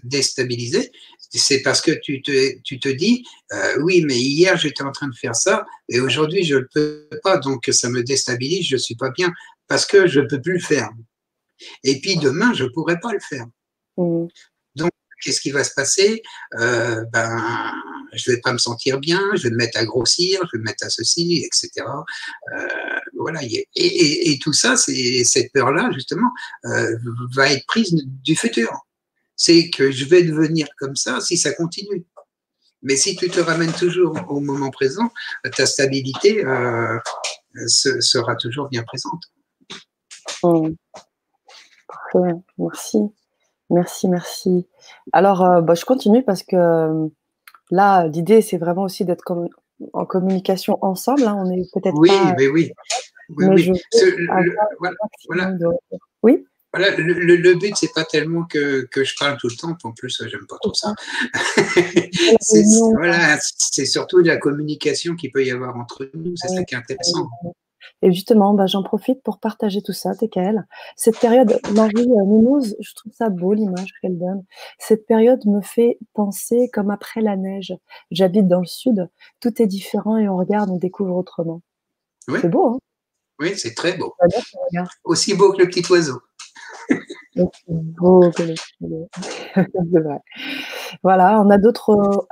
déstabilisé, 0.03 0.91
c'est 1.31 1.61
parce 1.61 1.81
que 1.81 1.91
tu 1.91 2.21
te, 2.21 2.59
tu 2.63 2.79
te 2.79 2.89
dis, 2.89 3.23
euh, 3.51 3.77
oui, 3.81 4.03
mais 4.05 4.17
hier 4.17 4.57
j'étais 4.57 4.83
en 4.83 4.91
train 4.91 5.09
de 5.09 5.15
faire 5.15 5.35
ça 5.35 5.65
et 5.89 5.99
aujourd'hui 5.99 6.43
je 6.43 6.55
ne 6.55 6.61
le 6.61 6.69
peux 6.73 7.09
pas, 7.21 7.37
donc 7.37 7.69
ça 7.71 7.89
me 7.89 8.01
déstabilise, 8.03 8.65
je 8.67 8.75
ne 8.75 8.79
suis 8.79 8.95
pas 8.95 9.11
bien 9.11 9.31
parce 9.67 9.85
que 9.85 10.07
je 10.07 10.21
ne 10.21 10.27
peux 10.27 10.41
plus 10.41 10.53
le 10.53 10.59
faire. 10.59 10.89
Et 11.83 11.99
puis 12.01 12.17
demain, 12.17 12.53
je 12.53 12.63
ne 12.63 12.69
pourrai 12.69 12.99
pas 12.99 13.11
le 13.11 13.19
faire. 13.19 13.45
Mmh. 13.97 14.27
Donc, 14.75 14.91
qu'est-ce 15.21 15.41
qui 15.41 15.51
va 15.51 15.63
se 15.63 15.73
passer? 15.75 16.21
Euh, 16.59 17.03
ben, 17.11 17.73
je 18.13 18.31
vais 18.31 18.39
pas 18.39 18.53
me 18.53 18.57
sentir 18.57 18.99
bien, 18.99 19.21
je 19.35 19.43
vais 19.43 19.49
me 19.51 19.57
mettre 19.57 19.77
à 19.77 19.85
grossir, 19.85 20.41
je 20.45 20.57
vais 20.57 20.59
me 20.59 20.65
mettre 20.65 20.85
à 20.85 20.89
ceci, 20.89 21.45
etc. 21.45 21.85
Euh, 22.55 22.67
voilà. 23.17 23.43
Et, 23.43 23.67
et, 23.75 24.31
et, 24.31 24.39
tout 24.39 24.53
ça, 24.53 24.77
c'est 24.77 25.23
cette 25.23 25.51
peur-là 25.53 25.91
justement 25.93 26.29
euh, 26.65 26.97
va 27.35 27.51
être 27.51 27.65
prise 27.67 27.93
du 28.05 28.35
futur. 28.35 28.71
C'est 29.35 29.69
que 29.69 29.91
je 29.91 30.05
vais 30.05 30.23
devenir 30.23 30.67
comme 30.77 30.95
ça 30.95 31.21
si 31.21 31.37
ça 31.37 31.53
continue. 31.53 32.05
Mais 32.81 32.95
si 32.95 33.15
tu 33.15 33.29
te 33.29 33.39
ramènes 33.39 33.73
toujours 33.73 34.15
au 34.29 34.39
moment 34.39 34.69
présent, 34.69 35.11
ta 35.55 35.65
stabilité 35.65 36.45
euh, 36.45 36.97
sera 37.67 38.35
toujours 38.35 38.69
bien 38.69 38.83
présente. 38.83 39.23
Mmh. 40.43 40.75
Parfait, 41.89 42.35
merci. 42.57 42.99
Merci, 43.71 44.07
merci. 44.07 44.67
Alors, 45.11 45.43
euh, 45.43 45.61
bah, 45.61 45.75
je 45.75 45.85
continue 45.85 46.23
parce 46.23 46.43
que 46.43 46.55
euh, 46.55 47.07
là, 47.71 48.07
l'idée, 48.07 48.41
c'est 48.41 48.57
vraiment 48.57 48.83
aussi 48.83 49.05
d'être 49.05 49.23
en 49.93 50.05
communication 50.05 50.77
ensemble. 50.81 51.23
Hein. 51.23 51.35
On 51.43 51.51
est 51.51 51.71
peut-être 51.73 51.97
oui, 51.97 52.11
mais 52.37 52.47
oui. 52.47 52.71
Oui, 53.29 53.45
oui. 53.47 53.71
voilà, 55.27 55.53
Oui? 56.23 56.45
Voilà, 56.71 56.95
le, 56.97 57.13
le, 57.35 57.53
but, 57.55 57.75
c'est 57.75 57.93
pas 57.93 58.05
tellement 58.05 58.43
que, 58.43 58.85
que, 58.91 59.03
je 59.03 59.15
parle 59.17 59.37
tout 59.37 59.47
le 59.47 59.55
temps, 59.55 59.75
en 59.83 59.91
plus, 59.91 60.23
j'aime 60.27 60.45
pas 60.47 60.57
trop 60.61 60.73
ça. 60.75 60.93
c'est, 62.41 62.63
voilà, 62.93 63.39
c'est 63.41 63.85
surtout 63.85 64.21
de 64.21 64.27
la 64.27 64.37
communication 64.37 65.15
qu'il 65.15 65.31
peut 65.31 65.43
y 65.43 65.49
avoir 65.49 65.75
entre 65.77 66.07
nous, 66.13 66.33
c'est 66.35 66.49
ça 66.49 66.63
qui 66.63 66.75
est 66.75 66.77
intéressant. 66.77 67.27
Et 68.01 68.11
justement, 68.11 68.53
bah, 68.53 68.67
j'en 68.67 68.83
profite 68.83 69.21
pour 69.23 69.39
partager 69.39 69.81
tout 69.81 69.93
ça, 69.93 70.15
TKL. 70.15 70.65
Cette 70.95 71.19
période, 71.19 71.59
Marie 71.73 72.07
Mimouse, 72.07 72.75
je 72.79 72.93
trouve 72.95 73.13
ça 73.13 73.29
beau 73.29 73.53
l'image 73.53 73.93
qu'elle 74.01 74.17
donne. 74.17 74.43
Cette 74.77 75.05
période 75.05 75.45
me 75.45 75.61
fait 75.61 75.97
penser 76.13 76.69
comme 76.71 76.91
après 76.91 77.21
la 77.21 77.35
neige. 77.35 77.73
J'habite 78.11 78.47
dans 78.47 78.61
le 78.61 78.65
sud, 78.65 79.09
tout 79.39 79.61
est 79.61 79.67
différent 79.67 80.17
et 80.17 80.29
on 80.29 80.37
regarde, 80.37 80.69
on 80.69 80.77
découvre 80.77 81.15
autrement. 81.15 81.61
Oui. 82.27 82.39
C'est 82.41 82.49
beau, 82.49 82.67
hein? 82.67 82.79
Oui, 83.39 83.57
c'est 83.57 83.73
très 83.73 83.97
beau. 83.97 84.13
Aussi 85.05 85.33
beau 85.33 85.53
que 85.53 85.59
le 85.59 85.69
petit 85.69 85.89
oiseau. 85.91 86.19
beau 87.67 88.29
que 88.31 88.43
le 88.43 88.53
petit 88.53 88.75
oiseau. 88.81 89.09
Voilà, 91.03 91.39
on 91.39 91.49
a 91.51 91.57
d'autres 91.59 92.27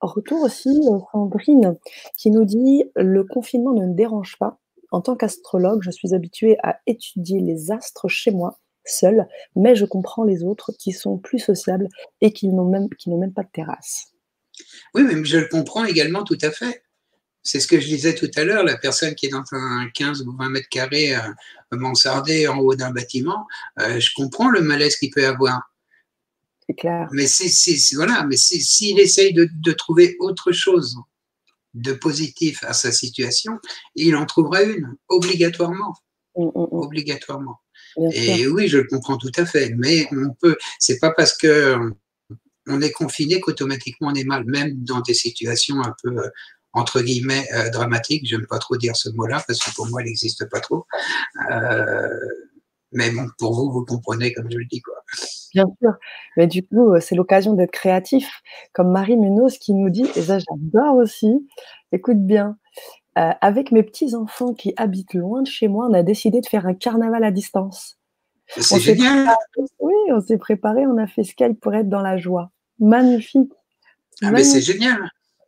retours 0.00 0.42
aussi. 0.42 0.82
Sandrine 1.12 1.76
qui 2.16 2.30
nous 2.30 2.44
dit 2.44 2.84
le 2.94 3.24
confinement 3.24 3.72
ne 3.72 3.86
me 3.86 3.94
dérange 3.94 4.36
pas 4.38 4.58
en 4.92 5.00
tant 5.00 5.16
qu'astrologue, 5.16 5.82
je 5.82 5.90
suis 5.90 6.14
habituée 6.14 6.56
à 6.62 6.78
étudier 6.86 7.40
les 7.40 7.70
astres 7.72 8.08
chez 8.08 8.30
moi, 8.30 8.60
seule, 8.84 9.26
mais 9.56 9.74
je 9.74 9.84
comprends 9.84 10.24
les 10.24 10.44
autres 10.44 10.72
qui 10.78 10.92
sont 10.92 11.18
plus 11.18 11.38
sociables 11.38 11.88
et 12.20 12.32
qui 12.32 12.48
n'ont 12.48 12.68
même, 12.68 12.88
qui 12.98 13.10
même 13.10 13.32
pas 13.32 13.42
de 13.42 13.50
terrasse. 13.52 14.12
Oui, 14.94 15.02
mais 15.02 15.24
je 15.24 15.38
le 15.38 15.48
comprends 15.48 15.84
également 15.84 16.24
tout 16.24 16.38
à 16.42 16.50
fait. 16.50 16.82
C'est 17.42 17.58
ce 17.58 17.66
que 17.66 17.80
je 17.80 17.86
disais 17.86 18.14
tout 18.14 18.30
à 18.36 18.44
l'heure, 18.44 18.62
la 18.64 18.76
personne 18.76 19.14
qui 19.14 19.26
est 19.26 19.30
dans 19.30 19.42
un 19.52 19.88
15 19.94 20.22
ou 20.22 20.36
20 20.36 20.50
mètres 20.50 20.68
carrés 20.68 21.16
euh, 21.16 21.20
mansardé 21.72 22.46
en 22.46 22.58
haut 22.58 22.76
d'un 22.76 22.92
bâtiment, 22.92 23.46
euh, 23.80 23.98
je 23.98 24.10
comprends 24.14 24.50
le 24.50 24.60
malaise 24.60 24.96
qu'il 24.96 25.10
peut 25.10 25.26
avoir. 25.26 25.72
C'est 26.66 26.74
clair. 26.74 27.08
Mais 27.12 27.26
c'est 27.26 27.50
voilà, 27.96 28.24
mais 28.24 28.36
s'il 28.36 29.00
essaye 29.00 29.32
de, 29.32 29.48
de, 29.52 29.72
trouver 29.72 30.16
autre 30.20 30.52
chose 30.52 30.96
de 31.74 31.92
positif 31.92 32.62
à 32.64 32.72
sa 32.72 32.92
situation, 32.92 33.58
il 33.94 34.16
en 34.16 34.26
trouvera 34.26 34.62
une, 34.62 34.94
obligatoirement. 35.08 35.94
Mm, 36.36 36.44
mm, 36.44 36.50
mm. 36.54 36.68
Obligatoirement. 36.70 37.60
et 38.12 38.46
oui, 38.46 38.68
je 38.68 38.78
le 38.78 38.84
comprends 38.84 39.18
tout 39.18 39.32
à 39.36 39.44
fait, 39.44 39.74
mais 39.76 40.08
on 40.12 40.34
peut, 40.40 40.56
c'est 40.78 40.98
pas 40.98 41.10
parce 41.10 41.36
que 41.36 41.78
on 42.68 42.80
est 42.80 42.92
confiné 42.92 43.40
qu'automatiquement 43.40 44.08
on 44.08 44.14
est 44.14 44.24
mal, 44.24 44.44
même 44.44 44.84
dans 44.84 45.00
des 45.00 45.14
situations 45.14 45.82
un 45.82 45.94
peu 46.02 46.16
entre 46.72 47.02
guillemets 47.02 47.46
euh, 47.54 47.70
dramatiques. 47.70 48.26
J'aime 48.26 48.46
pas 48.46 48.58
trop 48.58 48.76
dire 48.76 48.96
ce 48.96 49.10
mot-là 49.10 49.42
parce 49.46 49.58
que 49.60 49.74
pour 49.74 49.86
moi, 49.88 50.02
il 50.02 50.06
n'existe 50.06 50.48
pas 50.48 50.60
trop. 50.60 50.86
Euh, 51.50 52.08
mais 52.92 53.10
bon, 53.10 53.28
pour 53.38 53.54
vous, 53.54 53.70
vous 53.72 53.84
comprenez 53.84 54.32
comme 54.32 54.50
je 54.50 54.58
le 54.58 54.64
dis, 54.66 54.80
quoi. 54.80 54.96
Bien 55.54 55.66
sûr. 55.80 55.92
Mais 56.36 56.46
du 56.46 56.66
coup, 56.66 56.94
euh, 56.94 57.00
c'est 57.00 57.14
l'occasion 57.14 57.54
d'être 57.54 57.70
créatif. 57.70 58.42
Comme 58.72 58.90
Marie 58.90 59.16
Munoz 59.16 59.58
qui 59.58 59.74
nous 59.74 59.90
dit, 59.90 60.06
et 60.16 60.22
ça 60.22 60.38
j'adore 60.38 60.96
aussi, 60.96 61.48
écoute 61.92 62.18
bien, 62.18 62.56
euh, 63.18 63.30
avec 63.40 63.72
mes 63.72 63.82
petits-enfants 63.82 64.54
qui 64.54 64.72
habitent 64.76 65.14
loin 65.14 65.42
de 65.42 65.46
chez 65.46 65.68
moi, 65.68 65.86
on 65.90 65.94
a 65.94 66.02
décidé 66.02 66.40
de 66.40 66.46
faire 66.46 66.66
un 66.66 66.74
carnaval 66.74 67.24
à 67.24 67.30
distance. 67.30 67.98
C'est 68.48 68.80
génial. 68.80 69.28
oui, 69.80 69.94
on 70.10 70.20
s'est 70.20 70.38
préparé, 70.38 70.86
on 70.86 70.98
a 70.98 71.06
fait 71.06 71.24
Skype 71.24 71.60
pour 71.60 71.74
être 71.74 71.88
dans 71.88 72.02
la 72.02 72.18
joie. 72.18 72.50
Magnifique. 72.78 73.52
Ah, 74.22 74.30
mais 74.30 74.44
c'est 74.44 74.60
génial. 74.60 74.98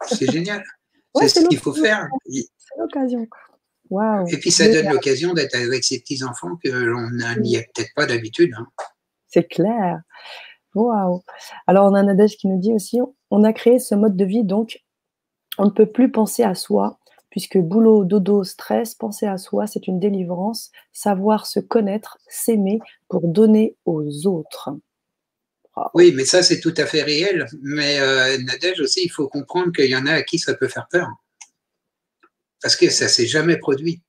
C'est 0.07 0.31
génial. 0.31 0.63
c'est 1.21 1.29
ce 1.29 1.47
qu'il 1.49 1.59
faut 1.59 1.73
faire. 1.73 2.09
C'est 2.27 2.79
l'occasion. 2.79 3.27
Et 4.31 4.39
puis 4.39 4.51
ça 4.51 4.69
donne 4.69 4.89
l'occasion 4.89 5.35
d'être 5.35 5.55
avec 5.55 5.85
ses 5.85 6.01
petits-enfants 6.01 6.59
que 6.63 6.71
l'on 6.71 7.11
n'y 7.41 7.57
est 7.57 7.69
peut-être 7.75 7.93
pas 7.95 8.07
d'habitude. 8.07 8.53
Hein. 8.57 8.67
C'est 9.35 9.49
clair. 9.49 10.01
Waouh. 10.77 11.23
Alors 11.67 11.91
on 11.91 11.95
a 11.95 12.03
Nadège 12.05 12.37
qui 12.37 12.47
nous 12.47 12.61
dit 12.61 12.73
aussi, 12.73 13.01
on 13.33 13.43
a 13.43 13.53
créé 13.53 13.81
ce 13.81 13.97
mode 13.97 14.17
de 14.17 14.25
vie, 14.25 14.45
donc 14.45 14.81
on 15.59 15.65
ne 15.65 15.71
peut 15.71 15.87
plus 15.87 16.11
penser 16.13 16.45
à 16.45 16.55
soi, 16.55 17.01
puisque 17.31 17.59
boulot, 17.59 18.05
dodo, 18.05 18.45
stress, 18.45 18.95
penser 18.95 19.27
à 19.27 19.37
soi, 19.37 19.67
c'est 19.67 19.89
une 19.89 19.99
délivrance, 19.99 20.71
savoir 20.93 21.47
se 21.47 21.59
connaître, 21.59 22.19
s'aimer 22.29 22.79
pour 23.09 23.27
donner 23.27 23.77
aux 23.87 24.29
autres. 24.29 24.71
Oui, 25.95 26.13
mais 26.15 26.25
ça 26.25 26.45
c'est 26.45 26.61
tout 26.61 26.75
à 26.77 26.87
fait 26.87 27.03
réel. 27.03 27.47
Mais 27.61 27.99
euh, 27.99 28.39
Nadège 28.39 28.81
aussi, 28.81 29.01
il 29.05 29.11
faut 29.11 29.27
comprendre 29.27 29.73
qu'il 29.73 29.91
y 29.91 29.97
en 29.97 30.07
a 30.07 30.13
à 30.13 30.23
qui 30.23 30.39
ça 30.39 30.55
peut 30.55 30.69
faire 30.69 30.87
peur 30.93 31.09
parce 32.63 32.77
que 32.77 32.89
ça 32.89 33.09
s'est 33.09 33.27
jamais 33.27 33.59
produit. 33.59 34.01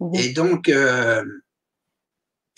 Mhm. 0.00 0.14
Et 0.16 0.28
donc, 0.34 0.68
euh, 0.68 1.24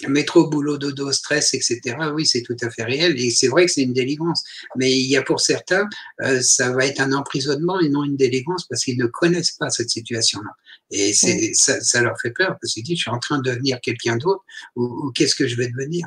métro, 0.06 0.48
boulot, 0.48 0.78
dodo, 0.78 1.10
stress, 1.12 1.54
etc., 1.54 1.96
oui, 2.14 2.26
c'est 2.26 2.42
tout 2.42 2.56
à 2.62 2.70
fait 2.70 2.84
réel. 2.84 3.18
Et 3.18 3.30
c'est 3.30 3.48
vrai 3.48 3.66
que 3.66 3.72
c'est 3.72 3.82
une 3.82 3.92
délivrance. 3.92 4.44
Mais 4.76 4.92
il 4.92 5.06
y 5.06 5.16
a 5.16 5.22
pour 5.22 5.40
certains, 5.40 5.88
euh, 6.22 6.40
ça 6.40 6.72
va 6.72 6.86
être 6.86 7.00
un 7.00 7.12
emprisonnement 7.12 7.80
et 7.80 7.88
non 7.88 8.04
une 8.04 8.16
délivrance 8.16 8.66
parce 8.68 8.84
qu'ils 8.84 8.98
ne 8.98 9.06
connaissent 9.06 9.52
pas 9.52 9.70
cette 9.70 9.90
situation-là. 9.90 10.50
Et 10.90 11.12
c'est, 11.12 11.52
ça, 11.54 12.00
leur 12.00 12.18
fait 12.20 12.30
peur 12.30 12.56
parce 12.60 12.74
qu'ils 12.74 12.84
disent, 12.84 12.98
je 12.98 13.02
suis 13.02 13.10
en 13.10 13.18
train 13.18 13.38
de 13.38 13.50
devenir 13.50 13.80
quelqu'un 13.80 14.16
d'autre 14.16 14.44
ou, 14.76 15.10
qu'est-ce 15.14 15.34
que 15.34 15.46
je 15.46 15.56
vais 15.56 15.68
devenir? 15.68 16.06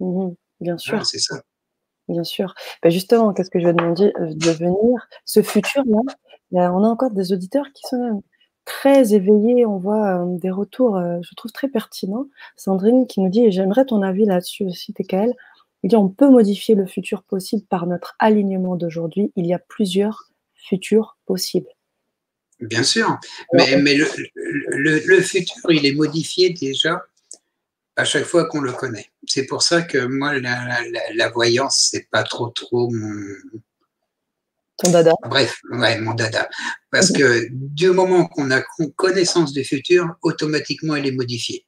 Mhm. 0.00 0.34
Bien 0.60 0.78
sûr. 0.78 1.04
c'est 1.04 1.18
ça. 1.18 1.42
Bien 2.08 2.24
sûr. 2.24 2.54
Ben 2.82 2.90
justement, 2.90 3.32
qu'est-ce 3.32 3.50
que 3.50 3.58
je 3.58 3.66
vais 3.66 3.72
demander, 3.72 4.12
euh, 4.20 4.34
devenir 4.34 5.08
Ce 5.24 5.42
futur-là, 5.42 6.00
ben, 6.50 6.70
on 6.70 6.84
a 6.84 6.88
encore 6.88 7.10
des 7.10 7.32
auditeurs 7.32 7.66
qui 7.74 7.82
sont 7.88 8.22
très 8.64 9.14
éveillé, 9.14 9.66
on 9.66 9.78
voit 9.78 10.22
euh, 10.22 10.38
des 10.38 10.50
retours, 10.50 10.96
euh, 10.96 11.18
je 11.22 11.34
trouve 11.34 11.52
très 11.52 11.68
pertinents. 11.68 12.28
Sandrine 12.56 13.06
qui 13.06 13.20
nous 13.20 13.28
dit, 13.28 13.44
et 13.44 13.52
j'aimerais 13.52 13.84
ton 13.84 14.02
avis 14.02 14.24
là-dessus 14.24 14.64
aussi, 14.64 14.92
TKL, 14.92 15.32
il 15.82 15.90
dit, 15.90 15.96
on 15.96 16.08
peut 16.08 16.28
modifier 16.28 16.74
le 16.74 16.86
futur 16.86 17.22
possible 17.22 17.64
par 17.68 17.86
notre 17.86 18.16
alignement 18.18 18.76
d'aujourd'hui. 18.76 19.32
Il 19.36 19.46
y 19.46 19.52
a 19.52 19.58
plusieurs 19.58 20.30
futurs 20.54 21.18
possibles. 21.26 21.68
Bien 22.60 22.82
sûr, 22.82 23.18
mais, 23.52 23.76
mais 23.76 23.94
le, 23.94 24.06
le, 25.04 25.20
futur, 25.20 25.70
il 25.70 25.84
est 25.84 25.94
modifié 25.94 26.50
déjà 26.50 27.04
à 27.96 28.04
chaque 28.04 28.24
fois 28.24 28.46
qu'on 28.46 28.60
le 28.60 28.72
connaît. 28.72 29.10
C'est 29.26 29.44
pour 29.44 29.62
ça 29.62 29.82
que 29.82 29.98
moi, 29.98 30.38
la, 30.38 30.64
la, 30.90 31.00
la 31.14 31.30
voyance, 31.30 31.88
c'est 31.90 32.08
pas 32.10 32.22
trop 32.22 32.48
trop 32.48 32.88
mon, 32.90 33.34
ton 34.76 34.90
dada. 34.90 35.12
Bref, 35.28 35.60
ouais, 35.70 36.00
mon 36.00 36.14
dada. 36.14 36.48
Parce 36.90 37.12
que 37.12 37.46
du 37.50 37.90
moment 37.90 38.26
qu'on 38.26 38.50
a 38.50 38.62
connaissance 38.96 39.52
du 39.52 39.64
futur, 39.64 40.14
automatiquement, 40.22 40.96
elle 40.96 41.06
est 41.06 41.12
modifiée. 41.12 41.66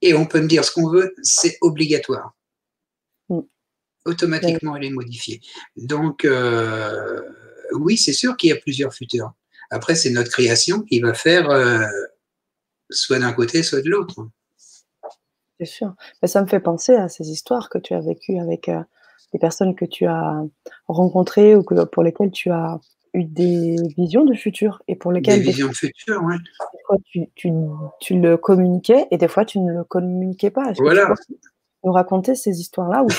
Et 0.00 0.14
on 0.14 0.26
peut 0.26 0.40
me 0.40 0.48
dire 0.48 0.64
ce 0.64 0.72
qu'on 0.72 0.90
veut, 0.90 1.14
c'est 1.22 1.58
obligatoire. 1.60 2.36
Mm. 3.28 3.40
Automatiquement, 4.04 4.76
elle 4.76 4.84
est 4.84 4.90
modifiée. 4.90 5.40
Donc, 5.76 6.24
euh, 6.24 7.20
oui, 7.72 7.96
c'est 7.96 8.12
sûr 8.12 8.36
qu'il 8.36 8.50
y 8.50 8.52
a 8.52 8.56
plusieurs 8.56 8.94
futurs. 8.94 9.32
Après, 9.70 9.94
c'est 9.94 10.10
notre 10.10 10.30
création 10.30 10.82
qui 10.82 11.00
va 11.00 11.14
faire 11.14 11.50
euh, 11.50 11.84
soit 12.90 13.18
d'un 13.18 13.32
côté, 13.32 13.62
soit 13.62 13.82
de 13.82 13.90
l'autre. 13.90 14.28
C'est 15.60 15.66
sûr. 15.66 15.94
Mais 16.22 16.28
ça 16.28 16.40
me 16.42 16.46
fait 16.46 16.60
penser 16.60 16.94
à 16.94 17.08
ces 17.08 17.30
histoires 17.30 17.68
que 17.68 17.78
tu 17.78 17.92
as 17.94 18.00
vécues 18.00 18.38
avec 18.38 18.68
euh, 18.68 18.82
des 19.32 19.38
personnes 19.38 19.74
que 19.74 19.84
tu 19.84 20.06
as 20.06 20.42
rencontrées 20.86 21.54
ou 21.54 21.62
que, 21.62 21.84
pour 21.84 22.02
lesquelles 22.02 22.30
tu 22.30 22.50
as 22.50 22.80
eu 23.14 23.24
des 23.24 23.76
visions 23.96 24.24
de 24.24 24.34
futur 24.34 24.82
et 24.88 24.96
pour 24.96 25.12
lesquelles 25.12 25.40
des 25.40 25.50
visions 25.50 25.68
de 25.68 25.74
futur, 25.74 26.22
oui. 26.24 26.36
Des 26.38 26.80
fois, 26.86 26.96
tu, 27.04 27.30
tu, 27.34 27.52
tu, 28.00 28.18
le 28.18 28.36
communiquais 28.36 29.06
et 29.10 29.18
des 29.18 29.28
fois, 29.28 29.44
tu 29.44 29.58
ne 29.60 29.72
le 29.72 29.84
communiquais 29.84 30.50
pas. 30.50 30.72
Voilà. 30.78 31.14
tu 31.26 31.34
nous 31.84 31.92
raconter 31.92 32.34
ces 32.34 32.60
histoires-là 32.60 33.04
où 33.04 33.08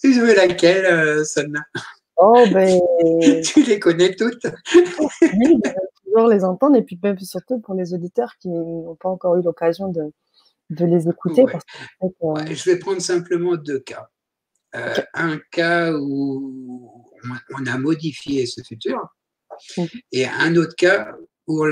Tu 0.00 0.12
veux 0.12 0.34
laquelle, 0.34 0.86
euh, 0.86 1.24
Oh, 2.18 2.44
ben. 2.52 2.80
tu 3.44 3.62
les 3.62 3.78
connais 3.78 4.14
toutes. 4.14 4.46
oui, 4.74 5.60
toujours 6.04 6.28
les 6.28 6.44
entendre 6.44 6.76
et 6.76 6.82
puis 6.82 6.98
même 7.02 7.18
surtout 7.18 7.60
pour 7.60 7.74
les 7.74 7.92
auditeurs 7.92 8.32
qui 8.40 8.48
n'ont 8.48 8.96
pas 8.96 9.10
encore 9.10 9.36
eu 9.36 9.42
l'occasion 9.42 9.88
de, 9.88 10.12
de 10.70 10.84
les 10.84 11.08
écouter. 11.08 11.44
je 12.00 12.70
vais 12.70 12.78
prendre 12.78 13.00
simplement 13.00 13.56
deux 13.56 13.80
cas. 13.80 14.08
Euh, 14.74 14.94
un 15.14 15.38
cas 15.50 15.92
où 15.92 17.12
on, 17.56 17.66
a 17.66 17.78
modifié 17.78 18.46
ce 18.46 18.60
futur, 18.62 18.98
mhm. 19.76 19.86
et 20.12 20.26
un 20.26 20.56
autre 20.56 20.74
cas 20.76 21.14
où, 21.46 21.64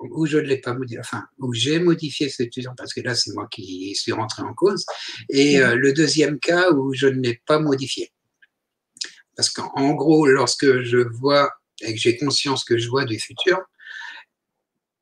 où, 0.00 0.26
je 0.26 0.36
ne 0.36 0.42
l'ai 0.42 0.58
pas 0.58 0.74
modifié, 0.74 1.00
enfin, 1.00 1.24
où 1.38 1.52
j'ai 1.54 1.78
modifié 1.78 2.28
ce 2.28 2.42
futur, 2.42 2.72
parce 2.76 2.92
que 2.92 3.00
là, 3.00 3.14
c'est 3.14 3.32
moi 3.32 3.48
qui 3.50 3.94
suis 3.94 4.12
rentré 4.12 4.42
en 4.42 4.54
cause, 4.54 4.84
et 5.28 5.56
mhm. 5.56 5.62
euh, 5.62 5.74
le 5.74 5.92
deuxième 5.92 6.38
cas 6.38 6.70
où 6.70 6.92
je 6.92 7.06
ne 7.06 7.20
l'ai 7.20 7.40
pas 7.46 7.58
modifié. 7.58 8.12
Parce 9.34 9.48
qu'en 9.50 9.94
gros, 9.94 10.26
lorsque 10.26 10.82
je 10.82 10.98
vois 10.98 11.50
et 11.80 11.94
que 11.94 11.98
j'ai 11.98 12.16
conscience 12.16 12.64
que 12.64 12.78
je 12.78 12.88
vois 12.88 13.04
du 13.04 13.18
futur, 13.18 13.58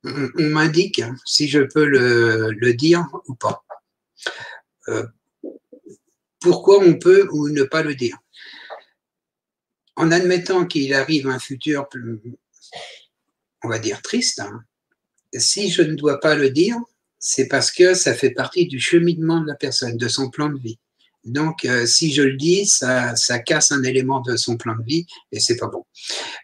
on, 0.04 0.30
m'indique 0.36 1.02
si 1.24 1.48
je 1.48 1.60
peux 1.60 1.86
le, 1.86 2.72
dire 2.74 3.06
ou 3.26 3.34
pas. 3.34 3.64
Euh, 4.88 5.06
pourquoi 6.40 6.82
on 6.82 6.98
peut 6.98 7.28
ou 7.32 7.48
ne 7.50 7.62
pas 7.62 7.82
le 7.82 7.94
dire? 7.94 8.18
En 9.96 10.10
admettant 10.10 10.66
qu'il 10.66 10.94
arrive 10.94 11.28
un 11.28 11.38
futur, 11.38 11.86
on 13.62 13.68
va 13.68 13.78
dire, 13.78 14.00
triste, 14.00 14.40
hein, 14.40 14.64
si 15.36 15.70
je 15.70 15.82
ne 15.82 15.94
dois 15.94 16.18
pas 16.20 16.34
le 16.34 16.50
dire, 16.50 16.76
c'est 17.18 17.48
parce 17.48 17.70
que 17.70 17.94
ça 17.94 18.14
fait 18.14 18.30
partie 18.30 18.66
du 18.66 18.80
cheminement 18.80 19.40
de 19.40 19.46
la 19.46 19.54
personne, 19.54 19.96
de 19.96 20.08
son 20.08 20.30
plan 20.30 20.48
de 20.48 20.58
vie. 20.58 20.78
Donc, 21.24 21.66
euh, 21.66 21.84
si 21.84 22.12
je 22.12 22.22
le 22.22 22.36
dis, 22.36 22.64
ça, 22.64 23.14
ça, 23.14 23.38
casse 23.38 23.72
un 23.72 23.82
élément 23.82 24.20
de 24.22 24.36
son 24.36 24.56
plan 24.56 24.74
de 24.74 24.82
vie 24.82 25.06
et 25.32 25.38
c'est 25.38 25.56
pas 25.56 25.66
bon. 25.66 25.84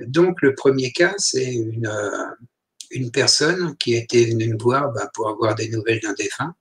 Donc, 0.01 0.43
le 0.43 0.55
premier 0.55 0.93
cas, 0.93 1.15
c'est 1.17 1.55
une, 1.55 1.87
euh, 1.87 2.27
une 2.97 3.11
personne 3.11 3.77
qui 3.77 3.95
était 3.95 4.25
venue 4.25 4.55
me 4.55 4.59
voir 4.59 4.93
bah, 4.93 5.09
pour 5.15 5.29
avoir 5.29 5.55
des 5.55 5.69
nouvelles 5.69 6.01
d'un 6.01 6.15
défunt 6.15 6.55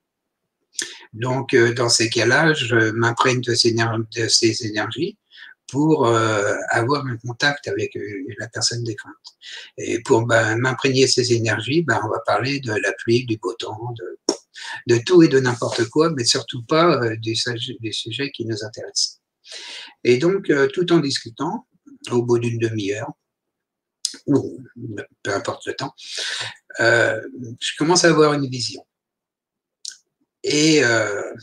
donc, 1.12 1.54
euh, 1.54 1.72
dans 1.74 1.88
ces 1.88 2.08
cas-là, 2.10 2.52
je 2.52 2.90
m'imprègne 2.90 3.40
de, 3.40 3.54
ces 3.54 4.66
énergies 4.66 5.16
pour 5.68 6.06
euh, 6.06 6.54
avoir 6.70 7.06
un 7.06 7.16
contact 7.16 7.66
avec 7.68 7.96
euh, 7.96 8.00
la 8.38 8.48
personne 8.48 8.84
défunte. 8.84 9.14
Et 9.78 10.00
pour 10.02 10.26
ben, 10.26 10.56
m'imprégner 10.58 11.06
ces 11.06 11.32
énergies, 11.32 11.82
ben, 11.82 12.00
on 12.04 12.08
va 12.08 12.20
parler 12.26 12.60
de 12.60 12.72
la 12.72 12.92
pluie, 12.92 13.24
du 13.24 13.38
beau 13.38 13.54
temps, 13.54 13.94
de, 14.86 14.98
tout 14.98 15.22
et 15.22 15.28
de 15.28 15.40
n'importe 15.40 15.88
quoi, 15.88 16.10
mais 16.10 16.24
surtout 16.24 16.62
pas 16.64 17.00
des, 17.16 17.34
sujets 17.34 18.30
qui 18.30 18.44
nous 18.44 18.62
intéressent. 18.62 19.20
Et 20.04 20.18
donc, 20.18 20.52
tout 20.72 20.92
en 20.92 20.98
discutant, 20.98 21.66
au 22.10 22.22
bout 22.22 22.38
d'une 22.38 22.58
demi-heure, 22.58 23.12
ou 24.26 24.60
peu 25.22 25.34
importe 25.34 25.66
le 25.66 25.74
temps, 25.74 25.94
je 26.78 27.76
commence 27.78 28.04
à 28.04 28.08
avoir 28.08 28.32
une 28.32 28.48
vision. 28.48 28.84
Et 30.46 30.84
euh, 30.84 31.34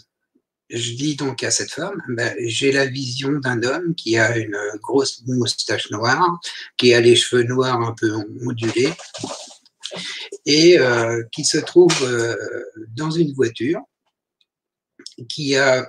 je 0.70 0.93
dis 0.93 1.16
donc 1.16 1.43
à 1.43 1.51
cette 1.51 1.72
femme, 1.72 2.01
ben, 2.07 2.34
j'ai 2.39 2.72
la 2.72 2.86
vision 2.86 3.34
d'un 3.34 3.61
homme 3.64 3.95
qui 3.95 4.18
a 4.18 4.38
une 4.38 4.57
grosse 4.82 5.24
moustache 5.28 5.91
noire, 5.91 6.39
qui 6.78 6.93
a 6.93 7.01
les 7.01 7.18
cheveux 7.18 7.43
noirs 7.43 7.82
un 7.82 7.93
peu 7.93 8.14
ondulés, 8.45 8.93
et 10.45 10.80
euh, 10.80 11.22
qui 11.34 11.43
se 11.43 11.57
trouve 11.57 11.93
euh, 12.03 12.36
dans 12.95 13.11
une 13.11 13.34
voiture, 13.34 13.82
qui 15.28 15.57
a 15.57 15.86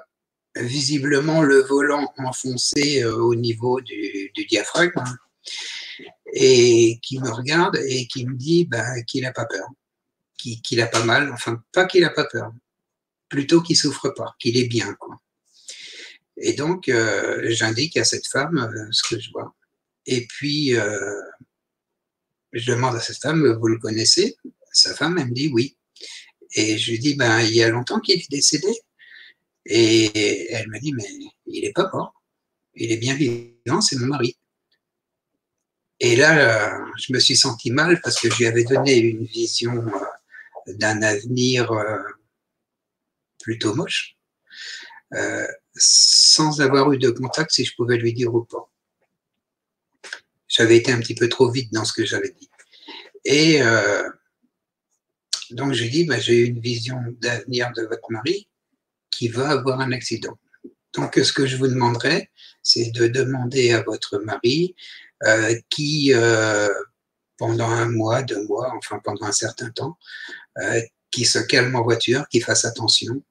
visiblement 0.57 1.43
le 1.43 1.61
volant 1.63 2.13
enfoncé 2.19 3.05
au 3.05 3.37
niveau 3.37 3.81
du, 3.81 4.33
diaphragme, 4.49 5.05
et 6.37 6.99
qui 7.01 7.21
me 7.21 7.31
regarde 7.31 7.77
et 7.87 8.09
qui 8.09 8.27
me 8.27 8.35
dit 8.35 8.67
ben, 8.67 9.05
qu'il 9.05 9.23
n'a 9.23 9.33
pas 9.33 9.47
peur, 9.47 9.69
qu'il 10.37 10.81
a 10.81 10.87
pas 10.89 11.05
mal, 11.05 11.33
enfin 11.33 11.63
pas 11.73 11.87
qu'il 11.87 12.03
n'a 12.03 12.11
pas 12.11 12.25
peur, 12.25 12.53
plutôt 13.29 13.63
qu'il 13.63 13.77
souffre 13.77 14.11
pas, 14.11 14.35
qu'il 14.41 14.57
est 14.57 14.67
bien. 14.67 14.93
Quoi. 14.95 15.21
Et 16.37 16.55
donc, 16.55 16.89
euh, 16.89 17.41
j'indique 17.51 17.97
à 17.97 18.05
cette 18.05 18.27
femme 18.27 18.59
euh, 18.59 18.89
ce 18.91 19.15
que 19.15 19.21
je 19.21 19.31
vois. 19.31 19.55
Et 20.07 20.27
puis, 20.27 20.77
euh, 20.77 21.21
je 22.53 22.73
demande 22.73 22.97
à 22.97 23.01
cette 23.01 23.19
femme, 23.19 23.57
vous 23.61 23.69
le 23.69 23.79
connaissez? 23.79 24.37
Sa 24.73 24.93
femme, 24.93 25.17
elle 25.19 25.29
me 25.29 25.35
dit 25.35 25.51
oui. 25.55 25.77
Et 26.57 26.79
je 26.79 26.91
lui 26.91 26.99
dis, 26.99 27.15
ben, 27.15 27.41
il 27.43 27.55
y 27.55 27.63
a 27.63 27.69
longtemps 27.69 28.01
qu'il 28.01 28.21
est 28.21 28.31
décédé. 28.31 28.73
Et 29.67 30.53
elle 30.53 30.69
me 30.69 30.81
dit, 30.81 30.93
mais 30.93 31.09
il 31.47 31.63
n'est 31.63 31.73
pas 31.73 31.89
mort. 31.93 32.13
Il 32.75 32.91
est 32.91 32.97
bien 32.97 33.15
vivant, 33.15 33.81
c'est 33.81 33.97
mon 33.97 34.07
mari. 34.07 34.37
Et 36.01 36.17
là, 36.17 36.85
je 36.99 37.13
me 37.13 37.19
suis 37.19 37.37
senti 37.37 37.71
mal 37.71 38.01
parce 38.03 38.21
que 38.21 38.31
je 38.31 38.39
lui 38.39 38.47
avais 38.47 38.65
donné 38.65 38.99
une 38.99 39.25
vision 39.25 39.85
d'un 40.67 41.03
avenir 41.03 41.71
plutôt 43.45 43.75
moche, 43.75 44.17
euh, 45.13 45.47
sans 45.77 46.63
avoir 46.63 46.91
eu 46.93 46.99
de 46.99 47.11
contact 47.11 47.51
si 47.51 47.65
je 47.65 47.75
pouvais 47.77 47.99
lui 47.99 48.15
dire 48.15 48.35
ou 48.35 48.45
pas. 48.45 48.71
J'avais 50.49 50.79
été 50.79 50.93
un 50.93 50.99
petit 50.99 51.15
peu 51.15 51.29
trop 51.29 51.51
vite 51.51 51.73
dans 51.73 51.85
ce 51.85 51.93
que 51.93 52.07
j'avais 52.07 52.31
dit. 52.31 52.49
Et 53.25 53.63
euh, 53.63 54.09
donc 55.51 55.75
je 55.75 55.85
dis, 55.85 56.05
bah, 56.05 56.19
j'ai 56.19 56.41
une 56.47 56.61
vision 56.61 56.97
d'avenir 57.21 57.71
de 57.77 57.83
votre 57.83 58.11
mari 58.11 58.49
qui 59.11 59.29
va 59.29 59.51
avoir 59.51 59.81
un 59.81 59.93
accident. 59.93 60.39
Donc 60.95 61.17
ce 61.17 61.33
que 61.33 61.47
je 61.47 61.57
vous 61.57 61.69
demanderais, 61.69 62.31
c'est 62.63 62.91
de 62.93 63.09
demander 63.09 63.73
à 63.73 63.83
votre 63.83 64.19
mari 64.19 64.75
euh, 65.23 65.55
qui, 65.71 66.13
pendant 67.39 67.69
un 67.69 67.89
mois, 67.89 68.23
deux 68.23 68.47
mois, 68.47 68.73
enfin 68.77 69.01
pendant 69.03 69.27
un 69.27 69.33
certain 69.33 69.71
temps, 69.71 69.99
qui 71.11 71.25
se 71.25 71.39
calme 71.39 71.75
en 71.77 71.83
voiture, 71.83 72.27
qui 72.29 72.41
fasse 72.41 72.65
attention, 72.65 73.23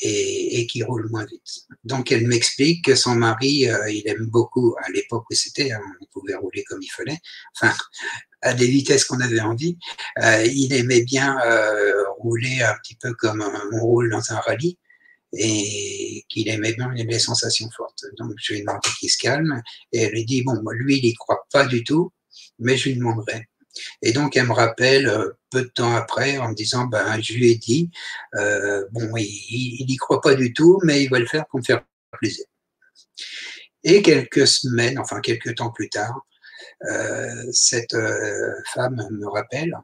et, 0.00 0.66
qui 0.66 0.82
roule 0.82 1.08
moins 1.10 1.24
vite. 1.24 1.66
Donc 1.84 2.12
elle 2.12 2.26
m'explique 2.26 2.84
que 2.84 2.94
son 2.94 3.14
mari, 3.14 3.68
euh, 3.68 3.90
il 3.90 4.06
aime 4.06 4.26
beaucoup, 4.26 4.74
à 4.82 4.90
l'époque 4.90 5.24
où 5.30 5.34
c'était, 5.34 5.72
hein, 5.72 5.80
on 6.00 6.06
pouvait 6.06 6.34
rouler 6.34 6.64
comme 6.64 6.82
il 6.82 6.90
fallait, 6.90 7.18
enfin 7.56 7.74
à 8.42 8.54
des 8.54 8.66
vitesses 8.66 9.04
qu'on 9.04 9.20
avait 9.20 9.40
envie, 9.40 9.76
euh, 10.22 10.44
il 10.44 10.72
aimait 10.72 11.02
bien 11.02 11.38
euh, 11.44 12.04
rouler 12.18 12.62
un 12.62 12.74
petit 12.82 12.94
peu 12.94 13.12
comme 13.14 13.44
on 13.72 13.80
roule 13.80 14.10
dans 14.10 14.32
un 14.32 14.38
rallye 14.38 14.78
et 15.32 16.24
qu'il 16.28 16.48
aimait 16.48 16.74
bien 16.74 16.90
les 16.92 17.18
sensations 17.18 17.68
fortes. 17.76 18.04
Donc 18.18 18.32
je 18.38 18.52
lui 18.52 18.60
ai 18.60 18.62
demandé 18.62 18.88
qu'il 18.98 19.10
se 19.10 19.18
calme 19.18 19.62
et 19.92 20.02
elle 20.02 20.12
lui 20.12 20.24
dit, 20.24 20.42
bon, 20.42 20.60
lui, 20.72 20.98
il 20.98 21.04
n'y 21.04 21.14
croit 21.14 21.46
pas 21.52 21.66
du 21.66 21.84
tout, 21.84 22.12
mais 22.58 22.76
je 22.76 22.88
lui 22.88 22.96
demanderai. 22.96 23.46
Et 24.02 24.12
donc, 24.12 24.36
elle 24.36 24.46
me 24.46 24.52
rappelle 24.52 25.08
euh, 25.08 25.30
peu 25.50 25.62
de 25.62 25.68
temps 25.68 25.94
après 25.94 26.38
en 26.38 26.50
me 26.50 26.54
disant, 26.54 26.86
ben, 26.86 27.20
je 27.20 27.34
lui 27.34 27.50
ai 27.50 27.56
dit, 27.56 27.90
euh, 28.34 28.84
bon, 28.92 29.10
il 29.16 29.84
n'y 29.86 29.96
croit 29.96 30.20
pas 30.20 30.34
du 30.34 30.52
tout, 30.52 30.80
mais 30.84 31.02
il 31.02 31.10
va 31.10 31.18
le 31.18 31.26
faire 31.26 31.46
pour 31.46 31.60
me 31.60 31.64
faire 31.64 31.84
plaisir. 32.12 32.44
Et 33.84 34.02
quelques 34.02 34.46
semaines, 34.46 34.98
enfin 34.98 35.20
quelques 35.20 35.56
temps 35.56 35.70
plus 35.70 35.88
tard, 35.88 36.20
euh, 36.90 37.44
cette 37.52 37.96
femme 38.74 39.08
me 39.10 39.28
rappelle 39.28 39.76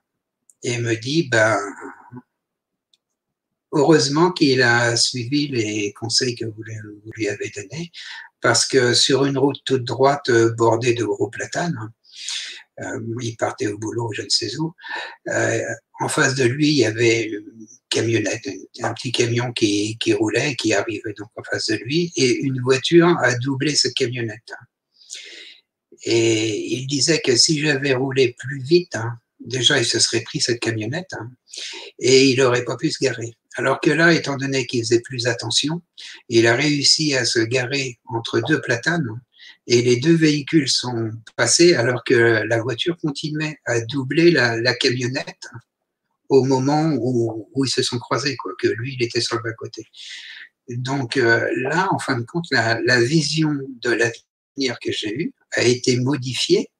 et 0.63 0.79
me 0.79 0.95
dit, 0.97 1.29
ben, 1.29 1.59
heureusement 3.75 4.33
qu'il 4.33 4.63
a 4.63 4.97
suivi 4.97 5.49
les 5.49 5.93
conseils 5.93 6.35
que 6.35 6.45
vous, 6.45 6.63
lui 7.17 7.29
avez 7.29 7.51
donnés, 7.55 7.91
parce 8.41 8.67
que 8.67 8.95
sur 8.95 9.25
une 9.25 9.39
route 9.39 9.61
toute 9.65 9.85
droite 9.85 10.31
bordée 10.57 10.95
de 10.95 11.05
gros 11.05 11.29
platanes, 11.29 11.93
euh, 12.81 13.01
il 13.23 13.37
partait 13.37 13.69
au 13.69 13.79
boulot, 13.79 14.11
je 14.13 14.23
ne 14.23 14.29
sais 14.29 14.57
où. 14.57 14.75
Euh, 15.29 15.63
en 16.01 16.09
face 16.09 16.35
de 16.35 16.45
lui, 16.45 16.69
il 16.69 16.77
y 16.77 16.85
avait 16.85 17.25
une 17.25 17.67
camionnette, 17.89 18.49
un 18.83 18.93
petit 18.95 19.13
camion 19.13 19.53
qui, 19.53 19.97
roulait, 20.13 20.57
qui 20.57 20.75
arrivait 20.75 21.15
donc 21.17 21.29
en 21.37 21.43
face 21.45 21.67
de 21.67 21.77
lui, 21.77 22.13
et 22.17 22.41
une 22.41 22.61
voiture 22.61 23.17
a 23.21 23.35
doublé 23.37 23.75
cette 23.77 23.95
camionnette. 23.95 24.53
Et 26.03 26.75
il 26.75 26.87
disait 26.87 27.21
que 27.21 27.37
si 27.37 27.61
j'avais 27.61 27.95
roulé 27.95 28.35
plus 28.37 28.61
vite, 28.61 28.97
hein, 28.97 29.19
déjà 29.41 29.79
il 29.79 29.87
se 29.87 30.01
serait 30.01 30.23
pris 30.23 30.41
cette 30.41 30.61
camionnette 30.61 31.13
hein, 31.13 31.31
et 31.99 32.25
il 32.29 32.39
n'aurait 32.39 32.65
pas 32.65 32.77
pu 32.77 32.91
se 32.91 33.03
garer. 33.03 33.35
Alors 33.57 33.81
que 33.81 33.91
là, 33.91 34.13
étant 34.13 34.37
donné 34.37 34.67
qu'il 34.67 34.81
faisait 34.81 35.01
plus 35.01 35.27
attention, 35.27 35.83
il 36.29 36.47
a 36.47 36.55
réussi 36.55 37.15
à 37.15 37.25
se 37.25 37.39
garer 37.39 38.01
entre 38.07 38.41
deux 38.41 38.61
platanes 38.61 39.09
et 39.67 39.83
les 39.83 39.97
deux 39.97 40.15
véhicules 40.15 40.69
sont 40.69 41.11
passés 41.37 41.75
alors 41.75 42.05
que 42.05 42.15
la 42.15 42.61
voiture 42.61 42.97
continuait 42.99 43.59
à 43.65 43.81
doubler 43.81 44.31
la, 44.31 44.75
camionnette 44.75 45.49
au 46.29 46.45
moment 46.45 46.93
où, 46.99 47.65
ils 47.65 47.71
se 47.71 47.83
sont 47.83 47.99
croisés, 47.99 48.37
quoi, 48.37 48.53
que 48.59 48.69
lui, 48.69 48.97
il 48.99 49.03
était 49.03 49.21
sur 49.21 49.37
le 49.37 49.43
bas-côté. 49.43 49.87
Donc 50.69 51.17
euh, 51.17 51.47
là, 51.57 51.89
en 51.93 51.99
fin 51.99 52.19
de 52.19 52.25
compte, 52.25 52.47
la, 52.51 53.01
vision 53.01 53.53
de 53.83 53.91
l'avenir 53.91 54.79
que 54.83 54.93
j'ai 54.93 55.15
eue 55.15 55.33
a 55.53 55.63
été 55.63 55.99
modifiée 55.99 56.71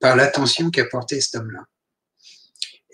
par 0.00 0.16
l'attention 0.16 0.70
qu'a 0.70 0.84
porté 0.84 1.20
cet 1.20 1.36
homme-là. 1.36 1.64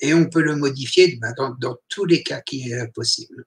Et 0.01 0.15
on 0.15 0.29
peut 0.29 0.43
le 0.43 0.57
modifier 0.57 1.17
ben, 1.17 1.33
dans, 1.59 1.77
tous 1.89 2.05
les 2.05 2.23
cas 2.23 2.41
qui 2.41 2.73
est 2.73 2.93
possible. 2.93 3.45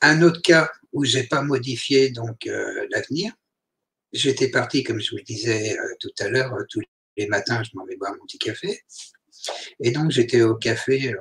Un 0.00 0.22
autre 0.22 0.42
cas 0.42 0.70
où 0.92 1.04
j'ai 1.04 1.24
pas 1.24 1.42
modifié 1.42 2.10
donc 2.10 2.46
euh, 2.46 2.86
l'avenir, 2.90 3.32
J'étais 4.12 4.48
parti, 4.48 4.82
comme 4.82 5.00
je 5.00 5.10
vous 5.10 5.16
le 5.18 5.24
disais 5.24 5.76
euh, 5.78 5.94
tout 6.00 6.12
à 6.20 6.28
l'heure, 6.28 6.54
euh, 6.54 6.64
tous 6.70 6.80
les 7.16 7.26
matins, 7.26 7.62
je 7.62 7.70
m'en 7.74 7.84
vais 7.84 7.96
boire 7.96 8.14
mon 8.18 8.24
petit 8.24 8.38
café. 8.38 8.80
Et 9.80 9.90
donc, 9.90 10.10
j'étais 10.10 10.42
au 10.42 10.54
café, 10.54 11.14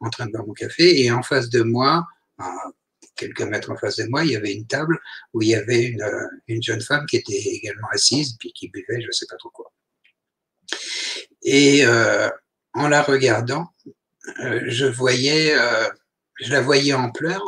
en, 0.00 0.10
train 0.10 0.26
de 0.26 0.32
boire 0.32 0.46
mon 0.46 0.54
café, 0.54 1.02
et 1.04 1.10
en 1.12 1.22
face 1.22 1.50
de 1.50 1.62
moi, 1.62 2.04
quelques 3.14 3.42
mètres 3.42 3.70
en 3.70 3.76
face 3.76 3.96
de 3.96 4.04
moi, 4.06 4.24
il 4.24 4.32
y 4.32 4.36
avait 4.36 4.52
une 4.52 4.66
table 4.66 4.98
où 5.34 5.42
il 5.42 5.48
y 5.48 5.54
avait 5.54 5.84
une, 5.84 6.04
une 6.48 6.62
jeune 6.62 6.80
femme 6.80 7.06
qui 7.06 7.16
était 7.16 7.32
également 7.32 7.88
assise, 7.92 8.36
puis 8.38 8.52
qui 8.52 8.68
buvait, 8.68 9.00
je 9.00 9.06
ne 9.06 9.12
sais 9.12 9.26
pas 9.28 9.36
trop 9.36 9.50
quoi. 9.50 9.72
Et 11.42 11.84
euh, 11.84 12.28
en 12.76 12.88
la 12.88 13.02
regardant, 13.02 13.72
euh, 14.40 14.60
je 14.68 14.86
voyais, 14.86 15.54
euh, 15.56 15.88
je 16.40 16.50
la 16.50 16.60
voyais 16.60 16.92
en 16.92 17.10
pleurs. 17.10 17.42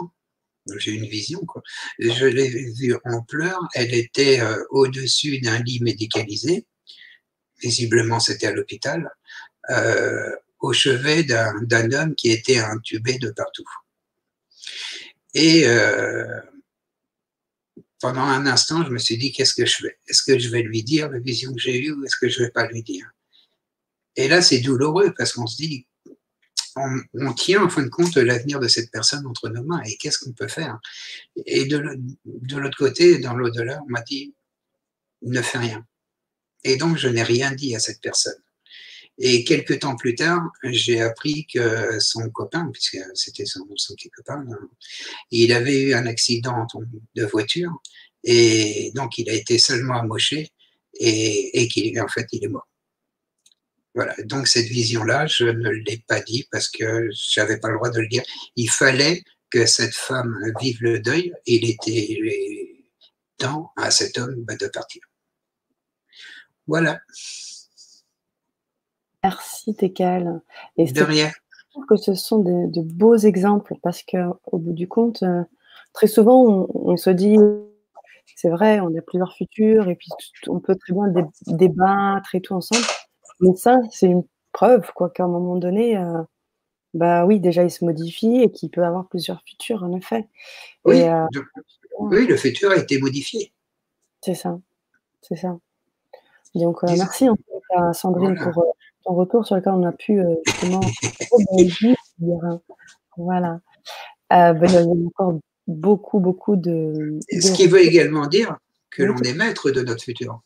J'ai 0.78 0.92
une 0.92 1.06
vision, 1.06 1.40
quoi. 1.46 1.62
Je 1.98 2.26
l'ai 2.26 2.48
vue 2.72 2.96
en 3.04 3.22
pleurs. 3.22 3.60
Elle 3.74 3.94
était 3.94 4.40
euh, 4.40 4.62
au-dessus 4.70 5.40
d'un 5.40 5.62
lit 5.62 5.80
médicalisé. 5.80 6.66
Visiblement, 7.60 8.20
c'était 8.20 8.46
à 8.46 8.52
l'hôpital. 8.52 9.10
Au 10.60 10.72
chevet 10.72 11.24
d'un 11.24 11.92
homme 11.92 12.14
qui 12.14 12.30
était 12.30 12.58
intubé 12.58 13.18
de 13.18 13.30
partout. 13.30 13.68
Et 15.34 15.66
pendant 18.00 18.22
un 18.22 18.46
instant, 18.46 18.84
je 18.84 18.90
me 18.90 18.98
suis 18.98 19.18
dit, 19.18 19.32
qu'est-ce 19.32 19.54
que 19.54 19.66
je 19.66 19.76
fais 19.76 19.98
Est-ce 20.08 20.22
que 20.22 20.38
je 20.38 20.48
vais 20.48 20.62
lui 20.62 20.82
dire 20.82 21.10
la 21.10 21.18
vision 21.18 21.52
que 21.52 21.60
j'ai 21.60 21.78
eue 21.78 21.92
ou 21.92 22.04
est-ce 22.04 22.16
que 22.16 22.28
je 22.28 22.40
ne 22.40 22.46
vais 22.46 22.50
pas 22.50 22.66
lui 22.68 22.82
dire? 22.82 23.10
Et 24.18 24.26
là, 24.26 24.42
c'est 24.42 24.58
douloureux 24.58 25.14
parce 25.16 25.32
qu'on 25.32 25.46
se 25.46 25.56
dit, 25.56 25.86
on, 26.74 27.32
tient 27.34 27.62
en 27.62 27.68
fin 27.68 27.84
de 27.84 27.88
compte 27.88 28.16
l'avenir 28.16 28.58
de 28.58 28.66
cette 28.66 28.90
personne 28.90 29.24
entre 29.26 29.48
nos 29.48 29.62
mains 29.62 29.80
et 29.86 29.96
qu'est-ce 29.96 30.18
qu'on 30.18 30.32
peut 30.32 30.48
faire? 30.48 30.80
Et 31.46 31.66
de, 31.66 31.78
l'autre 32.56 32.76
côté, 32.76 33.18
dans 33.18 33.34
l'au-delà, 33.34 33.80
on 33.86 33.90
m'a 33.90 34.02
dit, 34.02 34.34
ne 35.22 35.40
fais 35.40 35.58
rien. 35.58 35.86
Et 36.64 36.76
donc, 36.76 36.96
je 36.96 37.06
n'ai 37.06 37.22
rien 37.22 37.52
dit 37.52 37.76
à 37.76 37.78
cette 37.78 38.00
personne. 38.00 38.42
Et 39.18 39.44
quelques 39.44 39.78
temps 39.80 39.94
plus 39.94 40.16
tard, 40.16 40.50
j'ai 40.64 41.00
appris 41.00 41.46
que 41.46 42.00
son 42.00 42.28
copain, 42.30 42.68
puisque 42.72 42.98
c'était 43.14 43.46
son, 43.46 43.66
son 43.76 43.94
petit 43.94 44.10
copain, 44.10 44.44
il 45.30 45.52
avait 45.52 45.80
eu 45.80 45.94
un 45.94 46.06
accident 46.06 46.66
de 47.14 47.24
voiture 47.24 47.70
et 48.24 48.90
donc 48.96 49.16
il 49.18 49.30
a 49.30 49.32
été 49.32 49.58
seulement 49.58 49.94
amoché 49.94 50.50
et, 50.94 51.62
et 51.62 51.68
qu'il 51.68 52.00
en 52.00 52.08
fait 52.08 52.26
il 52.32 52.44
est 52.44 52.48
mort. 52.48 52.67
Voilà. 53.98 54.14
Donc 54.26 54.46
cette 54.46 54.66
vision-là, 54.66 55.26
je 55.26 55.42
ne 55.42 55.70
l'ai 55.70 56.04
pas 56.06 56.20
dit 56.20 56.46
parce 56.52 56.68
que 56.68 57.10
je 57.10 57.40
n'avais 57.40 57.58
pas 57.58 57.68
le 57.68 57.74
droit 57.74 57.90
de 57.90 57.98
le 57.98 58.06
dire. 58.06 58.22
Il 58.54 58.70
fallait 58.70 59.24
que 59.50 59.66
cette 59.66 59.96
femme 59.96 60.38
vive 60.60 60.80
le 60.82 61.00
deuil 61.00 61.32
et 61.46 61.56
il 61.56 61.68
était 61.68 62.16
temps 63.38 63.72
à 63.76 63.90
cet 63.90 64.16
homme 64.16 64.44
de 64.44 64.68
partir. 64.68 65.02
Voilà. 66.68 67.00
Merci 69.24 69.74
Tecal. 69.74 70.42
Et 70.76 70.84
de 70.84 71.02
rien. 71.02 71.32
Je 71.50 71.70
trouve 71.72 71.86
que 71.86 71.96
ce 71.96 72.14
sont 72.14 72.38
de, 72.38 72.70
de 72.70 72.82
beaux 72.82 73.16
exemples 73.16 73.74
parce 73.82 74.04
qu'au 74.04 74.58
bout 74.58 74.74
du 74.74 74.86
compte, 74.86 75.24
euh, 75.24 75.42
très 75.92 76.06
souvent, 76.06 76.44
on, 76.44 76.92
on 76.92 76.96
se 76.96 77.10
dit, 77.10 77.36
c'est 78.36 78.50
vrai, 78.50 78.78
on 78.78 78.96
a 78.96 79.02
plusieurs 79.02 79.34
futurs 79.34 79.88
et 79.88 79.96
puis 79.96 80.10
on 80.46 80.60
peut 80.60 80.76
très 80.76 80.92
bien 80.92 81.08
dé 81.08 81.22
débattre 81.48 82.36
et 82.36 82.40
tout 82.40 82.54
ensemble. 82.54 82.86
Mais 83.40 83.54
ça, 83.54 83.80
c'est 83.90 84.06
une 84.06 84.24
preuve 84.52 84.90
quoi 84.94 85.10
qu'à 85.10 85.24
un 85.24 85.28
moment 85.28 85.56
donné, 85.56 85.96
euh, 85.96 86.22
bah 86.94 87.24
oui, 87.26 87.40
déjà 87.40 87.62
il 87.62 87.70
se 87.70 87.84
modifie 87.84 88.42
et 88.42 88.50
qu'il 88.50 88.70
peut 88.70 88.84
avoir 88.84 89.08
plusieurs 89.08 89.42
futurs 89.46 89.82
en 89.82 89.96
effet. 89.96 90.28
Oui, 90.84 90.98
et, 90.98 91.08
euh, 91.08 91.26
de, 91.32 91.44
oui 91.98 92.26
le 92.26 92.36
futur 92.36 92.70
a 92.70 92.76
été 92.76 92.98
modifié. 92.98 93.52
C'est 94.22 94.34
ça, 94.34 94.58
c'est 95.22 95.36
ça. 95.36 95.58
Donc 96.54 96.82
euh, 96.82 96.88
merci 96.96 97.28
en 97.28 97.36
fait, 97.36 97.76
à 97.76 97.92
Sandrine 97.92 98.34
voilà. 98.34 98.52
pour 98.52 98.74
ton 99.04 99.14
retour 99.14 99.46
sur 99.46 99.56
lequel 99.56 99.74
on 99.74 99.84
a 99.84 99.92
pu 99.92 100.20
justement 100.46 100.80
dire. 101.58 102.58
Voilà. 103.16 103.60
Ben, 104.30 104.58
il 104.64 104.72
y 104.72 104.76
a 104.76 104.82
encore 104.82 105.38
beaucoup, 105.66 106.18
beaucoup 106.18 106.56
de. 106.56 107.20
Ce 107.30 107.52
qui 107.52 107.68
veut 107.68 107.82
également 107.82 108.26
dire 108.26 108.56
que 108.90 109.02
l'on 109.02 109.16
est 109.18 109.34
maître 109.34 109.70
de 109.70 109.82
notre 109.82 110.02
futur. 110.02 110.42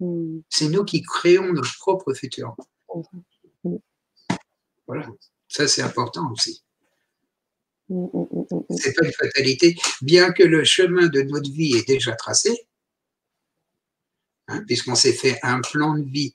Mmh. 0.00 0.40
C'est 0.48 0.68
nous 0.68 0.84
qui 0.84 1.02
créons 1.02 1.52
notre 1.52 1.76
propre 1.78 2.14
futur. 2.14 2.54
Mmh. 3.64 3.76
Voilà. 4.86 5.08
Ça, 5.48 5.66
c'est 5.66 5.82
important 5.82 6.30
aussi. 6.32 6.62
Mmh, 7.88 8.06
c'est 8.76 8.94
pas 8.94 9.06
une 9.06 9.12
fatalité. 9.12 9.76
Bien 10.02 10.32
que 10.32 10.42
le 10.42 10.64
chemin 10.64 11.08
de 11.08 11.22
notre 11.22 11.50
vie 11.50 11.76
est 11.76 11.88
déjà 11.88 12.14
tracé, 12.14 12.68
hein, 14.48 14.62
puisqu'on 14.66 14.94
s'est 14.94 15.12
fait 15.12 15.38
un 15.42 15.60
plan 15.60 15.96
de 15.96 16.08
vie 16.08 16.34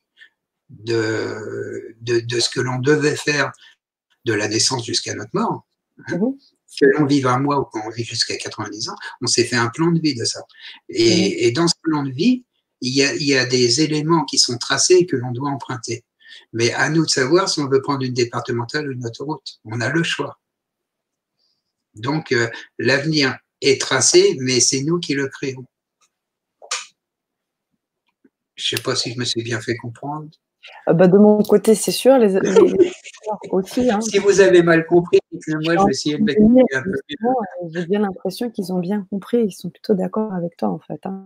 de, 0.70 1.96
de, 2.02 2.20
de 2.20 2.40
ce 2.40 2.50
que 2.50 2.60
l'on 2.60 2.80
devait 2.80 3.16
faire 3.16 3.52
de 4.26 4.34
la 4.34 4.48
naissance 4.48 4.86
jusqu'à 4.86 5.14
notre 5.16 5.32
mort. 5.34 5.66
Hein, 6.08 6.18
mmh. 6.18 6.38
Que 6.82 6.86
l'on 6.98 7.06
vive 7.06 7.28
un 7.28 7.38
mois 7.38 7.60
ou 7.60 7.66
qu'on 7.66 7.88
vive 7.92 8.08
jusqu'à 8.08 8.36
90 8.36 8.90
ans, 8.90 8.96
on 9.22 9.28
s'est 9.28 9.44
fait 9.44 9.56
un 9.56 9.70
plan 9.70 9.92
de 9.92 10.00
vie 10.00 10.16
de 10.16 10.26
ça. 10.26 10.42
Et, 10.90 11.46
et 11.46 11.52
dans 11.52 11.68
ce 11.68 11.76
plan 11.84 12.02
de 12.02 12.10
vie, 12.10 12.46
il 12.86 13.24
y, 13.24 13.36
a, 13.36 13.46
des 13.46 13.82
éléments 13.82 14.26
qui 14.26 14.38
sont 14.38 14.58
tracés 14.58 14.96
et 14.96 15.06
que 15.06 15.16
l'on 15.16 15.32
doit 15.32 15.50
emprunter. 15.50 16.04
Mais 16.52 16.74
à 16.74 16.90
nous 16.90 17.06
de 17.06 17.10
savoir 17.10 17.48
si 17.48 17.62
on 17.62 17.70
veut 17.70 17.82
prendre 17.82 18.04
une 18.04 18.14
départementale 18.14 18.90
ou 18.90 18.92
une 18.92 19.06
autoroute. 19.06 19.60
On 19.64 19.80
a 19.80 19.90
le 19.90 20.04
choix. 20.04 20.38
Donc, 21.96 22.34
euh, 22.34 22.50
l'avenir 22.80 23.38
est 23.62 23.80
tracé, 23.80 24.36
mais 24.42 24.60
c'est 24.60 24.82
nous 24.82 25.00
qui 25.00 25.14
le 25.14 25.30
créons. 25.30 25.66
Je 28.56 28.76
ne 28.76 28.78
sais 28.78 28.84
pas 28.84 28.98
si 28.98 29.14
je 29.14 29.20
me 29.20 29.24
suis 29.24 29.44
bien 29.44 29.62
fait 29.62 29.78
comprendre. 29.78 30.28
Ah 30.86 30.94
bah 30.94 31.08
de 31.08 31.18
mon 31.18 31.42
côté, 31.42 31.76
c'est 31.76 31.92
sûr, 31.92 32.18
les 32.18 32.36
aussi. 33.52 33.90
Hein. 33.90 34.02
Si 34.02 34.18
vous 34.20 34.42
avez 34.42 34.64
mal 34.64 34.86
compris, 34.86 35.20
moi 35.32 35.76
je 35.78 35.86
vais 35.86 35.92
essayer 35.92 36.18
de 36.18 36.24
m'expliquer 36.24 36.76
un 36.76 36.84
peu 36.84 36.90
mieux. 36.90 37.72
J'ai 37.72 37.86
bien 37.86 38.00
l'impression 38.00 38.50
qu'ils 38.50 38.74
ont 38.74 38.80
bien 38.80 39.06
compris, 39.10 39.44
ils 39.46 39.52
sont 39.52 39.70
plutôt 39.70 39.94
d'accord 39.94 40.34
avec 40.34 40.58
toi 40.58 40.70
en 40.70 40.80
fait. 40.80 41.00
Hein. 41.06 41.24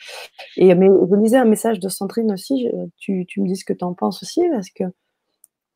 Et 0.56 0.74
mais 0.76 0.88
je 0.88 1.16
lisais 1.16 1.38
un 1.38 1.46
message 1.46 1.80
de 1.80 1.90
Sandrine 1.90 2.32
aussi, 2.32 2.70
tu, 2.98 3.26
me 3.38 3.48
dis 3.48 3.56
ce 3.56 3.66
que 3.66 3.74
tu 3.74 3.86
en 3.86 3.94
penses 3.94 4.24
aussi, 4.24 4.42
parce 4.52 4.70
que 4.70 4.84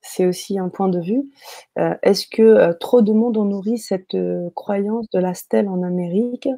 c'est 0.01 0.25
aussi 0.25 0.57
un 0.57 0.69
point 0.69 0.89
de 0.89 0.99
vue. 0.99 1.31
Euh, 1.77 1.95
Est-ce 2.01 2.27
que 2.27 2.41
euh, 2.41 2.73
trop 2.73 3.01
de 3.01 3.13
monde 3.13 3.37
ont 3.37 3.45
nourri 3.45 3.77
cette 3.77 4.15
euh, 4.15 4.49
croyance 4.55 5.07
de 5.11 5.19
la 5.19 5.33
stèle 5.33 5.69
en 5.69 5.83
Amérique 5.83 6.49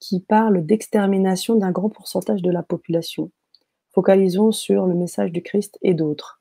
qui 0.00 0.20
parle 0.20 0.64
d'extermination 0.64 1.56
d'un 1.56 1.72
grand 1.72 1.90
pourcentage 1.90 2.42
de 2.42 2.50
la 2.50 2.62
population? 2.62 3.30
Focalisons 3.92 4.52
sur 4.52 4.86
le 4.86 4.94
message 4.94 5.32
du 5.32 5.42
Christ 5.42 5.78
et 5.82 5.94
d'autres. 5.94 6.40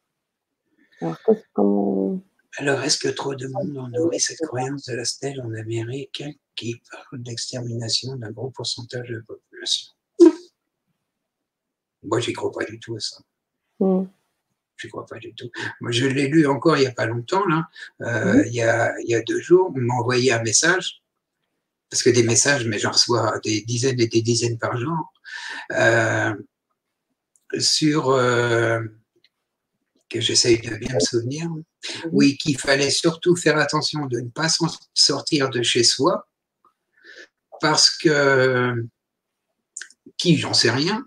Alors, 1.02 1.18
comment... 1.54 2.20
Alors, 2.58 2.84
est-ce 2.84 2.98
que 2.98 3.08
trop 3.08 3.34
de 3.34 3.48
monde 3.48 3.76
ont 3.78 3.88
nourri 3.88 4.20
cette 4.20 4.42
croyance 4.42 4.86
de 4.86 4.94
la 4.94 5.06
stèle 5.06 5.42
en 5.42 5.54
Amérique 5.56 6.24
qui 6.56 6.82
parle 6.92 7.24
d'extermination 7.24 8.16
d'un 8.16 8.32
gros 8.32 8.52
pourcentage 8.52 9.10
de 9.10 9.16
la 9.16 9.22
population? 9.24 9.92
Moi, 12.04 12.20
j'y 12.20 12.34
crois 12.34 12.52
pas 12.52 12.66
du 12.66 12.80
tout 12.80 12.96
à 12.96 13.00
ça. 13.00 13.18
Mm. 13.80 14.04
Je 14.76 14.88
crois 14.88 15.06
pas 15.06 15.18
du 15.18 15.34
tout. 15.34 15.50
Moi, 15.82 15.92
je 15.92 16.06
l'ai 16.06 16.28
lu 16.28 16.46
encore 16.46 16.78
il 16.78 16.82
n'y 16.82 16.88
a 16.88 16.92
pas 16.92 17.06
longtemps, 17.06 17.46
là. 17.48 17.68
Euh, 18.02 18.44
mm. 18.44 18.48
il, 18.48 18.54
y 18.54 18.62
a, 18.62 19.00
il 19.00 19.10
y 19.10 19.16
a 19.16 19.22
deux 19.22 19.40
jours, 19.40 19.72
on 19.76 19.80
m'a 19.80 19.96
envoyé 19.96 20.32
un 20.32 20.44
message, 20.44 21.02
parce 21.90 22.04
que 22.04 22.12
des 22.12 22.24
messages, 22.24 22.68
mais 22.68 22.78
j'en 22.78 22.92
reçois 22.92 23.40
des 23.44 23.62
dizaines 23.62 24.00
et 24.00 24.08
des 24.08 24.22
dizaines 24.22 24.60
par 24.60 24.78
jour, 24.78 25.14
euh, 25.72 26.34
sur, 27.58 28.10
euh, 28.10 28.82
que 30.14 30.22
j'essaye 30.22 30.60
de 30.62 30.76
bien 30.78 30.94
me 30.94 31.00
souvenir, 31.00 31.50
Mhm. 31.50 31.64
oui, 32.12 32.38
qu'il 32.38 32.58
fallait 32.60 32.92
surtout 32.92 33.36
faire 33.36 33.58
attention 33.58 34.06
de 34.06 34.20
ne 34.20 34.30
pas 34.30 34.48
sortir 34.94 35.50
de 35.50 35.62
chez 35.64 35.84
soi, 35.84 36.28
parce 37.60 37.90
que, 37.90 38.86
qui, 40.18 40.38
j'en 40.38 40.54
sais 40.54 40.70
rien, 40.72 41.04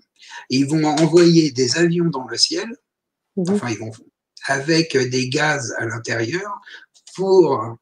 ils 0.50 0.66
vont 0.66 0.84
envoyer 0.84 1.52
des 1.52 1.78
avions 1.78 2.07
dans 2.16 2.26
le 2.26 2.36
ciel, 2.36 2.68
Mhm. 3.36 3.54
enfin, 3.54 3.70
ils 3.70 3.78
vont, 3.78 3.92
avec 4.46 4.96
des 4.96 5.28
gaz 5.28 5.72
à 5.78 5.86
l'intérieur, 5.86 6.50
pour 7.14 7.76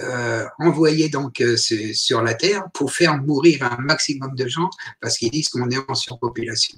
euh, 0.00 0.44
envoyer 0.58 1.08
donc 1.08 1.40
euh, 1.40 1.56
sur 1.56 2.20
la 2.22 2.34
Terre 2.34 2.64
pour 2.74 2.92
faire 2.92 3.16
mourir 3.16 3.62
un 3.62 3.78
maximum 3.78 4.34
de 4.36 4.46
gens 4.46 4.68
parce 5.00 5.16
qu'ils 5.16 5.30
disent 5.30 5.48
qu'on 5.48 5.70
est 5.70 5.78
en 5.88 5.94
surpopulation. 5.94 6.76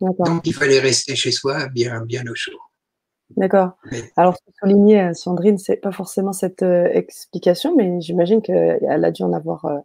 Donc 0.00 0.46
il 0.46 0.54
fallait 0.54 0.80
rester 0.80 1.14
chez 1.14 1.30
soi 1.32 1.68
bien, 1.68 2.00
bien 2.04 2.24
au 2.26 2.34
chaud. 2.34 2.58
D'accord. 3.36 3.76
Mais- 3.92 4.10
Alors, 4.16 4.34
ce 4.36 4.40
que 4.44 4.50
soulignait 4.60 5.10
euh, 5.10 5.14
Sandrine, 5.14 5.56
c'est 5.58 5.76
pas 5.76 5.92
forcément 5.92 6.32
cette 6.32 6.62
euh, 6.62 6.86
explication, 6.92 7.76
mais 7.76 8.00
j'imagine 8.00 8.42
qu'elle 8.42 9.04
a 9.04 9.10
dû 9.12 9.22
en 9.22 9.32
avoir 9.32 9.64
euh, 9.66 9.78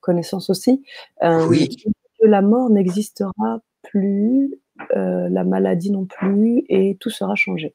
connaissance 0.00 0.50
aussi. 0.50 0.84
Euh, 1.24 1.46
Oui. 1.48 1.76
Que 2.20 2.26
la 2.28 2.42
mort 2.42 2.70
n'existera 2.70 3.60
plus, 3.82 4.54
euh, 4.94 5.28
la 5.30 5.42
maladie 5.42 5.90
non 5.90 6.06
plus, 6.06 6.62
et 6.68 6.96
tout 7.00 7.10
sera 7.10 7.34
changé. 7.34 7.74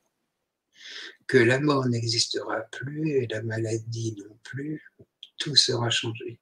Que 1.28 1.38
la 1.38 1.60
mort 1.60 1.86
n'existera 1.88 2.62
plus 2.72 3.10
et 3.10 3.28
la 3.28 3.42
maladie 3.42 4.16
non 4.18 4.34
plus, 4.44 4.94
tout 5.38 5.58
sera 5.58 5.90
changé. 5.90 6.40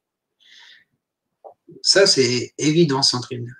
Ça, 1.81 2.05
c'est 2.05 2.53
évident, 2.59 3.01
Sandrine. 3.01 3.51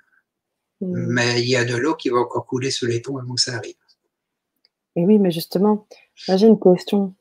Mm. 0.80 1.06
Mais 1.12 1.40
il 1.40 1.48
y 1.48 1.56
a 1.56 1.64
de 1.64 1.76
l'eau 1.76 1.94
qui 1.94 2.08
va 2.08 2.18
encore 2.18 2.46
couler 2.46 2.70
sous 2.70 2.86
les 2.86 3.00
ponts 3.00 3.16
avant 3.18 3.34
que 3.34 3.40
ça 3.40 3.56
arrive. 3.56 3.76
Et 4.96 5.04
oui, 5.04 5.18
mais 5.18 5.30
justement, 5.30 5.86
j'ai 6.14 6.46
une 6.46 6.58
question. 6.58 7.14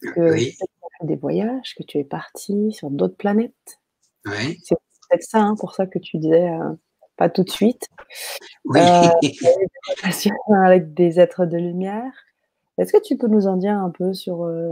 Que 0.00 0.32
Oui. 0.32 0.52
ça 0.58 0.66
fait 1.00 1.06
des 1.06 1.16
voyages, 1.16 1.74
que 1.76 1.82
tu 1.82 1.98
es 1.98 2.04
parti 2.04 2.72
sur 2.72 2.90
d'autres 2.90 3.16
planètes? 3.16 3.80
Oui. 4.26 4.58
C'est 4.64 4.74
peut-être 5.08 5.22
ça, 5.22 5.40
hein, 5.40 5.54
pour 5.58 5.74
ça 5.74 5.86
que 5.86 5.98
tu 5.98 6.18
disais 6.18 6.48
euh, 6.50 6.72
pas 7.16 7.28
tout 7.28 7.44
de 7.44 7.50
suite. 7.50 7.88
Oui. 8.64 8.80
Euh, 8.80 9.08
avec 10.64 10.94
des 10.94 11.20
êtres 11.20 11.46
de 11.46 11.56
lumière. 11.56 12.12
Est-ce 12.78 12.92
que 12.92 13.02
tu 13.02 13.16
peux 13.16 13.28
nous 13.28 13.46
en 13.46 13.56
dire 13.56 13.76
un 13.78 13.90
peu 13.90 14.14
sur, 14.14 14.44
euh, 14.44 14.70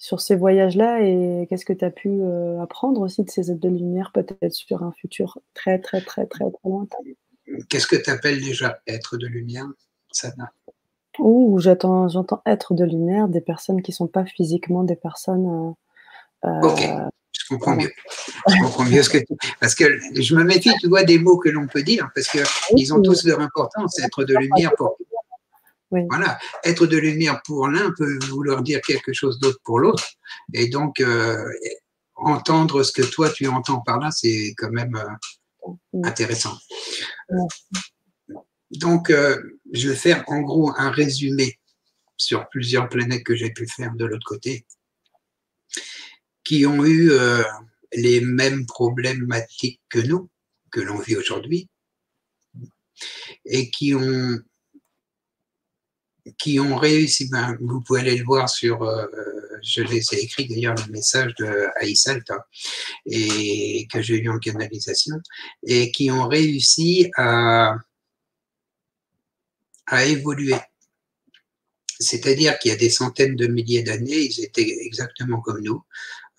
sur 0.00 0.22
ces 0.22 0.34
voyages-là 0.34 1.02
et 1.02 1.46
qu'est-ce 1.48 1.66
que 1.66 1.74
tu 1.74 1.84
as 1.84 1.90
pu 1.90 2.08
euh, 2.08 2.58
apprendre 2.62 3.02
aussi 3.02 3.22
de 3.22 3.30
ces 3.30 3.50
êtres 3.50 3.60
de 3.60 3.68
lumière, 3.68 4.12
peut-être 4.14 4.54
sur 4.54 4.82
un 4.82 4.92
futur 4.92 5.38
très, 5.52 5.78
très, 5.78 6.00
très, 6.00 6.24
très, 6.24 6.46
très 6.48 6.64
lointain? 6.64 6.96
Qu'est-ce 7.68 7.86
que 7.86 7.96
tu 7.96 8.08
appelles 8.08 8.40
déjà 8.40 8.80
être 8.86 9.18
de 9.18 9.26
lumière, 9.26 9.66
Sana? 10.10 10.52
Ou 11.18 11.60
j'entends, 11.60 12.08
j'entends 12.08 12.40
être 12.46 12.72
de 12.72 12.84
lumière 12.84 13.28
des 13.28 13.42
personnes 13.42 13.82
qui 13.82 13.90
ne 13.90 13.96
sont 13.96 14.06
pas 14.06 14.24
physiquement 14.24 14.84
des 14.84 14.96
personnes. 14.96 15.74
euh, 16.46 16.48
euh, 16.48 16.68
Ok, 16.68 16.80
je 17.32 17.46
comprends 17.54 17.76
mieux. 17.76 17.90
Je 18.48 18.62
comprends 18.62 18.84
mieux 18.84 19.02
ce 19.02 19.10
que 19.10 19.18
tu... 19.18 19.34
Parce 19.60 19.74
que 19.74 19.84
je 20.18 20.34
me 20.34 20.44
méfie, 20.44 20.72
tu 20.80 20.88
vois, 20.88 21.02
des 21.02 21.18
mots 21.18 21.36
que 21.36 21.50
l'on 21.50 21.66
peut 21.66 21.82
dire, 21.82 22.08
parce 22.14 22.26
qu'ils 22.26 22.94
ont 22.94 23.02
tous 23.02 23.26
leur 23.26 23.40
importance. 23.40 23.98
Être 23.98 24.24
de 24.24 24.34
lumière 24.34 24.72
pour... 24.78 24.96
Oui. 25.92 26.02
Voilà, 26.08 26.38
être 26.62 26.86
de 26.86 26.96
lumière 26.96 27.42
pour 27.44 27.66
l'un 27.66 27.92
peut 27.96 28.18
vouloir 28.28 28.62
dire 28.62 28.80
quelque 28.80 29.12
chose 29.12 29.40
d'autre 29.40 29.58
pour 29.64 29.80
l'autre. 29.80 30.06
Et 30.54 30.68
donc, 30.68 31.00
euh, 31.00 31.44
entendre 32.14 32.82
ce 32.82 32.92
que 32.92 33.02
toi 33.02 33.30
tu 33.30 33.46
entends 33.48 33.80
par 33.80 33.98
là, 33.98 34.10
c'est 34.10 34.54
quand 34.56 34.70
même 34.70 34.94
euh, 34.94 35.72
intéressant. 36.04 36.56
Donc, 38.70 39.10
euh, 39.10 39.36
je 39.72 39.88
vais 39.88 39.96
faire 39.96 40.24
en 40.28 40.40
gros 40.40 40.72
un 40.76 40.90
résumé 40.90 41.58
sur 42.16 42.48
plusieurs 42.48 42.88
planètes 42.88 43.24
que 43.24 43.34
j'ai 43.34 43.50
pu 43.50 43.66
faire 43.66 43.94
de 43.94 44.04
l'autre 44.04 44.26
côté, 44.26 44.66
qui 46.44 46.66
ont 46.66 46.84
eu 46.84 47.10
euh, 47.10 47.42
les 47.92 48.20
mêmes 48.20 48.66
problématiques 48.66 49.80
que 49.88 49.98
nous, 49.98 50.28
que 50.70 50.80
l'on 50.80 50.98
vit 50.98 51.16
aujourd'hui, 51.16 51.68
et 53.44 53.70
qui 53.70 53.94
ont 53.94 54.38
qui 56.38 56.60
ont 56.60 56.76
réussi, 56.76 57.28
ben, 57.30 57.56
vous 57.60 57.80
pouvez 57.80 58.00
aller 58.00 58.16
le 58.16 58.24
voir 58.24 58.48
sur, 58.48 58.82
euh, 58.82 59.06
je 59.62 59.82
les 59.82 60.02
ai 60.14 60.22
écrit 60.22 60.46
d'ailleurs 60.46 60.74
le 60.74 60.92
message 60.92 61.34
de 61.38 61.68
Aïsalt, 61.80 62.30
hein, 62.30 62.40
et 63.06 63.86
que 63.92 64.02
j'ai 64.02 64.18
eu 64.18 64.28
en 64.28 64.38
canalisation, 64.38 65.16
et 65.66 65.90
qui 65.92 66.10
ont 66.10 66.28
réussi 66.28 67.10
à, 67.16 67.76
à 69.86 70.04
évoluer. 70.04 70.56
C'est-à-dire 71.98 72.58
qu'il 72.58 72.70
y 72.70 72.74
a 72.74 72.78
des 72.78 72.90
centaines 72.90 73.36
de 73.36 73.46
milliers 73.46 73.82
d'années, 73.82 74.20
ils 74.20 74.42
étaient 74.42 74.78
exactement 74.86 75.40
comme 75.40 75.60
nous. 75.62 75.82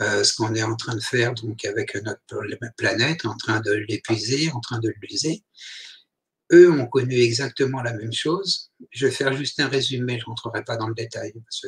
Euh, 0.01 0.23
ce 0.23 0.35
qu'on 0.35 0.55
est 0.55 0.63
en 0.63 0.75
train 0.75 0.95
de 0.95 1.01
faire 1.01 1.35
donc 1.35 1.63
avec 1.63 1.93
notre 2.03 2.75
planète, 2.75 3.23
en 3.25 3.37
train 3.37 3.59
de 3.59 3.71
l'épuiser, 3.87 4.51
en 4.51 4.59
train 4.59 4.79
de 4.79 4.91
l'user. 4.99 5.43
Eux 6.51 6.71
ont 6.71 6.87
connu 6.87 7.15
exactement 7.15 7.81
la 7.81 7.93
même 7.93 8.13
chose. 8.13 8.71
Je 8.91 9.07
vais 9.07 9.11
faire 9.11 9.33
juste 9.33 9.59
un 9.59 9.67
résumé, 9.67 10.17
je 10.17 10.23
ne 10.23 10.25
rentrerai 10.25 10.63
pas 10.63 10.77
dans 10.77 10.87
le 10.87 10.95
détail 10.95 11.33
parce 11.43 11.61
que 11.61 11.67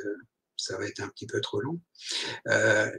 ça 0.58 0.78
va 0.78 0.86
être 0.86 1.02
un 1.02 1.10
petit 1.10 1.28
peu 1.28 1.42
trop 1.42 1.62
long. 1.62 1.80
Euh, 2.48 2.92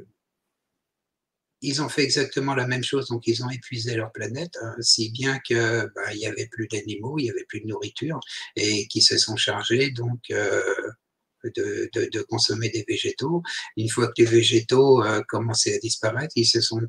ils 1.60 1.80
ont 1.80 1.88
fait 1.88 2.02
exactement 2.02 2.54
la 2.54 2.66
même 2.66 2.84
chose, 2.84 3.08
donc 3.08 3.26
ils 3.26 3.42
ont 3.42 3.48
épuisé 3.48 3.96
leur 3.96 4.12
planète, 4.12 4.56
hein, 4.60 4.74
si 4.80 5.10
bien 5.10 5.38
que 5.48 5.86
ben, 5.94 6.10
il 6.12 6.18
y 6.18 6.26
avait 6.26 6.46
plus 6.46 6.68
d'animaux, 6.68 7.18
il 7.18 7.24
y 7.24 7.30
avait 7.30 7.46
plus 7.46 7.60
de 7.60 7.66
nourriture, 7.66 8.20
et 8.54 8.86
qui 8.88 9.00
se 9.00 9.16
sont 9.16 9.36
chargés 9.36 9.90
donc 9.90 10.20
euh, 10.30 10.62
de, 11.44 12.22
consommer 12.28 12.68
des 12.68 12.84
végétaux. 12.86 13.42
Une 13.76 13.88
fois 13.88 14.08
que 14.08 14.14
les 14.18 14.26
végétaux 14.26 15.02
euh, 15.02 15.22
commençaient 15.28 15.74
à 15.74 15.78
disparaître, 15.78 16.32
ils 16.36 16.46
se 16.46 16.60
sont 16.60 16.80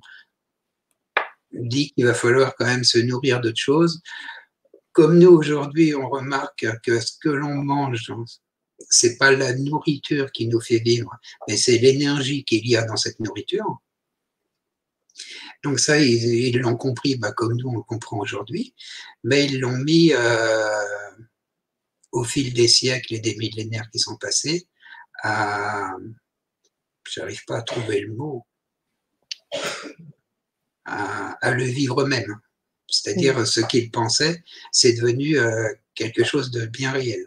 dit 1.53 1.91
qu'il 1.91 2.05
va 2.05 2.13
falloir 2.13 2.53
quand 2.55 2.65
même 2.65 2.83
se 2.83 2.99
nourrir 2.99 3.39
d'autres 3.39 3.59
choses. 3.59 4.01
Comme 4.95 5.19
nous 5.19 5.27
aujourd'hui, 5.27 5.93
on 5.93 6.07
remarque 6.07 6.65
que 6.81 7.01
ce 7.01 7.17
que 7.19 7.27
l'on 7.27 7.55
mange, 7.55 8.13
c'est 8.89 9.17
pas 9.17 9.31
la 9.31 9.53
nourriture 9.53 10.31
qui 10.31 10.47
nous 10.47 10.61
fait 10.61 10.79
vivre, 10.79 11.11
mais 11.49 11.57
c'est 11.57 11.77
l'énergie 11.77 12.45
qu'il 12.45 12.65
y 12.65 12.77
a 12.77 12.85
dans 12.85 12.95
cette 12.95 13.19
nourriture. 13.19 13.81
Donc 15.65 15.81
ça, 15.81 15.99
ils 15.99 16.57
l'ont 16.59 16.77
compris, 16.77 17.17
bah, 17.17 17.33
comme 17.33 17.57
nous 17.57 17.67
on 17.67 17.75
le 17.75 17.81
comprend 17.81 18.19
aujourd'hui, 18.19 18.73
mais 19.25 19.43
ils 19.43 19.59
l'ont 19.59 19.77
mis 19.79 20.13
euh, 20.13 21.11
au 22.13 22.23
fil 22.23 22.53
des 22.53 22.69
siècles 22.69 23.15
et 23.15 23.19
des 23.19 23.35
millénaires 23.35 23.89
qui 23.91 23.99
sont 23.99 24.15
passés 24.15 24.65
à, 25.23 25.91
j'arrive 27.11 27.43
pas 27.43 27.57
à 27.57 27.63
trouver 27.63 27.99
le 27.99 28.13
mot, 28.13 28.45
à, 30.85 31.33
à 31.45 31.51
le 31.51 31.65
vivre 31.65 32.01
eux-mêmes. 32.01 32.39
C'est-à-dire 32.87 33.45
ce 33.47 33.61
qu'ils 33.61 33.91
pensaient, 33.91 34.43
c'est 34.71 34.93
devenu 34.93 35.37
euh, 35.39 35.69
quelque 35.95 36.23
chose 36.23 36.51
de 36.51 36.65
bien 36.65 36.91
réel. 36.91 37.23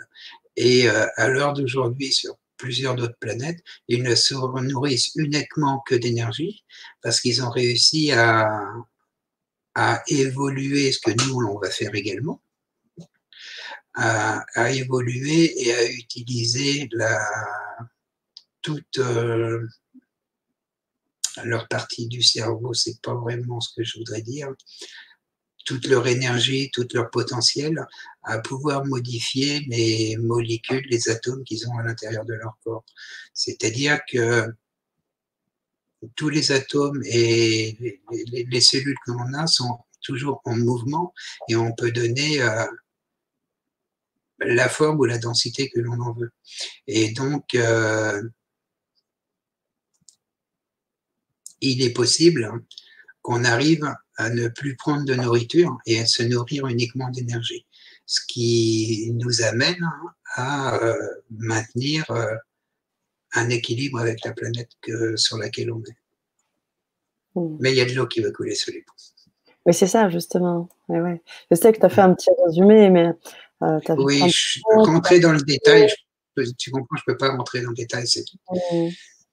Et 0.56 0.88
euh, 0.88 1.06
à 1.16 1.28
l'heure 1.28 1.52
d'aujourd'hui, 1.52 2.12
sur 2.12 2.38
plusieurs 2.56 2.94
d'autres 2.94 3.18
planètes, 3.20 3.62
ils 3.86 4.02
ne 4.02 4.14
se 4.14 4.34
nourrissent 4.34 5.12
uniquement 5.16 5.80
que 5.86 5.94
d'énergie 5.94 6.64
parce 7.02 7.20
qu'ils 7.20 7.42
ont 7.42 7.50
réussi 7.50 8.12
à, 8.12 8.48
à 9.74 10.02
évoluer 10.09 10.90
ce 10.92 10.98
que 10.98 11.12
nous, 11.24 11.40
on 11.46 11.59
va 11.59 11.70
faire 11.70 11.94
également, 11.94 12.42
à, 13.94 14.44
à 14.54 14.70
évoluer 14.72 15.66
et 15.66 15.74
à 15.74 15.90
utiliser 15.90 16.88
la, 16.92 17.20
toute 18.62 18.98
euh, 18.98 19.66
leur 21.44 21.68
partie 21.68 22.09
du 22.09 22.22
cerveau, 22.22 22.74
c'est 22.74 23.00
pas 23.00 23.14
vraiment 23.14 23.61
ce 23.61 23.72
que 23.74 23.84
je 23.84 23.98
voudrais 23.98 24.22
dire, 24.22 24.48
toute 25.68 25.86
leur 25.86 26.06
énergie, 26.06 26.70
tout 26.72 26.88
leur 26.94 27.10
potentiel 27.10 27.86
à 28.22 28.38
pouvoir 28.38 28.86
modifier 28.86 29.60
les 29.68 30.16
molécules, 30.16 30.86
les 30.88 31.10
atomes 31.10 31.44
qu'ils 31.44 31.68
ont 31.68 31.76
à 31.76 31.82
l'intérieur 31.82 32.24
de 32.24 32.32
leur 32.32 32.56
corps. 32.64 32.86
C'est-à-dire 33.34 34.00
que 34.10 34.46
tous 36.16 36.30
les 36.30 36.52
atomes 36.52 37.02
et 37.04 38.00
les, 38.10 38.46
les 38.50 38.60
cellules 38.62 38.96
que 39.04 39.12
l'on 39.12 39.34
a 39.34 39.46
sont 39.46 39.78
toujours 40.00 40.40
en 40.46 40.56
mouvement 40.56 41.12
et 41.50 41.56
on 41.56 41.74
peut 41.74 41.92
donner 41.92 42.40
euh, 42.40 42.64
la 44.38 44.70
forme 44.70 45.00
ou 45.00 45.04
la 45.04 45.18
densité 45.18 45.68
que 45.68 45.80
l'on 45.80 46.00
en 46.00 46.14
veut. 46.14 46.32
Et 46.86 47.12
donc, 47.12 47.54
euh, 47.54 48.22
il 51.60 51.82
est 51.82 51.92
possible 51.92 52.64
qu'on 53.20 53.44
arrive 53.44 53.94
à 54.18 54.30
ne 54.30 54.48
plus 54.48 54.76
prendre 54.76 55.04
de 55.04 55.14
nourriture 55.14 55.78
et 55.86 56.00
à 56.00 56.06
se 56.06 56.22
nourrir 56.24 56.66
uniquement 56.66 57.08
d'énergie. 57.08 57.64
Ce 58.04 58.20
qui 58.26 59.12
nous 59.14 59.42
amène 59.42 59.88
à 60.34 60.76
euh, 60.82 60.94
maintenir 61.30 62.10
euh, 62.10 62.34
un 63.34 63.48
équilibre 63.48 64.00
avec 64.00 64.24
la 64.24 64.32
planète 64.32 64.70
que, 64.82 65.16
sur 65.16 65.38
laquelle 65.38 65.70
on 65.70 65.80
est. 65.80 65.96
Mmh. 67.36 67.56
Mais 67.60 67.72
il 67.72 67.76
y 67.76 67.80
a 67.80 67.84
de 67.84 67.92
l'eau 67.92 68.06
qui 68.06 68.20
va 68.20 68.30
couler 68.32 68.54
sous 68.54 68.72
les 68.72 68.82
ponts. 68.82 68.92
Oui, 69.66 69.74
c'est 69.74 69.86
ça, 69.86 70.08
justement. 70.08 70.68
Ouais, 70.88 71.00
ouais. 71.00 71.22
Je 71.50 71.56
sais 71.56 71.72
que 71.72 71.78
tu 71.78 71.86
as 71.86 71.90
fait 71.90 72.00
un 72.00 72.14
petit 72.14 72.30
résumé, 72.44 72.90
mais. 72.90 73.12
Euh, 73.62 73.78
as 73.86 73.94
oui, 73.94 74.28
je 74.28 74.60
peux 74.68 74.82
rentrer 74.82 75.20
dans 75.20 75.32
le 75.32 75.42
détail. 75.42 75.88
Je, 76.36 76.44
tu 76.58 76.70
comprends, 76.70 76.96
je 76.96 77.02
ne 77.06 77.12
peux 77.12 77.18
pas 77.18 77.36
rentrer 77.36 77.60
dans 77.60 77.70
le 77.70 77.76
détail, 77.76 78.06
c'est 78.06 78.24
tout. 78.24 78.38
Mmh. 78.50 78.88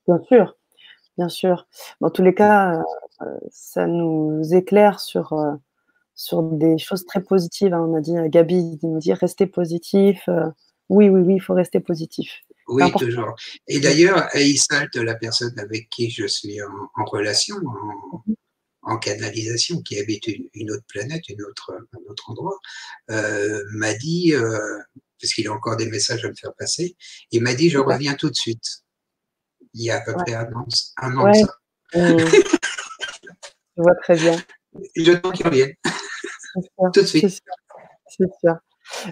Bien 0.07 0.21
sûr, 0.27 0.57
bien 1.17 1.29
sûr. 1.29 1.67
Dans 2.01 2.11
tous 2.11 2.21
les 2.21 2.35
cas, 2.35 2.75
euh, 2.75 2.83
ça 3.51 3.87
nous 3.87 4.41
éclaire 4.53 4.99
sur, 4.99 5.33
euh, 5.33 5.53
sur 6.15 6.43
des 6.43 6.77
choses 6.77 7.05
très 7.05 7.21
positives. 7.21 7.73
Hein. 7.73 7.85
On 7.87 7.95
a 7.95 8.01
dit, 8.01 8.15
Gabi 8.29 8.77
il 8.81 8.89
nous 8.89 8.99
dit 8.99 9.13
restez 9.13 9.47
positif. 9.47 10.21
Euh, 10.27 10.49
oui, 10.89 11.09
oui, 11.09 11.21
oui, 11.21 11.35
il 11.35 11.41
faut 11.41 11.53
rester 11.53 11.79
positif. 11.79 12.41
Oui, 12.67 12.83
toujours. 12.97 13.35
Et 13.67 13.79
d'ailleurs, 13.79 14.27
Aïsalt, 14.31 14.95
la 14.95 15.15
personne 15.15 15.57
avec 15.59 15.89
qui 15.89 16.09
je 16.09 16.25
suis 16.25 16.61
en, 16.61 16.89
en 16.95 17.05
relation, 17.05 17.55
en, 17.57 18.23
en, 18.81 18.97
canalisation, 18.97 19.81
qui 19.81 19.99
habite 19.99 20.27
une, 20.27 20.47
une, 20.53 20.71
autre 20.71 20.85
planète, 20.87 21.27
une 21.29 21.43
autre, 21.43 21.73
un 21.93 22.09
autre 22.09 22.29
endroit, 22.29 22.57
euh, 23.11 23.63
m'a 23.73 23.93
dit, 23.93 24.33
euh, 24.33 24.79
parce 25.21 25.33
qu'il 25.33 25.47
a 25.47 25.53
encore 25.53 25.77
des 25.77 25.87
messages 25.87 26.25
à 26.25 26.29
me 26.29 26.35
faire 26.35 26.53
passer, 26.57 26.95
il 27.31 27.41
m'a 27.41 27.53
dit, 27.53 27.69
je 27.69 27.77
reviens 27.77 28.15
tout 28.15 28.29
de 28.29 28.35
suite. 28.35 28.83
Il 29.73 29.83
y 29.83 29.91
a 29.91 29.97
à 29.97 30.01
peu 30.01 30.11
ouais. 30.11 30.23
près 30.25 30.33
un 30.35 30.51
an, 30.53 30.67
un 30.97 31.17
an 31.17 31.23
ouais. 31.25 31.31
de 31.33 31.45
ça. 31.45 32.54
Je 33.77 33.81
vois 33.81 33.95
très 33.95 34.15
bien. 34.15 34.35
Je 34.95 35.11
t'en 35.13 35.31
qu'il 35.31 35.45
revienne. 35.45 35.73
tout 36.93 37.01
de 37.01 37.05
suite. 37.05 37.41
C'est 38.07 38.29
sûr. 38.39 38.55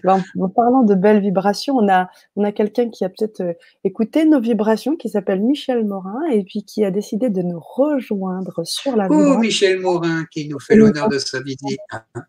Ben, 0.04 0.24
en 0.40 0.50
parlant 0.50 0.84
de 0.84 0.94
belles 0.94 1.22
vibrations, 1.22 1.76
on 1.76 1.90
a, 1.90 2.10
on 2.36 2.44
a 2.44 2.52
quelqu'un 2.52 2.90
qui 2.90 3.04
a 3.04 3.10
peut-être 3.10 3.42
euh, 3.42 3.54
écouté 3.84 4.24
nos 4.26 4.40
vibrations, 4.40 4.96
qui 4.96 5.10
s'appelle 5.10 5.42
Michel 5.42 5.84
Morin, 5.86 6.26
et 6.32 6.44
puis 6.44 6.64
qui 6.64 6.86
a 6.86 6.92
décidé 6.92 7.30
de 7.30 7.42
nous 7.42 7.60
rejoindre 7.60 8.64
sur 8.64 8.96
la 8.96 9.08
Oh, 9.10 9.38
Michel 9.40 9.80
Morin, 9.80 10.26
qui 10.32 10.48
nous 10.48 10.60
fait 10.60 10.76
l'honneur 10.76 11.10
de 11.10 11.18
sa 11.18 11.42
visite. 11.42 11.80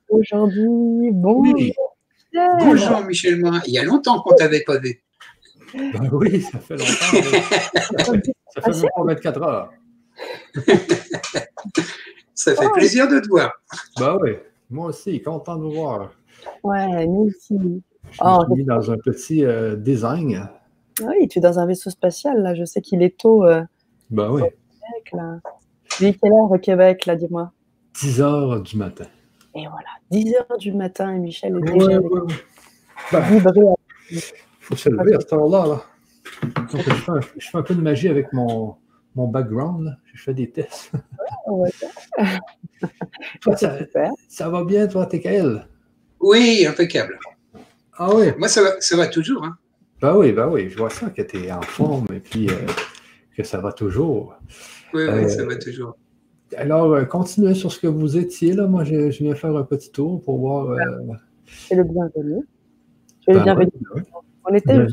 Aujourd'hui, 0.09 1.11
bonjour. 1.12 1.55
Oui. 1.55 1.74
Bonjour 2.61 3.05
Michel 3.05 3.39
Morin. 3.39 3.61
Il 3.66 3.74
y 3.74 3.78
a 3.78 3.85
longtemps 3.85 4.20
qu'on 4.22 4.32
ne 4.32 4.39
t'avait 4.39 4.62
pas 4.62 4.78
vu. 4.78 5.03
Ben 5.74 6.09
oui, 6.12 6.41
ça 6.41 6.59
fait 6.59 6.76
longtemps. 6.76 8.30
Ça 8.55 8.62
fait 8.62 8.70
même 8.70 8.82
pas 8.95 9.03
24 9.05 9.43
heures. 9.43 9.72
ça 12.35 12.55
fait 12.55 12.70
plaisir 12.72 13.09
de 13.09 13.20
te 13.20 13.28
voir. 13.28 13.53
Bah 13.99 14.18
oui, 14.20 14.32
moi 14.70 14.89
aussi, 14.89 15.20
content 15.22 15.57
de 15.57 15.62
vous 15.62 15.72
voir. 15.72 16.12
Ouais, 16.62 17.07
nous 17.07 17.28
aussi. 17.28 17.82
Je 18.11 18.18
oh, 18.22 18.45
suis 18.53 18.64
dans 18.64 18.91
un 18.91 18.97
petit 18.99 19.45
euh, 19.45 19.76
design. 19.76 20.49
Oui, 21.03 21.28
tu 21.28 21.39
es 21.39 21.43
dans 21.43 21.59
un 21.59 21.66
vaisseau 21.66 21.91
spatial, 21.91 22.43
là. 22.43 22.55
Je 22.55 22.64
sais 22.64 22.80
qu'il 22.80 23.03
est 23.03 23.18
tôt. 23.18 23.45
Euh, 23.45 23.62
bah 24.11 24.28
oui. 24.30 24.43
Québec, 24.43 25.12
là. 25.12 25.39
Il 26.01 26.07
est 26.07 26.20
quelle 26.20 26.32
heure 26.32 26.51
au 26.51 26.59
Québec, 26.59 27.07
là, 27.07 27.16
dis-moi? 27.16 27.53
10 28.01 28.20
heures 28.20 28.61
du 28.61 28.76
matin. 28.76 29.07
Et 29.55 29.66
voilà, 29.66 29.89
10 30.11 30.35
heures 30.35 30.59
du 30.59 30.72
matin, 30.72 31.14
et 31.14 31.18
Michel 31.18 31.57
est 31.57 31.72
déjà 31.72 31.87
ouais, 31.87 31.99
ouais. 31.99 32.35
Bah, 33.12 33.22
faut 34.61 34.76
se 34.76 34.89
lever 34.89 35.14
à 35.14 35.20
cette 35.20 35.32
heure-là. 35.32 35.66
Là. 35.66 35.82
Je, 36.72 36.78
fais 36.78 37.12
un, 37.12 37.20
je, 37.20 37.49
fais 37.51 37.59
un, 37.59 37.62
peu 37.62 37.74
de 37.74 37.80
magie 37.80 38.09
avec 38.09 38.32
mon, 38.32 38.76
mon 39.15 39.29
background. 39.29 39.97
Je 40.12 40.23
fais 40.23 40.35
des 40.35 40.51
tests. 40.51 40.93
Ouais, 41.47 41.71
toi, 43.43 43.55
ça, 43.57 43.77
ça, 44.29 44.49
va 44.49 44.65
bien, 44.65 44.87
toi, 44.87 45.05
TKL? 45.05 45.67
Oui, 46.21 46.65
impeccable. 46.67 47.19
Ah 47.99 48.15
oui? 48.15 48.29
Moi, 48.39 48.49
ça 48.49 48.62
va, 48.62 48.81
ça 48.81 48.97
va 48.97 49.09
toujours. 49.09 49.45
Hein. 49.45 49.59
Ben 50.01 50.17
oui, 50.17 50.33
ben 50.33 50.49
oui. 50.49 50.71
Je 50.71 50.79
vois 50.79 50.89
ça, 50.89 51.11
que 51.11 51.21
tu 51.21 51.45
es 51.45 51.53
en 51.53 51.61
forme 51.61 52.07
et 52.15 52.21
puis 52.21 52.49
euh, 52.49 52.67
que 53.37 53.43
ça 53.43 53.61
va 53.61 53.73
toujours. 53.73 54.35
Oui, 54.95 55.03
oui, 55.03 55.09
euh, 55.09 55.29
ça 55.29 55.45
va 55.45 55.57
toujours. 55.57 55.99
Alors, 56.57 56.95
euh, 56.95 57.05
continuez 57.05 57.55
sur 57.55 57.71
ce 57.71 57.79
que 57.79 57.87
vous 57.87 58.17
étiez. 58.17 58.55
Là. 58.55 58.67
Moi, 58.67 58.85
je, 58.85 59.11
je 59.11 59.23
viens 59.23 59.35
faire 59.35 59.55
un 59.55 59.65
petit 59.65 59.91
tour 59.91 60.23
pour 60.23 60.39
voir. 60.39 60.71
Euh... 60.71 60.79
C'est 61.47 61.75
le 61.75 61.85
bienvenu. 61.85 62.41
le 63.27 63.35
ben 63.35 63.43
bienvenu. 63.43 63.71
Oui, 63.95 64.03
ben 64.03 64.21
On 64.49 64.55
était 64.55 64.79
ben... 64.79 64.89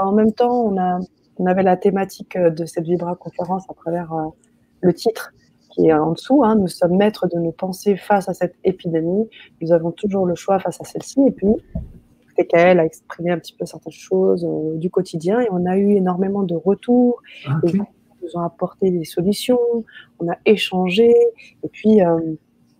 en 0.00 0.12
même 0.12 0.32
temps, 0.32 0.66
on, 0.66 0.78
a, 0.78 0.98
on 1.38 1.46
avait 1.46 1.62
la 1.62 1.76
thématique 1.76 2.36
euh, 2.36 2.50
de 2.50 2.64
cette 2.64 2.84
Vibra 2.84 3.14
conférence 3.16 3.64
à 3.68 3.74
travers 3.74 4.12
euh, 4.12 4.28
le 4.80 4.92
titre 4.92 5.32
qui 5.70 5.86
est 5.86 5.92
en 5.92 6.12
dessous. 6.12 6.44
Hein. 6.44 6.56
Nous 6.56 6.68
sommes 6.68 6.96
maîtres 6.96 7.26
de 7.28 7.38
nos 7.38 7.52
pensées 7.52 7.96
face 7.96 8.28
à 8.28 8.34
cette 8.34 8.54
épidémie. 8.64 9.28
Nous 9.60 9.72
avons 9.72 9.90
toujours 9.90 10.26
le 10.26 10.34
choix 10.34 10.58
face 10.58 10.80
à 10.80 10.84
celle-ci. 10.84 11.20
Et 11.26 11.30
puis, 11.30 11.48
TKL 12.36 12.78
a 12.78 12.84
exprimé 12.84 13.30
un 13.30 13.38
petit 13.38 13.54
peu 13.54 13.64
certaines 13.64 13.92
choses 13.92 14.44
euh, 14.44 14.76
du 14.76 14.90
quotidien 14.90 15.40
et 15.40 15.48
on 15.50 15.64
a 15.64 15.76
eu 15.76 15.92
énormément 15.92 16.42
de 16.42 16.54
retours. 16.54 17.22
Okay 17.64 17.78
nous 18.22 18.36
ont 18.36 18.44
apporté 18.44 18.90
des 18.90 19.04
solutions, 19.04 19.84
on 20.18 20.30
a 20.30 20.36
échangé, 20.46 21.12
et 21.64 21.68
puis 21.70 22.02
euh, 22.02 22.18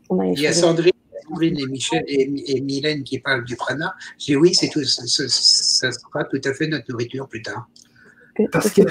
on 0.08 0.18
a 0.18 0.26
échangé. 0.26 0.40
Il 0.40 0.44
y 0.44 0.46
a 0.46 0.52
Sandrine, 0.52 0.92
Sandrine 1.28 1.58
et, 1.58 1.66
Michel, 1.66 2.04
et, 2.06 2.56
et, 2.56 2.60
Mylène 2.60 3.04
qui 3.04 3.18
parlent 3.18 3.44
du 3.44 3.56
prana. 3.56 3.94
Je 4.18 4.26
dis 4.26 4.36
oui, 4.36 4.54
c'est 4.54 4.68
tout, 4.68 4.84
ça, 4.84 5.02
ça, 5.06 5.24
ça, 5.28 5.92
sera 5.92 6.24
tout 6.24 6.40
à 6.44 6.54
fait 6.54 6.68
notre 6.68 6.90
nourriture 6.90 7.28
plus 7.28 7.42
tard. 7.42 7.68
Parce 8.50 8.70
que. 8.70 8.82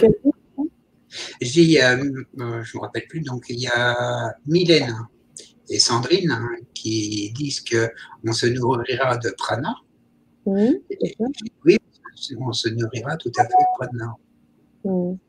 Je 1.41 1.51
dis, 1.51 1.77
euh, 1.81 1.97
je 1.97 2.39
ne 2.39 2.45
me 2.45 2.79
rappelle 2.79 3.05
plus, 3.09 3.19
donc 3.19 3.45
il 3.49 3.59
y 3.59 3.67
a 3.67 4.33
Mylène 4.45 4.95
et 5.69 5.77
Sandrine 5.77 6.31
hein, 6.31 6.49
qui 6.73 7.33
disent 7.33 7.61
qu'on 7.61 8.31
se 8.31 8.47
nourrira 8.47 9.17
de 9.17 9.29
prana. 9.37 9.75
Oui, 10.45 10.81
oui, 11.65 11.77
on 12.39 12.53
se 12.53 12.69
nourrira 12.69 13.17
tout 13.17 13.31
à 13.37 13.43
fait 13.43 13.49
de 13.49 13.77
prana. 13.77 14.13
Oui 14.85 15.19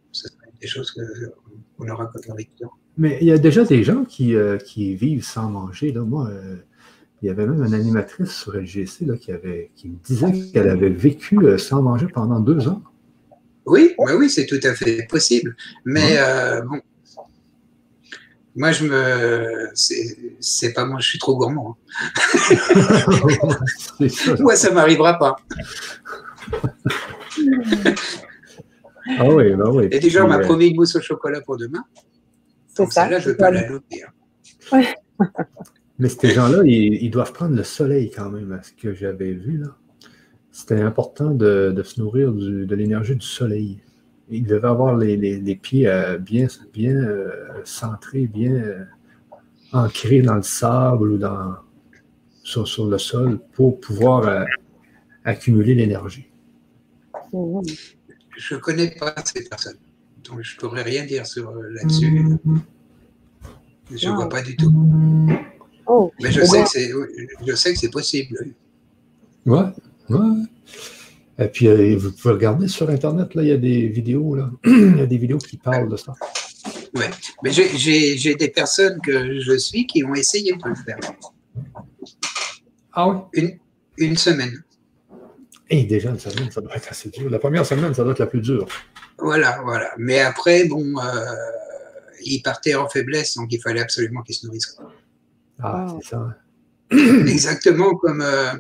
des 0.63 0.69
choses 0.69 0.93
qu'on 0.93 1.89
aura 1.89 2.07
comme 2.07 2.23
nourriture. 2.29 2.71
Mais 2.97 3.19
il 3.21 3.27
y 3.27 3.33
a 3.33 3.39
déjà 3.39 3.65
des 3.65 3.83
gens 3.83 4.05
qui, 4.05 4.35
euh, 4.35 4.57
qui 4.59 4.95
vivent 4.95 5.25
sans 5.25 5.51
manger. 5.51 5.93
Là. 5.93 6.03
Moi, 6.03 6.29
euh, 6.29 6.57
il 7.21 7.27
y 7.27 7.31
avait 7.31 7.47
même 7.47 7.65
une 7.65 7.75
animatrice 7.75 8.31
sur 8.31 8.57
LGC 8.57 9.07
là, 9.07 9.17
qui, 9.17 9.33
avait, 9.33 9.71
qui 9.75 9.89
me 9.89 9.97
disait 10.05 10.33
qu'elle 10.53 10.69
avait 10.69 10.91
vécu 10.91 11.39
euh, 11.39 11.59
sans 11.59 11.83
manger 11.83 12.07
pendant 12.07 12.41
deux 12.41 12.69
ans. 12.69 12.83
Oui, 13.67 13.95
bah 13.99 14.17
oui, 14.17 14.29
c'est 14.29 14.47
tout 14.47 14.61
à 14.65 14.75
fait 14.75 15.07
possible. 15.09 15.57
Mais 15.85 16.19
ouais. 16.19 16.63
bon, 16.63 16.81
moi, 18.55 18.73
je 18.73 18.85
me. 18.85 19.71
C'est 19.75 20.73
pas 20.73 20.85
moi, 20.85 21.01
je 21.01 21.09
suis 21.09 21.19
trop 21.19 21.37
gourmand. 21.37 21.79
Hein. 22.01 22.09
ça. 24.09 24.37
moi, 24.41 24.57
ça 24.57 24.73
m'arrivera 24.73 25.19
pas. 25.19 25.37
Ah 29.19 29.29
oui, 29.29 29.55
bah 29.55 29.71
oui. 29.71 29.89
Et 29.91 30.01
déjà, 30.01 30.25
on 30.25 30.29
m'a 30.29 30.39
promis 30.39 30.69
une 30.69 30.77
mousse 30.77 30.95
au 30.97 31.01
chocolat 31.01 31.41
pour 31.41 31.57
demain. 31.57 31.85
C'est 32.75 32.91
ça. 32.93 33.09
Là, 33.09 33.21
je 33.21 33.29
ne 33.29 33.33
veux 33.33 33.37
pas 33.39 33.51
la 33.51 33.67
louper. 33.67 34.03
Hein. 34.05 34.13
Ouais. 34.73 34.95
Mais 35.99 36.09
ces 36.09 36.31
gens-là, 36.31 36.63
ils, 36.65 37.03
ils, 37.03 37.11
doivent 37.11 37.33
prendre 37.33 37.57
le 37.57 37.65
soleil 37.65 38.11
quand 38.11 38.31
même, 38.31 38.53
à 38.53 38.63
ce 38.63 38.73
que 38.73 38.93
j'avais 38.93 39.33
vu 39.33 39.59
là. 39.59 39.77
C'était 40.53 40.81
important 40.81 41.31
de, 41.31 41.73
de, 41.75 41.83
se 41.83 41.99
nourrir 41.99 42.31
du, 42.33 42.67
de 42.67 42.75
l'énergie 42.77 43.17
du 43.17 43.27
soleil. 43.27 43.81
Ils 44.29 44.45
devaient 44.45 44.69
avoir 44.69 44.97
les, 44.97 45.17
les, 45.17 45.41
les 45.41 45.57
pieds 45.57 45.89
euh, 45.89 46.19
bien, 46.19 46.47
bien 46.73 46.95
euh, 46.95 47.63
centrés, 47.65 48.27
bien 48.27 48.53
euh, 48.53 48.85
ancrés 49.73 50.21
dans 50.21 50.35
le 50.35 50.43
sable 50.43 51.13
ou 51.13 51.19
dans, 51.19 51.55
sur, 52.43 52.69
sur 52.69 52.87
le 52.87 52.99
sol 52.99 53.41
pour 53.55 53.81
pouvoir 53.81 54.29
euh, 54.29 54.45
accumuler 55.25 55.75
l'énergie. 55.75 56.29
Je 57.33 58.55
ne 58.55 58.61
connais 58.61 58.91
pas 58.91 59.15
ces 59.25 59.45
personnes. 59.49 59.79
Donc, 60.25 60.43
je 60.43 60.55
ne 60.55 60.61
pourrais 60.61 60.83
rien 60.83 61.07
dire 61.07 61.27
sur 61.27 61.51
là-dessus. 61.55 62.39
Je 63.91 64.09
ne 64.09 64.15
vois 64.15 64.29
pas 64.29 64.43
du 64.43 64.55
tout. 64.57 64.73
Oh, 65.87 66.13
Mais 66.23 66.31
je 66.31 66.43
sais, 66.43 66.63
que 66.63 66.69
c'est, 66.69 66.91
je 67.47 67.55
sais 67.55 67.73
que 67.73 67.79
c'est 67.79 67.91
possible. 67.91 68.37
Ouais, 69.45 69.65
ouais. 70.13 71.45
Et 71.45 71.49
puis, 71.49 71.67
euh, 71.67 71.97
vous 71.97 72.13
pouvez 72.13 72.35
regarder 72.35 72.69
sur 72.69 72.89
Internet, 72.91 73.35
là, 73.35 73.43
il 73.43 73.49
y 73.49 73.53
a 73.53 73.57
des 73.57 73.89
vidéos, 73.89 74.35
là. 74.37 74.51
il 74.65 74.97
y 74.99 75.01
a 75.01 75.07
des 75.07 75.17
vidéos 75.17 75.39
qui 75.39 75.57
parlent 75.57 75.89
de 75.89 75.97
ça. 75.97 76.13
Ouais, 76.95 77.11
mais 77.43 77.51
j'ai 77.51 78.35
des 78.35 78.49
personnes 78.49 79.01
que 79.01 79.41
je 79.41 79.57
suis 79.57 79.87
qui 79.87 80.05
ont 80.05 80.15
essayé 80.15 80.53
de 80.53 80.69
le 80.69 80.75
faire. 80.75 80.99
Ah 82.93 83.09
oui? 83.09 83.17
Une, 83.33 83.59
une 83.97 84.17
semaine. 84.17 84.63
Et 85.71 85.85
déjà, 85.85 86.11
une 86.11 86.19
semaine, 86.19 86.51
ça 86.51 86.61
doit 86.61 86.77
être 86.77 86.91
assez 86.91 87.09
dur. 87.09 87.31
La 87.31 87.39
première 87.39 87.65
semaine, 87.65 87.95
ça 87.95 88.03
doit 88.05 88.13
être 88.13 88.19
la 88.19 88.27
plus 88.27 88.43
dure. 88.43 88.69
Voilà, 89.19 89.61
voilà. 89.65 89.91
Mais 89.97 90.21
après, 90.21 90.67
bon, 90.67 90.99
euh, 90.99 91.25
il 92.25 92.43
partait 92.43 92.75
en 92.75 92.89
faiblesse, 92.89 93.37
donc 93.37 93.51
il 93.53 93.61
fallait 93.61 93.81
absolument 93.81 94.23
qu'il 94.23 94.35
se 94.35 94.47
nourrisse. 94.47 94.77
Ah, 95.63 95.87
c'est 95.99 96.11
ça. 96.11 96.37
Exactement 96.91 97.95
comme. 97.95 98.21
Euh, 98.21 98.53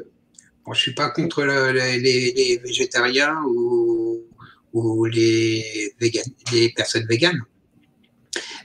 bon, 0.64 0.72
je 0.72 0.80
suis 0.80 0.94
pas 0.94 1.10
contre 1.10 1.44
le, 1.44 1.72
les, 1.72 1.98
les, 1.98 2.60
végétariens 2.64 3.42
ou, 3.46 4.22
ou 4.72 5.04
les, 5.06 5.94
végan, 6.00 6.22
les 6.52 6.70
personnes 6.70 7.06
véganes. 7.06 7.42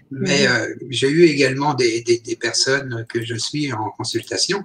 Mais 0.09 0.47
euh, 0.47 0.73
j'ai 0.89 1.09
eu 1.09 1.23
également 1.23 1.73
des, 1.73 2.01
des, 2.01 2.19
des, 2.19 2.35
personnes 2.37 3.05
que 3.09 3.21
je 3.21 3.35
suis 3.35 3.73
en 3.73 3.89
consultation 3.89 4.63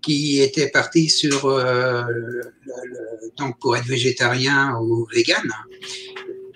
qui 0.00 0.40
était 0.40 0.70
parti 0.70 1.10
sur 1.10 1.44
euh, 1.44 2.04
le, 2.08 2.40
le, 2.64 3.30
donc 3.36 3.58
pour 3.58 3.76
être 3.76 3.86
végétarien 3.86 4.78
ou 4.80 5.06
vegan 5.14 5.42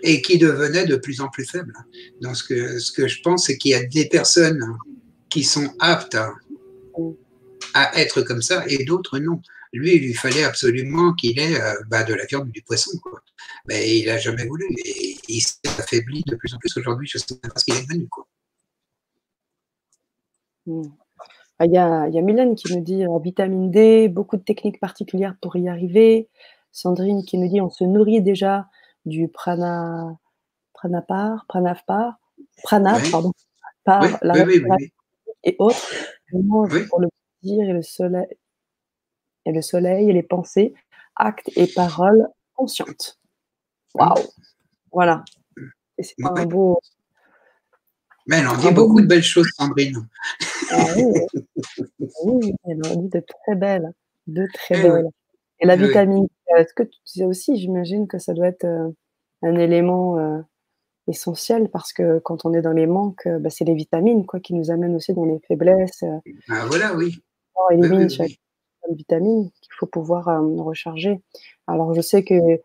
et 0.02 0.20
qui 0.22 0.38
devenait 0.38 0.86
de 0.86 0.96
plus 0.96 1.20
en 1.20 1.28
plus 1.28 1.44
faible. 1.44 1.72
Donc 2.20 2.36
ce 2.36 2.44
que, 2.44 2.78
ce 2.78 2.92
que 2.92 3.06
je 3.06 3.20
pense, 3.22 3.46
c'est 3.46 3.56
qu'il 3.56 3.72
y 3.72 3.74
a 3.74 3.84
des 3.84 4.06
personnes 4.06 4.76
qui 5.28 5.44
sont 5.44 5.72
aptes 5.78 6.14
à, 6.14 6.32
à 7.74 7.98
être 7.98 8.22
comme 8.22 8.42
ça 8.42 8.64
et 8.66 8.84
d'autres 8.84 9.18
non. 9.18 9.40
Lui, 9.72 9.96
il 9.96 10.02
lui 10.02 10.14
fallait 10.14 10.44
absolument 10.44 11.14
qu'il 11.14 11.38
ait 11.38 11.60
euh, 11.60 11.74
bah, 11.88 12.04
de 12.04 12.12
la 12.12 12.26
viande 12.26 12.48
ou 12.48 12.50
du 12.50 12.62
poisson. 12.62 12.90
Quoi. 13.02 13.20
Mais 13.66 13.98
il 13.98 14.06
n'a 14.06 14.18
jamais 14.18 14.46
voulu 14.46 14.66
et 14.84 15.16
il 15.28 15.40
s'est 15.40 15.56
affaibli 15.78 16.22
de 16.26 16.36
plus 16.36 16.52
en 16.54 16.58
plus 16.58 16.76
aujourd'hui. 16.76 17.08
Je 17.08 17.18
ne 17.18 17.22
sais 17.22 17.36
pas 17.36 17.48
ce 17.56 17.64
qu'il 17.64 17.74
est 17.74 17.86
devenu. 17.86 18.06
Quoi. 18.08 18.26
Mm. 20.66 20.82
Ah, 21.58 21.66
il 21.66 21.72
y 21.72 21.78
a, 21.78 22.08
il 22.08 22.14
y 22.14 22.18
a 22.18 22.22
Mylène 22.22 22.54
qui 22.54 22.74
nous 22.74 22.82
dit 22.82 23.04
euh, 23.04 23.18
vitamine 23.18 23.70
D, 23.70 24.08
beaucoup 24.08 24.36
de 24.36 24.42
techniques 24.42 24.80
particulières 24.80 25.36
pour 25.40 25.56
y 25.56 25.68
arriver. 25.68 26.28
Sandrine 26.70 27.24
qui 27.24 27.38
nous 27.38 27.48
dit 27.48 27.60
on 27.60 27.70
se 27.70 27.84
nourrit 27.84 28.20
déjà 28.20 28.68
du 29.06 29.28
prana, 29.28 30.18
pranapar, 30.74 31.44
pranavpar, 31.48 32.18
prana, 32.62 32.96
oui. 32.96 33.10
pardon, 33.10 33.32
par 33.84 34.02
oui, 34.02 34.10
la 34.22 34.44
oui, 34.44 34.62
et 35.44 35.56
autres. 35.58 35.88
Pour 36.30 37.00
le 37.00 37.08
plaisir 37.40 37.68
et 37.68 37.72
le 37.72 37.82
soleil 37.82 38.26
et 39.46 39.52
le 39.52 39.62
soleil 39.62 40.10
et 40.10 40.12
les 40.12 40.22
pensées, 40.22 40.74
actes 41.16 41.50
et 41.56 41.66
paroles 41.66 42.28
conscientes. 42.54 43.18
Waouh, 43.94 44.14
voilà. 44.90 45.24
Et 45.98 46.02
c'est 46.02 46.14
un 46.24 46.46
beau, 46.46 46.80
mais 48.26 48.36
elle 48.36 48.48
en 48.48 48.56
dit 48.56 48.68
ah 48.68 48.72
beaucoup 48.72 49.00
de 49.00 49.06
belles 49.06 49.22
choses, 49.22 49.48
Sandrine. 49.56 50.06
Ah 50.70 50.86
oui, 50.96 51.04
oui, 52.24 52.54
elle 52.64 52.80
en 52.86 52.96
dit 52.96 53.08
de 53.08 53.20
très 53.20 53.56
belles. 53.56 53.92
De 54.26 54.46
très 54.54 54.78
eh 54.78 54.82
belles. 54.82 55.04
Oui. 55.04 55.10
Et 55.60 55.66
la 55.66 55.74
eh 55.74 55.78
vitamine 55.78 56.28
oui. 56.28 56.60
est-ce 56.60 56.72
que 56.74 56.84
tu 56.84 56.98
sais 57.04 57.24
aussi, 57.24 57.56
j'imagine 57.56 58.06
que 58.06 58.18
ça 58.18 58.32
doit 58.32 58.46
être 58.46 58.64
euh, 58.64 58.88
un 59.42 59.56
élément 59.56 60.18
euh, 60.18 60.40
essentiel 61.08 61.68
parce 61.68 61.92
que 61.92 62.20
quand 62.20 62.44
on 62.44 62.54
est 62.54 62.62
dans 62.62 62.72
les 62.72 62.86
manques, 62.86 63.26
euh, 63.26 63.38
bah, 63.38 63.50
c'est 63.50 63.64
les 63.64 63.74
vitamines 63.74 64.24
quoi, 64.24 64.38
qui 64.38 64.54
nous 64.54 64.70
amènent 64.70 64.94
aussi 64.94 65.14
dans 65.14 65.24
les 65.24 65.40
faiblesses. 65.48 66.04
Ah 66.48 66.66
voilà, 66.66 66.94
oui. 66.94 67.20
On 67.56 67.70
élimine 67.70 68.04
oui, 68.04 68.10
chaque 68.10 68.38
vitamine 68.90 69.50
qu'il 69.60 69.72
faut 69.78 69.86
pouvoir 69.86 70.26
recharger. 70.58 71.20
Alors 71.66 71.94
je 71.94 72.00
sais 72.00 72.24
que 72.24 72.60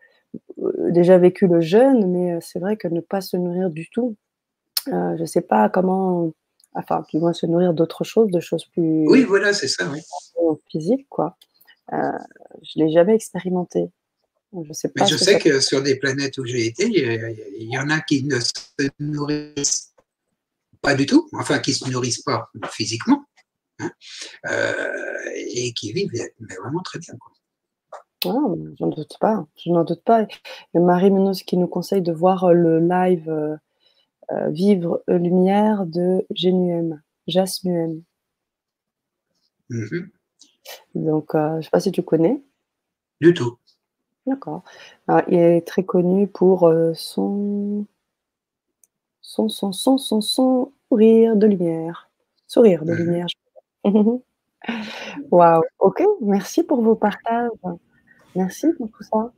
déjà 0.90 1.18
vécu 1.18 1.48
le 1.48 1.62
jeûne, 1.62 2.12
mais 2.12 2.40
c'est 2.42 2.60
vrai 2.60 2.78
que 2.78 2.88
ne 2.88 3.02
pas 3.02 3.22
se 3.22 3.38
nourrir 3.38 3.70
du 3.70 3.90
tout, 3.90 4.16
euh, 4.90 5.16
je 5.18 5.22
ne 5.22 5.26
sais 5.26 5.42
pas 5.42 5.70
comment, 5.70 6.32
enfin, 6.74 7.04
du 7.12 7.20
moins 7.20 7.34
se 7.34 7.46
nourrir 7.46 7.74
d'autres 7.74 8.04
choses, 8.04 8.32
de 8.32 8.40
choses 8.40 8.66
plus. 8.66 9.06
Oui, 9.08 9.24
voilà, 9.24 9.54
c'est 9.54 9.68
ça, 9.68 9.90
oui. 9.92 10.00
Physiques, 10.70 11.08
quoi. 11.10 11.38
Euh, 11.94 11.98
je 12.64 12.80
ne 12.80 12.86
l'ai 12.86 12.92
jamais 12.92 13.16
expérimenté. 13.16 13.90
Je 14.54 14.74
sais 14.74 14.90
pas. 14.90 15.04
Mais 15.04 15.10
je 15.10 15.18
sais 15.18 15.40
que 15.40 15.60
sur 15.60 15.84
des 15.84 15.98
planètes 15.98 16.38
où 16.38 16.46
j'ai 16.46 16.68
été, 16.68 16.86
il 16.88 17.70
y 17.70 17.78
en 17.78 17.90
a 17.90 18.00
qui 18.00 18.24
ne 18.24 18.40
se 18.40 18.90
nourrissent 19.00 19.94
pas 20.82 20.96
du 20.96 21.06
tout, 21.06 21.28
enfin, 21.34 21.60
qui 21.60 21.72
ne 21.72 21.76
se 21.76 21.90
nourrissent 21.90 22.24
pas 22.24 22.50
physiquement, 22.72 23.26
hein, 23.80 23.92
euh, 24.50 25.32
et 25.36 25.74
qui 25.74 25.94
vivent 25.94 26.12
mais 26.14 26.56
vraiment 26.56 26.82
très 26.82 27.00
bien. 27.00 27.16
Quoi. 27.20 27.34
Ah, 28.26 28.54
j'en 28.80 28.88
doute 28.88 29.18
pas, 29.20 29.46
je 29.58 29.70
n'en 29.70 29.84
doute 29.84 30.04
pas. 30.04 30.26
A 30.76 30.80
Marie 30.80 31.12
Menos 31.12 31.44
qui 31.44 31.56
nous 31.58 31.68
conseille 31.68 32.02
de 32.02 32.12
voir 32.12 32.52
le 32.54 32.80
live 32.80 33.58
euh, 34.32 34.50
Vivre 34.50 35.04
Lumière 35.08 35.86
de 35.86 36.26
Genuem, 36.36 37.02
Jasmuem. 37.28 38.04
Mm-hmm. 39.70 40.10
Donc, 40.96 41.34
euh, 41.36 41.52
je 41.52 41.58
ne 41.58 41.62
sais 41.62 41.70
pas 41.70 41.80
si 41.80 41.92
tu 41.92 42.04
connais. 42.04 42.42
Du 43.22 43.34
tout. 43.34 43.58
D'accord. 44.26 44.64
il 45.30 45.36
est 45.36 45.66
très 45.66 45.86
connu 45.86 46.28
pour 46.28 46.68
euh, 46.68 46.94
son... 46.94 47.86
son, 49.22 49.48
son, 49.48 49.72
son, 49.72 49.98
son, 49.98 50.20
son 50.20 50.74
sourire 50.90 51.38
de 51.38 51.48
lumière. 51.48 52.10
Sourire 52.48 52.84
de 52.84 52.92
mm-hmm. 52.92 52.98
lumière. 52.98 53.28
Waouh. 55.32 55.62
Ok, 55.80 56.04
merci 56.22 56.64
pour 56.64 56.82
vos 56.82 56.96
partages. 56.96 57.50
Merci 58.36 58.68
pour 58.78 58.90
tout 58.90 59.04
ça. 59.04 59.32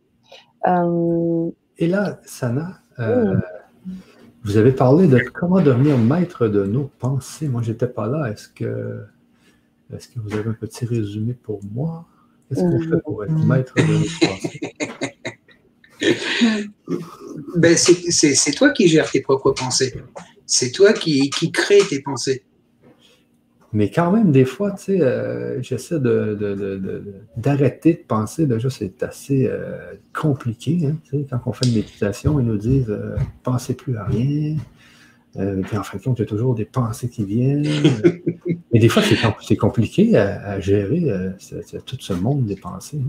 Et 1.77 1.87
là, 1.87 2.19
Sana, 2.25 2.81
vous 4.43 4.57
avez 4.57 4.71
parlé 4.71 5.07
de 5.07 5.19
comment 5.33 5.61
devenir 5.61 5.97
maître 5.97 6.47
de 6.47 6.65
nos 6.65 6.89
pensées. 6.99 7.47
Moi, 7.47 7.61
je 7.61 7.71
n'étais 7.71 7.87
pas 7.87 8.07
là. 8.07 8.31
Est-ce 8.31 8.49
que, 8.49 9.05
est 9.93 10.13
que 10.13 10.19
vous 10.19 10.33
avez 10.33 10.49
un 10.49 10.53
petit 10.53 10.85
résumé 10.85 11.33
pour 11.33 11.59
moi? 11.71 12.05
Qu'est-ce 12.47 12.61
qu'on 12.61 12.81
fait 12.81 13.01
pour 13.03 13.23
être 13.23 13.45
maître 13.45 13.75
de 13.75 13.81
nos 13.81 13.99
pensées? 14.27 14.59
ben, 17.55 17.77
c'est 17.77 18.51
toi 18.51 18.71
qui 18.71 18.87
gères 18.87 19.11
tes 19.11 19.21
propres 19.21 19.51
pensées. 19.51 19.93
C'est 20.45 20.71
toi 20.71 20.93
qui, 20.93 21.29
qui 21.29 21.51
crée 21.51 21.79
tes 21.89 22.01
pensées. 22.01 22.43
Mais 23.71 23.91
quand 23.91 24.11
même, 24.11 24.31
des 24.31 24.45
fois, 24.45 24.71
tu 24.71 24.83
sais, 24.85 25.01
euh, 25.01 25.61
j'essaie 25.61 25.99
d'arrêter 25.99 27.93
de, 27.93 27.97
de, 27.97 28.03
penser. 28.07 28.47
Déjà, 28.47 28.69
c'est 28.69 29.03
assez 29.03 29.45
euh, 29.47 29.93
compliqué. 30.13 30.79
Hein, 30.85 30.97
tu 31.03 31.11
sais, 31.11 31.27
quand 31.29 31.39
on 31.45 31.53
fait 31.53 31.67
une 31.67 31.75
méditation, 31.75 32.39
ils 32.39 32.47
nous 32.47 32.57
disent 32.57 32.89
euh, 32.89 33.15
pensez 33.43 33.75
plus 33.75 33.95
à 33.95 34.05
rien. 34.05 34.55
puis 35.35 35.77
en 35.77 35.83
fin 35.83 35.97
de 35.99 36.03
compte, 36.03 36.17
il 36.17 36.21
y 36.21 36.25
a 36.25 36.27
toujours 36.27 36.55
des 36.55 36.65
pensées 36.65 37.09
qui 37.09 37.25
viennent. 37.25 37.67
Mais 38.73 38.79
des 38.79 38.89
fois, 38.89 39.03
c'est 39.41 39.55
compliqué 39.55 40.17
à, 40.17 40.59
gérer 40.59 41.07
tout 41.85 41.97
ce 41.99 42.13
monde 42.13 42.45
des 42.45 42.55
pensées. 42.55 43.01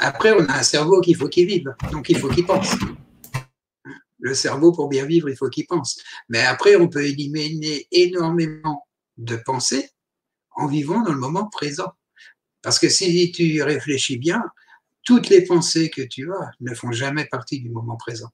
Après, 0.00 0.32
on 0.32 0.44
a 0.46 0.58
un 0.58 0.62
cerveau 0.64 1.00
qu'il 1.00 1.14
faut 1.14 1.28
qu'il 1.28 1.46
vive. 1.46 1.72
Donc, 1.92 2.08
il 2.08 2.18
faut 2.18 2.28
qu'il 2.28 2.44
pense. 2.44 2.74
Le 4.18 4.34
cerveau, 4.34 4.72
pour 4.72 4.88
bien 4.88 5.04
vivre, 5.04 5.28
il 5.28 5.36
faut 5.36 5.48
qu'il 5.48 5.66
pense. 5.66 6.00
Mais 6.28 6.40
après, 6.40 6.74
on 6.74 6.88
peut 6.88 7.04
éliminer 7.04 7.86
énormément 7.92 8.84
de 9.18 9.36
penser 9.36 9.90
en 10.52 10.66
vivant 10.66 11.02
dans 11.02 11.12
le 11.12 11.18
moment 11.18 11.48
présent. 11.48 11.92
Parce 12.62 12.78
que 12.78 12.88
si 12.88 13.32
tu 13.32 13.62
réfléchis 13.62 14.18
bien, 14.18 14.42
toutes 15.04 15.28
les 15.28 15.44
pensées 15.44 15.90
que 15.90 16.02
tu 16.02 16.32
as 16.32 16.50
ne 16.60 16.74
font 16.74 16.92
jamais 16.92 17.24
partie 17.24 17.60
du 17.60 17.70
moment 17.70 17.96
présent. 17.96 18.30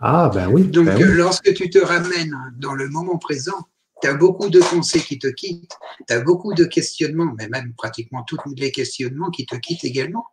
Ah, 0.00 0.30
ben 0.32 0.48
oui. 0.48 0.64
Donc, 0.64 0.86
ben 0.86 1.02
lorsque 1.02 1.54
tu 1.54 1.70
te 1.70 1.78
ramènes 1.78 2.36
dans 2.58 2.74
le 2.74 2.88
moment 2.88 3.18
présent, 3.18 3.66
tu 4.02 4.08
as 4.08 4.14
beaucoup 4.14 4.50
de 4.50 4.60
pensées 4.60 5.00
qui 5.00 5.18
te 5.18 5.26
quittent, 5.26 5.72
tu 6.06 6.14
as 6.14 6.20
beaucoup 6.20 6.52
de 6.54 6.64
questionnements, 6.64 7.34
mais 7.38 7.48
même 7.48 7.72
pratiquement 7.74 8.22
tous 8.24 8.38
les 8.56 8.70
questionnements 8.72 9.30
qui 9.30 9.46
te 9.46 9.56
quittent 9.56 9.84
également. 9.84 10.26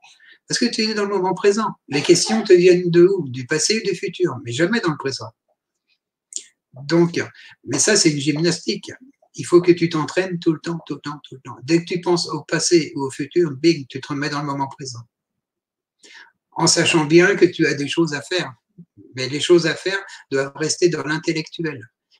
Parce 0.47 0.59
que 0.59 0.65
tu 0.65 0.81
es 0.81 0.93
dans 0.93 1.05
le 1.05 1.15
moment 1.15 1.33
présent. 1.33 1.69
Les 1.87 2.01
questions 2.01 2.43
te 2.43 2.51
viennent 2.51 2.91
de 2.91 3.07
où? 3.07 3.29
Du 3.29 3.45
passé 3.45 3.79
ou 3.79 3.89
du 3.89 3.95
futur, 3.95 4.37
mais 4.43 4.51
jamais 4.51 4.81
dans 4.81 4.91
le 4.91 4.97
présent. 4.97 5.29
Donc, 6.73 7.23
mais 7.65 7.79
ça, 7.79 7.95
c'est 7.95 8.11
une 8.11 8.19
gymnastique. 8.19 8.91
Il 9.35 9.45
faut 9.45 9.61
que 9.61 9.71
tu 9.71 9.89
t'entraînes 9.89 10.39
tout 10.39 10.53
le 10.53 10.59
temps, 10.59 10.79
tout 10.85 10.95
le 10.95 11.01
temps, 11.01 11.19
tout 11.27 11.35
le 11.35 11.41
temps. 11.41 11.57
Dès 11.63 11.83
que 11.83 11.93
tu 11.93 12.01
penses 12.01 12.27
au 12.29 12.43
passé 12.43 12.93
ou 12.95 13.01
au 13.01 13.11
futur, 13.11 13.51
bing, 13.51 13.85
tu 13.87 13.99
te 13.99 14.07
remets 14.07 14.29
dans 14.29 14.39
le 14.39 14.45
moment 14.45 14.67
présent. 14.67 15.01
En 16.51 16.67
sachant 16.67 17.05
bien 17.05 17.35
que 17.35 17.45
tu 17.45 17.65
as 17.65 17.73
des 17.73 17.87
choses 17.87 18.13
à 18.13 18.21
faire. 18.21 18.53
Mais 19.15 19.29
les 19.29 19.39
choses 19.39 19.67
à 19.67 19.75
faire 19.75 19.99
doivent 20.31 20.53
rester 20.55 20.89
dans 20.89 21.03
l'intellectuel. 21.03 21.79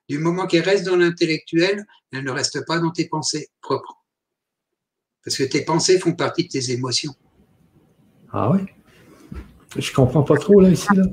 Du 0.10 0.18
moment 0.18 0.48
qu'elles 0.48 0.64
restent 0.64 0.86
dans 0.86 0.96
l'intellectuel, 0.96 1.86
elles 2.12 2.24
ne 2.24 2.32
restent 2.32 2.66
pas 2.66 2.80
dans 2.80 2.92
tes 2.92 3.08
pensées 3.08 3.50
propres. 3.62 4.04
Parce 5.24 5.38
que 5.38 5.44
tes 5.44 5.64
pensées 5.64 6.00
font 6.00 6.14
partie 6.14 6.44
de 6.44 6.50
tes 6.50 6.72
émotions. 6.72 7.16
Ah 8.32 8.52
oui? 8.52 8.62
Je 9.78 9.92
comprends 9.94 10.24
pas 10.24 10.38
trop 10.38 10.60
là 10.60 10.70
ici. 10.70 10.88
Là. 10.94 11.06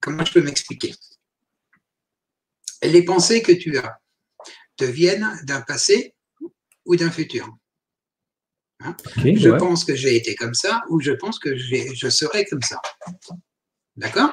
Comment 0.00 0.24
je 0.24 0.32
peux 0.32 0.42
m'expliquer? 0.42 0.94
Les 2.82 3.04
pensées 3.04 3.42
que 3.42 3.52
tu 3.52 3.76
as 3.78 4.00
te 4.76 4.84
viennent 4.84 5.38
d'un 5.44 5.60
passé 5.60 6.14
ou 6.86 6.96
d'un 6.96 7.10
futur. 7.10 7.48
Hein? 8.82 8.96
je 9.16 9.50
pense 9.50 9.84
que 9.84 9.94
j'ai 9.94 10.16
été 10.16 10.34
comme 10.34 10.54
ça 10.54 10.82
ou 10.88 11.00
je 11.00 11.12
pense 11.12 11.38
que 11.38 11.54
je 11.56 12.08
serai 12.08 12.46
comme 12.46 12.62
ça. 12.62 12.80
D'accord? 13.96 14.32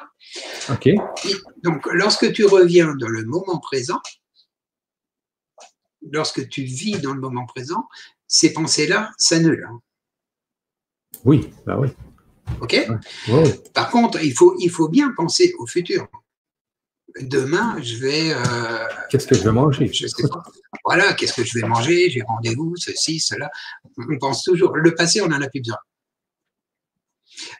Ok. 0.69 0.89
Donc, 1.64 1.88
lorsque 1.91 2.31
tu 2.31 2.45
reviens 2.45 2.95
dans 2.95 3.10
le 3.10 3.26
moment 3.26 3.60
présent, 3.60 4.02
lorsque 6.11 6.48
tu 6.48 6.64
vis 6.64 6.99
dans 7.02 7.14
le 7.14 7.19
moment 7.19 7.45
présent, 7.45 7.88
ces 8.27 8.53
pensées-là 8.53 9.11
s'annulent. 9.18 9.68
Oui, 11.26 11.52
bah 11.65 11.77
oui. 11.80 11.89
OK 12.61 12.87
Par 13.73 13.89
contre, 13.89 14.23
il 14.23 14.33
faut, 14.33 14.55
il 14.59 14.69
faut 14.69 14.89
bien 14.89 15.11
penser 15.15 15.53
au 15.59 15.67
futur. 15.67 16.07
Demain, 17.21 17.81
je 17.81 17.95
vais. 17.97 18.31
Euh, 18.31 18.87
qu'est-ce 19.09 19.27
que 19.27 19.35
je 19.35 19.43
vais 19.43 19.51
manger? 19.51 19.91
Voilà, 20.83 21.13
qu'est-ce 21.13 21.33
que 21.33 21.43
je 21.43 21.59
vais 21.59 21.67
manger? 21.67 22.09
J'ai 22.09 22.21
rendez-vous, 22.21 22.75
ceci, 22.75 23.19
cela. 23.19 23.49
On 23.97 24.17
pense 24.19 24.43
toujours. 24.43 24.75
Le 24.75 24.93
passé, 24.93 25.21
on 25.21 25.27
n'en 25.27 25.41
a 25.41 25.49
plus 25.49 25.61
besoin. 25.61 25.77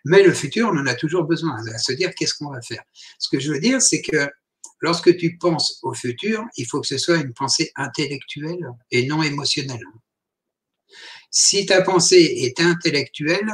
Mais 0.05 0.23
le 0.23 0.34
futur, 0.34 0.69
on 0.72 0.77
en 0.77 0.85
a 0.88 0.95
toujours 0.95 1.23
besoin, 1.23 1.55
à 1.73 1.77
se 1.77 1.93
dire 1.93 2.14
qu'est-ce 2.15 2.34
qu'on 2.35 2.51
va 2.51 2.61
faire? 2.61 2.84
Ce 3.19 3.30
que 3.30 3.39
je 3.39 3.51
veux 3.51 3.59
dire, 3.59 3.81
c'est 3.81 4.01
que 4.01 4.30
lorsque 4.80 5.15
tu 5.18 5.38
penses 5.38 5.80
au 5.84 5.93
futur, 5.93 6.43
il 6.57 6.65
faut 6.65 6.81
que 6.81 6.88
ce 6.88 6.97
soit 6.97 7.18
une 7.18 7.34
pensée 7.34 7.72
intellectuelle 7.76 8.68
et 8.91 9.05
non 9.05 9.23
émotionnelle. 9.23 9.84
Si 11.30 11.65
ta 11.65 11.81
pensée 11.81 12.34
est 12.38 12.59
intellectuelle, 12.59 13.51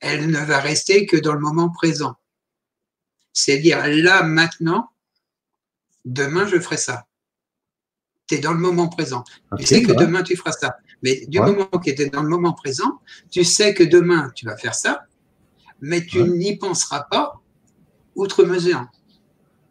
elle 0.00 0.30
ne 0.30 0.38
va 0.38 0.58
rester 0.58 1.06
que 1.06 1.16
dans 1.16 1.34
le 1.34 1.40
moment 1.40 1.70
présent. 1.70 2.16
C'est-à-dire 3.32 3.86
là, 3.86 4.22
maintenant, 4.22 4.90
demain, 6.04 6.46
je 6.46 6.58
ferai 6.58 6.76
ça. 6.76 7.06
Tu 8.26 8.36
es 8.36 8.38
dans 8.38 8.52
le 8.52 8.58
moment 8.58 8.88
présent. 8.88 9.24
tu 9.58 9.66
sais 9.66 9.82
que 9.82 9.92
demain, 9.92 10.22
tu 10.22 10.36
feras 10.36 10.52
ça. 10.52 10.76
Mais 11.02 11.26
du 11.26 11.40
moment 11.40 11.66
que 11.66 11.90
tu 11.90 12.02
es 12.02 12.10
dans 12.10 12.22
le 12.22 12.28
moment 12.28 12.52
présent, 12.52 13.00
tu 13.30 13.44
sais 13.44 13.74
que 13.74 13.82
demain, 13.82 14.30
tu 14.34 14.46
vas 14.46 14.56
faire 14.56 14.74
ça, 14.74 15.04
mais 15.80 16.04
tu 16.04 16.22
n'y 16.22 16.56
penseras 16.56 17.04
pas 17.10 17.40
outre 18.14 18.44
mesure. 18.44 18.86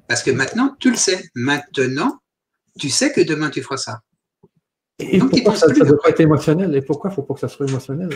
Parce 0.07 0.23
que 0.23 0.31
maintenant, 0.31 0.75
tu 0.79 0.89
le 0.89 0.97
sais. 0.97 1.29
Maintenant, 1.35 2.19
tu 2.79 2.89
sais 2.89 3.11
que 3.11 3.21
demain, 3.21 3.49
tu 3.49 3.61
feras 3.61 3.77
ça. 3.77 4.01
Et 4.97 5.19
pourquoi 5.19 5.55
ça 5.55 5.67
ne 5.67 5.73
doit 5.73 5.97
pas 6.01 6.09
être 6.09 6.19
émotionnel? 6.19 6.75
Et 6.75 6.81
pourquoi 6.81 7.09
il 7.09 7.13
ne 7.13 7.15
faut 7.15 7.23
pas 7.23 7.35
que 7.35 7.39
ça 7.39 7.47
soit 7.47 7.67
émotionnel? 7.67 8.09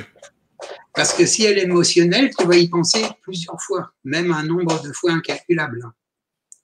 Parce 0.96 1.14
que 1.14 1.26
si 1.26 1.44
elle 1.44 1.58
est 1.58 1.64
émotionnelle, 1.64 2.30
tu 2.38 2.46
vas 2.46 2.56
y 2.56 2.70
penser 2.70 3.04
plusieurs 3.22 3.60
fois, 3.62 3.92
même 4.04 4.32
un 4.32 4.44
nombre 4.44 4.82
de 4.84 4.92
fois 4.94 5.12
incalculable, 5.12 5.84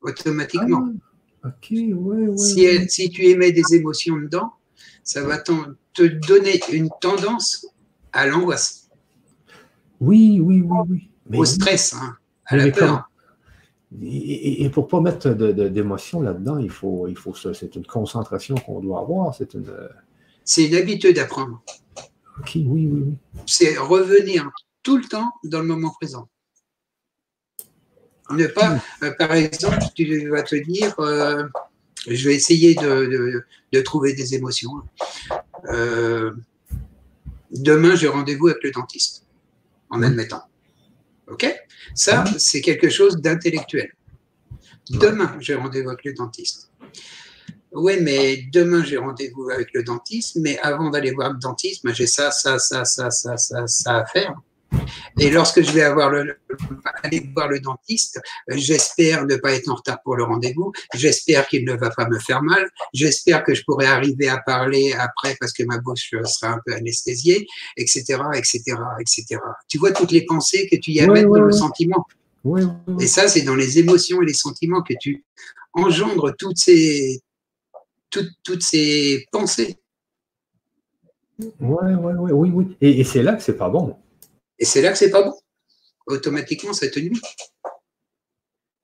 automatiquement. 0.01 0.89
Ah, 1.43 1.49
ouais, 1.72 2.38
si, 2.38 2.89
si, 2.89 3.10
tu 3.10 3.26
émets 3.26 3.51
des 3.51 3.73
émotions 3.73 4.18
dedans, 4.18 4.53
ça 5.03 5.23
va 5.23 5.38
te 5.39 6.03
donner 6.27 6.60
une 6.72 6.89
tendance 7.01 7.68
à 8.11 8.27
l'angoisse. 8.27 8.89
Oui, 9.99 10.39
oui, 10.41 10.61
oui, 10.61 11.10
oui. 11.30 11.38
Au 11.38 11.45
stress, 11.45 11.93
hein, 11.93 12.15
à 12.45 12.57
la 12.57 12.72
peur. 12.72 13.10
Et, 14.01 14.69
pour 14.69 14.85
ne 14.85 14.89
pas 14.89 15.01
mettre 15.01 15.30
d'émotion 15.30 16.22
là-dedans, 16.22 16.60
il 16.60 16.69
faut, 16.69 17.07
il 17.07 17.18
faut 17.18 17.34
c'est 17.34 17.76
une 17.76 17.85
concentration 17.85 18.56
qu'on 18.56 18.80
doit 18.80 18.99
avoir. 18.99 19.34
C'est 19.34 19.53
une. 19.56 19.72
C'est 20.43 20.65
une 20.65 20.76
habitude 20.76 21.18
à 21.19 21.26
prendre 21.26 21.61
oui, 22.56 22.66
oui, 22.66 22.88
oui. 22.91 23.14
C'est 23.45 23.78
revenir 23.78 24.49
tout 24.84 24.98
le 24.98 25.03
temps 25.03 25.32
dans 25.44 25.60
le 25.60 25.66
moment 25.66 25.91
présent. 25.91 26.30
Ne 28.32 28.48
pas, 28.48 28.80
euh, 29.03 29.11
par 29.18 29.34
exemple, 29.34 29.80
tu 29.95 30.30
vas 30.30 30.44
te 30.44 30.56
dire, 30.56 30.94
euh, 30.99 31.48
je 32.07 32.30
vais 32.30 32.36
essayer 32.36 32.76
de, 32.76 33.44
trouver 33.84 34.14
des 34.14 34.36
émotions. 34.36 34.72
Euh, 35.66 36.32
demain, 37.52 37.95
j'ai 37.95 38.07
rendez-vous 38.07 38.48
avec 38.48 38.64
le 38.64 38.72
dentiste, 38.72 39.26
en 39.90 40.03
admettant. 40.03 40.44
OK? 41.28 41.48
Ça, 41.95 42.24
c'est 42.38 42.61
quelque 42.61 42.90
chose 42.90 43.18
d'intellectuel. 43.18 43.94
Demain, 44.90 45.36
j'ai 45.40 45.56
rendez-vous 45.56 45.90
avec 45.90 46.03
le 46.03 46.14
dentiste. 46.14 46.68
Oui, 47.71 47.97
mais 48.01 48.45
demain, 48.51 48.83
j'ai 48.83 48.97
rendez-vous 48.97 49.49
avec 49.49 49.69
le 49.73 49.83
dentiste, 49.83 50.37
mais 50.37 50.57
avant 50.59 50.89
d'aller 50.89 51.11
voir 51.11 51.31
le 51.33 51.39
dentiste, 51.39 51.83
j'ai 51.93 52.07
ça, 52.07 52.31
ça, 52.31 52.57
ça, 52.57 52.83
ça, 52.83 53.11
ça, 53.11 53.37
ça, 53.37 53.67
ça 53.67 53.97
à 53.97 54.05
faire. 54.05 54.35
Et 55.19 55.29
lorsque 55.29 55.61
je 55.61 55.71
vais 55.71 55.81
avoir 55.81 56.09
le, 56.09 56.37
aller 57.03 57.29
voir 57.33 57.47
le 57.47 57.59
dentiste, 57.59 58.19
j'espère 58.47 59.25
ne 59.25 59.35
pas 59.35 59.53
être 59.53 59.69
en 59.69 59.75
retard 59.75 60.01
pour 60.03 60.15
le 60.15 60.23
rendez-vous. 60.23 60.71
J'espère 60.93 61.47
qu'il 61.47 61.65
ne 61.65 61.73
va 61.73 61.89
pas 61.89 62.07
me 62.07 62.19
faire 62.19 62.41
mal. 62.41 62.69
J'espère 62.93 63.43
que 63.43 63.53
je 63.53 63.63
pourrai 63.63 63.87
arriver 63.87 64.29
à 64.29 64.37
parler 64.37 64.93
après 64.93 65.35
parce 65.39 65.53
que 65.53 65.63
ma 65.63 65.79
bouche 65.79 66.13
sera 66.23 66.53
un 66.53 66.59
peu 66.65 66.73
anesthésiée, 66.73 67.47
etc., 67.77 68.21
etc., 68.35 68.61
etc. 68.99 69.39
Tu 69.67 69.77
vois 69.77 69.91
toutes 69.91 70.11
les 70.11 70.25
pensées 70.25 70.67
que 70.71 70.77
tu 70.77 70.91
y 70.91 71.01
amènes 71.01 71.29
dans 71.29 71.41
le 71.41 71.51
sentiment. 71.51 72.05
Et 72.99 73.07
ça, 73.07 73.27
c'est 73.27 73.41
dans 73.41 73.55
les 73.55 73.79
émotions 73.79 74.21
et 74.21 74.25
les 74.25 74.33
sentiments 74.33 74.81
que 74.81 74.93
tu 74.99 75.25
engendres 75.73 76.33
toutes 76.37 76.57
ces, 76.57 77.21
toutes, 78.10 78.31
toutes 78.44 78.64
ces 78.64 79.26
pensées. 79.31 79.77
Ouais, 81.60 81.94
ouais, 81.95 82.14
ouais, 82.14 82.31
oui, 82.31 82.49
oui. 82.53 82.77
Et, 82.81 82.99
et 82.99 83.03
c'est 83.03 83.23
là 83.23 83.34
que 83.34 83.41
c'est 83.41 83.57
pas 83.57 83.69
bon. 83.69 83.95
Et 84.57 84.65
c'est 84.65 84.81
là 84.81 84.91
que 84.91 84.98
c'est 84.98 85.11
pas 85.11 85.23
bon. 85.23 85.34
Automatiquement, 86.07 86.73
ça 86.73 86.88
te 86.90 86.99
nuit. 86.99 87.22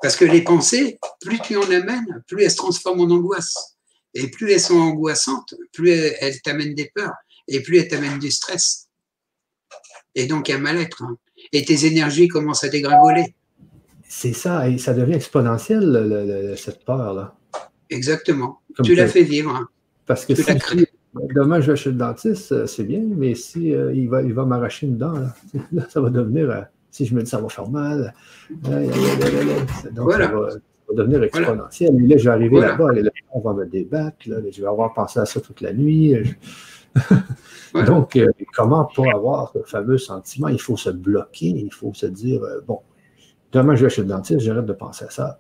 Parce 0.02 0.16
que 0.16 0.26
les 0.26 0.44
pensées, 0.44 1.00
plus 1.22 1.40
tu 1.40 1.58
en 1.58 1.70
amènes, 1.70 2.24
plus 2.28 2.44
elles 2.44 2.52
se 2.52 2.58
transforment 2.58 3.02
en 3.02 3.16
angoisse. 3.16 3.76
Et 4.14 4.30
plus 4.30 4.52
elles 4.52 4.62
sont 4.62 4.78
angoissantes, 4.78 5.54
plus 5.74 5.90
elles, 5.90 6.42
t'amènent 6.42 6.76
des 6.76 6.92
peurs. 6.94 7.14
Et 7.48 7.62
plus 7.62 7.78
elles 7.78 7.88
t'amènent 7.88 8.20
du 8.20 8.32
stress. 8.32 8.88
Et 10.14 10.28
donc 10.28 10.50
un 10.50 10.60
mal-être. 10.60 11.04
Hein. 11.04 11.18
Et 11.52 11.66
tes 11.66 11.86
énergies 11.86 12.28
commencent 12.28 12.64
à 12.64 12.70
dégringoler. 12.70 13.36
C'est 14.08 14.34
ça, 14.34 14.70
et 14.70 14.78
ça 14.78 14.94
devient 14.94 15.16
exponentiel, 15.16 16.56
cette 16.58 16.86
peur-là. 16.86 17.36
Exactement. 17.90 18.62
Tu 18.84 18.96
l'as 18.96 19.08
fait 19.08 19.24
vivre. 19.24 19.56
Hein. 19.56 19.68
Parce 20.06 20.26
que 20.26 20.34
tu 20.34 20.86
demain 21.34 21.62
je 21.62 21.72
vais 21.72 21.78
chez 21.78 21.92
le 21.92 21.98
dentiste, 21.98 22.52
euh, 22.52 22.66
c'est 22.66 22.84
bien, 22.84 23.02
mais 23.04 23.36
si 23.36 23.74
euh, 23.74 23.94
il 23.94 24.10
va, 24.10 24.22
il 24.22 24.34
va 24.34 24.46
m'arracher 24.46 24.88
une 24.88 24.98
dent, 24.98 25.14
là, 25.72 25.84
ça 25.90 26.02
va 26.02 26.10
devenir, 26.10 26.50
euh, 26.50 26.62
si 26.92 27.06
je 27.06 27.16
me 27.16 27.22
dis 27.22 27.30
ça 27.30 27.40
va 27.40 27.50
faire 27.50 27.70
mal, 27.70 28.14
donc 28.50 30.12
ça, 30.12 30.28
va, 30.28 30.50
devenir 30.94 31.24
exponentiel. 31.24 31.96
Et 32.04 32.08
là, 32.08 32.18
je 32.18 32.24
vais 32.26 32.30
arriver 32.30 32.60
là-bas, 32.60 32.94
et 32.96 33.02
là, 33.02 33.12
on 33.34 33.40
va 33.40 33.54
me 33.54 33.66
débattre, 33.66 34.18
là, 34.28 34.38
je 34.50 34.62
vais 34.62 34.68
avoir 34.68 34.94
pensé 34.94 35.20
à 35.20 35.26
ça 35.26 35.42
toute 35.42 35.62
la 35.62 35.74
nuit. 35.74 36.16
donc, 37.88 38.18
comment 38.54 38.88
pas 38.96 39.04
avoir 39.14 39.52
ce 39.52 39.60
fameux 39.64 39.98
sentiment? 39.98 40.48
Il 40.48 40.62
faut 40.62 40.78
se 40.78 40.90
bloquer, 40.90 41.48
il 41.48 41.74
faut 41.74 41.94
se 41.94 42.06
dire, 42.06 42.42
bon, 42.68 42.80
demain 43.52 43.76
je 43.76 43.86
vais 43.86 43.90
chez 43.90 44.02
le 44.02 44.08
dentiste, 44.08 44.40
j'arrête 44.42 44.66
de 44.66 44.74
penser 44.74 45.06
à 45.06 45.10
ça. 45.10 45.40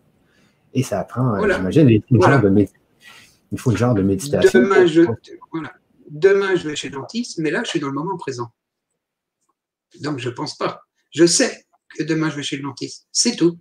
Et 0.73 0.83
ça 0.83 1.03
prend, 1.05 1.39
j'imagine, 1.41 1.87
des 1.87 2.03
gens 2.11 2.41
de 2.41 2.49
médecine 2.49 2.75
il 3.51 3.59
faut 3.59 3.71
le 3.71 3.77
genre 3.77 3.93
de 3.93 4.01
méditation. 4.01 4.59
Demain 4.59 4.85
je, 4.85 5.03
Demain, 6.09 6.55
je 6.55 6.67
vais 6.67 6.75
chez 6.75 6.89
le 6.89 6.95
dentiste, 6.95 7.39
mais 7.39 7.51
là, 7.51 7.63
je 7.63 7.69
suis 7.69 7.79
dans 7.79 7.87
le 7.87 7.93
moment 7.93 8.17
présent. 8.17 8.49
Donc, 10.01 10.19
je 10.19 10.29
ne 10.29 10.33
pense 10.35 10.55
pas. 10.55 10.81
Je 11.11 11.25
sais 11.25 11.65
que 11.97 12.03
demain, 12.03 12.29
je 12.29 12.35
vais 12.35 12.43
chez 12.43 12.57
le 12.57 12.63
dentiste. 12.63 13.07
C'est 13.11 13.35
tout. 13.35 13.57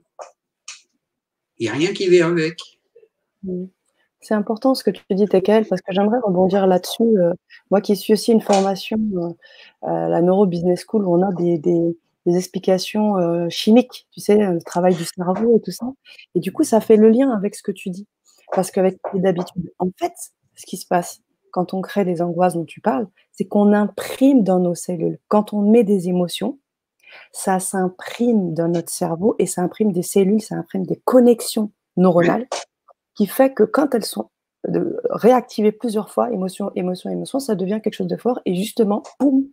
Il 1.59 1.65
n'y 1.65 1.71
a 1.71 1.73
rien 1.73 1.93
qui 1.93 2.09
vient 2.09 2.29
avec. 2.29 2.59
C'est 4.21 4.35
important 4.35 4.75
ce 4.75 4.85
que 4.85 4.91
tu 4.91 5.03
dis, 5.11 5.27
Tekel, 5.27 5.67
parce 5.67 5.81
que 5.81 5.93
j'aimerais 5.93 6.19
rebondir 6.23 6.67
là-dessus. 6.67 7.03
Euh, 7.03 7.33
moi 7.71 7.81
qui 7.81 7.97
suis 7.97 8.13
aussi 8.13 8.33
une 8.33 8.41
formation 8.41 8.99
euh, 9.17 9.87
à 9.87 10.09
la 10.09 10.23
Neuro 10.23 10.47
Business 10.47 10.85
School, 10.87 11.05
où 11.07 11.15
on 11.15 11.23
a 11.23 11.33
des, 11.33 11.97
explications 12.27 13.19
euh, 13.19 13.49
chimiques, 13.51 14.07
tu 14.11 14.21
sais, 14.21 14.37
le 14.37 14.63
travail 14.63 14.95
du 14.95 15.05
cerveau 15.05 15.59
et 15.59 15.61
tout 15.61 15.71
ça. 15.71 15.87
Et 16.35 16.41
du 16.41 16.53
coup, 16.53 16.65
ça 16.65 16.81
fait 16.81 16.97
le 16.97 17.11
lien 17.11 17.31
avec 17.31 17.55
ce 17.55 17.63
que 17.63 17.73
tu 17.73 17.91
dis. 17.91 18.07
Parce 18.55 18.71
qu'avec 18.71 18.99
d'habitude, 19.15 19.73
en 19.79 19.89
fait, 19.99 20.13
ce 20.55 20.67
qui 20.67 20.77
se 20.77 20.87
passe 20.87 21.21
quand 21.51 21.73
on 21.73 21.83
crée 21.83 22.05
des 22.05 22.21
angoisses 22.21 22.55
dont 22.55 22.65
tu 22.65 22.81
parles, 22.81 23.07
c'est 23.33 23.45
qu'on 23.45 23.73
imprime 23.73 24.43
dans 24.43 24.59
nos 24.59 24.75
cellules. 24.75 25.19
Quand 25.29 25.53
on 25.53 25.63
met 25.63 25.85
des 25.85 26.09
émotions, 26.09 26.59
ça 27.33 27.61
s'imprime 27.61 28.55
dans 28.55 28.69
notre 28.69 28.91
cerveau 28.91 29.37
et 29.39 29.47
ça 29.47 29.63
imprime 29.63 29.93
des 29.93 30.03
cellules, 30.03 30.43
ça 30.43 30.57
imprime 30.57 30.85
des 30.85 31.01
connexions 31.05 31.71
neuronales 31.97 32.49
qui 33.15 33.27
fait 33.27 33.53
que 33.53 33.63
quand 33.63 33.95
elles 33.95 34.05
sont 34.05 34.31
réactivées 35.11 35.73
plusieurs 35.73 36.11
fois, 36.11 36.33
émotion, 36.33 36.73
émotion, 36.75 37.11
émotion, 37.11 37.39
ça 37.39 37.55
devient 37.55 37.81
quelque 37.83 37.95
chose 37.95 38.09
de 38.09 38.17
fort 38.17 38.41
et 38.47 38.55
justement, 38.55 39.03
boum, 39.21 39.45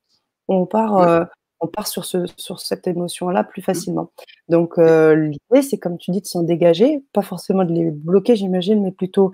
on 0.47 0.65
part, 0.65 0.97
euh, 0.97 1.23
on 1.61 1.67
part 1.67 1.87
sur, 1.87 2.05
ce, 2.05 2.25
sur 2.37 2.59
cette 2.59 2.87
émotion-là 2.87 3.43
plus 3.43 3.61
facilement. 3.61 4.11
Donc, 4.49 4.77
euh, 4.77 5.15
l'idée, 5.15 5.61
c'est 5.61 5.77
comme 5.77 5.97
tu 5.97 6.11
dis, 6.11 6.21
de 6.21 6.25
s'en 6.25 6.41
dégager, 6.41 7.03
pas 7.13 7.21
forcément 7.21 7.63
de 7.63 7.71
les 7.71 7.91
bloquer, 7.91 8.35
j'imagine, 8.35 8.81
mais 8.81 8.91
plutôt 8.91 9.31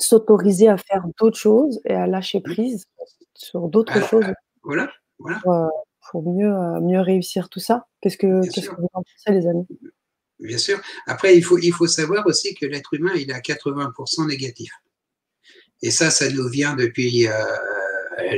s'autoriser 0.00 0.68
à 0.68 0.76
faire 0.76 1.04
d'autres 1.18 1.38
choses 1.38 1.80
et 1.84 1.94
à 1.94 2.06
lâcher 2.06 2.40
prise 2.40 2.86
sur 3.34 3.68
d'autres 3.68 4.04
choses. 4.06 4.26
Voilà, 4.64 4.90
voilà. 5.20 5.38
Pour, 6.10 6.22
euh, 6.22 6.32
mieux, 6.32 6.52
euh, 6.52 6.80
mieux 6.80 7.00
réussir 7.00 7.48
tout 7.48 7.60
ça. 7.60 7.86
Qu'est-ce 8.00 8.18
que, 8.18 8.26
vous 8.26 8.88
en 8.92 9.02
pensez, 9.02 9.30
les 9.30 9.46
amis? 9.46 9.66
Bien 10.40 10.58
sûr. 10.58 10.80
Après, 11.06 11.36
il 11.36 11.42
faut, 11.42 11.58
il 11.58 11.72
faut 11.72 11.86
savoir 11.86 12.26
aussi 12.26 12.54
que 12.54 12.66
l'être 12.66 12.94
humain, 12.94 13.12
il 13.16 13.30
est 13.30 13.34
à 13.34 13.40
80% 13.40 14.26
négatif. 14.26 14.72
Et 15.82 15.92
ça, 15.92 16.10
ça 16.10 16.28
nous 16.30 16.48
vient 16.48 16.74
depuis 16.74 17.28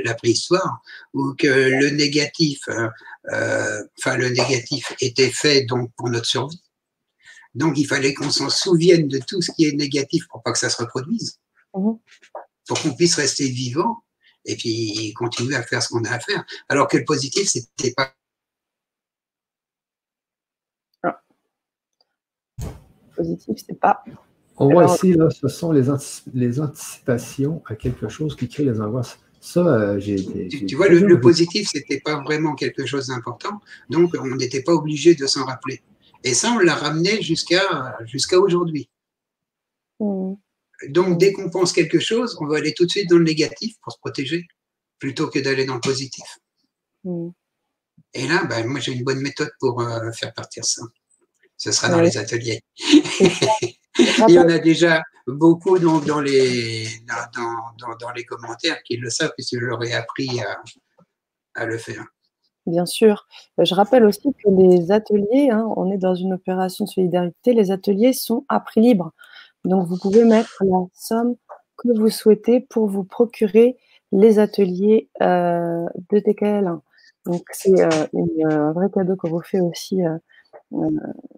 la 0.05 0.15
préhistoire, 0.15 0.83
où 1.15 1.35
que 1.35 1.47
le 1.47 1.91
négatif, 1.91 2.61
hein, 2.69 2.91
euh, 3.33 3.83
enfin 3.99 4.17
le 4.17 4.29
négatif 4.29 4.95
était 5.01 5.31
fait 5.31 5.65
donc 5.65 5.91
pour 5.97 6.09
notre 6.09 6.27
survie. 6.27 6.63
Donc 7.55 7.79
il 7.79 7.87
fallait 7.87 8.15
qu'on 8.15 8.31
s'en 8.31 8.49
souvienne 8.49 9.09
de 9.09 9.19
tout 9.19 9.43
ce 9.43 9.51
qui 9.53 9.67
est 9.67 9.73
négatif 9.73 10.27
pour 10.29 10.43
pas 10.43 10.53
que 10.53 10.59
ça 10.59 10.71
se 10.71 10.81
reproduise, 10.83 11.39
mmh 11.75 11.93
pour 12.67 12.81
qu'on 12.81 12.95
puisse 12.95 13.17
rester 13.17 13.49
vivant 13.49 14.05
et 14.45 14.55
puis 14.55 15.13
continuer 15.15 15.57
à 15.57 15.63
faire 15.65 15.83
ce 15.83 15.89
qu'on 15.89 16.05
a 16.05 16.11
à 16.11 16.21
faire. 16.21 16.45
Alors 16.69 16.87
que 16.87 16.97
le 16.97 17.05
positif, 17.05 17.49
c'était 17.49 17.93
pas 17.93 18.15
ah. 21.03 21.21
positif, 23.17 23.57
c'est 23.67 23.81
pas. 23.81 24.05
On 24.57 24.71
voit 24.71 24.85
ici, 24.85 25.15
là, 25.15 25.31
ce 25.31 25.49
sont 25.49 25.73
les, 25.73 25.89
les 26.33 26.61
anticipations 26.61 27.61
à 27.67 27.75
quelque 27.75 28.09
chose 28.09 28.37
qui 28.37 28.49
crée 28.49 28.65
les 28.65 28.81
angoisses. 28.81 29.19
Ça, 29.41 29.61
euh, 29.61 29.99
j'ai, 29.99 30.17
tu, 30.67 30.77
vois, 30.77 30.89
le, 30.89 31.19
positif, 31.19 31.71
ce 31.71 31.79
n'était 31.79 32.01
pas 32.01 32.21
vraiment 32.23 32.55
quelque 32.55 32.85
chose 32.85 33.07
d'important, 33.07 33.61
donc 33.89 34.15
on 34.19 34.37
n'était 34.37 34.63
pas 34.63 34.73
obligé 34.73 35.15
de 35.15 35.27
s'en 35.27 35.47
rappeler. 35.47 35.81
Et 36.25 36.35
ça, 36.35 36.53
on 36.53 36.59
l'a 36.59 36.75
ramené 36.75 37.23
jusqu'à 37.23 37.97
jusqu'à 38.05 38.39
aujourd'hui. 38.39 38.91
Mm. 39.99 40.35
Donc, 40.89 41.19
dès 41.19 41.33
qu'on 41.33 41.49
pense 41.49 41.73
quelque 41.73 41.99
chose, 41.99 42.37
on 42.41 42.47
va 42.47 42.59
aller 42.59 42.75
tout 42.75 42.85
de 42.85 42.91
suite 42.91 43.09
dans 43.09 43.17
le 43.17 43.25
négatif 43.25 43.77
pour 43.83 43.93
se 43.93 43.99
protéger, 43.99 44.47
plutôt 44.99 45.29
que 45.29 45.39
d'aller 45.39 45.65
dans 45.65 45.75
le 45.75 45.81
positif. 45.81 46.39
Mm. 47.05 47.31
Et 48.13 48.29
là, 48.29 48.45
ben, 48.45 48.67
moi, 48.67 48.81
j'ai 48.81 48.93
une 48.93 49.05
bonne 49.05 49.21
méthode 49.21 49.53
pour 49.59 49.81
euh, 49.81 50.13
faire 50.13 50.35
partir 50.35 50.65
ça. 50.65 50.83
Ce 51.57 51.73
sera 51.73 51.89
dans 51.89 52.01
les 52.01 52.19
ateliers. 52.19 52.61
Il 54.29 54.35
y 54.35 54.39
en 54.39 54.49
a 54.49 54.59
déjà 54.59 55.03
beaucoup 55.27 55.79
donc, 55.79 56.07
dans, 56.07 56.21
les, 56.21 56.87
dans, 57.07 57.97
dans, 58.01 58.11
les 58.11 58.25
commentaires 58.25 58.83
qui 58.83 58.97
le 58.97 59.11
savent, 59.11 59.33
puisque 59.37 59.55
je 59.55 59.65
leur 59.65 59.83
ai 59.85 59.93
appris 59.93 60.29
à, 60.41 61.61
à 61.61 61.67
le 61.67 61.79
faire. 61.79 62.05
Bien 62.67 62.87
sûr. 62.87 63.27
Je 63.59 63.75
rappelle 63.75 64.05
aussi 64.05 64.23
que 64.23 64.51
les 64.51 64.93
ateliers, 64.93 65.51
hein, 65.51 65.67
on 65.77 65.91
est 65.91 65.99
dans 65.99 66.15
une 66.15 66.35
opération 66.35 66.85
de 66.85 66.91
solidarité, 66.91 67.53
les 67.53 67.71
ateliers 67.71 68.13
sont 68.13 68.45
à 68.49 68.61
prix 68.61 68.81
libre. 68.81 69.13
Donc, 69.65 69.87
vous 69.87 69.99
pouvez 69.99 70.25
mettre 70.25 70.63
la 70.65 70.79
somme 70.95 71.37
que 71.77 71.89
vous 71.99 72.11
souhaitez 72.11 72.61
pour 72.61 72.89
vous 72.89 73.05
procurer 73.05 73.77
les 74.13 74.39
ateliers 74.39 75.09
euh, 75.23 75.87
de 76.11 76.19
TKL1. 76.19 76.81
Donc, 77.27 77.43
c'est 77.53 77.81
euh, 77.81 78.07
un 78.49 78.73
vrai 78.73 78.89
cadeau 78.93 79.17
que 79.17 79.29
vous 79.29 79.43
fait 79.43 79.61
aussi 79.61 80.03
euh, 80.03 80.15
euh, 80.15 80.19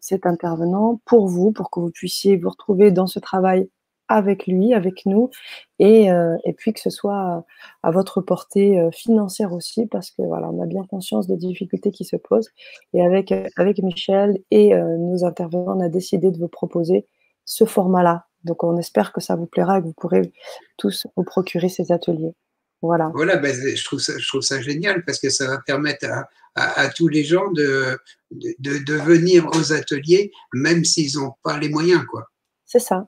cet 0.00 0.26
intervenant 0.26 1.00
pour 1.04 1.28
vous, 1.28 1.52
pour 1.52 1.70
que 1.70 1.80
vous 1.80 1.90
puissiez 1.90 2.36
vous 2.36 2.50
retrouver 2.50 2.90
dans 2.90 3.06
ce 3.06 3.18
travail 3.18 3.68
avec 4.08 4.46
lui, 4.46 4.74
avec 4.74 5.06
nous, 5.06 5.30
et, 5.78 6.10
euh, 6.12 6.36
et 6.44 6.52
puis 6.52 6.72
que 6.72 6.80
ce 6.80 6.90
soit 6.90 7.44
à 7.82 7.90
votre 7.90 8.20
portée 8.20 8.78
euh, 8.78 8.90
financière 8.90 9.52
aussi, 9.52 9.86
parce 9.86 10.10
que 10.10 10.22
voilà, 10.22 10.50
on 10.50 10.60
a 10.60 10.66
bien 10.66 10.84
conscience 10.84 11.26
des 11.26 11.36
difficultés 11.36 11.92
qui 11.92 12.04
se 12.04 12.16
posent. 12.16 12.50
Et 12.92 13.02
avec, 13.02 13.32
avec 13.56 13.78
Michel 13.82 14.38
et 14.50 14.74
nos 14.74 15.24
intervenants, 15.24 15.78
on 15.78 15.80
a 15.80 15.88
décidé 15.88 16.30
de 16.30 16.38
vous 16.38 16.48
proposer 16.48 17.06
ce 17.44 17.64
format-là. 17.64 18.26
Donc 18.44 18.64
on 18.64 18.76
espère 18.76 19.12
que 19.12 19.20
ça 19.20 19.36
vous 19.36 19.46
plaira 19.46 19.78
et 19.78 19.80
que 19.80 19.86
vous 19.86 19.94
pourrez 19.94 20.32
tous 20.76 21.06
vous 21.16 21.24
procurer 21.24 21.68
ces 21.68 21.92
ateliers. 21.92 22.34
Voilà. 22.82 23.10
Voilà, 23.14 23.36
ben, 23.36 23.54
je, 23.54 23.84
trouve 23.84 24.00
ça, 24.00 24.18
je 24.18 24.26
trouve 24.26 24.42
ça 24.42 24.60
génial 24.60 25.04
parce 25.04 25.20
que 25.20 25.30
ça 25.30 25.46
va 25.46 25.58
permettre 25.58 26.06
à, 26.06 26.28
à, 26.54 26.88
tous 26.88 27.06
les 27.08 27.22
gens 27.22 27.50
de, 27.52 27.96
de, 28.32 28.84
de, 28.84 28.94
venir 28.94 29.46
aux 29.54 29.72
ateliers, 29.72 30.32
même 30.52 30.84
s'ils 30.84 31.16
n'ont 31.16 31.34
pas 31.44 31.58
les 31.58 31.68
moyens. 31.68 32.04
quoi. 32.10 32.28
C'est 32.66 32.80
ça, 32.80 33.06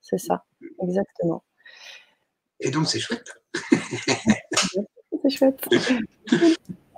c'est 0.00 0.18
ça, 0.18 0.44
exactement. 0.80 1.44
Et 2.60 2.70
donc, 2.70 2.86
c'est 2.86 3.00
chouette. 3.00 3.34
c'est 5.22 5.30
chouette. 5.30 5.68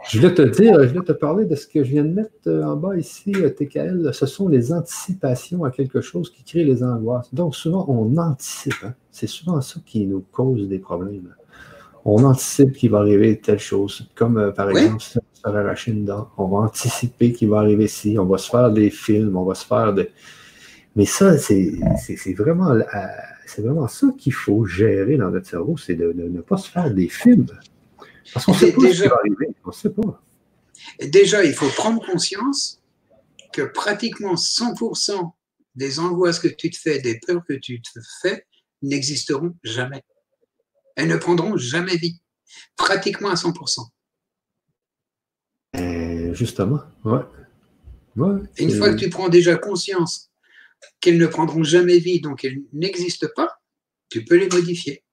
Je 0.09 0.19
voulais 0.19 0.33
te 0.33 0.43
dire, 0.43 0.81
je 0.81 0.89
voulais 0.89 1.05
te 1.05 1.13
parler 1.13 1.45
de 1.45 1.55
ce 1.55 1.67
que 1.67 1.83
je 1.83 1.91
viens 1.91 2.05
de 2.05 2.15
mettre 2.15 2.31
euh, 2.47 2.63
en 2.63 2.77
bas 2.77 2.97
ici, 2.97 3.33
euh, 3.35 3.51
TKL. 3.51 4.15
Ce 4.15 4.27
sont 4.27 4.49
les 4.49 4.73
anticipations 4.73 5.65
à 5.65 5.71
quelque 5.71 6.01
chose 6.01 6.31
qui 6.31 6.45
crée 6.45 6.65
les 6.65 6.83
angoisses. 6.83 7.35
Donc, 7.35 7.55
souvent, 7.55 7.85
on 7.89 8.17
anticipe. 8.17 8.73
Hein. 8.85 8.95
C'est 9.11 9.27
souvent 9.27 9.61
ça 9.61 9.81
qui 9.85 10.07
nous 10.07 10.25
cause 10.33 10.67
des 10.69 10.79
problèmes. 10.79 11.35
On 12.11 12.25
anticipe 12.25 12.73
qu'il 12.73 12.91
va 12.91 13.01
arriver 13.01 13.39
telle 13.39 13.59
chose. 13.59 14.09
Comme, 14.15 14.39
euh, 14.39 14.51
par 14.51 14.71
exemple, 14.71 15.03
si 15.03 15.19
on 15.19 15.21
se 15.35 15.41
fait 15.43 15.59
arracher 15.59 15.91
une 15.91 16.07
dent, 16.07 16.31
on 16.39 16.47
va 16.49 16.59
anticiper 16.65 17.35
qu'il 17.35 17.51
va 17.51 17.59
arriver 17.59 17.87
ci. 17.87 18.19
On 18.19 18.25
va 18.25 18.39
se 18.39 18.49
faire 18.49 18.71
des 18.73 18.89
films, 18.89 19.37
on 19.37 19.45
va 19.45 19.55
se 19.55 19.67
faire 19.67 19.93
des... 19.93 20.11
Mais 20.97 21.05
ça, 21.05 21.37
c'est 21.37 21.71
vraiment, 22.33 22.75
c'est 23.47 23.61
vraiment 23.61 23.89
ça 23.89 24.07
qu'il 24.17 24.33
faut 24.33 24.65
gérer 24.65 25.19
dans 25.19 25.31
notre 25.31 25.47
cerveau, 25.47 25.77
c'est 25.77 25.97
de, 25.97 26.13
de 26.13 26.29
ne 26.29 26.41
pas 26.41 26.57
se 26.57 26.71
faire 26.71 26.91
des 26.91 27.11
films. 27.11 27.47
Parce 28.33 28.47
qu'on 28.47 28.55
sait 28.55 28.73
pas 28.73 28.81
déjà, 28.81 28.95
ce 28.95 29.03
qui 29.03 29.09
va 29.09 29.17
arriver, 29.17 29.49
on 29.67 29.71
sait 29.71 29.91
pas. 29.91 30.23
Déjà, 31.13 31.45
il 31.45 31.53
faut 31.53 31.69
prendre 31.77 32.05
conscience 32.05 32.81
que 33.53 33.63
pratiquement 33.63 34.35
100% 34.35 35.31
des 35.75 35.99
angoisses 35.99 36.39
que 36.39 36.49
tu 36.49 36.71
te 36.71 36.79
fais, 36.79 37.01
des 37.01 37.21
peurs 37.21 37.45
que 37.47 37.53
tu 37.53 37.83
te 37.83 38.01
fais, 38.23 38.47
n'existeront 38.81 39.55
jamais. 39.63 40.03
Elles 40.99 41.07
ne 41.07 41.17
prendront 41.17 41.57
jamais 41.57 41.97
vie. 41.97 42.21
Pratiquement 42.77 43.31
à 43.31 43.35
100%. 43.35 43.87
Euh, 45.77 46.35
justement, 46.35 46.81
ouais. 47.05 47.21
Et 48.57 48.65
une 48.65 48.73
fois 48.73 48.93
que 48.93 48.99
tu 48.99 49.09
prends 49.09 49.29
déjà 49.29 49.57
conscience 49.57 50.33
qu'elles 51.01 51.19
ne 51.19 51.27
prendront 51.29 51.63
jamais 51.63 51.99
vie, 51.99 52.21
donc 52.21 52.45
elles 52.45 52.59
n'existent 52.73 53.29
pas, 53.37 53.61
tu 54.11 54.25
peux 54.25 54.37
les 54.37 54.49
modifier, 54.49 55.05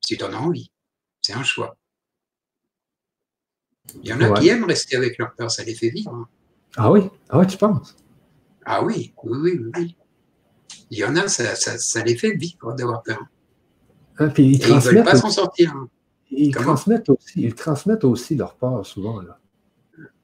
si 0.00 0.16
tu 0.16 0.24
en 0.24 0.32
as 0.32 0.38
envie. 0.38 0.72
C'est 1.20 1.34
un 1.34 1.44
choix. 1.44 1.76
Il 4.02 4.08
y 4.08 4.12
en 4.14 4.20
a 4.22 4.40
qui 4.40 4.48
aiment 4.48 4.64
rester 4.64 4.96
avec 4.96 5.18
leur 5.18 5.34
peur, 5.34 5.50
ça 5.50 5.64
les 5.64 5.74
fait 5.74 5.90
vivre. 5.90 6.14
Hein. 6.14 6.28
Ah 6.76 6.90
oui? 6.90 7.02
Ah 7.28 7.38
oui, 7.38 7.46
tu 7.46 7.58
penses? 7.58 7.94
Ah 8.64 8.82
oui, 8.82 9.12
oui, 9.22 9.38
oui, 9.42 9.70
oui. 9.76 9.96
Il 10.90 10.98
y 10.98 11.04
en 11.04 11.14
a, 11.16 11.28
ça, 11.28 11.54
ça, 11.54 12.04
les 12.04 12.16
fait 12.16 12.32
vivre 12.32 12.72
d'avoir 12.74 13.02
peur. 13.02 13.22
Ah, 14.18 14.28
puis 14.28 14.56
ils 14.56 14.74
ne 14.74 14.80
veulent 14.80 15.04
pas 15.04 15.16
s'en 15.16 15.30
sortir. 15.30 15.72
Hein. 15.72 15.88
Ils 16.30 16.54
transmettent, 16.54 17.08
aussi, 17.08 17.32
ils 17.36 17.54
transmettent 17.54 18.04
aussi 18.04 18.34
leur 18.34 18.56
peur 18.56 18.84
souvent. 18.84 19.20
Là. 19.20 19.38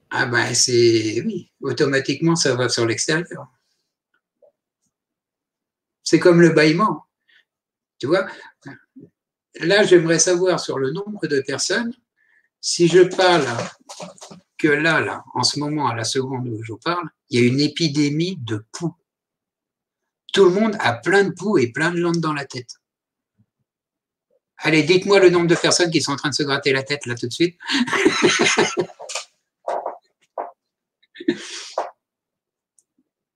Ah 0.09 0.25
ben 0.25 0.53
c'est. 0.53 1.23
Oui, 1.25 1.51
automatiquement 1.61 2.35
ça 2.35 2.55
va 2.55 2.69
sur 2.69 2.85
l'extérieur. 2.85 3.47
C'est 6.03 6.19
comme 6.19 6.41
le 6.41 6.49
bâillement. 6.49 7.05
Tu 7.97 8.07
vois? 8.07 8.27
Là, 9.61 9.83
j'aimerais 9.83 10.19
savoir 10.19 10.59
sur 10.59 10.77
le 10.77 10.91
nombre 10.91 11.25
de 11.27 11.39
personnes 11.41 11.93
si 12.59 12.87
je 12.87 13.01
parle 13.01 13.45
que 14.57 14.67
là, 14.67 15.01
là, 15.01 15.23
en 15.33 15.43
ce 15.43 15.59
moment, 15.59 15.87
à 15.87 15.95
la 15.95 16.03
seconde 16.03 16.47
où 16.47 16.63
je 16.63 16.73
vous 16.73 16.79
parle, 16.79 17.09
il 17.29 17.39
y 17.39 17.43
a 17.43 17.47
une 17.47 17.59
épidémie 17.59 18.37
de 18.37 18.65
poux. 18.71 18.95
Tout 20.31 20.45
le 20.45 20.51
monde 20.51 20.75
a 20.79 20.93
plein 20.93 21.25
de 21.25 21.31
poux 21.31 21.57
et 21.57 21.71
plein 21.71 21.91
de 21.91 21.99
landes 21.99 22.19
dans 22.19 22.33
la 22.33 22.45
tête. 22.45 22.75
Allez, 24.57 24.83
dites-moi 24.83 25.19
le 25.19 25.29
nombre 25.29 25.47
de 25.47 25.55
personnes 25.55 25.91
qui 25.91 26.01
sont 26.01 26.13
en 26.13 26.15
train 26.15 26.29
de 26.29 26.35
se 26.35 26.43
gratter 26.43 26.71
la 26.71 26.83
tête 26.83 27.05
là 27.05 27.15
tout 27.15 27.27
de 27.27 27.33
suite. 27.33 27.57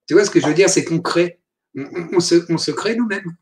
tu 0.07 0.13
vois 0.13 0.23
ce 0.25 0.29
que 0.29 0.39
je 0.39 0.47
veux 0.47 0.53
dire, 0.53 0.69
c'est 0.69 0.85
qu'on 0.85 0.99
crée. 0.99 1.41
On, 1.75 2.19
se, 2.19 2.71
crée 2.71 2.95
nous-mêmes. 2.95 3.35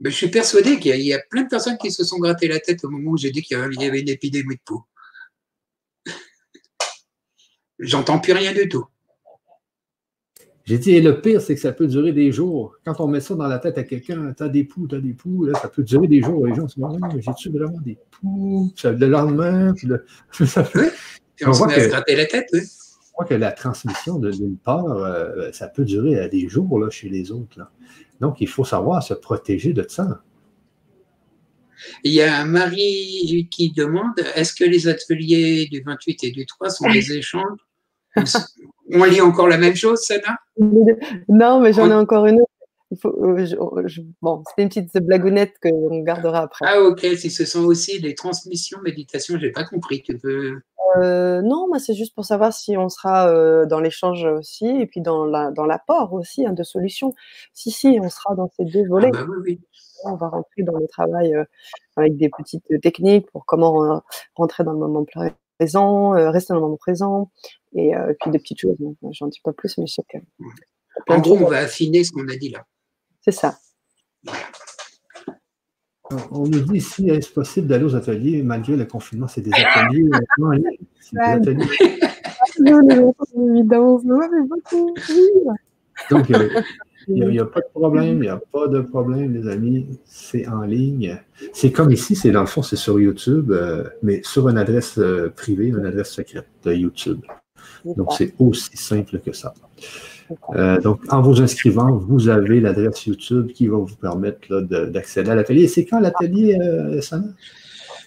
Mais 0.00 0.10
je 0.10 0.16
suis 0.16 0.30
persuadé 0.30 0.80
qu'il 0.80 0.96
y, 1.00 1.14
a 1.14 1.20
plein 1.30 1.42
de 1.42 1.48
personnes 1.48 1.78
qui 1.78 1.92
se 1.92 2.02
sont 2.02 2.18
gratté 2.18 2.48
la 2.48 2.58
tête 2.58 2.82
au 2.84 2.88
moment 2.88 3.12
où 3.12 3.16
j'ai 3.16 3.30
dit 3.30 3.42
qu'il 3.42 3.56
y 3.56 3.60
avait 3.60 4.00
une 4.00 4.08
épidémie 4.08 4.56
de 4.56 4.62
peau. 4.64 4.84
J'entends 7.78 8.18
plus 8.18 8.32
rien 8.32 8.52
du 8.52 8.68
tout. 8.68 8.86
J'ai 10.64 10.78
dit, 10.78 10.92
et 10.92 11.02
le 11.02 11.20
pire, 11.20 11.42
c'est 11.42 11.54
que 11.54 11.60
ça 11.60 11.72
peut 11.72 11.86
durer 11.86 12.12
des 12.12 12.32
jours. 12.32 12.76
Quand 12.86 12.98
on 13.00 13.06
met 13.06 13.20
ça 13.20 13.34
dans 13.34 13.46
la 13.46 13.58
tête 13.58 13.76
à 13.76 13.84
quelqu'un, 13.84 14.32
t'as 14.32 14.48
des 14.48 14.64
poux, 14.64 14.86
t'as 14.86 14.98
des 14.98 15.12
poux, 15.12 15.44
là, 15.44 15.58
ça 15.60 15.68
peut 15.68 15.82
durer 15.82 16.08
des 16.08 16.22
jours. 16.22 16.46
Les 16.46 16.54
gens 16.54 16.66
se 16.66 16.76
disent, 16.76 17.24
j'ai-tu 17.24 17.50
vraiment 17.50 17.80
des 17.80 17.98
poux? 18.10 18.72
le 18.82 19.06
lendemain, 19.06 19.74
puis 19.74 19.88
le... 19.88 20.06
ça 20.46 20.64
fait... 20.64 20.90
on, 21.44 21.52
se 21.52 21.64
met 21.66 21.74
à 21.74 21.84
se 21.84 21.88
gratter 21.88 22.16
la 22.16 22.26
tête, 22.26 22.48
oui. 22.54 22.60
Je 22.62 23.12
crois 23.12 23.26
que 23.26 23.34
la 23.34 23.52
transmission 23.52 24.18
d'une 24.18 24.56
peur, 24.56 24.86
euh, 24.86 25.52
ça 25.52 25.68
peut 25.68 25.84
durer 25.84 26.18
à 26.18 26.28
des 26.28 26.48
jours 26.48 26.80
là, 26.80 26.90
chez 26.90 27.08
les 27.08 27.30
autres. 27.30 27.58
Là. 27.58 27.70
Donc, 28.20 28.40
il 28.40 28.48
faut 28.48 28.64
savoir 28.64 29.02
se 29.02 29.14
protéger 29.14 29.72
de 29.72 29.84
ça. 29.86 30.22
Il 32.02 32.12
y 32.12 32.22
a 32.22 32.40
un 32.40 32.46
mari 32.46 33.48
qui 33.50 33.70
demande 33.70 34.18
est-ce 34.34 34.54
que 34.54 34.64
les 34.64 34.88
ateliers 34.88 35.66
du 35.70 35.82
28 35.82 36.24
et 36.24 36.30
du 36.30 36.46
3 36.46 36.70
sont 36.70 36.90
des 36.90 37.12
échanges? 37.12 37.60
On 38.92 39.04
lit 39.04 39.20
encore 39.20 39.48
la 39.48 39.58
même 39.58 39.76
chose, 39.76 40.00
Sana? 40.00 40.38
Non, 41.28 41.60
mais 41.60 41.72
j'en 41.72 41.90
ai 41.90 41.94
encore 41.94 42.26
une 42.26 42.40
autre. 42.40 42.50
Euh, 43.06 43.46
bon, 44.22 44.42
c'est 44.46 44.62
une 44.62 44.68
petite 44.68 44.96
blagounette 44.98 45.54
qu'on 45.62 46.00
gardera 46.00 46.40
après. 46.40 46.64
Ah, 46.68 46.80
ok. 46.80 47.00
Si 47.16 47.30
ce 47.30 47.44
sont 47.44 47.64
aussi 47.64 48.00
des 48.00 48.14
transmissions 48.14 48.80
méditation, 48.82 49.36
je 49.38 49.46
n'ai 49.46 49.52
pas 49.52 49.64
compris. 49.64 50.02
Tu 50.02 50.18
peux. 50.18 50.60
Euh, 50.98 51.42
non, 51.42 51.66
moi 51.66 51.80
c'est 51.80 51.94
juste 51.94 52.14
pour 52.14 52.24
savoir 52.24 52.52
si 52.52 52.76
on 52.76 52.88
sera 52.88 53.28
euh, 53.28 53.66
dans 53.66 53.80
l'échange 53.80 54.24
aussi 54.24 54.66
et 54.66 54.86
puis 54.86 55.00
dans 55.00 55.24
l'apport 55.26 56.12
aussi 56.12 56.46
hein, 56.46 56.52
de 56.52 56.62
solutions. 56.62 57.14
Si, 57.52 57.70
si, 57.70 57.98
on 58.00 58.08
sera 58.08 58.34
dans 58.36 58.48
ces 58.56 58.64
deux 58.64 58.86
volets. 58.86 59.10
Ah 59.12 59.24
bah 59.24 59.34
oui, 59.42 59.60
On 60.04 60.14
va 60.14 60.28
rentrer 60.28 60.62
dans 60.62 60.78
le 60.78 60.86
travail 60.86 61.34
avec 61.96 62.16
des 62.16 62.28
petites 62.28 62.80
techniques 62.80 63.30
pour 63.32 63.44
comment 63.44 64.02
rentrer 64.36 64.62
dans 64.62 64.72
le 64.72 64.78
moment 64.78 65.04
présent, 65.64 66.10
rester 66.30 66.52
dans 66.52 66.60
le 66.60 66.62
moment 66.62 66.76
présent 66.76 67.30
et 67.74 67.92
puis 68.20 68.30
des 68.30 68.38
petites 68.38 68.60
choses. 68.60 68.76
J'en 69.12 69.28
dis 69.28 69.40
pas 69.42 69.52
plus, 69.52 69.76
mais 69.78 69.86
je 69.86 69.94
sais 69.94 70.02
que. 70.08 70.18
En 71.08 71.18
gros, 71.20 71.36
on 71.36 71.48
va 71.48 71.58
affiner 71.58 72.04
ce 72.04 72.12
qu'on 72.12 72.28
a 72.28 72.36
dit 72.36 72.50
là. 72.50 72.64
C'est 73.20 73.32
ça. 73.32 73.58
On 76.30 76.46
nous 76.46 76.60
dit 76.60 76.76
ici, 76.76 77.08
est-ce 77.08 77.30
possible 77.30 77.66
d'aller 77.66 77.84
aux 77.84 77.96
ateliers 77.96 78.42
malgré 78.42 78.76
le 78.76 78.84
confinement? 78.84 79.26
C'est 79.26 79.40
des 79.40 79.50
ateliers. 79.52 80.04
Euh, 80.12 80.18
c'est 81.00 81.16
des 81.16 81.22
ateliers. 81.22 81.66
Donc, 86.10 86.30
il 87.08 87.28
n'y 87.28 87.38
a, 87.38 87.44
pas 87.44 87.60
de 87.60 87.66
problème, 87.72 88.16
il 88.16 88.20
n'y 88.20 88.28
a 88.28 88.40
pas 88.52 88.68
de 88.68 88.80
problème, 88.80 89.34
les 89.34 89.48
amis. 89.50 89.86
C'est 90.04 90.46
en 90.48 90.62
ligne. 90.62 91.18
C'est 91.52 91.70
comme 91.70 91.90
ici, 91.90 92.16
c'est 92.16 92.30
dans 92.30 92.40
le 92.40 92.46
fond, 92.46 92.62
c'est 92.62 92.76
sur 92.76 93.00
YouTube, 93.00 93.50
euh, 93.50 93.84
mais 94.02 94.20
sur 94.22 94.48
une 94.48 94.58
adresse 94.58 94.98
euh, 94.98 95.32
privée, 95.34 95.68
une 95.68 95.84
adresse 95.86 96.10
secrète 96.10 96.46
de 96.64 96.72
YouTube. 96.72 97.20
Donc, 97.84 98.12
c'est 98.16 98.34
aussi 98.38 98.76
simple 98.76 99.18
que 99.20 99.32
ça. 99.32 99.54
Euh, 100.54 100.80
donc, 100.80 101.00
en 101.10 101.20
vous 101.20 101.42
inscrivant, 101.42 101.92
vous 101.92 102.28
avez 102.28 102.60
l'adresse 102.60 103.06
YouTube 103.06 103.52
qui 103.52 103.66
va 103.66 103.76
vous 103.76 103.96
permettre 103.96 104.60
d'accéder 104.60 105.30
à 105.30 105.34
l'atelier. 105.34 105.68
C'est 105.68 105.84
quand 105.84 106.00
l'atelier, 106.00 106.58
euh, 106.60 107.00
Sana? 107.00 107.26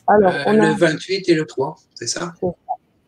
Alors, 0.08 0.34
Le 0.48 0.78
28 0.78 1.30
et 1.30 1.36
le 1.36 1.46
3, 1.46 1.76
c'est 1.94 2.08
ça? 2.08 2.34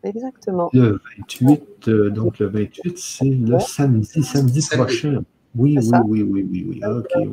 Exactement. 0.02 0.70
Le 0.72 1.00
28, 1.18 1.90
donc 2.10 2.38
le 2.38 2.46
28, 2.46 2.98
c'est 2.98 3.24
le 3.24 3.58
samedi, 3.58 4.22
samedi, 4.22 4.66
prochain. 4.70 5.22
Oui, 5.56 5.78
oui, 5.78 5.98
oui, 6.06 6.22
oui, 6.22 6.48
oui, 6.50 6.66
oui, 6.68 6.80
OK. 6.84 7.28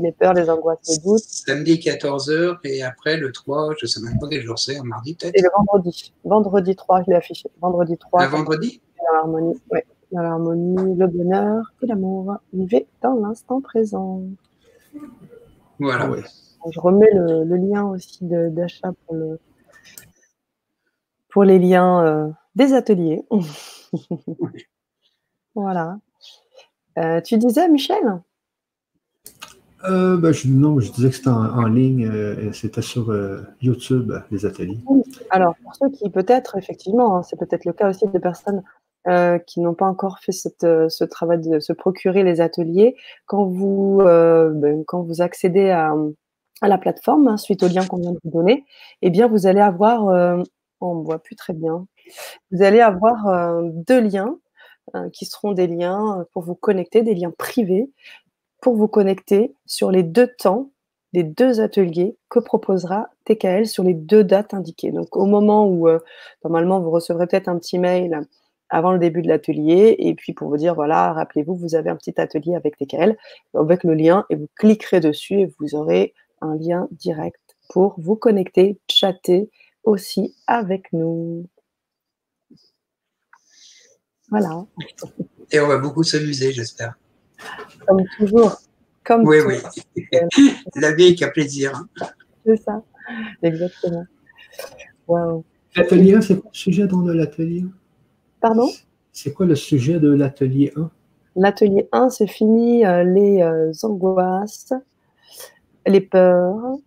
Les 0.00 0.12
peurs, 0.12 0.32
les 0.32 0.48
angoisses, 0.48 0.78
les 0.88 0.98
doutes. 1.04 1.20
Samedi 1.20 1.74
14h 1.74 2.58
et 2.64 2.82
après 2.82 3.18
le 3.18 3.30
3, 3.30 3.74
je 3.78 3.84
ne 3.84 3.88
sais 3.88 4.00
même 4.00 4.18
pas 4.18 4.26
quel 4.28 4.42
jour 4.42 4.58
c'est, 4.58 4.78
un 4.78 4.84
mardi 4.84 5.14
peut-être. 5.14 5.36
Et 5.36 5.42
le 5.42 5.50
vendredi. 5.54 6.14
Vendredi 6.24 6.74
3, 6.74 7.02
je 7.02 7.10
l'ai 7.10 7.16
affiché. 7.16 7.50
Vendredi 7.60 7.98
3. 7.98 8.24
Le 8.24 8.30
vendredi? 8.30 8.80
L'harmonie, 9.12 9.60
oui 9.70 9.80
dans 10.12 10.22
l'harmonie, 10.22 10.94
le 10.94 11.06
bonheur 11.06 11.72
et 11.82 11.86
l'amour. 11.86 12.36
Vivez 12.52 12.86
dans 13.00 13.14
l'instant 13.14 13.60
présent. 13.60 14.22
Voilà. 15.78 16.10
Je 16.70 16.78
remets 16.78 17.10
le, 17.12 17.56
lien 17.56 17.86
aussi 17.86 18.18
d'achat 18.22 18.92
pour, 19.06 19.16
le, 19.16 19.40
pour 21.30 21.44
les 21.44 21.58
liens 21.58 22.04
euh, 22.04 22.28
des 22.54 22.74
ateliers. 22.74 23.24
voilà. 25.54 25.98
Euh, 26.98 27.20
tu 27.20 27.38
disais, 27.38 27.68
Michel? 27.68 28.22
Euh, 29.84 30.16
ben, 30.16 30.32
je, 30.32 30.48
non, 30.48 30.78
je 30.78 30.92
disais 30.92 31.10
que 31.10 31.16
c'était 31.16 31.28
en, 31.28 31.66
ligne, 31.66 32.52
c'était 32.52 32.82
sur 32.82 33.12
YouTube, 33.60 34.12
les 34.30 34.46
ateliers. 34.46 34.78
Alors, 35.30 35.54
pour 35.62 35.74
ceux 35.74 35.90
qui 35.90 36.08
peut-être, 36.10 36.56
effectivement, 36.56 37.16
hein, 37.16 37.22
c'est 37.22 37.38
peut-être 37.38 37.64
le 37.64 37.72
cas 37.72 37.90
aussi 37.90 38.06
de 38.06 38.18
personnes 38.18 38.62
euh, 39.08 39.40
qui 39.40 39.58
n'ont 39.58 39.74
pas 39.74 39.86
encore 39.86 40.20
fait 40.20 40.30
cette, 40.30 40.62
euh, 40.62 40.88
ce 40.88 41.02
travail 41.02 41.40
de 41.40 41.58
se 41.58 41.72
procurer 41.72 42.22
les 42.22 42.40
ateliers, 42.40 42.94
quand 43.26 43.46
vous, 43.46 43.98
euh, 44.02 44.50
ben, 44.54 44.84
quand 44.86 45.02
vous 45.02 45.20
accédez 45.20 45.70
à, 45.70 45.92
à 46.60 46.68
la 46.68 46.78
plateforme, 46.78 47.26
hein, 47.26 47.36
suite 47.36 47.64
au 47.64 47.68
lien 47.68 47.84
qu'on 47.84 47.96
vient 47.96 48.12
de 48.12 48.20
vous 48.22 48.30
donner, 48.30 48.64
eh 49.00 49.10
bien, 49.10 49.26
vous 49.26 49.48
allez 49.48 49.60
avoir, 49.60 50.04
on 50.80 50.94
ne 50.94 51.02
voit 51.02 51.18
plus 51.18 51.34
très 51.34 51.52
bien, 51.52 51.84
vous 52.52 52.62
allez 52.62 52.80
avoir 52.80 53.60
deux 53.88 54.00
liens 54.00 54.38
qui 55.12 55.26
seront 55.26 55.52
des 55.52 55.66
liens 55.66 56.26
pour 56.32 56.42
vous 56.42 56.54
connecter, 56.54 57.02
des 57.02 57.14
liens 57.14 57.32
privés 57.36 57.90
pour 58.60 58.76
vous 58.76 58.88
connecter 58.88 59.54
sur 59.66 59.90
les 59.90 60.02
deux 60.02 60.28
temps 60.38 60.70
des 61.12 61.24
deux 61.24 61.60
ateliers 61.60 62.16
que 62.28 62.38
proposera 62.38 63.10
TKL 63.24 63.66
sur 63.66 63.84
les 63.84 63.94
deux 63.94 64.24
dates 64.24 64.54
indiquées. 64.54 64.92
Donc, 64.92 65.16
au 65.16 65.26
moment 65.26 65.66
où, 65.66 65.88
euh, 65.88 65.98
normalement, 66.44 66.80
vous 66.80 66.90
recevrez 66.90 67.26
peut-être 67.26 67.48
un 67.48 67.58
petit 67.58 67.78
mail 67.78 68.26
avant 68.70 68.92
le 68.92 68.98
début 68.98 69.20
de 69.20 69.28
l'atelier, 69.28 69.96
et 69.98 70.14
puis 70.14 70.32
pour 70.32 70.48
vous 70.48 70.56
dire, 70.56 70.74
voilà, 70.74 71.12
rappelez-vous, 71.12 71.54
vous 71.54 71.74
avez 71.74 71.90
un 71.90 71.96
petit 71.96 72.18
atelier 72.18 72.54
avec 72.54 72.78
TKL, 72.78 73.18
avec 73.54 73.84
le 73.84 73.92
lien, 73.92 74.24
et 74.30 74.36
vous 74.36 74.48
cliquerez 74.56 75.00
dessus, 75.00 75.40
et 75.40 75.52
vous 75.58 75.74
aurez 75.74 76.14
un 76.40 76.56
lien 76.56 76.88
direct 76.92 77.40
pour 77.68 77.94
vous 77.98 78.16
connecter, 78.16 78.78
chatter 78.88 79.50
aussi 79.84 80.34
avec 80.46 80.90
nous. 80.94 81.46
Voilà. 84.32 84.64
Et 85.50 85.60
on 85.60 85.68
va 85.68 85.76
beaucoup 85.76 86.02
s'amuser, 86.02 86.52
j'espère. 86.52 86.94
Comme 87.86 88.02
toujours. 88.16 88.56
Comme 89.04 89.26
oui, 89.26 89.36
oui. 89.46 89.56
La 90.74 90.94
vie 90.94 91.08
est 91.08 91.14
qu'à 91.14 91.28
plaisir. 91.28 91.84
C'est 92.46 92.56
ça, 92.56 92.82
exactement. 93.42 94.06
L'atelier 95.76 96.14
1, 96.14 96.22
c'est 96.22 96.36
quoi 96.40 96.50
le 96.50 96.56
sujet 96.56 96.86
dans 96.86 97.02
l'atelier 97.02 97.66
Pardon? 98.40 98.70
C'est 99.12 99.34
quoi 99.34 99.44
le 99.44 99.54
sujet 99.54 100.00
de 100.00 100.10
l'atelier 100.10 100.72
1 100.76 100.90
L'atelier 101.36 101.88
1, 101.92 102.08
c'est 102.08 102.26
fini 102.26 102.86
euh, 102.86 103.04
les 103.04 103.42
euh, 103.42 103.70
angoisses, 103.82 104.72
les 105.86 106.00
peurs, 106.00 106.78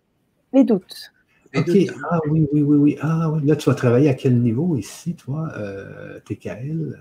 les 0.52 0.64
doutes. 0.64 1.12
Ok, 1.56 1.70
ah 2.10 2.18
oui, 2.28 2.48
oui, 2.52 2.62
oui, 2.62 2.76
oui. 2.76 2.98
Ah 3.00 3.30
oui, 3.30 3.46
là, 3.46 3.54
tu 3.54 3.70
vas 3.70 3.76
travailler 3.76 4.08
à 4.08 4.14
quel 4.14 4.36
niveau 4.40 4.76
ici, 4.76 5.14
toi, 5.14 5.48
euh, 5.56 6.18
TKL 6.24 6.98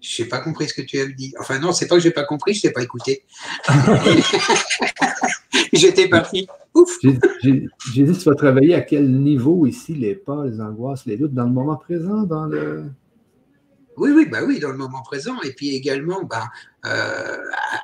je 0.00 0.22
n'ai 0.22 0.28
pas 0.28 0.38
compris 0.38 0.68
ce 0.68 0.74
que 0.74 0.82
tu 0.82 0.98
as 1.00 1.06
dit. 1.06 1.34
Enfin, 1.40 1.58
non, 1.58 1.72
c'est 1.72 1.86
pas 1.86 1.96
que 1.96 2.02
j'ai 2.02 2.10
pas 2.10 2.24
compris, 2.24 2.54
je 2.54 2.62
t'ai 2.62 2.70
pas 2.70 2.82
écouté. 2.82 3.24
J'étais 5.72 6.08
parti. 6.08 6.46
Ouf. 6.74 6.98
J'ai 7.02 7.52
dit, 7.52 8.18
tu 8.18 8.24
vas 8.28 8.34
travailler 8.34 8.74
à 8.74 8.80
quel 8.82 9.10
niveau 9.10 9.66
ici, 9.66 9.94
les 9.94 10.14
peurs, 10.14 10.44
les 10.44 10.60
angoisses, 10.60 11.06
les 11.06 11.16
doutes, 11.16 11.34
dans 11.34 11.44
le 11.44 11.52
moment 11.52 11.76
présent, 11.76 12.22
dans 12.22 12.46
le. 12.46 12.84
Oui, 13.96 14.10
oui, 14.14 14.26
bah 14.26 14.38
oui, 14.46 14.60
dans 14.60 14.70
le 14.70 14.76
moment 14.76 15.02
présent. 15.02 15.40
Et 15.42 15.52
puis 15.52 15.74
également, 15.74 16.22
bah, 16.22 16.44
euh, 16.86 17.38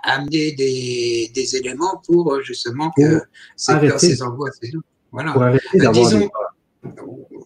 amener 0.04 0.52
des, 0.52 1.32
des, 1.34 1.56
éléments 1.56 2.00
pour 2.06 2.40
justement 2.42 2.92
que 2.96 3.20
ces 3.56 3.80
peurs, 3.80 3.98
ces 3.98 4.22
angoisses, 4.22 4.58
ces 4.62 4.70
doutes. 4.70 4.86
Voilà. 5.10 5.32
Bah, 5.32 5.52
disons, 5.92 6.30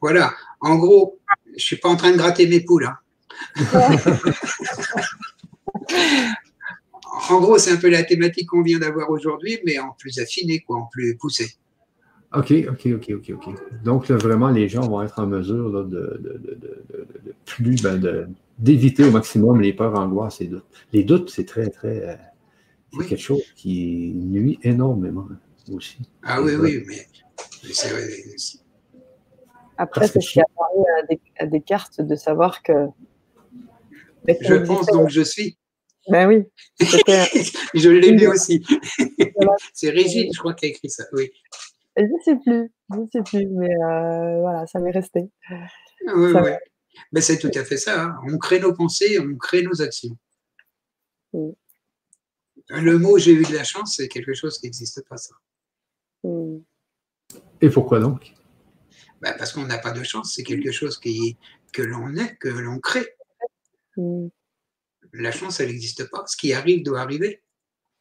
voilà. 0.03 0.35
En 0.61 0.77
gros, 0.77 1.19
je 1.47 1.53
ne 1.53 1.59
suis 1.59 1.77
pas 1.77 1.89
en 1.89 1.97
train 1.97 2.13
de 2.13 2.19
gratter 2.19 2.47
mes 2.47 2.61
poules. 2.61 2.85
Hein. 2.85 2.99
en 7.31 7.41
gros, 7.41 7.59
c'est 7.59 7.73
un 7.73 7.77
peu 7.77 7.91
la 7.91 8.03
thématique 8.03 8.49
qu'on 8.49 8.63
vient 8.63 8.79
d'avoir 8.79 9.11
aujourd'hui, 9.11 9.59
mais 9.65 9.79
en 9.79 9.91
plus 9.99 10.19
affiné, 10.19 10.61
quoi, 10.61 10.79
en 10.79 10.87
plus 10.87 11.17
poussé. 11.17 11.57
OK, 12.35 12.53
OK, 12.69 12.89
OK, 12.95 13.11
OK, 13.15 13.31
OK. 13.31 13.55
Donc, 13.85 14.11
vraiment, 14.11 14.51
les 14.51 14.69
gens 14.69 14.87
vont 14.87 15.03
être 15.03 15.19
en 15.19 15.27
mesure 15.27 15.85
de, 15.85 16.21
plus, 17.47 17.83
ben, 17.83 18.29
d'éviter 18.59 19.05
au 19.05 19.11
maximum 19.11 19.61
les 19.61 19.73
peurs, 19.73 19.99
angoisses 19.99 20.43
et 20.43 20.47
doutes. 20.47 20.67
Les 20.93 21.05
doutes, 21.05 21.31
c'est 21.31 21.47
très, 21.47 21.71
très. 21.71 22.09
Euh, 22.09 22.17
c'est 22.93 23.07
quelque 23.07 23.21
chose 23.21 23.43
qui 23.57 24.13
nuit 24.15 24.59
énormément 24.63 25.27
aussi. 25.73 25.99
Ah 26.23 26.43
oui, 26.43 26.53
oui, 26.57 26.85
mais, 26.87 27.07
c'est 27.73 27.91
vrai. 27.91 28.07
Après, 29.79 30.09
c'est 30.09 30.21
ce 30.21 30.33
qui 30.33 30.41
a 30.41 30.45
parlé 30.57 31.19
à 31.39 31.47
des, 31.47 31.61
cartes 31.61 32.01
de 32.01 32.15
savoir 32.15 32.63
que 32.63 32.73
je 34.41 34.55
pense 34.55 34.87
donc 34.87 35.09
je 35.11 35.23
suis. 35.23 35.59
Ben 36.09 36.27
oui. 36.27 36.45
je 37.75 37.91
l'ai 37.91 38.13
lu 38.13 38.29
aussi. 38.29 38.65
C'est 39.75 39.91
Régine, 39.91 40.33
je 40.33 40.39
crois, 40.39 40.55
qui 40.55 40.67
a 40.67 40.69
écrit 40.69 40.89
ça. 40.89 41.05
Oui. 41.13 41.31
Je 41.97 42.03
ne 42.03 42.23
sais 42.25 42.37
plus, 42.37 42.73
je 42.93 42.99
ne 42.99 43.07
sais 43.13 43.23
plus, 43.23 43.47
mais 43.47 43.75
euh, 43.75 44.41
voilà, 44.41 44.67
ça 44.67 44.79
m'est 44.79 44.91
resté. 44.91 45.29
Oui, 45.51 46.33
oui. 46.33 46.51
Mais 47.13 47.21
c'est 47.21 47.39
tout 47.39 47.51
à 47.55 47.65
fait 47.65 47.77
ça. 47.77 48.05
Hein. 48.05 48.17
On 48.27 48.39
crée 48.39 48.61
nos 48.61 48.73
pensées, 48.73 49.19
on 49.19 49.37
crée 49.37 49.63
nos 49.63 49.83
actions. 49.83 50.17
Le 52.71 52.99
mot 52.99 53.19
j'ai 53.19 53.33
eu 53.33 53.45
de 53.45 53.55
la 53.55 53.65
chance, 53.65 53.97
c'est 53.97 54.09
quelque 54.09 54.35
chose 54.35 54.59
qui 54.59 54.67
n'existe 54.67 55.03
pas, 55.09 55.17
ça. 55.17 55.35
Et 57.61 57.69
pourquoi 57.69 58.01
donc? 58.01 58.33
Ben 59.21 59.35
Parce 59.37 59.53
qu'on 59.53 59.67
n'a 59.67 59.79
pas 59.79 59.91
de 59.91 60.03
chance, 60.03 60.35
c'est 60.35 60.45
quelque 60.45 60.71
chose 60.71 60.99
qui, 60.99 61.37
que 61.73 61.83
l'on 61.83 62.15
est, 62.15 62.37
que 62.37 62.49
l'on 62.49 62.79
crée. 62.79 63.17
Mm. 63.99 64.29
La 65.15 65.33
chance, 65.33 65.61
elle 65.61 65.69
n'existe 65.69 66.09
pas. 66.11 66.25
Ce 66.27 66.37
qui 66.37 66.53
arrive 66.53 66.83
doit 66.83 67.01
arriver. 67.01 67.43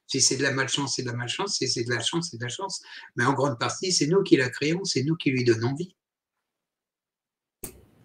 Si 0.05 0.21
c'est 0.21 0.37
de 0.37 0.43
la 0.43 0.51
malchance, 0.51 0.95
c'est 0.95 1.01
de 1.01 1.07
la 1.07 1.15
malchance. 1.15 1.57
Si 1.57 1.67
c'est 1.67 1.83
de 1.83 1.89
la 1.89 1.99
chance, 1.99 2.29
c'est 2.31 2.37
de 2.37 2.43
la 2.43 2.49
chance. 2.49 2.81
Mais 3.15 3.25
en 3.25 3.33
grande 3.33 3.59
partie, 3.59 3.91
c'est 3.91 4.07
nous 4.07 4.23
qui 4.23 4.37
la 4.37 4.49
créons, 4.49 4.85
c'est 4.85 5.03
nous 5.03 5.15
qui 5.15 5.31
lui 5.31 5.43
donnons 5.43 5.75
vie. 5.75 5.95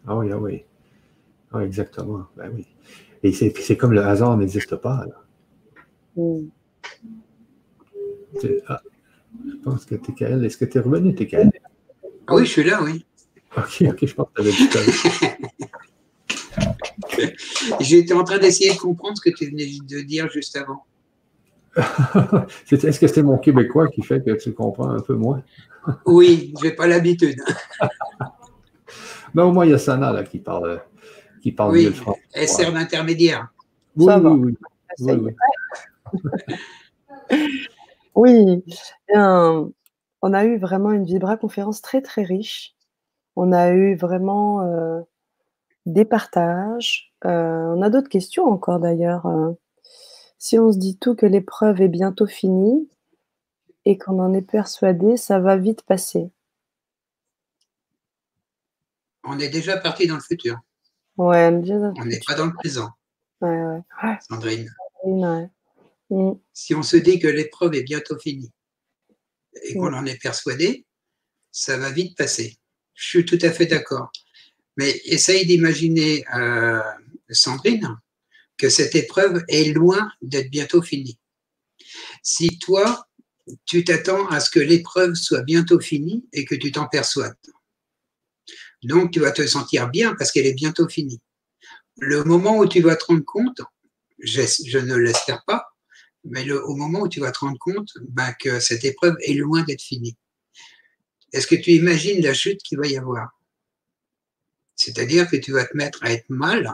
Ah 0.07 0.17
oui, 0.17 0.33
ah 0.33 0.39
oui. 0.39 0.65
Ah, 1.53 1.65
exactement. 1.65 2.27
Ben 2.37 2.51
oui. 2.55 2.67
Et 3.23 3.33
c'est 3.33 3.77
comme 3.77 3.93
le 3.93 4.03
hasard 4.03 4.37
n'existe 4.37 4.75
pas. 4.77 5.07
Mm. 6.17 6.49
Ah, 8.67 8.83
je 9.47 9.57
pense 9.63 9.85
que 9.85 9.95
TKL, 9.95 10.45
est-ce 10.45 10.57
que 10.57 10.65
tu 10.65 10.79
es 10.79 10.81
revenu, 10.81 11.15
TKL? 11.15 11.53
Ah 12.27 12.35
oui, 12.35 12.47
je 12.47 12.51
suis 12.51 12.65
là, 12.65 12.83
oui. 12.83 13.05
Ok, 13.57 13.85
ok, 13.87 14.07
je 14.07 14.15
pense 14.15 14.29
que 14.35 14.43
tu 14.43 14.79
avais 14.79 14.91
dit 14.91 15.49
J'étais 17.81 18.15
en 18.15 18.25
train 18.25 18.39
d'essayer 18.39 18.73
de 18.73 18.79
comprendre 18.79 19.17
ce 19.17 19.23
que 19.23 19.35
tu 19.35 19.47
venais 19.47 19.67
de 19.67 20.01
dire 20.01 20.31
juste 20.31 20.57
avant. 20.57 20.85
Est-ce 22.71 23.01
que 23.01 23.07
c'est 23.07 23.23
mon 23.23 23.39
québécois 23.39 23.89
qui 23.89 24.03
fait 24.03 24.23
que 24.23 24.33
tu 24.33 24.53
comprends 24.53 24.91
un 24.91 25.01
peu 25.01 25.15
moins? 25.15 25.43
oui, 26.07 26.53
je 26.61 26.67
n'ai 26.67 26.73
pas 26.73 26.87
l'habitude. 26.87 27.41
Mais 29.35 29.43
au 29.43 29.53
moins, 29.53 29.65
il 29.65 29.71
y 29.71 29.75
a 29.75 29.79
Sana 29.79 30.13
là, 30.13 30.25
qui 30.25 30.39
parle, 30.39 30.83
qui 31.43 31.53
parle 31.53 31.73
oui, 31.73 31.93
français. 31.93 32.21
Elle 32.33 32.49
sert 32.49 32.73
d'intermédiaire. 32.73 33.49
Oui, 33.97 34.07
oui, 34.21 34.55
oui, 35.01 35.13
oui. 38.15 38.63
on 40.23 40.35
a 40.35 40.45
eu 40.45 40.59
vraiment 40.59 40.93
une 40.93 41.05
Vibra 41.05 41.37
conférence 41.37 41.81
très, 41.83 42.03
très 42.03 42.23
riche. 42.23 42.75
On 43.37 43.53
a 43.53 43.71
eu 43.71 43.97
vraiment 43.97 44.61
euh, 44.63 45.01
des 45.87 46.05
partages. 46.05 47.13
Euh, 47.25 47.75
on 47.77 47.83
a 47.83 47.91
d'autres 47.91 48.09
questions 48.09 48.47
encore 48.47 48.81
d'ailleurs. 48.81 49.27
Euh. 49.27 49.53
si 50.39 50.59
on 50.59 50.73
se 50.73 50.79
dit 50.79 50.97
tout 50.97 51.15
que 51.15 51.27
l'épreuve 51.27 51.81
est 51.81 51.89
bientôt 51.89 52.27
finie 52.27 52.89
et 53.85 53.99
qu'on 53.99 54.19
en 54.19 54.33
est 54.33 54.43
persuadé, 54.43 55.17
ça 55.17 55.39
va 55.39 55.57
vite 55.57 55.83
passer. 55.83 56.31
On 59.25 59.39
est 59.39 59.49
déjà 59.49 59.77
parti 59.77 60.07
dans 60.07 60.17
le 60.17 60.21
futur. 60.21 60.59
Ouais, 61.17 61.49
on 61.49 62.05
n'est 62.05 62.21
pas 62.27 62.35
dans 62.35 62.47
le 62.47 62.55
présent. 62.55 62.91
Ouais, 63.41 63.57
ouais. 63.57 64.19
Sandrine. 64.29 64.69
Mm. 65.05 66.33
Si 66.53 66.75
on 66.75 66.83
se 66.83 66.97
dit 66.97 67.19
que 67.19 67.29
l'épreuve 67.29 67.75
est 67.75 67.83
bientôt 67.83 68.19
finie 68.19 68.53
et 69.65 69.75
qu'on 69.75 69.93
en 69.93 70.07
est 70.07 70.21
persuadé, 70.21 70.87
ça 71.51 71.77
va 71.77 71.91
vite 71.91 72.17
passer. 72.17 72.59
Je 72.95 73.09
suis 73.09 73.25
tout 73.25 73.39
à 73.43 73.51
fait 73.51 73.67
d'accord. 73.67 74.11
Mais 74.77 75.01
essaye 75.05 75.47
d'imaginer, 75.47 76.25
euh, 76.35 76.81
Sandrine, 77.31 77.99
que 78.57 78.69
cette 78.69 78.95
épreuve 78.95 79.43
est 79.49 79.73
loin 79.73 80.11
d'être 80.23 80.51
bientôt 80.51 80.83
finie. 80.83 81.19
Si 82.23 82.59
toi, 82.59 83.07
tu 83.67 83.85
t'attends 83.85 84.29
à 84.29 84.41
ce 84.41 84.51
que 84.51 84.61
l'épreuve 84.61 85.15
soit 85.15 85.43
bientôt 85.43 85.81
finie 85.81 86.25
et 86.33 86.45
que 86.45 86.55
tu 86.55 86.73
t'en 86.73 86.87
persuades. 86.87 87.35
Donc, 88.83 89.13
tu 89.13 89.21
vas 89.21 89.33
te 89.33 89.47
sentir 89.47 89.89
bien 89.89 90.15
parce 90.15 90.33
qu'elle 90.33 90.47
est 90.47 90.55
bientôt 90.55 90.89
finie. 90.89 91.21
Le 91.99 92.25
moment 92.25 92.59
où 92.59 92.67
tu 92.67 92.81
vas 92.81 92.97
te 92.97 93.05
rendre 93.05 93.25
compte, 93.25 93.61
je, 94.19 94.79
ne 94.79 94.97
l'espère 94.97 95.45
pas, 95.45 95.67
mais 96.25 96.51
au 96.51 96.75
moment 96.75 97.01
où 97.01 97.09
tu 97.09 97.21
vas 97.21 97.33
te 97.33 97.41
rendre 97.41 97.59
compte 97.59 97.91
bah, 98.09 98.33
que 98.35 98.61
cette 98.61 98.85
épreuve 98.85 99.17
est 99.25 99.35
loin 99.35 99.63
d'être 99.63 99.83
finie. 99.83 100.17
Est-ce 101.33 101.47
que 101.47 101.55
tu 101.55 101.73
imagines 101.73 102.23
la 102.23 102.35
chute 102.35 102.63
qu'il 102.63 102.79
va 102.79 102.87
y 102.87 102.97
avoir? 102.97 103.31
C'est-à-dire 104.77 105.29
que 105.29 105.37
tu 105.37 105.53
vas 105.53 105.65
te 105.65 105.77
mettre 105.77 106.03
à 106.03 106.13
être 106.13 106.29
mal 106.29 106.73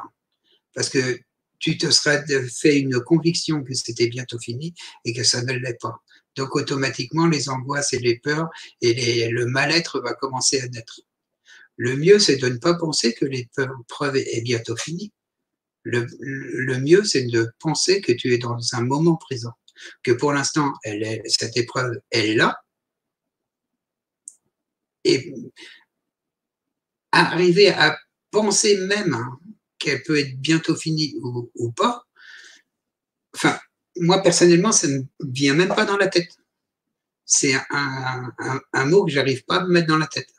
parce 0.74 0.88
que 0.88 1.20
tu 1.58 1.76
te 1.76 1.90
seras 1.90 2.22
fait 2.48 2.78
une 2.78 3.00
conviction 3.00 3.64
que 3.64 3.74
c'était 3.74 4.06
bientôt 4.06 4.38
fini 4.38 4.74
et 5.04 5.12
que 5.12 5.24
ça 5.24 5.42
ne 5.42 5.52
l'est 5.52 5.78
pas. 5.80 5.96
Donc 6.36 6.54
automatiquement, 6.54 7.26
les 7.26 7.48
angoisses 7.48 7.92
et 7.92 7.98
les 7.98 8.18
peurs 8.18 8.48
et 8.80 9.28
le 9.28 9.46
mal-être 9.46 10.00
va 10.00 10.14
commencer 10.14 10.60
à 10.60 10.68
naître. 10.68 11.00
Le 11.76 11.96
mieux, 11.96 12.18
c'est 12.18 12.36
de 12.36 12.48
ne 12.48 12.58
pas 12.58 12.74
penser 12.74 13.14
que 13.14 13.24
l'épreuve 13.24 14.16
est 14.16 14.42
bientôt 14.42 14.76
finie. 14.76 15.12
Le, 15.82 16.06
le 16.20 16.78
mieux, 16.78 17.04
c'est 17.04 17.24
de 17.24 17.50
penser 17.60 18.00
que 18.00 18.12
tu 18.12 18.34
es 18.34 18.38
dans 18.38 18.58
un 18.74 18.82
moment 18.82 19.16
présent, 19.16 19.52
que 20.02 20.12
pour 20.12 20.32
l'instant, 20.32 20.72
cette 21.26 21.56
épreuve 21.56 22.00
est 22.10 22.34
là. 22.34 22.60
Et 25.04 25.32
arriver 27.12 27.68
à 27.70 27.98
penser 28.30 28.76
même 28.86 29.16
qu'elle 29.78 30.02
peut 30.02 30.18
être 30.18 30.38
bientôt 30.40 30.76
finie 30.76 31.14
ou, 31.22 31.72
pas, 31.72 32.04
enfin, 33.34 33.58
moi 33.96 34.22
personnellement, 34.22 34.72
ça 34.72 34.88
ne 34.88 35.02
vient 35.20 35.54
même 35.54 35.74
pas 35.74 35.84
dans 35.84 35.96
la 35.96 36.08
tête. 36.08 36.36
c'est 37.24 37.54
un, 37.70 38.32
un, 38.72 38.84
mot 38.86 39.04
que 39.04 39.10
j'arrive 39.10 39.44
pas 39.44 39.56
à 39.56 39.64
me 39.64 39.68
mettre 39.68 39.88
dans 39.88 39.98
la 39.98 40.06
tête. 40.06 40.32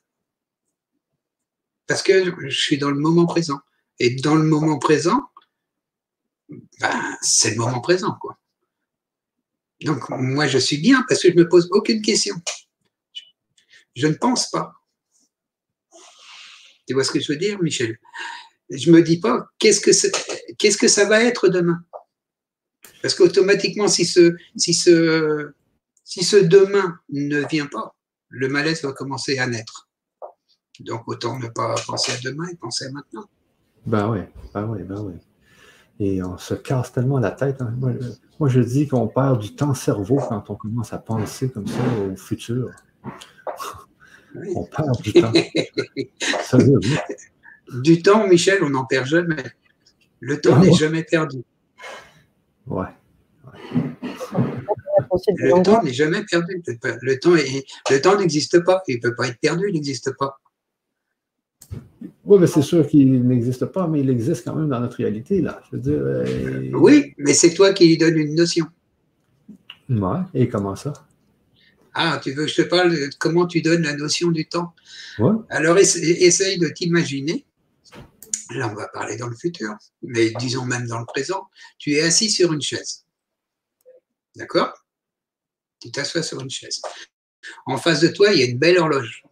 Parce 1.88 2.04
que 2.04 2.34
je 2.50 2.56
suis 2.56 2.78
dans 2.78 2.91
le 2.91 3.00
moment 3.00 3.26
présent. 3.26 3.60
Et 4.00 4.16
dans 4.16 4.36
le 4.36 4.44
moment 4.44 4.80
présent, 4.80 5.22
ben, 6.80 7.18
c'est 7.22 7.52
le 7.52 7.58
moment 7.58 7.82
présent, 7.82 8.18
quoi. 8.20 8.40
Donc, 9.82 10.10
moi, 10.10 10.48
je 10.48 10.58
suis 10.58 10.78
bien 10.78 11.06
parce 11.08 11.22
que 11.22 11.30
je 11.30 11.36
ne 11.36 11.44
me 11.44 11.50
pose 11.50 11.70
aucune 11.72 12.02
question. 12.02 12.36
Je 13.96 14.08
ne 14.08 14.14
pense 14.14 14.50
pas. 14.50 14.78
Tu 16.90 16.95
vois 16.95 17.03
ce 17.03 17.11
que 17.11 17.20
je 17.20 17.32
veux 17.32 17.38
dire, 17.38 17.61
Michel? 17.61 17.99
Je 18.72 18.90
ne 18.90 18.95
me 18.95 19.03
dis 19.03 19.20
pas 19.20 19.45
qu'est-ce 19.60 19.80
que, 19.80 20.76
que 20.76 20.88
ça 20.88 21.06
va 21.06 21.24
être 21.24 21.48
demain? 21.48 21.84
Parce 23.03 23.14
qu'automatiquement, 23.14 23.88
si 23.88 24.06
ce, 24.06 24.36
si, 24.56 24.74
ce, 24.74 25.52
si 26.03 26.24
ce 26.24 26.38
demain 26.38 26.98
ne 27.11 27.48
vient 27.48 27.68
pas, 27.68 27.95
le 28.30 28.48
malaise 28.48 28.82
va 28.82 28.91
commencer 28.91 29.38
à 29.38 29.45
naître. 29.45 29.88
Donc 30.80 31.07
autant 31.07 31.38
ne 31.38 31.48
pas 31.49 31.76
penser 31.86 32.11
à 32.11 32.18
demain 32.24 32.48
et 32.52 32.56
penser 32.56 32.86
à 32.86 32.91
maintenant. 32.91 33.30
Ben 33.86 34.10
oui, 34.10 34.22
ben 34.52 34.66
oui, 34.66 34.82
ben 34.82 34.99
oui. 35.02 35.14
Et 35.99 36.24
on 36.24 36.40
se 36.40 36.56
casse 36.56 36.91
tellement 36.91 37.20
la 37.20 37.32
tête. 37.32 37.61
Hein. 37.61 37.72
Moi, 38.40 38.49
je 38.49 38.61
dis 38.61 38.88
qu'on 38.88 39.07
perd 39.07 39.40
du 39.40 39.56
temps 39.56 39.76
cerveau 39.76 40.20
quand 40.28 40.49
on 40.49 40.56
commence 40.56 40.91
à 40.91 40.98
penser 40.98 41.52
comme 41.52 41.68
ça 41.68 41.84
au 42.11 42.16
futur. 42.16 42.72
On 44.56 44.64
perd 44.65 45.01
du 45.01 45.14
temps. 45.14 45.31
du 47.81 48.01
temps, 48.01 48.27
Michel, 48.27 48.64
on 48.64 48.69
n'en 48.69 48.85
perd 48.85 49.06
jamais. 49.07 49.43
Le 50.19 50.39
temps 50.41 50.56
ah 50.56 50.60
n'est 50.60 50.73
jamais 50.73 51.03
perdu. 51.03 51.39
Ouais. 52.68 52.88
Le 55.26 55.64
temps 55.64 55.84
n'est 55.84 55.93
jamais 55.93 56.23
perdu. 56.26 56.61
Le 57.01 57.19
temps, 57.19 57.34
le 57.34 57.97
temps 57.99 58.18
n'existe 58.18 58.60
pas. 58.64 58.84
Il 58.88 58.97
ne 58.97 59.01
peut 59.01 59.15
pas 59.15 59.27
être 59.27 59.39
perdu, 59.39 59.65
il 59.69 59.73
n'existe 59.73 60.15
pas. 60.18 60.39
Oui, 62.26 62.38
mais 62.39 62.47
c'est 62.47 62.61
sûr 62.61 62.88
qu'il 62.88 63.26
n'existe 63.27 63.65
pas, 63.65 63.88
mais 63.88 64.01
il 64.01 64.10
existe 64.10 64.45
quand 64.45 64.56
même 64.56 64.69
dans 64.69 64.80
notre 64.80 64.97
réalité, 64.97 65.41
là. 65.41 65.61
Je 65.65 65.76
veux 65.76 65.81
dire, 65.81 65.99
euh, 65.99 66.69
Oui, 66.73 67.14
mais 67.18 67.34
c'est 67.34 67.53
toi 67.53 67.73
qui 67.73 67.88
lui 67.88 67.97
donnes 67.97 68.18
une 68.18 68.35
notion. 68.35 68.68
Ouais, 69.89 70.19
et 70.35 70.47
comment 70.47 70.76
ça? 70.76 70.93
Ah, 72.01 72.17
tu 72.23 72.31
veux 72.31 72.45
que 72.45 72.49
je 72.49 72.61
te 72.61 72.61
parle 72.61 72.91
de 72.91 73.09
comment 73.19 73.45
tu 73.45 73.61
donnes 73.61 73.81
la 73.81 73.93
notion 73.93 74.31
du 74.31 74.47
temps? 74.47 74.73
Ouais. 75.17 75.34
Alors, 75.49 75.77
essaye 75.77 76.57
de 76.57 76.69
t'imaginer. 76.69 77.45
Là, 78.51 78.69
on 78.69 78.73
va 78.73 78.88
parler 78.88 79.17
dans 79.17 79.27
le 79.27 79.35
futur, 79.35 79.76
mais 80.01 80.30
disons 80.39 80.63
même 80.63 80.88
dans 80.88 80.99
le 80.99 81.05
présent. 81.05 81.49
Tu 81.77 81.95
es 81.95 81.99
assis 81.99 82.31
sur 82.31 82.53
une 82.53 82.61
chaise. 82.61 83.05
D'accord? 84.38 84.73
Tu 85.81 85.91
t'assois 85.91 86.23
sur 86.23 86.39
une 86.39 86.49
chaise. 86.49 86.81
En 87.65 87.77
face 87.77 87.99
de 87.99 88.07
toi, 88.07 88.31
il 88.31 88.39
y 88.39 88.43
a 88.43 88.45
une 88.45 88.57
belle 88.57 88.77
horloge 88.77 89.26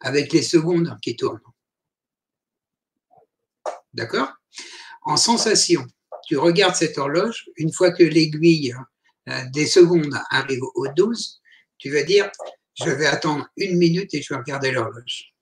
avec 0.00 0.32
les 0.32 0.42
secondes 0.42 0.96
qui 1.02 1.14
tournent. 1.14 1.42
D'accord? 3.92 4.32
En 5.02 5.18
sensation, 5.18 5.86
tu 6.26 6.38
regardes 6.38 6.74
cette 6.74 6.96
horloge, 6.96 7.50
une 7.56 7.70
fois 7.70 7.90
que 7.90 8.02
l'aiguille 8.02 8.74
euh, 9.28 9.44
des 9.52 9.66
secondes 9.66 10.18
arrive 10.30 10.62
au 10.74 10.88
12, 10.88 11.39
tu 11.80 11.90
vas 11.90 12.02
dire, 12.02 12.30
je 12.74 12.90
vais 12.90 13.06
attendre 13.06 13.48
une 13.56 13.76
minute 13.76 14.14
et 14.14 14.22
je 14.22 14.32
vais 14.32 14.38
regarder 14.38 14.70
l'horloge. 14.70 15.34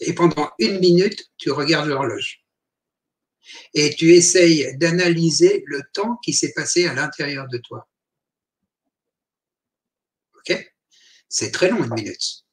Et 0.00 0.14
pendant 0.14 0.50
une 0.58 0.78
minute, 0.78 1.30
tu 1.36 1.50
regardes 1.50 1.88
l'horloge. 1.88 2.44
Et 3.74 3.94
tu 3.94 4.12
essayes 4.14 4.76
d'analyser 4.78 5.64
le 5.66 5.82
temps 5.92 6.16
qui 6.24 6.32
s'est 6.32 6.52
passé 6.52 6.86
à 6.86 6.94
l'intérieur 6.94 7.48
de 7.48 7.58
toi. 7.58 7.88
OK? 10.36 10.72
C'est 11.28 11.50
très 11.50 11.68
long, 11.68 11.82
une 11.82 11.94
minute. 11.94 12.44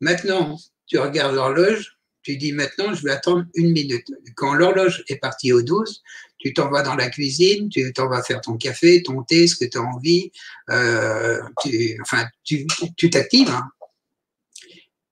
Maintenant, 0.00 0.58
tu 0.86 0.98
regardes 0.98 1.34
l'horloge, 1.34 1.98
tu 2.22 2.36
dis 2.36 2.52
maintenant, 2.52 2.92
je 2.92 3.02
vais 3.02 3.12
attendre 3.12 3.46
une 3.54 3.72
minute. 3.72 4.08
Quand 4.36 4.54
l'horloge 4.54 5.02
est 5.08 5.16
partie 5.16 5.52
au 5.52 5.62
12, 5.62 6.02
tu 6.38 6.52
t'en 6.52 6.70
vas 6.70 6.82
dans 6.82 6.94
la 6.94 7.08
cuisine, 7.08 7.68
tu 7.68 7.92
t'en 7.92 8.08
vas 8.08 8.22
faire 8.22 8.40
ton 8.40 8.56
café, 8.56 9.02
ton 9.02 9.22
thé, 9.22 9.46
ce 9.46 9.56
que 9.56 9.64
tu 9.64 9.78
as 9.78 9.82
envie. 9.82 10.32
Euh, 10.70 11.40
tu, 11.62 11.98
enfin, 12.02 12.26
tu 12.44 12.66
t'actives. 13.10 13.50
Hein. 13.50 13.68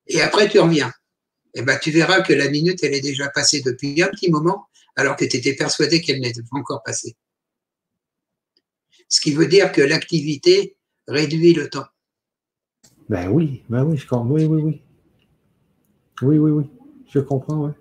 Et 0.06 0.20
après, 0.20 0.48
tu 0.48 0.58
reviens. 0.58 0.92
Et 1.56 1.60
eh 1.60 1.62
ben, 1.62 1.78
tu 1.80 1.92
verras 1.92 2.20
que 2.22 2.32
la 2.32 2.48
minute, 2.48 2.82
elle 2.82 2.94
est 2.94 3.00
déjà 3.00 3.28
passée 3.28 3.62
depuis 3.62 4.02
un 4.02 4.08
petit 4.08 4.28
moment, 4.28 4.66
alors 4.96 5.14
que 5.14 5.24
tu 5.24 5.36
étais 5.36 5.54
persuadé 5.54 6.00
qu'elle 6.00 6.20
n'était 6.20 6.42
pas 6.42 6.58
encore 6.58 6.82
passée. 6.82 7.16
Ce 9.08 9.20
qui 9.20 9.32
veut 9.32 9.46
dire 9.46 9.70
que 9.70 9.80
l'activité 9.80 10.76
réduit 11.06 11.52
le 11.52 11.70
temps. 11.70 11.86
Ben 13.08 13.28
oui, 13.28 13.62
ben 13.68 13.84
oui, 13.84 13.96
je 13.96 14.06
comprends. 14.06 14.26
Oui, 14.26 14.46
oui, 14.46 14.62
oui. 14.62 14.82
Oui, 16.22 16.38
oui, 16.38 16.50
oui. 16.50 16.64
Je 17.12 17.20
comprends, 17.20 17.66
oui. 17.66 17.72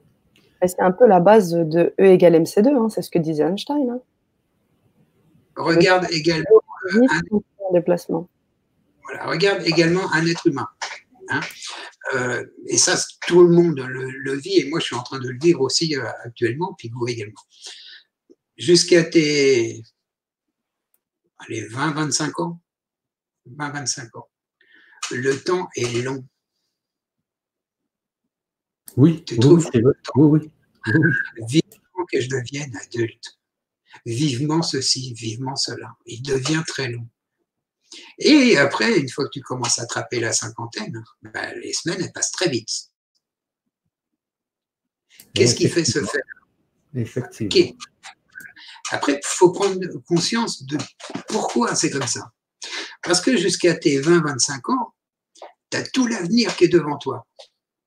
C'est 0.66 0.82
un 0.82 0.92
peu 0.92 1.08
la 1.08 1.20
base 1.20 1.52
de 1.52 1.94
E 2.00 2.06
égale 2.06 2.36
MC2, 2.36 2.70
hein, 2.70 2.90
c'est 2.90 3.02
ce 3.02 3.10
que 3.10 3.20
disait 3.20 3.44
Einstein. 3.44 3.90
Hein. 3.90 4.00
Regarde 5.56 6.08
également 6.12 6.62
un... 6.94 7.10
déplacement. 7.74 8.28
Voilà, 9.04 9.26
regarde 9.26 9.64
également 9.66 10.12
un 10.14 10.26
être 10.26 10.48
humain. 10.48 10.68
Hein. 11.30 11.42
Euh, 12.14 12.46
et 12.68 12.78
ça, 12.78 12.96
tout 13.28 13.44
le 13.44 13.54
monde 13.54 13.80
le, 13.80 14.38
vit, 14.38 14.60
et 14.60 14.70
moi 14.70 14.80
je 14.80 14.86
suis 14.86 14.96
en 14.96 15.04
train 15.04 15.20
de 15.20 15.30
le 15.30 15.38
vivre 15.40 15.62
aussi 15.62 15.96
euh, 15.96 16.06
actuellement, 16.24 16.74
puis 16.78 16.90
vous 16.90 17.08
également. 17.08 17.42
Jusqu'à 18.58 19.04
tes 19.04 19.84
20-25 21.50 22.42
ans, 22.42 22.62
20-25 23.58 24.18
ans, 24.18 24.30
le 25.12 25.36
temps 25.42 25.70
est 25.76 26.02
long. 26.04 26.26
Oui, 28.98 29.24
tu 29.24 29.40
trouves 29.40 29.70
oui, 29.74 29.82
oui, 30.16 30.52
Vivement 31.48 32.06
que 32.12 32.22
je 32.22 32.30
devienne 32.30 32.76
adulte. 32.78 33.40
Vivement 34.06 34.62
ceci, 34.62 35.14
vivement 35.14 35.56
cela. 35.56 35.96
Il 36.06 36.22
devient 36.22 36.64
très 36.68 36.90
long. 36.90 37.08
Et 38.18 38.58
après, 38.58 39.00
une 39.00 39.10
fois 39.10 39.26
que 39.26 39.32
tu 39.32 39.42
commences 39.42 39.80
à 39.80 39.84
attraper 39.84 40.20
la 40.20 40.34
cinquantaine, 40.34 41.04
ben, 41.22 41.60
les 41.60 41.74
semaines, 41.74 42.02
elles 42.02 42.12
passent 42.12 42.32
très 42.32 42.50
vite. 42.50 42.70
Qu'est-ce 45.34 45.56
qui 45.56 45.70
fait 45.70 45.86
ce 45.86 46.04
fait 46.04 46.24
Effectivement. 46.96 47.78
Après, 48.92 49.14
il 49.14 49.22
faut 49.24 49.52
prendre 49.52 49.80
conscience 50.06 50.64
de 50.64 50.78
pourquoi 51.28 51.76
c'est 51.76 51.90
comme 51.90 52.08
ça. 52.08 52.32
Parce 53.02 53.22
que 53.22 53.36
jusqu'à 53.38 53.76
tes 53.76 54.00
20-25 54.00 54.72
ans, 54.72 54.94
tu 55.70 55.78
as 55.78 55.84
tout 55.90 56.06
l'avenir 56.06 56.56
qui 56.56 56.66
est 56.66 56.70
devant 56.70 56.98
toi. 56.98 57.26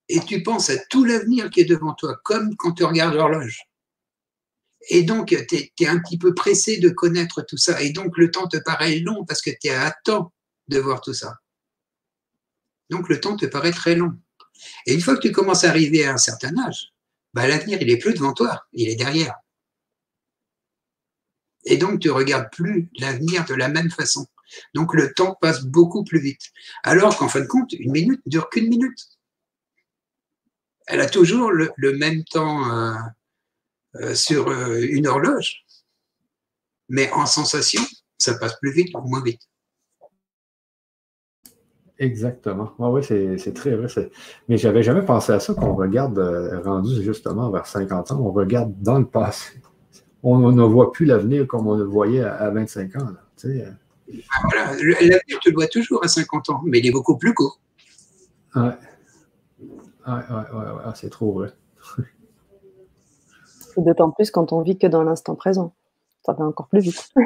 Et 0.08 0.20
tu 0.20 0.42
penses 0.42 0.70
à 0.70 0.78
tout 0.90 1.04
l'avenir 1.04 1.50
qui 1.50 1.60
est 1.60 1.64
devant 1.64 1.94
toi, 1.94 2.18
comme 2.24 2.56
quand 2.56 2.72
tu 2.72 2.84
regardes 2.84 3.14
l'horloge. 3.14 3.62
Et 4.88 5.02
donc, 5.02 5.34
tu 5.48 5.56
es, 5.80 5.86
un 5.86 5.98
petit 5.98 6.18
peu 6.18 6.32
pressé 6.32 6.78
de 6.78 6.90
connaître 6.90 7.42
tout 7.42 7.56
ça. 7.56 7.82
Et 7.82 7.90
donc, 7.90 8.16
le 8.16 8.30
temps 8.30 8.46
te 8.46 8.56
paraît 8.56 8.98
long 9.00 9.24
parce 9.24 9.42
que 9.42 9.50
tu 9.50 9.68
es 9.68 9.74
à 9.74 9.94
temps 10.04 10.32
de 10.68 10.78
voir 10.78 11.00
tout 11.00 11.14
ça. 11.14 11.40
Donc, 12.90 13.08
le 13.08 13.20
temps 13.20 13.36
te 13.36 13.46
paraît 13.46 13.72
très 13.72 13.96
long. 13.96 14.16
Et 14.86 14.94
une 14.94 15.00
fois 15.00 15.16
que 15.16 15.26
tu 15.26 15.32
commences 15.32 15.64
à 15.64 15.70
arriver 15.70 16.04
à 16.04 16.12
un 16.12 16.18
certain 16.18 16.56
âge, 16.58 16.92
bah, 17.34 17.48
l'avenir, 17.48 17.78
il 17.82 17.90
est 17.90 17.98
plus 17.98 18.14
devant 18.14 18.32
toi, 18.32 18.64
il 18.72 18.88
est 18.88 18.94
derrière. 18.94 19.34
Et 21.64 21.76
donc, 21.76 22.00
tu 22.00 22.10
regardes 22.10 22.50
plus 22.52 22.88
l'avenir 22.98 23.44
de 23.44 23.54
la 23.54 23.68
même 23.68 23.90
façon. 23.90 24.26
Donc, 24.72 24.94
le 24.94 25.12
temps 25.12 25.36
passe 25.40 25.64
beaucoup 25.64 26.04
plus 26.04 26.20
vite. 26.20 26.52
Alors 26.84 27.18
qu'en 27.18 27.28
fin 27.28 27.40
de 27.40 27.46
compte, 27.46 27.72
une 27.72 27.90
minute 27.90 28.24
ne 28.24 28.30
dure 28.30 28.48
qu'une 28.48 28.68
minute. 28.68 29.15
Elle 30.86 31.00
a 31.00 31.08
toujours 31.08 31.50
le, 31.50 31.72
même 31.98 32.22
temps 32.24 32.70
euh, 32.70 32.94
euh, 33.96 34.14
sur 34.14 34.48
euh, 34.48 34.86
une 34.88 35.06
horloge, 35.06 35.64
mais 36.88 37.10
en 37.12 37.26
sensation, 37.26 37.82
ça 38.18 38.34
passe 38.38 38.56
plus 38.60 38.72
vite 38.72 38.94
ou 38.94 39.00
moins 39.00 39.22
vite. 39.22 39.40
Exactement. 41.98 42.74
oui, 42.78 43.02
c'est 43.02 43.54
très 43.54 43.74
vrai. 43.74 43.88
Mais 44.48 44.58
j'avais 44.58 44.82
jamais 44.82 45.02
pensé 45.02 45.32
à 45.32 45.40
ça 45.40 45.54
qu'on 45.54 45.74
regarde, 45.74 46.18
rendu 46.62 47.02
justement 47.02 47.50
vers 47.50 47.66
50 47.66 48.12
ans, 48.12 48.20
on 48.20 48.32
regarde 48.32 48.74
dans 48.82 48.98
le 48.98 49.06
passé. 49.06 49.60
On, 50.22 50.52
ne 50.52 50.62
voit 50.62 50.92
plus 50.92 51.06
l'avenir 51.06 51.46
comme 51.46 51.66
on 51.66 51.74
le 51.74 51.84
voyait 51.84 52.22
à, 52.22 52.50
25 52.50 52.96
ans. 52.96 53.08
Ah, 53.46 54.72
l'avenir, 54.74 55.38
tu 55.40 55.50
le 55.50 55.54
vois 55.54 55.68
toujours 55.68 56.04
à 56.04 56.08
50 56.08 56.50
ans, 56.50 56.62
mais 56.66 56.80
il 56.80 56.86
est 56.86 56.92
beaucoup 56.92 57.16
plus 57.16 57.32
court. 57.32 57.60
Ouais, 60.06 60.12
ouais, 60.12 60.72
ouais, 60.72 60.92
c'est 60.94 61.10
trop 61.10 61.32
vrai. 61.32 61.52
d'autant 63.76 64.10
plus 64.10 64.30
quand 64.30 64.52
on 64.52 64.62
vit 64.62 64.78
que 64.78 64.86
dans 64.86 65.02
l'instant 65.02 65.34
présent. 65.34 65.74
Ça 66.24 66.32
va 66.32 66.44
encore 66.44 66.68
plus 66.68 66.80
vite. 66.80 67.08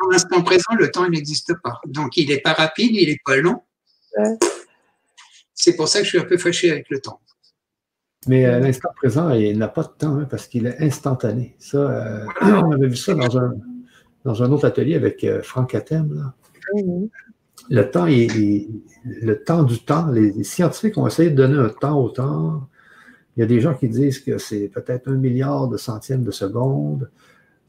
Dans 0.00 0.10
l'instant 0.10 0.42
présent, 0.42 0.74
le 0.78 0.90
temps, 0.90 1.04
il 1.04 1.10
n'existe 1.10 1.54
pas. 1.60 1.80
Donc, 1.86 2.16
il 2.16 2.28
n'est 2.28 2.40
pas 2.40 2.52
rapide, 2.52 2.90
il 2.92 3.08
n'est 3.08 3.20
pas 3.24 3.36
long. 3.36 3.62
C'est 5.54 5.76
pour 5.76 5.88
ça 5.88 5.98
que 5.98 6.04
je 6.04 6.10
suis 6.10 6.18
un 6.18 6.24
peu 6.24 6.38
fâché 6.38 6.70
avec 6.70 6.88
le 6.90 7.00
temps. 7.00 7.20
Mais 8.28 8.46
euh, 8.46 8.60
l'instant 8.60 8.90
présent, 8.94 9.30
il 9.30 9.58
n'a 9.58 9.68
pas 9.68 9.82
de 9.82 9.88
temps 9.88 10.16
hein, 10.16 10.26
parce 10.30 10.46
qu'il 10.46 10.66
est 10.66 10.80
instantané. 10.80 11.56
Ça, 11.58 11.78
euh, 11.78 12.26
on 12.42 12.72
avait 12.72 12.88
vu 12.88 12.96
ça 12.96 13.14
dans 13.14 13.36
un, 13.36 13.54
dans 14.24 14.42
un 14.42 14.52
autre 14.52 14.66
atelier 14.66 14.94
avec 14.94 15.24
euh, 15.24 15.42
Franck 15.42 15.74
Atem. 15.74 16.14
Là. 16.14 16.34
Mhm. 16.74 17.08
Le 17.70 17.82
temps, 17.90 18.06
est, 18.06 18.26
est- 18.26 18.68
le 19.04 19.42
temps 19.42 19.62
du 19.62 19.78
temps, 19.84 20.08
les, 20.10 20.42
scientifiques 20.44 20.98
ont 20.98 21.06
essayé 21.06 21.30
de 21.30 21.36
donner 21.36 21.56
un 21.58 21.68
temps 21.68 21.98
au 21.98 22.08
temps. 22.10 22.68
Il 23.36 23.40
y 23.40 23.42
a 23.42 23.46
des 23.46 23.60
gens 23.60 23.74
qui 23.74 23.88
disent 23.88 24.18
que 24.20 24.36
c'est 24.38 24.68
peut-être 24.68 25.08
un 25.08 25.16
milliard 25.16 25.68
de 25.68 25.76
centièmes 25.76 26.22
de 26.24 26.30
seconde, 26.30 27.10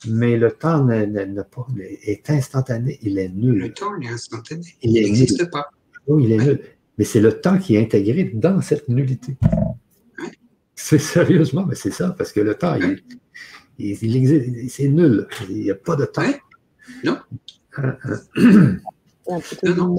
mais 0.07 0.35
le 0.37 0.51
temps 0.51 0.89
est 0.89 2.29
instantané, 2.29 2.99
il 3.01 3.17
est 3.17 3.29
nul. 3.29 3.59
Le 3.59 3.71
temps, 3.73 3.95
est 4.01 4.07
instantané. 4.09 4.65
Il 4.81 4.93
n'existe 4.93 5.49
pas. 5.49 5.67
Oui, 6.07 6.25
il 6.25 6.31
est 6.33 6.37
nul. 6.45 6.59
Mais 6.97 7.05
c'est 7.05 7.21
le 7.21 7.39
temps 7.39 7.57
qui 7.57 7.75
est 7.75 7.81
intégré 7.81 8.25
dans 8.33 8.59
cette 8.61 8.89
nullité. 8.89 9.37
C'est 10.75 10.97
sérieusement, 10.99 11.65
mais 11.65 11.75
c'est 11.75 11.91
ça, 11.91 12.13
parce 12.17 12.31
que 12.33 12.41
le 12.41 12.55
temps, 12.55 12.75
il, 12.75 13.01
il- 13.79 13.97
il 14.01 14.15
existe, 14.17 14.69
c'est 14.75 14.89
nul. 14.89 15.27
Il 15.49 15.55
n'y 15.63 15.71
a 15.71 15.75
pas 15.75 15.95
de 15.95 16.05
temps. 16.05 16.23
Non. 17.05 17.17
Hein, 19.29 19.39
hein. 19.39 19.57
Non, 19.63 19.75
non. 19.89 19.97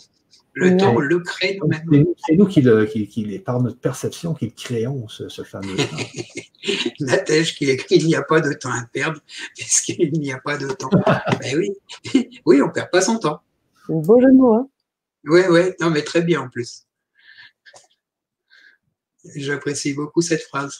Le 0.57 0.69
Ouais. 0.71 0.77
temps, 0.77 0.95
on 0.95 1.01
le 1.01 1.19
crée 1.19 1.59
nous-mêmes. 1.61 1.83
nous, 1.87 2.15
c'est 2.25 2.37
nous 2.37 2.47
qui, 2.47 2.63
le, 2.63 2.87
qui, 2.87 3.09
qui 3.09 3.25
les- 3.25 3.41
par 3.41 3.61
notre 3.61 3.79
perception, 3.81 4.35
qui 4.35 4.45
le 4.47 4.53
créons, 4.53 5.09
ce, 5.09 5.29
ce 5.29 5.43
fameux 5.43 5.77
temps. 5.77 5.83
Natège 7.01 7.57
qui 7.57 7.69
écrit 7.71 7.97
Il 7.97 8.07
n'y 8.07 8.15
a 8.15 8.23
pas 8.23 8.41
de 8.41 8.53
temps 8.53 8.71
à 8.71 8.85
perdre, 8.93 9.21
puisqu'il 9.57 10.13
n'y 10.13 10.33
a 10.33 10.39
pas 10.39 10.57
de 10.57 10.69
temps. 10.69 10.91
ben 11.41 11.59
oui. 11.59 11.73
oui, 12.47 12.63
on 12.63 12.69
ne 12.69 12.73
perd 12.73 12.89
pas 12.91 13.01
son 13.01 13.19
temps. 13.19 13.43
un 13.89 13.95
beau 13.95 14.21
jeu 14.21 14.29
de 14.31 14.37
mots, 14.37 14.55
hein. 14.55 14.69
Oui, 15.25 15.41
oui, 15.51 15.61
non, 15.81 15.91
mais 15.91 16.03
très 16.03 16.23
bien 16.23 16.43
en 16.43 16.49
plus. 16.49 16.87
J'apprécie 19.35 19.95
beaucoup 19.95 20.21
cette 20.21 20.43
phrase. 20.43 20.79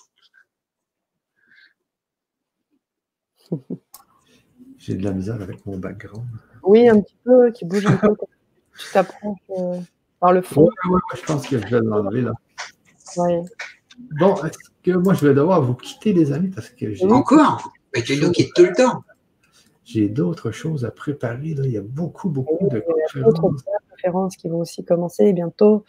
J'ai 4.79 4.95
de 4.95 5.03
la 5.05 5.13
misère 5.13 5.41
avec 5.43 5.65
mon 5.67 5.79
background. 5.79 6.29
Oui, 6.63 6.89
un 6.89 7.01
petit 7.01 7.17
peu, 7.25 7.51
qui 7.53 7.65
bouge 7.65 7.87
un 7.87 7.97
peu. 7.97 8.15
tu 8.79 8.93
t'approches 8.93 9.39
euh, 9.59 9.79
par 10.21 10.33
le 10.33 10.43
fond. 10.43 10.63
ouais, 10.65 10.91
ouais, 10.91 11.01
je 11.15 11.23
pense 11.25 11.47
que 11.47 11.59
je 11.59 11.67
vais 11.67 11.81
l'enlever 11.81 12.23
là. 12.23 12.33
Ouais. 13.17 13.43
Bon, 14.19 14.35
est-ce 14.45 14.59
que 14.83 14.91
moi 14.97 15.15
je 15.15 15.27
vais 15.27 15.35
devoir 15.35 15.63
vous 15.63 15.75
quitter, 15.75 16.13
les 16.13 16.33
amis, 16.33 16.49
parce 16.49 16.69
que 16.71 16.93
j'ai 16.93 17.05
Encore? 17.07 17.73
Mais 17.95 18.03
tu 18.03 18.17
nous 18.21 18.33
quittes 18.33 18.53
tout 18.55 18.65
le 18.65 18.73
temps. 18.75 19.03
j'ai 19.85 20.09
d'autres 20.09 20.51
choses 20.51 20.85
à 20.85 20.91
préparer. 20.91 21.55
Là. 21.55 21.63
Il 21.65 21.71
y 21.73 21.77
a 21.79 21.83
beaucoup, 21.83 22.29
beaucoup 22.29 22.69
de 22.69 22.83
Il 23.15 23.19
y 23.19 23.23
a 23.23 23.25
d'autres 23.25 23.41
conférences. 23.41 23.65
conférences 23.91 24.37
qui 24.37 24.49
vont 24.49 24.61
aussi 24.61 24.85
commencer 24.85 25.33
bientôt, 25.33 25.85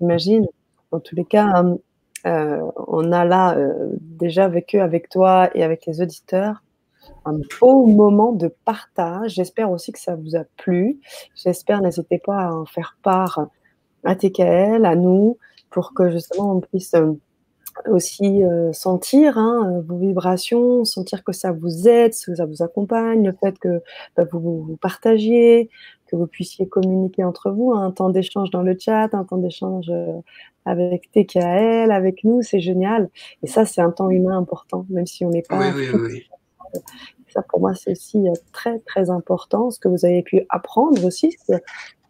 j'imagine. 0.00 0.46
En 0.92 1.00
tous 1.00 1.16
les 1.16 1.24
cas, 1.24 1.64
euh, 2.26 2.62
on 2.86 3.12
a 3.12 3.24
là 3.24 3.56
euh, 3.58 3.90
déjà 4.00 4.48
vécu 4.48 4.78
avec 4.78 5.08
toi 5.08 5.50
et 5.54 5.62
avec 5.64 5.84
les 5.86 6.00
auditeurs 6.00 6.62
un 7.24 7.38
beau 7.60 7.86
moment 7.86 8.32
de 8.32 8.48
partage. 8.64 9.32
J'espère 9.34 9.70
aussi 9.70 9.92
que 9.92 9.98
ça 9.98 10.16
vous 10.16 10.36
a 10.36 10.44
plu. 10.56 11.00
J'espère, 11.34 11.80
n'hésitez 11.82 12.18
pas 12.18 12.38
à 12.38 12.52
en 12.52 12.64
faire 12.64 12.96
part 13.02 13.48
à 14.04 14.14
TKL, 14.14 14.84
à 14.84 14.94
nous, 14.94 15.38
pour 15.70 15.92
que 15.94 16.10
justement 16.10 16.56
on 16.56 16.60
puisse 16.60 16.94
euh, 16.94 17.12
aussi 17.86 18.44
euh, 18.44 18.72
sentir 18.72 19.38
hein, 19.38 19.82
vos 19.86 19.98
vibrations, 19.98 20.84
sentir 20.84 21.24
que 21.24 21.32
ça 21.32 21.52
vous 21.52 21.88
aide, 21.88 22.12
que 22.12 22.34
ça 22.34 22.46
vous 22.46 22.62
accompagne, 22.62 23.26
le 23.26 23.32
fait 23.32 23.58
que 23.58 23.82
bah, 24.16 24.24
vous, 24.30 24.62
vous, 24.62 24.76
partagiez, 24.76 25.68
que 26.06 26.16
vous 26.16 26.26
puissiez 26.26 26.66
communiquer 26.68 27.24
entre 27.24 27.50
vous, 27.50 27.72
un 27.72 27.90
temps 27.90 28.10
d'échange 28.10 28.50
dans 28.50 28.62
le 28.62 28.76
chat, 28.78 29.08
un 29.12 29.24
temps 29.24 29.36
d'échange 29.36 29.86
euh, 29.90 30.20
avec 30.64 31.10
TKL, 31.12 31.90
avec 31.90 32.24
nous, 32.24 32.42
c'est 32.42 32.60
génial. 32.60 33.08
Et 33.42 33.46
ça, 33.46 33.64
c'est 33.64 33.80
un 33.80 33.90
temps 33.90 34.10
humain 34.10 34.36
important, 34.36 34.86
même 34.90 35.06
si 35.06 35.24
on 35.24 35.30
n'est 35.30 35.42
pas 35.42 35.58
Oui, 35.58 35.66
oui, 35.74 36.00
oui. 36.00 36.28
Ça, 37.28 37.42
pour 37.42 37.60
moi, 37.60 37.74
c'est 37.74 37.92
aussi 37.92 38.28
euh, 38.28 38.32
très, 38.52 38.78
très 38.80 39.10
important. 39.10 39.70
Ce 39.70 39.78
que 39.78 39.88
vous 39.88 40.04
avez 40.04 40.22
pu 40.22 40.46
apprendre 40.48 41.04
aussi. 41.04 41.30
que 41.48 41.54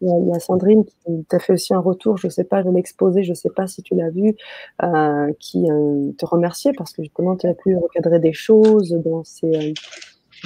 Il 0.01 0.29
y, 0.29 0.35
a, 0.35 0.39
Sandrine 0.39 0.85
qui 0.85 1.25
t'a 1.27 1.39
fait 1.39 1.53
aussi 1.53 1.73
un 1.73 1.79
retour, 1.79 2.17
je 2.17 2.27
ne 2.27 2.31
sais 2.31 2.45
pas, 2.45 2.63
de 2.63 2.71
l'exposé, 2.71 3.23
je 3.23 3.31
ne 3.31 3.35
sais 3.35 3.49
pas 3.49 3.67
si 3.67 3.83
tu 3.83 3.95
l'as 3.95 4.09
vu, 4.09 4.35
euh, 4.83 5.33
qui 5.39 5.69
euh, 5.69 6.11
te 6.17 6.25
remerciait 6.25 6.71
parce 6.77 6.93
que 6.93 7.03
justement, 7.03 7.35
tu 7.35 7.47
as 7.47 7.53
pu 7.53 7.75
recadrer 7.75 8.19
des 8.19 8.33
choses 8.33 8.91
dans 9.03 9.23
ces, 9.23 9.47
euh, 9.47 9.73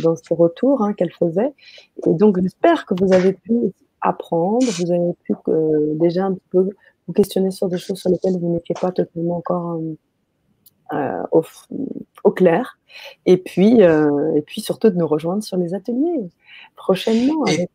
dans 0.02 0.16
ces 0.16 0.34
retours 0.34 0.82
hein, 0.82 0.94
qu'elle 0.94 1.12
faisait. 1.12 1.54
Et 2.08 2.14
donc, 2.14 2.42
j'espère 2.42 2.86
que 2.86 2.96
vous 3.00 3.14
avez 3.14 3.34
pu 3.34 3.74
apprendre, 4.02 4.66
vous 4.80 4.92
avez 4.92 5.14
pu 5.24 5.34
euh, 5.48 5.94
déjà 5.96 6.26
un 6.26 6.34
petit 6.34 6.50
peu 6.52 6.70
vous 7.08 7.14
questionner 7.14 7.52
sur 7.52 7.68
des 7.70 7.78
choses 7.78 8.00
sur 8.00 8.10
lesquelles 8.10 8.38
vous 8.40 8.54
n'étiez 8.54 8.76
pas 8.80 8.92
totalement 8.92 9.38
encore 9.38 9.74
euh, 9.74 9.98
au, 11.32 11.44
au, 12.24 12.32
clair. 12.32 12.78
Et 13.26 13.38
puis, 13.38 13.84
euh, 13.84 14.36
et 14.36 14.42
puis 14.42 14.62
surtout 14.62 14.90
de 14.90 14.96
nous 14.96 15.08
rejoindre 15.08 15.44
sur 15.44 15.58
les 15.58 15.74
ateliers 15.74 16.30
prochainement. 16.76 17.46
Et, 17.48 17.68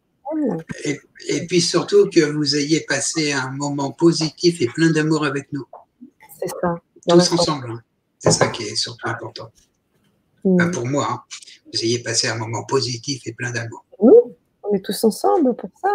et, 0.84 1.00
et, 1.28 1.46
puis 1.46 1.60
surtout 1.60 2.08
que 2.10 2.20
vous 2.20 2.56
ayez 2.56 2.80
passé 2.80 3.32
un 3.32 3.50
moment 3.50 3.90
positif 3.90 4.60
et 4.60 4.66
plein 4.66 4.90
d'amour 4.90 5.24
avec 5.24 5.52
nous. 5.52 5.64
C'est 6.38 6.50
ça. 6.60 6.76
Tous 7.08 7.32
ensemble. 7.32 7.70
Hein. 7.70 7.82
C'est 8.18 8.32
ça 8.32 8.48
qui 8.48 8.64
est 8.64 8.76
surtout 8.76 9.08
important. 9.08 9.50
Mmh. 10.44 10.54
Enfin, 10.54 10.70
pour 10.70 10.86
moi, 10.86 11.06
hein. 11.10 11.22
vous 11.72 11.82
ayez 11.82 12.00
passé 12.00 12.28
un 12.28 12.36
moment 12.36 12.64
positif 12.64 13.22
et 13.26 13.32
plein 13.32 13.50
d'amour. 13.50 13.84
Oui, 13.98 14.14
on 14.62 14.74
est 14.74 14.84
tous 14.84 15.02
ensemble 15.04 15.54
pour 15.56 15.70
ça. 15.80 15.88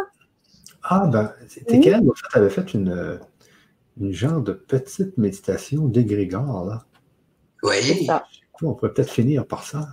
Ah, 0.83 1.07
ben, 1.07 1.33
c'était 1.47 1.75
Oui. 1.75 1.81
quelle? 1.81 2.09
En 2.09 2.13
fait, 2.13 2.37
avait 2.37 2.49
fait 2.49 2.73
une, 2.73 3.19
une 3.99 4.11
genre 4.11 4.41
de 4.41 4.53
petite 4.53 5.17
méditation 5.17 5.87
d'égrégore, 5.87 6.65
là. 6.65 6.85
Oui. 7.63 8.07
On 8.61 8.73
pourrait 8.75 8.93
peut-être 8.93 9.11
finir 9.11 9.45
par 9.47 9.65
ça. 9.65 9.87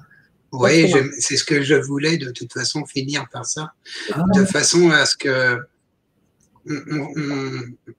Oui, 0.52 0.90
c'est 1.18 1.36
ce 1.36 1.44
que 1.44 1.62
je 1.62 1.74
voulais 1.76 2.18
de 2.18 2.30
toute 2.30 2.52
façon 2.52 2.84
finir 2.84 3.26
par 3.32 3.46
ça, 3.46 3.72
Ah, 4.12 4.24
de 4.34 4.44
façon 4.44 4.90
à 4.90 5.06
ce 5.06 5.16
que 5.16 5.58
on, 6.68 6.74
on- 6.90 7.12
on- 7.16 7.92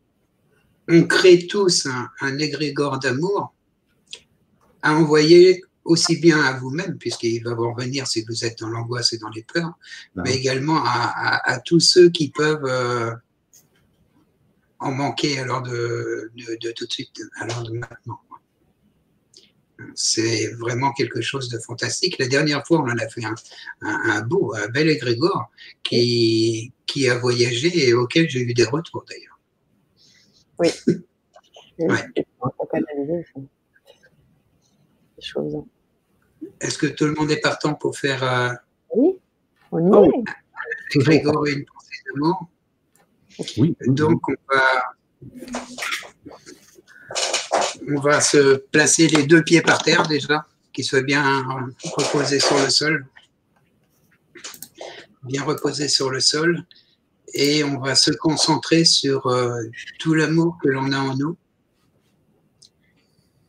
on 0.89 1.03
crée 1.07 1.47
tous 1.47 1.85
un, 1.85 2.09
un 2.19 2.37
égrégore 2.37 2.99
d'amour 2.99 3.53
à 4.81 4.93
envoyer 4.95 5.63
aussi 5.85 6.17
bien 6.17 6.41
à 6.41 6.53
vous-même, 6.59 6.97
puisqu'il 6.97 7.41
va 7.43 7.53
vous 7.53 7.71
revenir 7.73 8.05
si 8.07 8.23
vous 8.27 8.43
êtes 8.45 8.59
dans 8.59 8.69
l'angoisse 8.69 9.13
et 9.13 9.17
dans 9.17 9.29
les 9.29 9.43
peurs, 9.43 9.73
ben, 10.15 10.23
mais 10.25 10.35
également 10.35 10.83
à, 10.83 10.89
à- 11.15 11.51
à 11.53 11.59
tous 11.59 11.79
ceux 11.79 12.09
qui 12.09 12.29
peuvent 12.31 12.65
euh, 12.65 13.13
en 14.79 14.91
manquer 14.91 15.39
alors 15.39 15.61
de, 15.61 16.31
de, 16.35 16.57
de 16.61 16.71
tout 16.71 16.85
de 16.85 16.91
suite, 16.91 17.21
alors 17.39 17.63
de 17.63 17.71
maintenant. 17.71 18.19
C'est 19.95 20.47
vraiment 20.53 20.91
quelque 20.93 21.21
chose 21.21 21.49
de 21.49 21.57
fantastique. 21.59 22.17
La 22.19 22.27
dernière 22.27 22.65
fois, 22.65 22.79
on 22.79 22.89
en 22.89 22.97
a 22.97 23.07
fait 23.07 23.23
un, 23.25 23.35
un, 23.81 23.99
un 24.17 24.21
beau, 24.21 24.53
un 24.55 24.67
bel 24.69 24.89
égrégore 24.89 25.49
qui, 25.83 26.71
qui 26.85 27.09
a 27.09 27.17
voyagé 27.17 27.87
et 27.87 27.93
auquel 27.93 28.29
j'ai 28.29 28.41
eu 28.41 28.53
des 28.53 28.65
retours 28.65 29.05
d'ailleurs. 29.09 29.39
Ouais. 31.79 31.97
Ça. 31.97 33.39
Des 35.17 35.21
choses. 35.21 35.63
Est-ce 36.59 36.77
que 36.77 36.85
tout 36.87 37.05
le 37.05 37.13
monde 37.13 37.31
est 37.31 37.39
partant 37.41 37.73
pour 37.73 37.97
faire 37.97 38.23
euh, 38.23 38.53
Oui, 38.95 39.17
on 39.71 39.79
y 39.79 39.89
Oh. 39.91 40.05
est. 40.05 40.99
et 41.47 41.53
une 41.53 41.65
pensée 41.65 42.03
d'amour? 42.13 42.49
Oui, 43.39 43.53
oui, 43.57 43.75
Donc, 43.87 44.21
on 44.29 44.35
va, 44.53 44.83
on 47.87 47.99
va 47.99 48.21
se 48.21 48.57
placer 48.71 49.07
les 49.07 49.23
deux 49.23 49.43
pieds 49.43 49.61
par 49.61 49.81
terre 49.81 50.07
déjà, 50.07 50.45
qu'ils 50.73 50.85
soient 50.85 51.01
bien 51.01 51.45
reposés 51.95 52.39
sur 52.39 52.57
le 52.59 52.69
sol. 52.69 53.05
Bien 55.23 55.43
reposés 55.43 55.87
sur 55.87 56.09
le 56.09 56.19
sol. 56.19 56.63
Et 57.33 57.63
on 57.63 57.79
va 57.79 57.95
se 57.95 58.11
concentrer 58.11 58.83
sur 58.83 59.27
euh, 59.27 59.63
tout 59.99 60.13
l'amour 60.13 60.57
que 60.61 60.67
l'on 60.67 60.91
a 60.91 60.99
en 60.99 61.15
nous, 61.15 61.37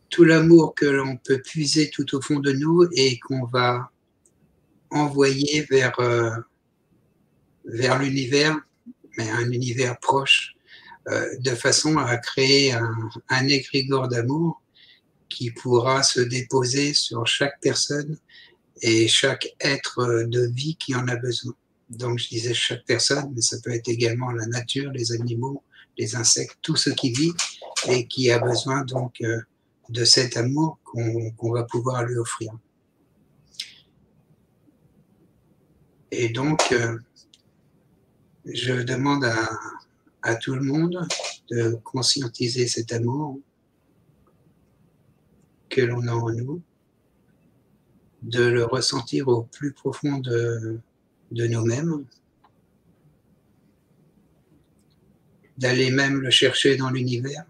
tout 0.09 0.23
l'amour 0.23 0.73
que 0.73 0.85
l'on 0.85 1.17
peut 1.17 1.41
puiser 1.41 1.89
tout 1.89 2.15
au 2.15 2.21
fond 2.21 2.39
de 2.39 2.53
nous 2.53 2.87
et 2.93 3.19
qu'on 3.19 3.45
va 3.45 3.91
envoyer 4.89 5.65
vers, 5.69 5.99
euh, 5.99 6.29
vers 7.65 7.99
l'univers, 7.99 8.57
mais 9.17 9.29
un 9.29 9.51
univers 9.51 9.99
proche, 9.99 10.55
de 11.07 11.51
façon 11.51 11.97
à 11.97 12.17
créer 12.17 12.73
un, 12.73 13.09
un 13.29 13.47
égrégore 13.47 14.07
d'amour 14.07 14.61
qui 15.29 15.51
pourra 15.51 16.03
se 16.03 16.21
déposer 16.21 16.93
sur 16.93 17.27
chaque 17.27 17.59
personne 17.59 18.17
et 18.81 19.07
chaque 19.07 19.47
être 19.59 20.23
de 20.27 20.47
vie 20.53 20.75
qui 20.75 20.95
en 20.95 21.07
a 21.07 21.15
besoin. 21.15 21.53
Donc 21.89 22.19
je 22.19 22.27
disais 22.29 22.53
chaque 22.53 22.85
personne, 22.85 23.31
mais 23.35 23.41
ça 23.41 23.57
peut 23.63 23.71
être 23.71 23.89
également 23.89 24.31
la 24.31 24.45
nature, 24.47 24.91
les 24.91 25.11
animaux, 25.11 25.63
les 25.97 26.15
insectes, 26.15 26.57
tout 26.61 26.75
ce 26.75 26.89
qui 26.89 27.11
vit 27.11 27.33
et 27.87 28.07
qui 28.07 28.31
a 28.31 28.39
besoin 28.39 28.83
donc 28.83 29.21
euh, 29.21 29.41
de 29.89 30.05
cet 30.05 30.37
amour 30.37 30.79
qu'on 30.83 31.31
qu'on 31.31 31.51
va 31.51 31.63
pouvoir 31.63 32.03
lui 32.03 32.17
offrir. 32.17 32.51
Et 36.11 36.29
donc, 36.29 36.71
euh, 36.71 36.97
je 38.45 38.73
demande 38.73 39.25
à, 39.25 39.49
à 40.23 40.35
tout 40.35 40.55
le 40.55 40.61
monde 40.61 41.05
de 41.51 41.75
conscientiser 41.83 42.67
cet 42.67 42.93
amour 42.93 43.39
que 45.69 45.81
l'on 45.81 46.07
a 46.07 46.13
en 46.13 46.31
nous, 46.31 46.61
de 48.21 48.43
le 48.43 48.63
ressentir 48.63 49.27
au 49.27 49.43
plus 49.43 49.73
profond 49.73 50.19
de, 50.19 50.79
de 51.31 51.47
nous-mêmes, 51.47 52.05
d'aller 55.57 55.91
même 55.91 56.21
le 56.21 56.29
chercher 56.29 56.77
dans 56.77 56.89
l'univers, 56.89 57.45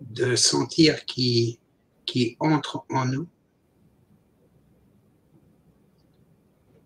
de 0.00 0.36
sentir 0.36 1.04
qui, 1.04 1.58
qui 2.06 2.36
entre 2.40 2.86
en 2.88 3.04
nous, 3.04 3.28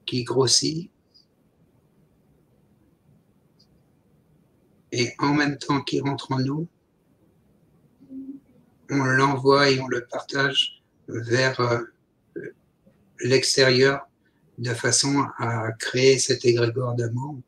qui 0.06 0.24
grossit, 0.24 0.90
et 4.92 5.12
en 5.18 5.34
même 5.34 5.58
temps 5.58 5.80
qu'il 5.80 6.02
rentre 6.02 6.32
en 6.32 6.38
nous, 6.38 6.68
on 8.90 9.04
l'envoie 9.04 9.70
et 9.70 9.80
on 9.80 9.86
le 9.86 10.04
partage 10.04 10.82
vers 11.08 11.60
euh, 11.60 11.80
l'extérieur 13.20 14.08
de 14.58 14.74
façon 14.74 15.26
à 15.38 15.72
créer 15.72 16.18
cet 16.18 16.44
égrégore 16.44 16.94
d'amour 16.94 17.38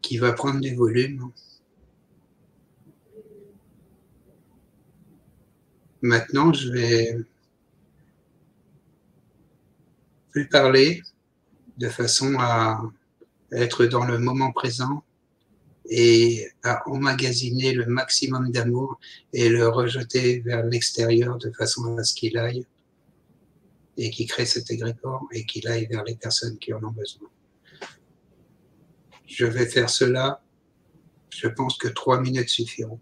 qui 0.00 0.18
va 0.18 0.32
prendre 0.32 0.60
du 0.60 0.74
volume. 0.74 1.30
Maintenant, 6.02 6.52
je 6.52 6.70
vais 6.70 7.18
plus 10.30 10.48
parler 10.48 11.02
de 11.76 11.88
façon 11.88 12.36
à 12.38 12.80
être 13.52 13.86
dans 13.86 14.04
le 14.04 14.18
moment 14.18 14.52
présent 14.52 15.04
et 15.88 16.48
à 16.62 16.88
emmagasiner 16.88 17.72
le 17.72 17.86
maximum 17.86 18.50
d'amour 18.52 19.00
et 19.32 19.48
le 19.48 19.68
rejeter 19.68 20.40
vers 20.40 20.64
l'extérieur 20.64 21.36
de 21.38 21.50
façon 21.50 21.96
à 21.96 22.04
ce 22.04 22.14
qu'il 22.14 22.38
aille 22.38 22.64
et 23.96 24.10
qu'il 24.10 24.28
crée 24.28 24.46
cet 24.46 24.70
égrégore 24.70 25.26
et 25.32 25.44
qu'il 25.44 25.66
aille 25.68 25.86
vers 25.86 26.04
les 26.04 26.14
personnes 26.14 26.58
qui 26.58 26.72
en 26.72 26.82
ont 26.84 26.92
besoin. 26.92 27.28
Je 29.26 29.46
vais 29.46 29.66
faire 29.66 29.90
cela, 29.90 30.42
je 31.30 31.48
pense 31.48 31.76
que 31.76 31.88
trois 31.88 32.20
minutes 32.20 32.48
suffiront. 32.48 33.00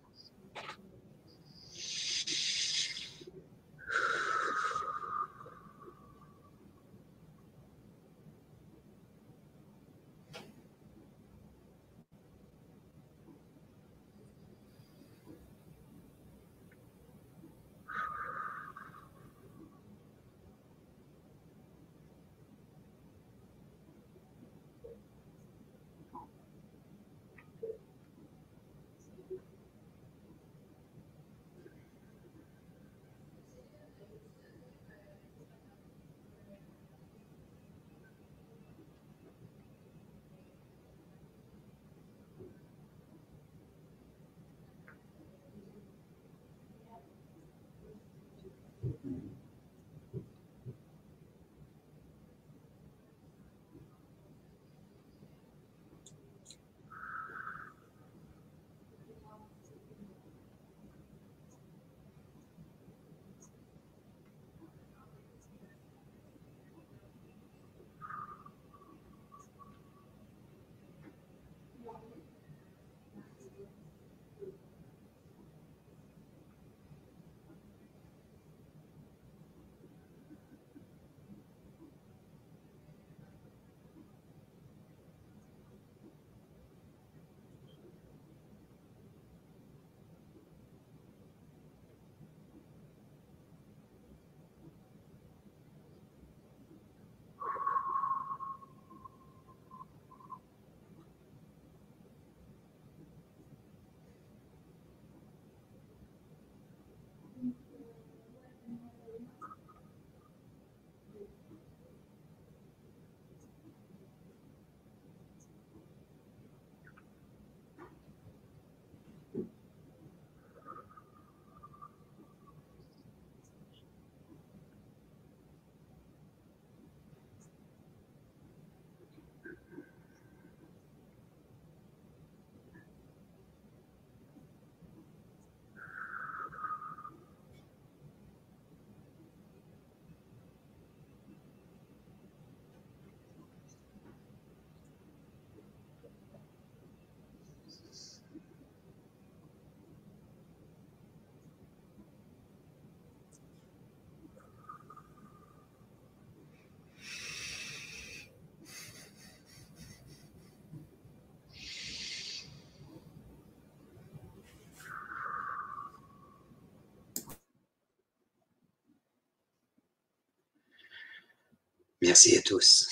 Merci 172.09 172.39
à 172.39 172.41
tous. 172.41 172.87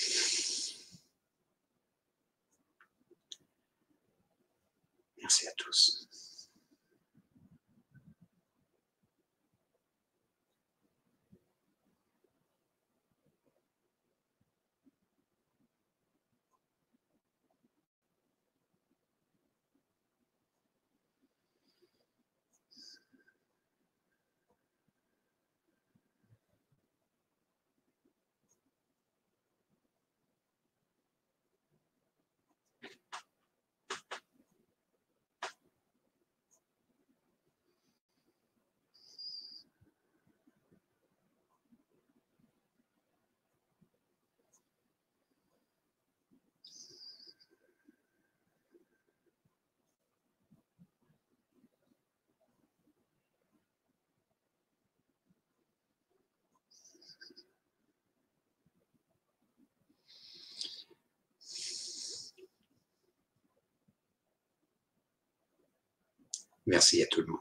Merci 66.67 67.01
à 67.01 67.05
tout 67.07 67.21
le 67.21 67.27
monde. 67.27 67.39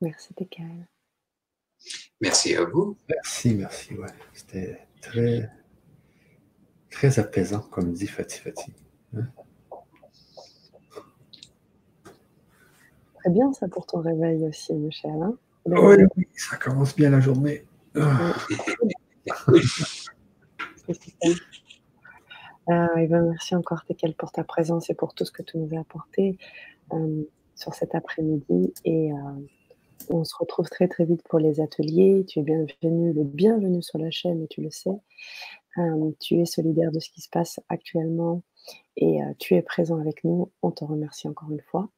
Merci, 0.00 0.34
Tekel. 0.34 0.86
Merci 2.20 2.54
à 2.54 2.64
vous. 2.64 2.96
Merci, 3.08 3.54
merci. 3.54 3.94
Ouais. 3.94 4.06
C'était 4.32 4.86
très, 5.02 5.50
très 6.90 7.18
apaisant, 7.18 7.60
comme 7.60 7.92
dit 7.92 8.06
Fatih 8.06 8.38
Fatih. 8.38 8.72
Hein? 9.16 9.26
Très 13.16 13.30
bien, 13.30 13.52
ça, 13.52 13.66
pour 13.66 13.86
ton 13.86 14.00
réveil 14.00 14.44
aussi, 14.44 14.74
Michel. 14.74 15.10
Hein 15.10 15.36
oui, 15.64 15.96
oui, 16.16 16.28
ça 16.36 16.56
commence 16.56 16.94
bien 16.94 17.10
la 17.10 17.20
journée. 17.20 17.66
Ah. 17.96 18.36
Euh, 22.68 23.06
ben, 23.06 23.22
merci 23.30 23.54
encore, 23.54 23.84
Tekel, 23.84 24.14
pour 24.14 24.32
ta 24.32 24.42
présence 24.42 24.90
et 24.90 24.94
pour 24.94 25.14
tout 25.14 25.24
ce 25.24 25.30
que 25.30 25.42
tu 25.42 25.58
nous 25.58 25.76
as 25.76 25.80
apporté 25.80 26.36
euh, 26.92 27.22
sur 27.54 27.74
cet 27.74 27.94
après-midi. 27.94 28.72
Et 28.84 29.12
euh, 29.12 29.16
on 30.10 30.24
se 30.24 30.34
retrouve 30.36 30.68
très 30.68 30.88
très 30.88 31.04
vite 31.04 31.22
pour 31.28 31.38
les 31.38 31.60
ateliers. 31.60 32.24
Tu 32.26 32.40
es 32.40 32.42
bienvenu, 32.42 33.12
le 33.12 33.22
bienvenu 33.22 33.82
sur 33.82 33.98
la 33.98 34.10
chaîne, 34.10 34.42
et 34.42 34.48
tu 34.48 34.62
le 34.62 34.70
sais. 34.70 34.98
Euh, 35.78 36.10
tu 36.20 36.40
es 36.40 36.44
solidaire 36.44 36.90
de 36.90 36.98
ce 36.98 37.10
qui 37.10 37.20
se 37.20 37.28
passe 37.28 37.60
actuellement 37.68 38.42
et 38.96 39.20
tu 39.38 39.54
es 39.54 39.62
présent 39.62 40.00
avec 40.00 40.24
nous. 40.24 40.50
On 40.62 40.72
te 40.72 40.84
remercie 40.84 41.28
encore 41.28 41.50
une 41.52 41.60
fois. 41.60 41.88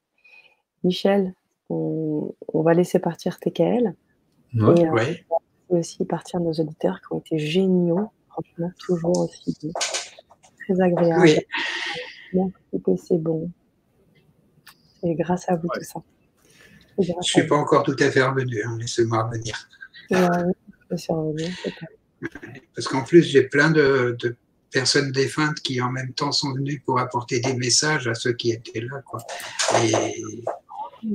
Michel, 0.84 1.32
on, 1.70 2.34
va 2.52 2.74
laisser 2.74 2.98
partir 2.98 3.38
TKL. 3.38 3.94
Oui. 4.54 4.82
et, 4.82 5.22
aussi 5.68 6.04
partir 6.04 6.40
nos 6.40 6.52
auditeurs 6.52 7.00
qui 7.00 7.12
ont 7.12 7.18
été 7.18 7.38
géniaux. 7.38 8.10
Franchement, 8.28 8.70
toujours 8.78 9.18
aussi 9.18 9.56
très 10.64 10.80
agréable. 10.80 11.22
Oui. 11.22 11.38
Merci, 12.32 13.06
c'est 13.08 13.18
bon. 13.18 13.50
Et 15.02 15.14
grâce 15.14 15.48
à 15.48 15.56
vous, 15.56 15.68
tout 15.72 15.82
ça. 15.82 16.00
Je 16.98 17.12
ne 17.12 17.22
suis 17.22 17.46
pas 17.46 17.56
encore 17.56 17.84
tout 17.84 17.96
à 18.00 18.10
fait 18.10 18.22
revenu, 18.22 18.62
hein, 18.64 18.76
laissez-moi 18.78 19.24
revenir. 19.24 19.68
Parce 22.74 22.88
qu'en 22.88 23.04
plus, 23.04 23.22
j'ai 23.22 23.44
plein 23.44 23.70
de, 23.70 24.16
personnes 24.70 25.12
défuntes 25.12 25.60
qui 25.60 25.80
en 25.80 25.90
même 25.90 26.12
temps 26.12 26.32
sont 26.32 26.52
venues 26.52 26.82
pour 26.84 26.98
apporter 26.98 27.40
des 27.40 27.54
messages 27.54 28.08
à 28.08 28.14
ceux 28.14 28.32
qui 28.32 28.50
étaient 28.50 28.80
là. 28.80 29.00
Quoi. 29.02 29.20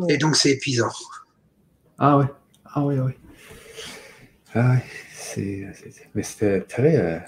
Et, 0.08 0.18
donc, 0.18 0.36
c'est 0.38 0.52
épuisant. 0.52 0.92
Ah 1.98 2.18
oui, 2.18 2.26
ah 2.66 2.86
oui, 2.86 2.96
oui. 3.00 3.12
Ah 4.56 4.76
oui, 5.38 5.66
mais 6.14 6.24
c'était 6.24 6.62
très. 6.62 6.98
Euh, 6.98 7.20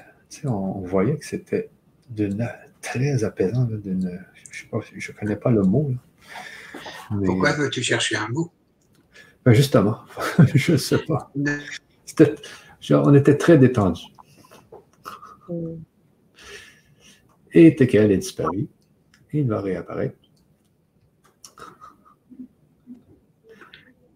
on, 0.44 0.82
voyait 0.82 1.18
que 1.18 1.26
c'était 1.26 1.70
très 2.82 3.24
apaisant. 3.24 3.68
je 3.70 5.12
ne 5.12 5.18
connais 5.18 5.36
pas 5.36 5.50
le 5.50 5.64
mot. 5.64 5.92
Pourquoi 7.26 7.54
veux-tu 7.54 7.82
chercher 7.82 8.18
un 8.18 8.28
mot? 8.28 8.52
Ben 9.44 9.54
Justement, 9.54 10.02
je 10.54 10.74
ne 10.74 10.78
sais 10.78 11.00
pas. 11.00 11.32
on 12.92 13.14
était 13.16 13.38
très 13.38 13.58
détendus. 13.58 14.06
Et 17.54 17.76
Tekel 17.76 18.12
est 18.12 18.18
disparu. 18.18 18.68
Il 19.34 19.48
va 19.48 19.62
réapparaître. 19.62 20.16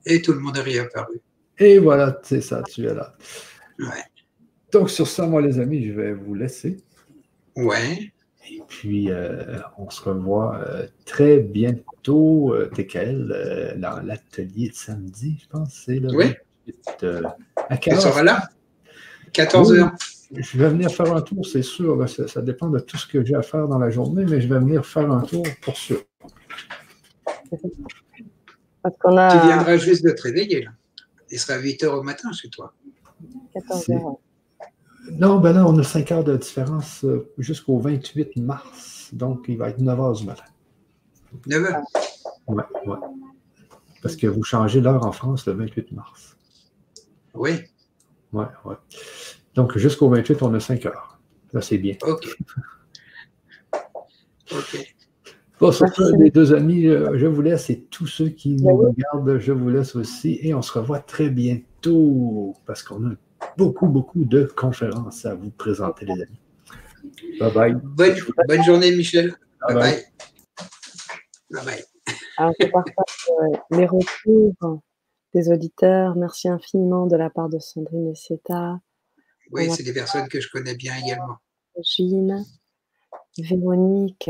Et 0.06 0.22
tout 0.22 0.34
le 0.34 0.40
monde 0.40 0.58
est 0.58 0.62
réapparu. 0.62 1.22
Et 1.60 1.78
voilà, 1.80 2.20
c'est 2.24 2.42
ça, 2.42 2.64
tu 2.64 2.86
es 2.86 2.94
là. 2.94 3.14
Ouais. 3.80 4.04
Donc, 4.72 4.90
sur 4.90 5.08
ça, 5.08 5.26
moi, 5.26 5.42
les 5.42 5.60
amis, 5.60 5.86
je 5.86 5.92
vais 5.92 6.14
vous 6.14 6.34
laisser. 6.34 6.78
Ouais. 7.56 8.12
Et 8.50 8.62
puis, 8.68 9.12
euh, 9.12 9.60
on 9.78 9.90
se 9.90 10.02
revoit 10.02 10.58
euh, 10.58 10.88
très 11.06 11.40
bientôt, 11.40 12.54
euh, 12.54 12.70
TKL, 12.74 13.76
dans 13.78 14.00
l'atelier 14.02 14.70
de 14.70 14.76
samedi, 14.76 15.38
je 15.42 15.48
pense. 15.48 15.84
C'est 15.86 16.00
le 16.00 16.16
oui. 16.16 16.34
à 17.70 17.78
quelle 17.78 18.00
sera 18.00 18.24
là? 18.24 18.50
14 19.34 19.74
h 19.74 19.92
Je 20.32 20.58
vais 20.58 20.70
venir 20.70 20.90
faire 20.92 21.14
un 21.14 21.22
tour, 21.22 21.46
c'est 21.46 21.62
sûr. 21.62 22.08
Ça, 22.08 22.42
dépend 22.42 22.70
de 22.70 22.80
tout 22.80 22.98
ce 22.98 23.06
que 23.06 23.24
j'ai 23.24 23.36
à 23.36 23.42
faire 23.42 23.68
dans 23.68 23.80
la 23.80 23.90
journée, 23.90 24.26
mais 24.26 24.42
je 24.42 24.48
vais 24.48 24.60
venir 24.60 24.86
faire 24.86 25.12
un 25.12 25.22
tour 25.22 25.46
pour 25.62 25.76
sûr. 25.76 26.02
Parce 28.82 28.96
a... 29.04 29.40
Tu 29.40 29.48
viendras 29.48 29.78
juste 29.78 30.06
de 30.06 30.12
te 30.12 30.22
réveiller, 30.22 30.64
là. 30.64 30.72
Il 31.32 31.40
sera 31.40 31.58
8 31.60 31.84
h 31.84 31.88
au 31.88 32.04
matin 32.04 32.32
chez 32.32 32.50
toi. 32.50 32.74
14 33.54 33.90
h 33.90 34.18
non, 35.12 35.40
ben 35.40 35.54
là, 35.54 35.66
on 35.66 35.78
a 35.78 35.84
5 35.84 36.12
heures 36.12 36.24
de 36.24 36.38
différence 36.38 37.04
euh, 37.04 37.32
jusqu'au 37.38 37.80
28 37.80 38.38
mars. 38.38 39.10
Donc, 39.14 39.46
il 39.48 39.58
va 39.58 39.70
être 39.70 39.80
9 39.80 40.00
heures 40.00 40.14
du 40.14 40.26
matin. 40.26 40.44
9 41.48 41.64
heures? 41.64 41.84
Oui, 42.48 42.64
oui. 42.86 42.98
Parce 44.02 44.16
que 44.16 44.28
vous 44.28 44.44
changez 44.44 44.82
l'heure 44.82 45.06
en 45.06 45.12
France 45.12 45.46
le 45.48 45.54
28 45.54 45.92
mars. 45.94 46.38
Oui. 47.34 47.52
Oui, 48.34 48.46
oui. 48.66 48.76
Donc, 49.56 49.78
jusqu'au 49.78 50.10
28, 50.10 50.44
on 50.44 50.54
a 50.54 50.60
5 50.60 50.86
heures. 50.86 51.20
Là, 51.54 51.62
c'est 51.62 51.78
bien. 51.78 51.96
OK. 52.04 52.28
OK. 54.52 54.96
Bon, 55.60 55.74
sur 55.74 55.94
ça, 55.94 56.04
les 56.18 56.32
deux 56.32 56.54
amis, 56.54 56.88
euh, 56.88 57.18
je 57.18 57.26
vous 57.26 57.42
laisse 57.42 57.70
et 57.70 57.82
tous 57.82 58.08
ceux 58.08 58.30
qui 58.30 58.56
nous 58.56 58.78
regardent, 58.78 59.40
je 59.40 59.52
vous 59.52 59.70
laisse 59.70 59.94
aussi. 59.96 60.40
Et 60.42 60.54
on 60.54 60.62
se 60.62 60.72
revoit 60.72 61.00
très 61.00 61.30
bientôt 61.30 62.54
parce 62.66 62.82
qu'on 62.82 63.12
a 63.12 63.14
beaucoup, 63.58 63.88
beaucoup 63.88 64.24
de 64.24 64.46
conférences 64.46 65.26
à 65.26 65.36
vous 65.36 65.50
présenter, 65.50 66.06
les 66.06 66.14
amis. 66.14 66.40
Bye 67.40 67.54
bye. 67.54 67.76
Bonne, 68.48 68.64
journée, 68.64 68.96
Michel. 68.96 69.36
Bye 69.68 69.76
bye. 69.76 70.04
Bye 71.52 71.66
bye. 71.66 71.84
Alors, 72.38 72.54
je 72.58 72.68
partage 72.68 73.28
euh, 73.30 73.58
les 73.72 73.86
retours 73.86 74.82
des 75.34 75.52
auditeurs. 75.52 76.16
Merci 76.16 76.48
infiniment 76.48 77.06
de 77.06 77.18
la 77.18 77.30
part 77.30 77.50
de 77.50 77.60
Sandrine 77.60 78.08
et 78.08 78.16
Seta. 78.16 78.80
Oui, 79.52 79.70
c'est 79.72 79.84
des 79.84 79.94
personnes 79.94 80.30
que 80.30 80.40
je 80.40 80.50
connais 80.50 80.76
bien 80.76 80.94
également. 81.04 81.38
Jean, 81.84 82.46
Véronique, 83.38 84.30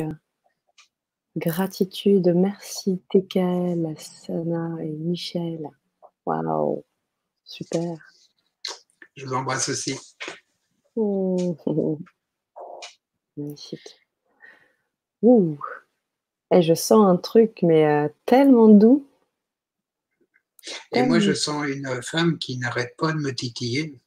gratitude, 1.40 2.32
merci 2.36 3.02
Tekel, 3.10 3.96
Sana 3.98 4.76
et 4.84 4.90
Michel. 4.90 5.68
Waouh, 6.26 6.84
super. 7.44 7.98
Je 9.16 9.26
vous 9.26 9.34
embrasse 9.34 9.70
aussi. 9.70 9.98
Magnifique. 13.38 14.00
Ouh. 15.22 15.58
Et 16.52 16.62
je 16.62 16.74
sens 16.74 17.06
un 17.06 17.18
truc, 17.18 17.60
mais 17.62 17.86
euh, 17.86 18.10
tellement 18.26 18.68
doux. 18.68 19.08
Et 20.94 21.04
moi, 21.04 21.20
je 21.20 21.34
sens 21.34 21.66
une 21.68 22.02
femme 22.02 22.38
qui 22.38 22.58
n'arrête 22.58 22.96
pas 22.98 23.14
de 23.14 23.20
me 23.20 23.34
titiller. 23.34 24.00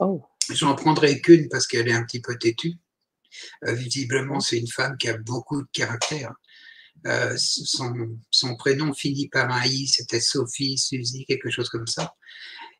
Oh. 0.00 0.22
J'en 0.50 0.74
prendrai 0.74 1.20
qu'une 1.20 1.48
parce 1.48 1.66
qu'elle 1.66 1.88
est 1.88 1.92
un 1.92 2.04
petit 2.04 2.20
peu 2.20 2.36
têtue. 2.38 2.74
Euh, 3.66 3.72
visiblement, 3.74 4.40
c'est 4.40 4.58
une 4.58 4.68
femme 4.68 4.96
qui 4.96 5.08
a 5.08 5.16
beaucoup 5.16 5.62
de 5.62 5.68
caractère. 5.72 6.34
Euh, 7.06 7.34
son, 7.36 8.18
son, 8.30 8.56
prénom 8.56 8.92
finit 8.92 9.28
par 9.28 9.50
un 9.50 9.64
I, 9.64 9.86
c'était 9.86 10.20
Sophie, 10.20 10.76
Suzy, 10.76 11.24
quelque 11.26 11.48
chose 11.48 11.68
comme 11.68 11.86
ça 11.86 12.14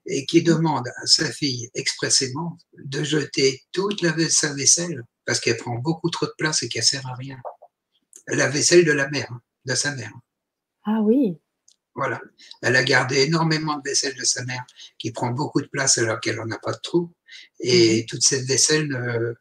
et 0.09 0.27
qui 0.27 0.43
demande 0.43 0.89
à 0.89 1.07
sa 1.07 1.31
fille 1.31 1.71
expressément 1.75 2.57
de 2.73 3.05
jeter 3.05 3.63
toute 3.73 4.03
la, 4.03 4.15
sa 4.31 4.53
vaisselle 4.55 5.03
parce 5.25 5.41
qu'elle 5.41 5.59
prend 5.59 5.77
beaucoup 5.77 6.11
trop 6.11 6.27
de 6.27 6.35
place 6.39 6.63
et 6.63 6.69
qu'elle 6.69 6.83
sert 6.83 7.07
à 7.07 7.15
rien. 7.15 7.39
La 8.27 8.49
vaisselle 8.49 8.85
de 8.85 8.93
la 8.93 9.09
mère, 9.11 9.31
de 9.67 9.75
sa 9.75 9.95
mère. 9.95 10.13
Ah 10.85 11.01
oui. 11.03 11.39
Voilà. 11.95 12.21
Elle 12.63 12.77
a 12.77 12.85
gardé 12.85 13.23
énormément 13.23 13.77
de 13.77 13.83
vaisselle 13.85 14.15
de 14.15 14.25
sa 14.25 14.45
mère 14.45 14.65
qui 14.99 15.11
prend 15.11 15.31
beaucoup 15.31 15.61
de 15.61 15.67
place 15.67 15.99
alors 15.99 16.21
qu'elle 16.21 16.37
n'en 16.37 16.51
a 16.51 16.59
pas 16.59 16.73
de 16.73 16.81
trou. 16.83 17.13
Et 17.61 18.01
mhm. 18.01 18.07
toute 18.07 18.23
cette 18.23 18.47
vaisselle, 18.47 19.37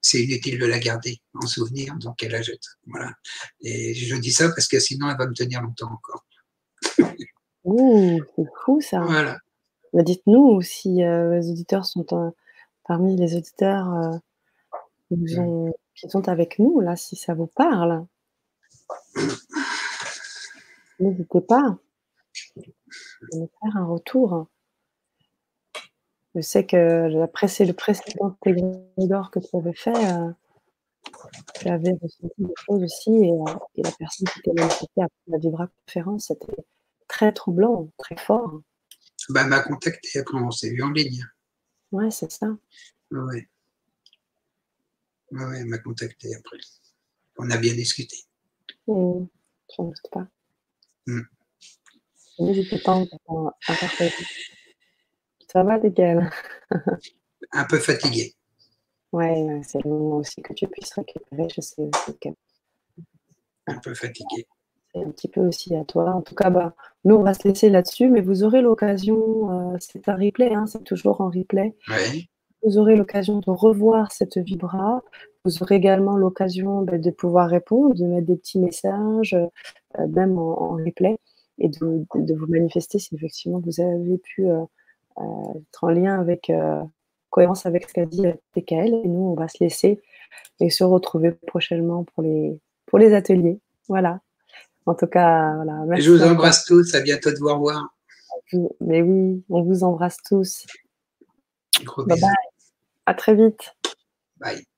c'est 0.00 0.22
inutile 0.22 0.58
de 0.58 0.66
la 0.66 0.78
garder 0.78 1.18
en 1.34 1.46
souvenir, 1.46 1.94
donc 1.96 2.22
elle 2.22 2.32
la 2.32 2.42
jette. 2.42 2.64
Voilà. 2.86 3.12
Et 3.60 3.94
je 3.94 4.16
dis 4.16 4.32
ça 4.32 4.48
parce 4.48 4.68
que 4.68 4.80
sinon 4.80 5.10
elle 5.10 5.18
va 5.18 5.26
me 5.26 5.34
tenir 5.34 5.62
longtemps 5.62 5.90
encore. 5.92 6.24
Ouh, 7.64 8.20
c'est 8.36 8.44
fou 8.64 8.80
ça. 8.80 9.00
Voilà. 9.00 9.38
Bah, 9.92 10.02
dites-nous 10.02 10.62
si 10.62 11.02
euh, 11.02 11.34
les 11.34 11.50
auditeurs 11.50 11.84
sont 11.84 12.06
parmi 12.86 13.16
les 13.16 13.36
auditeurs 13.36 13.92
euh, 13.94 14.16
mmh. 15.10 15.70
qui, 15.94 16.08
sont 16.08 16.28
avec 16.28 16.58
nous, 16.58 16.80
là, 16.80 16.96
si 16.96 17.16
ça 17.16 17.34
vous 17.34 17.48
parle. 17.48 18.06
N'hésitez 21.00 21.40
pas 21.40 21.78
à 23.32 23.36
me 23.36 23.46
faire 23.46 23.76
un 23.76 23.86
retour. 23.86 24.46
Je 26.34 26.40
sais 26.40 26.64
que 26.64 27.08
le 27.08 27.26
précédent 27.26 28.36
Tégridor 28.42 29.30
que 29.30 29.40
tu 29.40 29.56
avais 29.56 29.74
fait, 29.74 29.96
euh, 29.96 30.30
tu 31.54 31.68
avais 31.68 31.92
ressenti 32.00 32.34
des 32.38 32.54
choses 32.56 32.82
aussi, 32.82 33.10
et, 33.10 33.32
et 33.76 33.82
la 33.82 33.92
personne 33.98 34.28
qui 34.28 34.42
t'a 34.42 34.52
manifesté 34.52 35.02
après 35.02 35.10
la 35.26 35.38
Vibra 35.38 35.68
conférence, 35.86 36.26
c'était 36.28 36.62
très 37.08 37.32
troublant, 37.32 37.88
très 37.98 38.16
fort 38.16 38.60
bah, 39.28 39.44
m'a 39.44 39.60
contacté 39.60 40.18
après 40.18 40.38
on 40.38 40.50
s'est 40.50 40.70
vu 40.70 40.82
en 40.82 40.90
ligne. 40.90 41.24
Ouais, 41.92 42.10
c'est 42.10 42.30
ça. 42.30 42.46
Oui. 43.10 43.46
Oui, 45.32 45.56
elle 45.56 45.66
m'a 45.66 45.78
contacté 45.78 46.34
après. 46.34 46.56
On 47.38 47.50
a 47.50 47.56
bien 47.56 47.74
discuté. 47.74 48.16
Mmh. 48.86 49.26
Je 49.76 49.82
ne 49.82 49.86
doute 49.88 50.10
pas. 50.10 50.26
Mmh. 51.06 51.20
N'hésitez 52.40 52.78
pas 52.78 53.02
à 53.68 53.74
partager. 53.74 54.24
Ça 55.52 55.64
va, 55.64 55.78
Miguel? 55.78 56.30
Un 57.52 57.64
peu 57.64 57.78
fatigué. 57.78 58.34
Ouais, 59.12 59.60
c'est 59.64 59.82
le 59.82 59.90
moment 59.90 60.18
aussi 60.18 60.40
que 60.42 60.52
tu 60.52 60.68
puisses 60.68 60.92
récupérer. 60.92 61.48
Je 61.52 61.60
sais 61.60 61.82
aussi 61.82 62.18
que. 62.20 62.28
Un 63.66 63.78
peu 63.78 63.92
fatigué. 63.94 64.46
C'est 64.94 65.02
un 65.02 65.10
petit 65.10 65.26
peu 65.26 65.40
aussi 65.40 65.74
à 65.74 65.84
toi. 65.84 66.12
En 66.12 66.22
tout 66.22 66.36
cas, 66.36 66.50
bah, 66.50 66.76
nous, 67.04 67.16
on 67.16 67.24
va 67.24 67.34
se 67.34 67.48
laisser 67.48 67.68
là-dessus, 67.68 68.08
mais 68.08 68.20
vous 68.20 68.44
aurez 68.44 68.62
l'occasion, 68.62 69.72
euh, 69.72 69.76
c'est 69.80 70.08
un 70.08 70.14
replay, 70.14 70.54
hein, 70.54 70.66
c'est 70.68 70.84
toujours 70.84 71.20
en 71.20 71.30
replay. 71.30 71.74
Oui. 71.88 72.28
Vous 72.62 72.78
aurez 72.78 72.94
l'occasion 72.94 73.40
de 73.40 73.50
revoir 73.50 74.12
cette 74.12 74.38
vibra. 74.38 75.02
Vous 75.44 75.64
aurez 75.64 75.76
également 75.76 76.16
l'occasion 76.16 76.82
bah, 76.82 76.98
de 76.98 77.10
pouvoir 77.10 77.50
répondre, 77.50 77.96
de 77.96 78.04
mettre 78.04 78.26
des 78.28 78.36
petits 78.36 78.60
messages, 78.60 79.34
euh, 79.34 80.06
même 80.06 80.38
en, 80.38 80.62
en, 80.62 80.76
replay, 80.76 81.18
et 81.58 81.68
de, 81.68 82.06
de, 82.14 82.34
vous 82.34 82.46
manifester 82.46 83.00
si 83.00 83.16
effectivement 83.16 83.58
vous 83.58 83.80
avez 83.80 84.18
pu 84.18 84.48
euh 84.48 84.64
être 85.56 85.84
en 85.84 85.90
lien 85.90 86.20
avec, 86.20 86.50
euh, 86.50 86.82
cohérence 87.30 87.66
avec 87.66 87.88
ce 87.88 87.94
qu'a 87.94 88.06
dit 88.06 88.26
TKL. 88.52 88.94
Et 89.04 89.08
nous, 89.08 89.30
on 89.30 89.34
va 89.34 89.48
se 89.48 89.62
laisser 89.62 90.00
et 90.60 90.70
se 90.70 90.84
retrouver 90.84 91.32
prochainement 91.32 92.04
pour 92.04 92.22
les, 92.22 92.60
pour 92.86 92.98
les 92.98 93.14
ateliers. 93.14 93.58
Voilà. 93.88 94.20
En 94.86 94.94
tout 94.94 95.06
cas, 95.06 95.54
voilà. 95.56 95.84
Merci 95.86 96.04
je 96.06 96.12
vous 96.12 96.22
embrasse 96.22 96.64
tous. 96.64 96.94
À 96.94 97.00
bientôt 97.00 97.30
de 97.30 97.36
vous 97.38 97.48
revoir. 97.48 97.94
Mais 98.80 99.02
oui, 99.02 99.44
on 99.48 99.62
vous 99.62 99.84
embrasse 99.84 100.16
tous. 100.26 100.66
Gros 101.84 102.04
bye 102.04 102.20
bye. 102.20 102.30
À 103.06 103.14
très 103.14 103.34
vite. 103.34 103.74
Bye. 104.38 104.69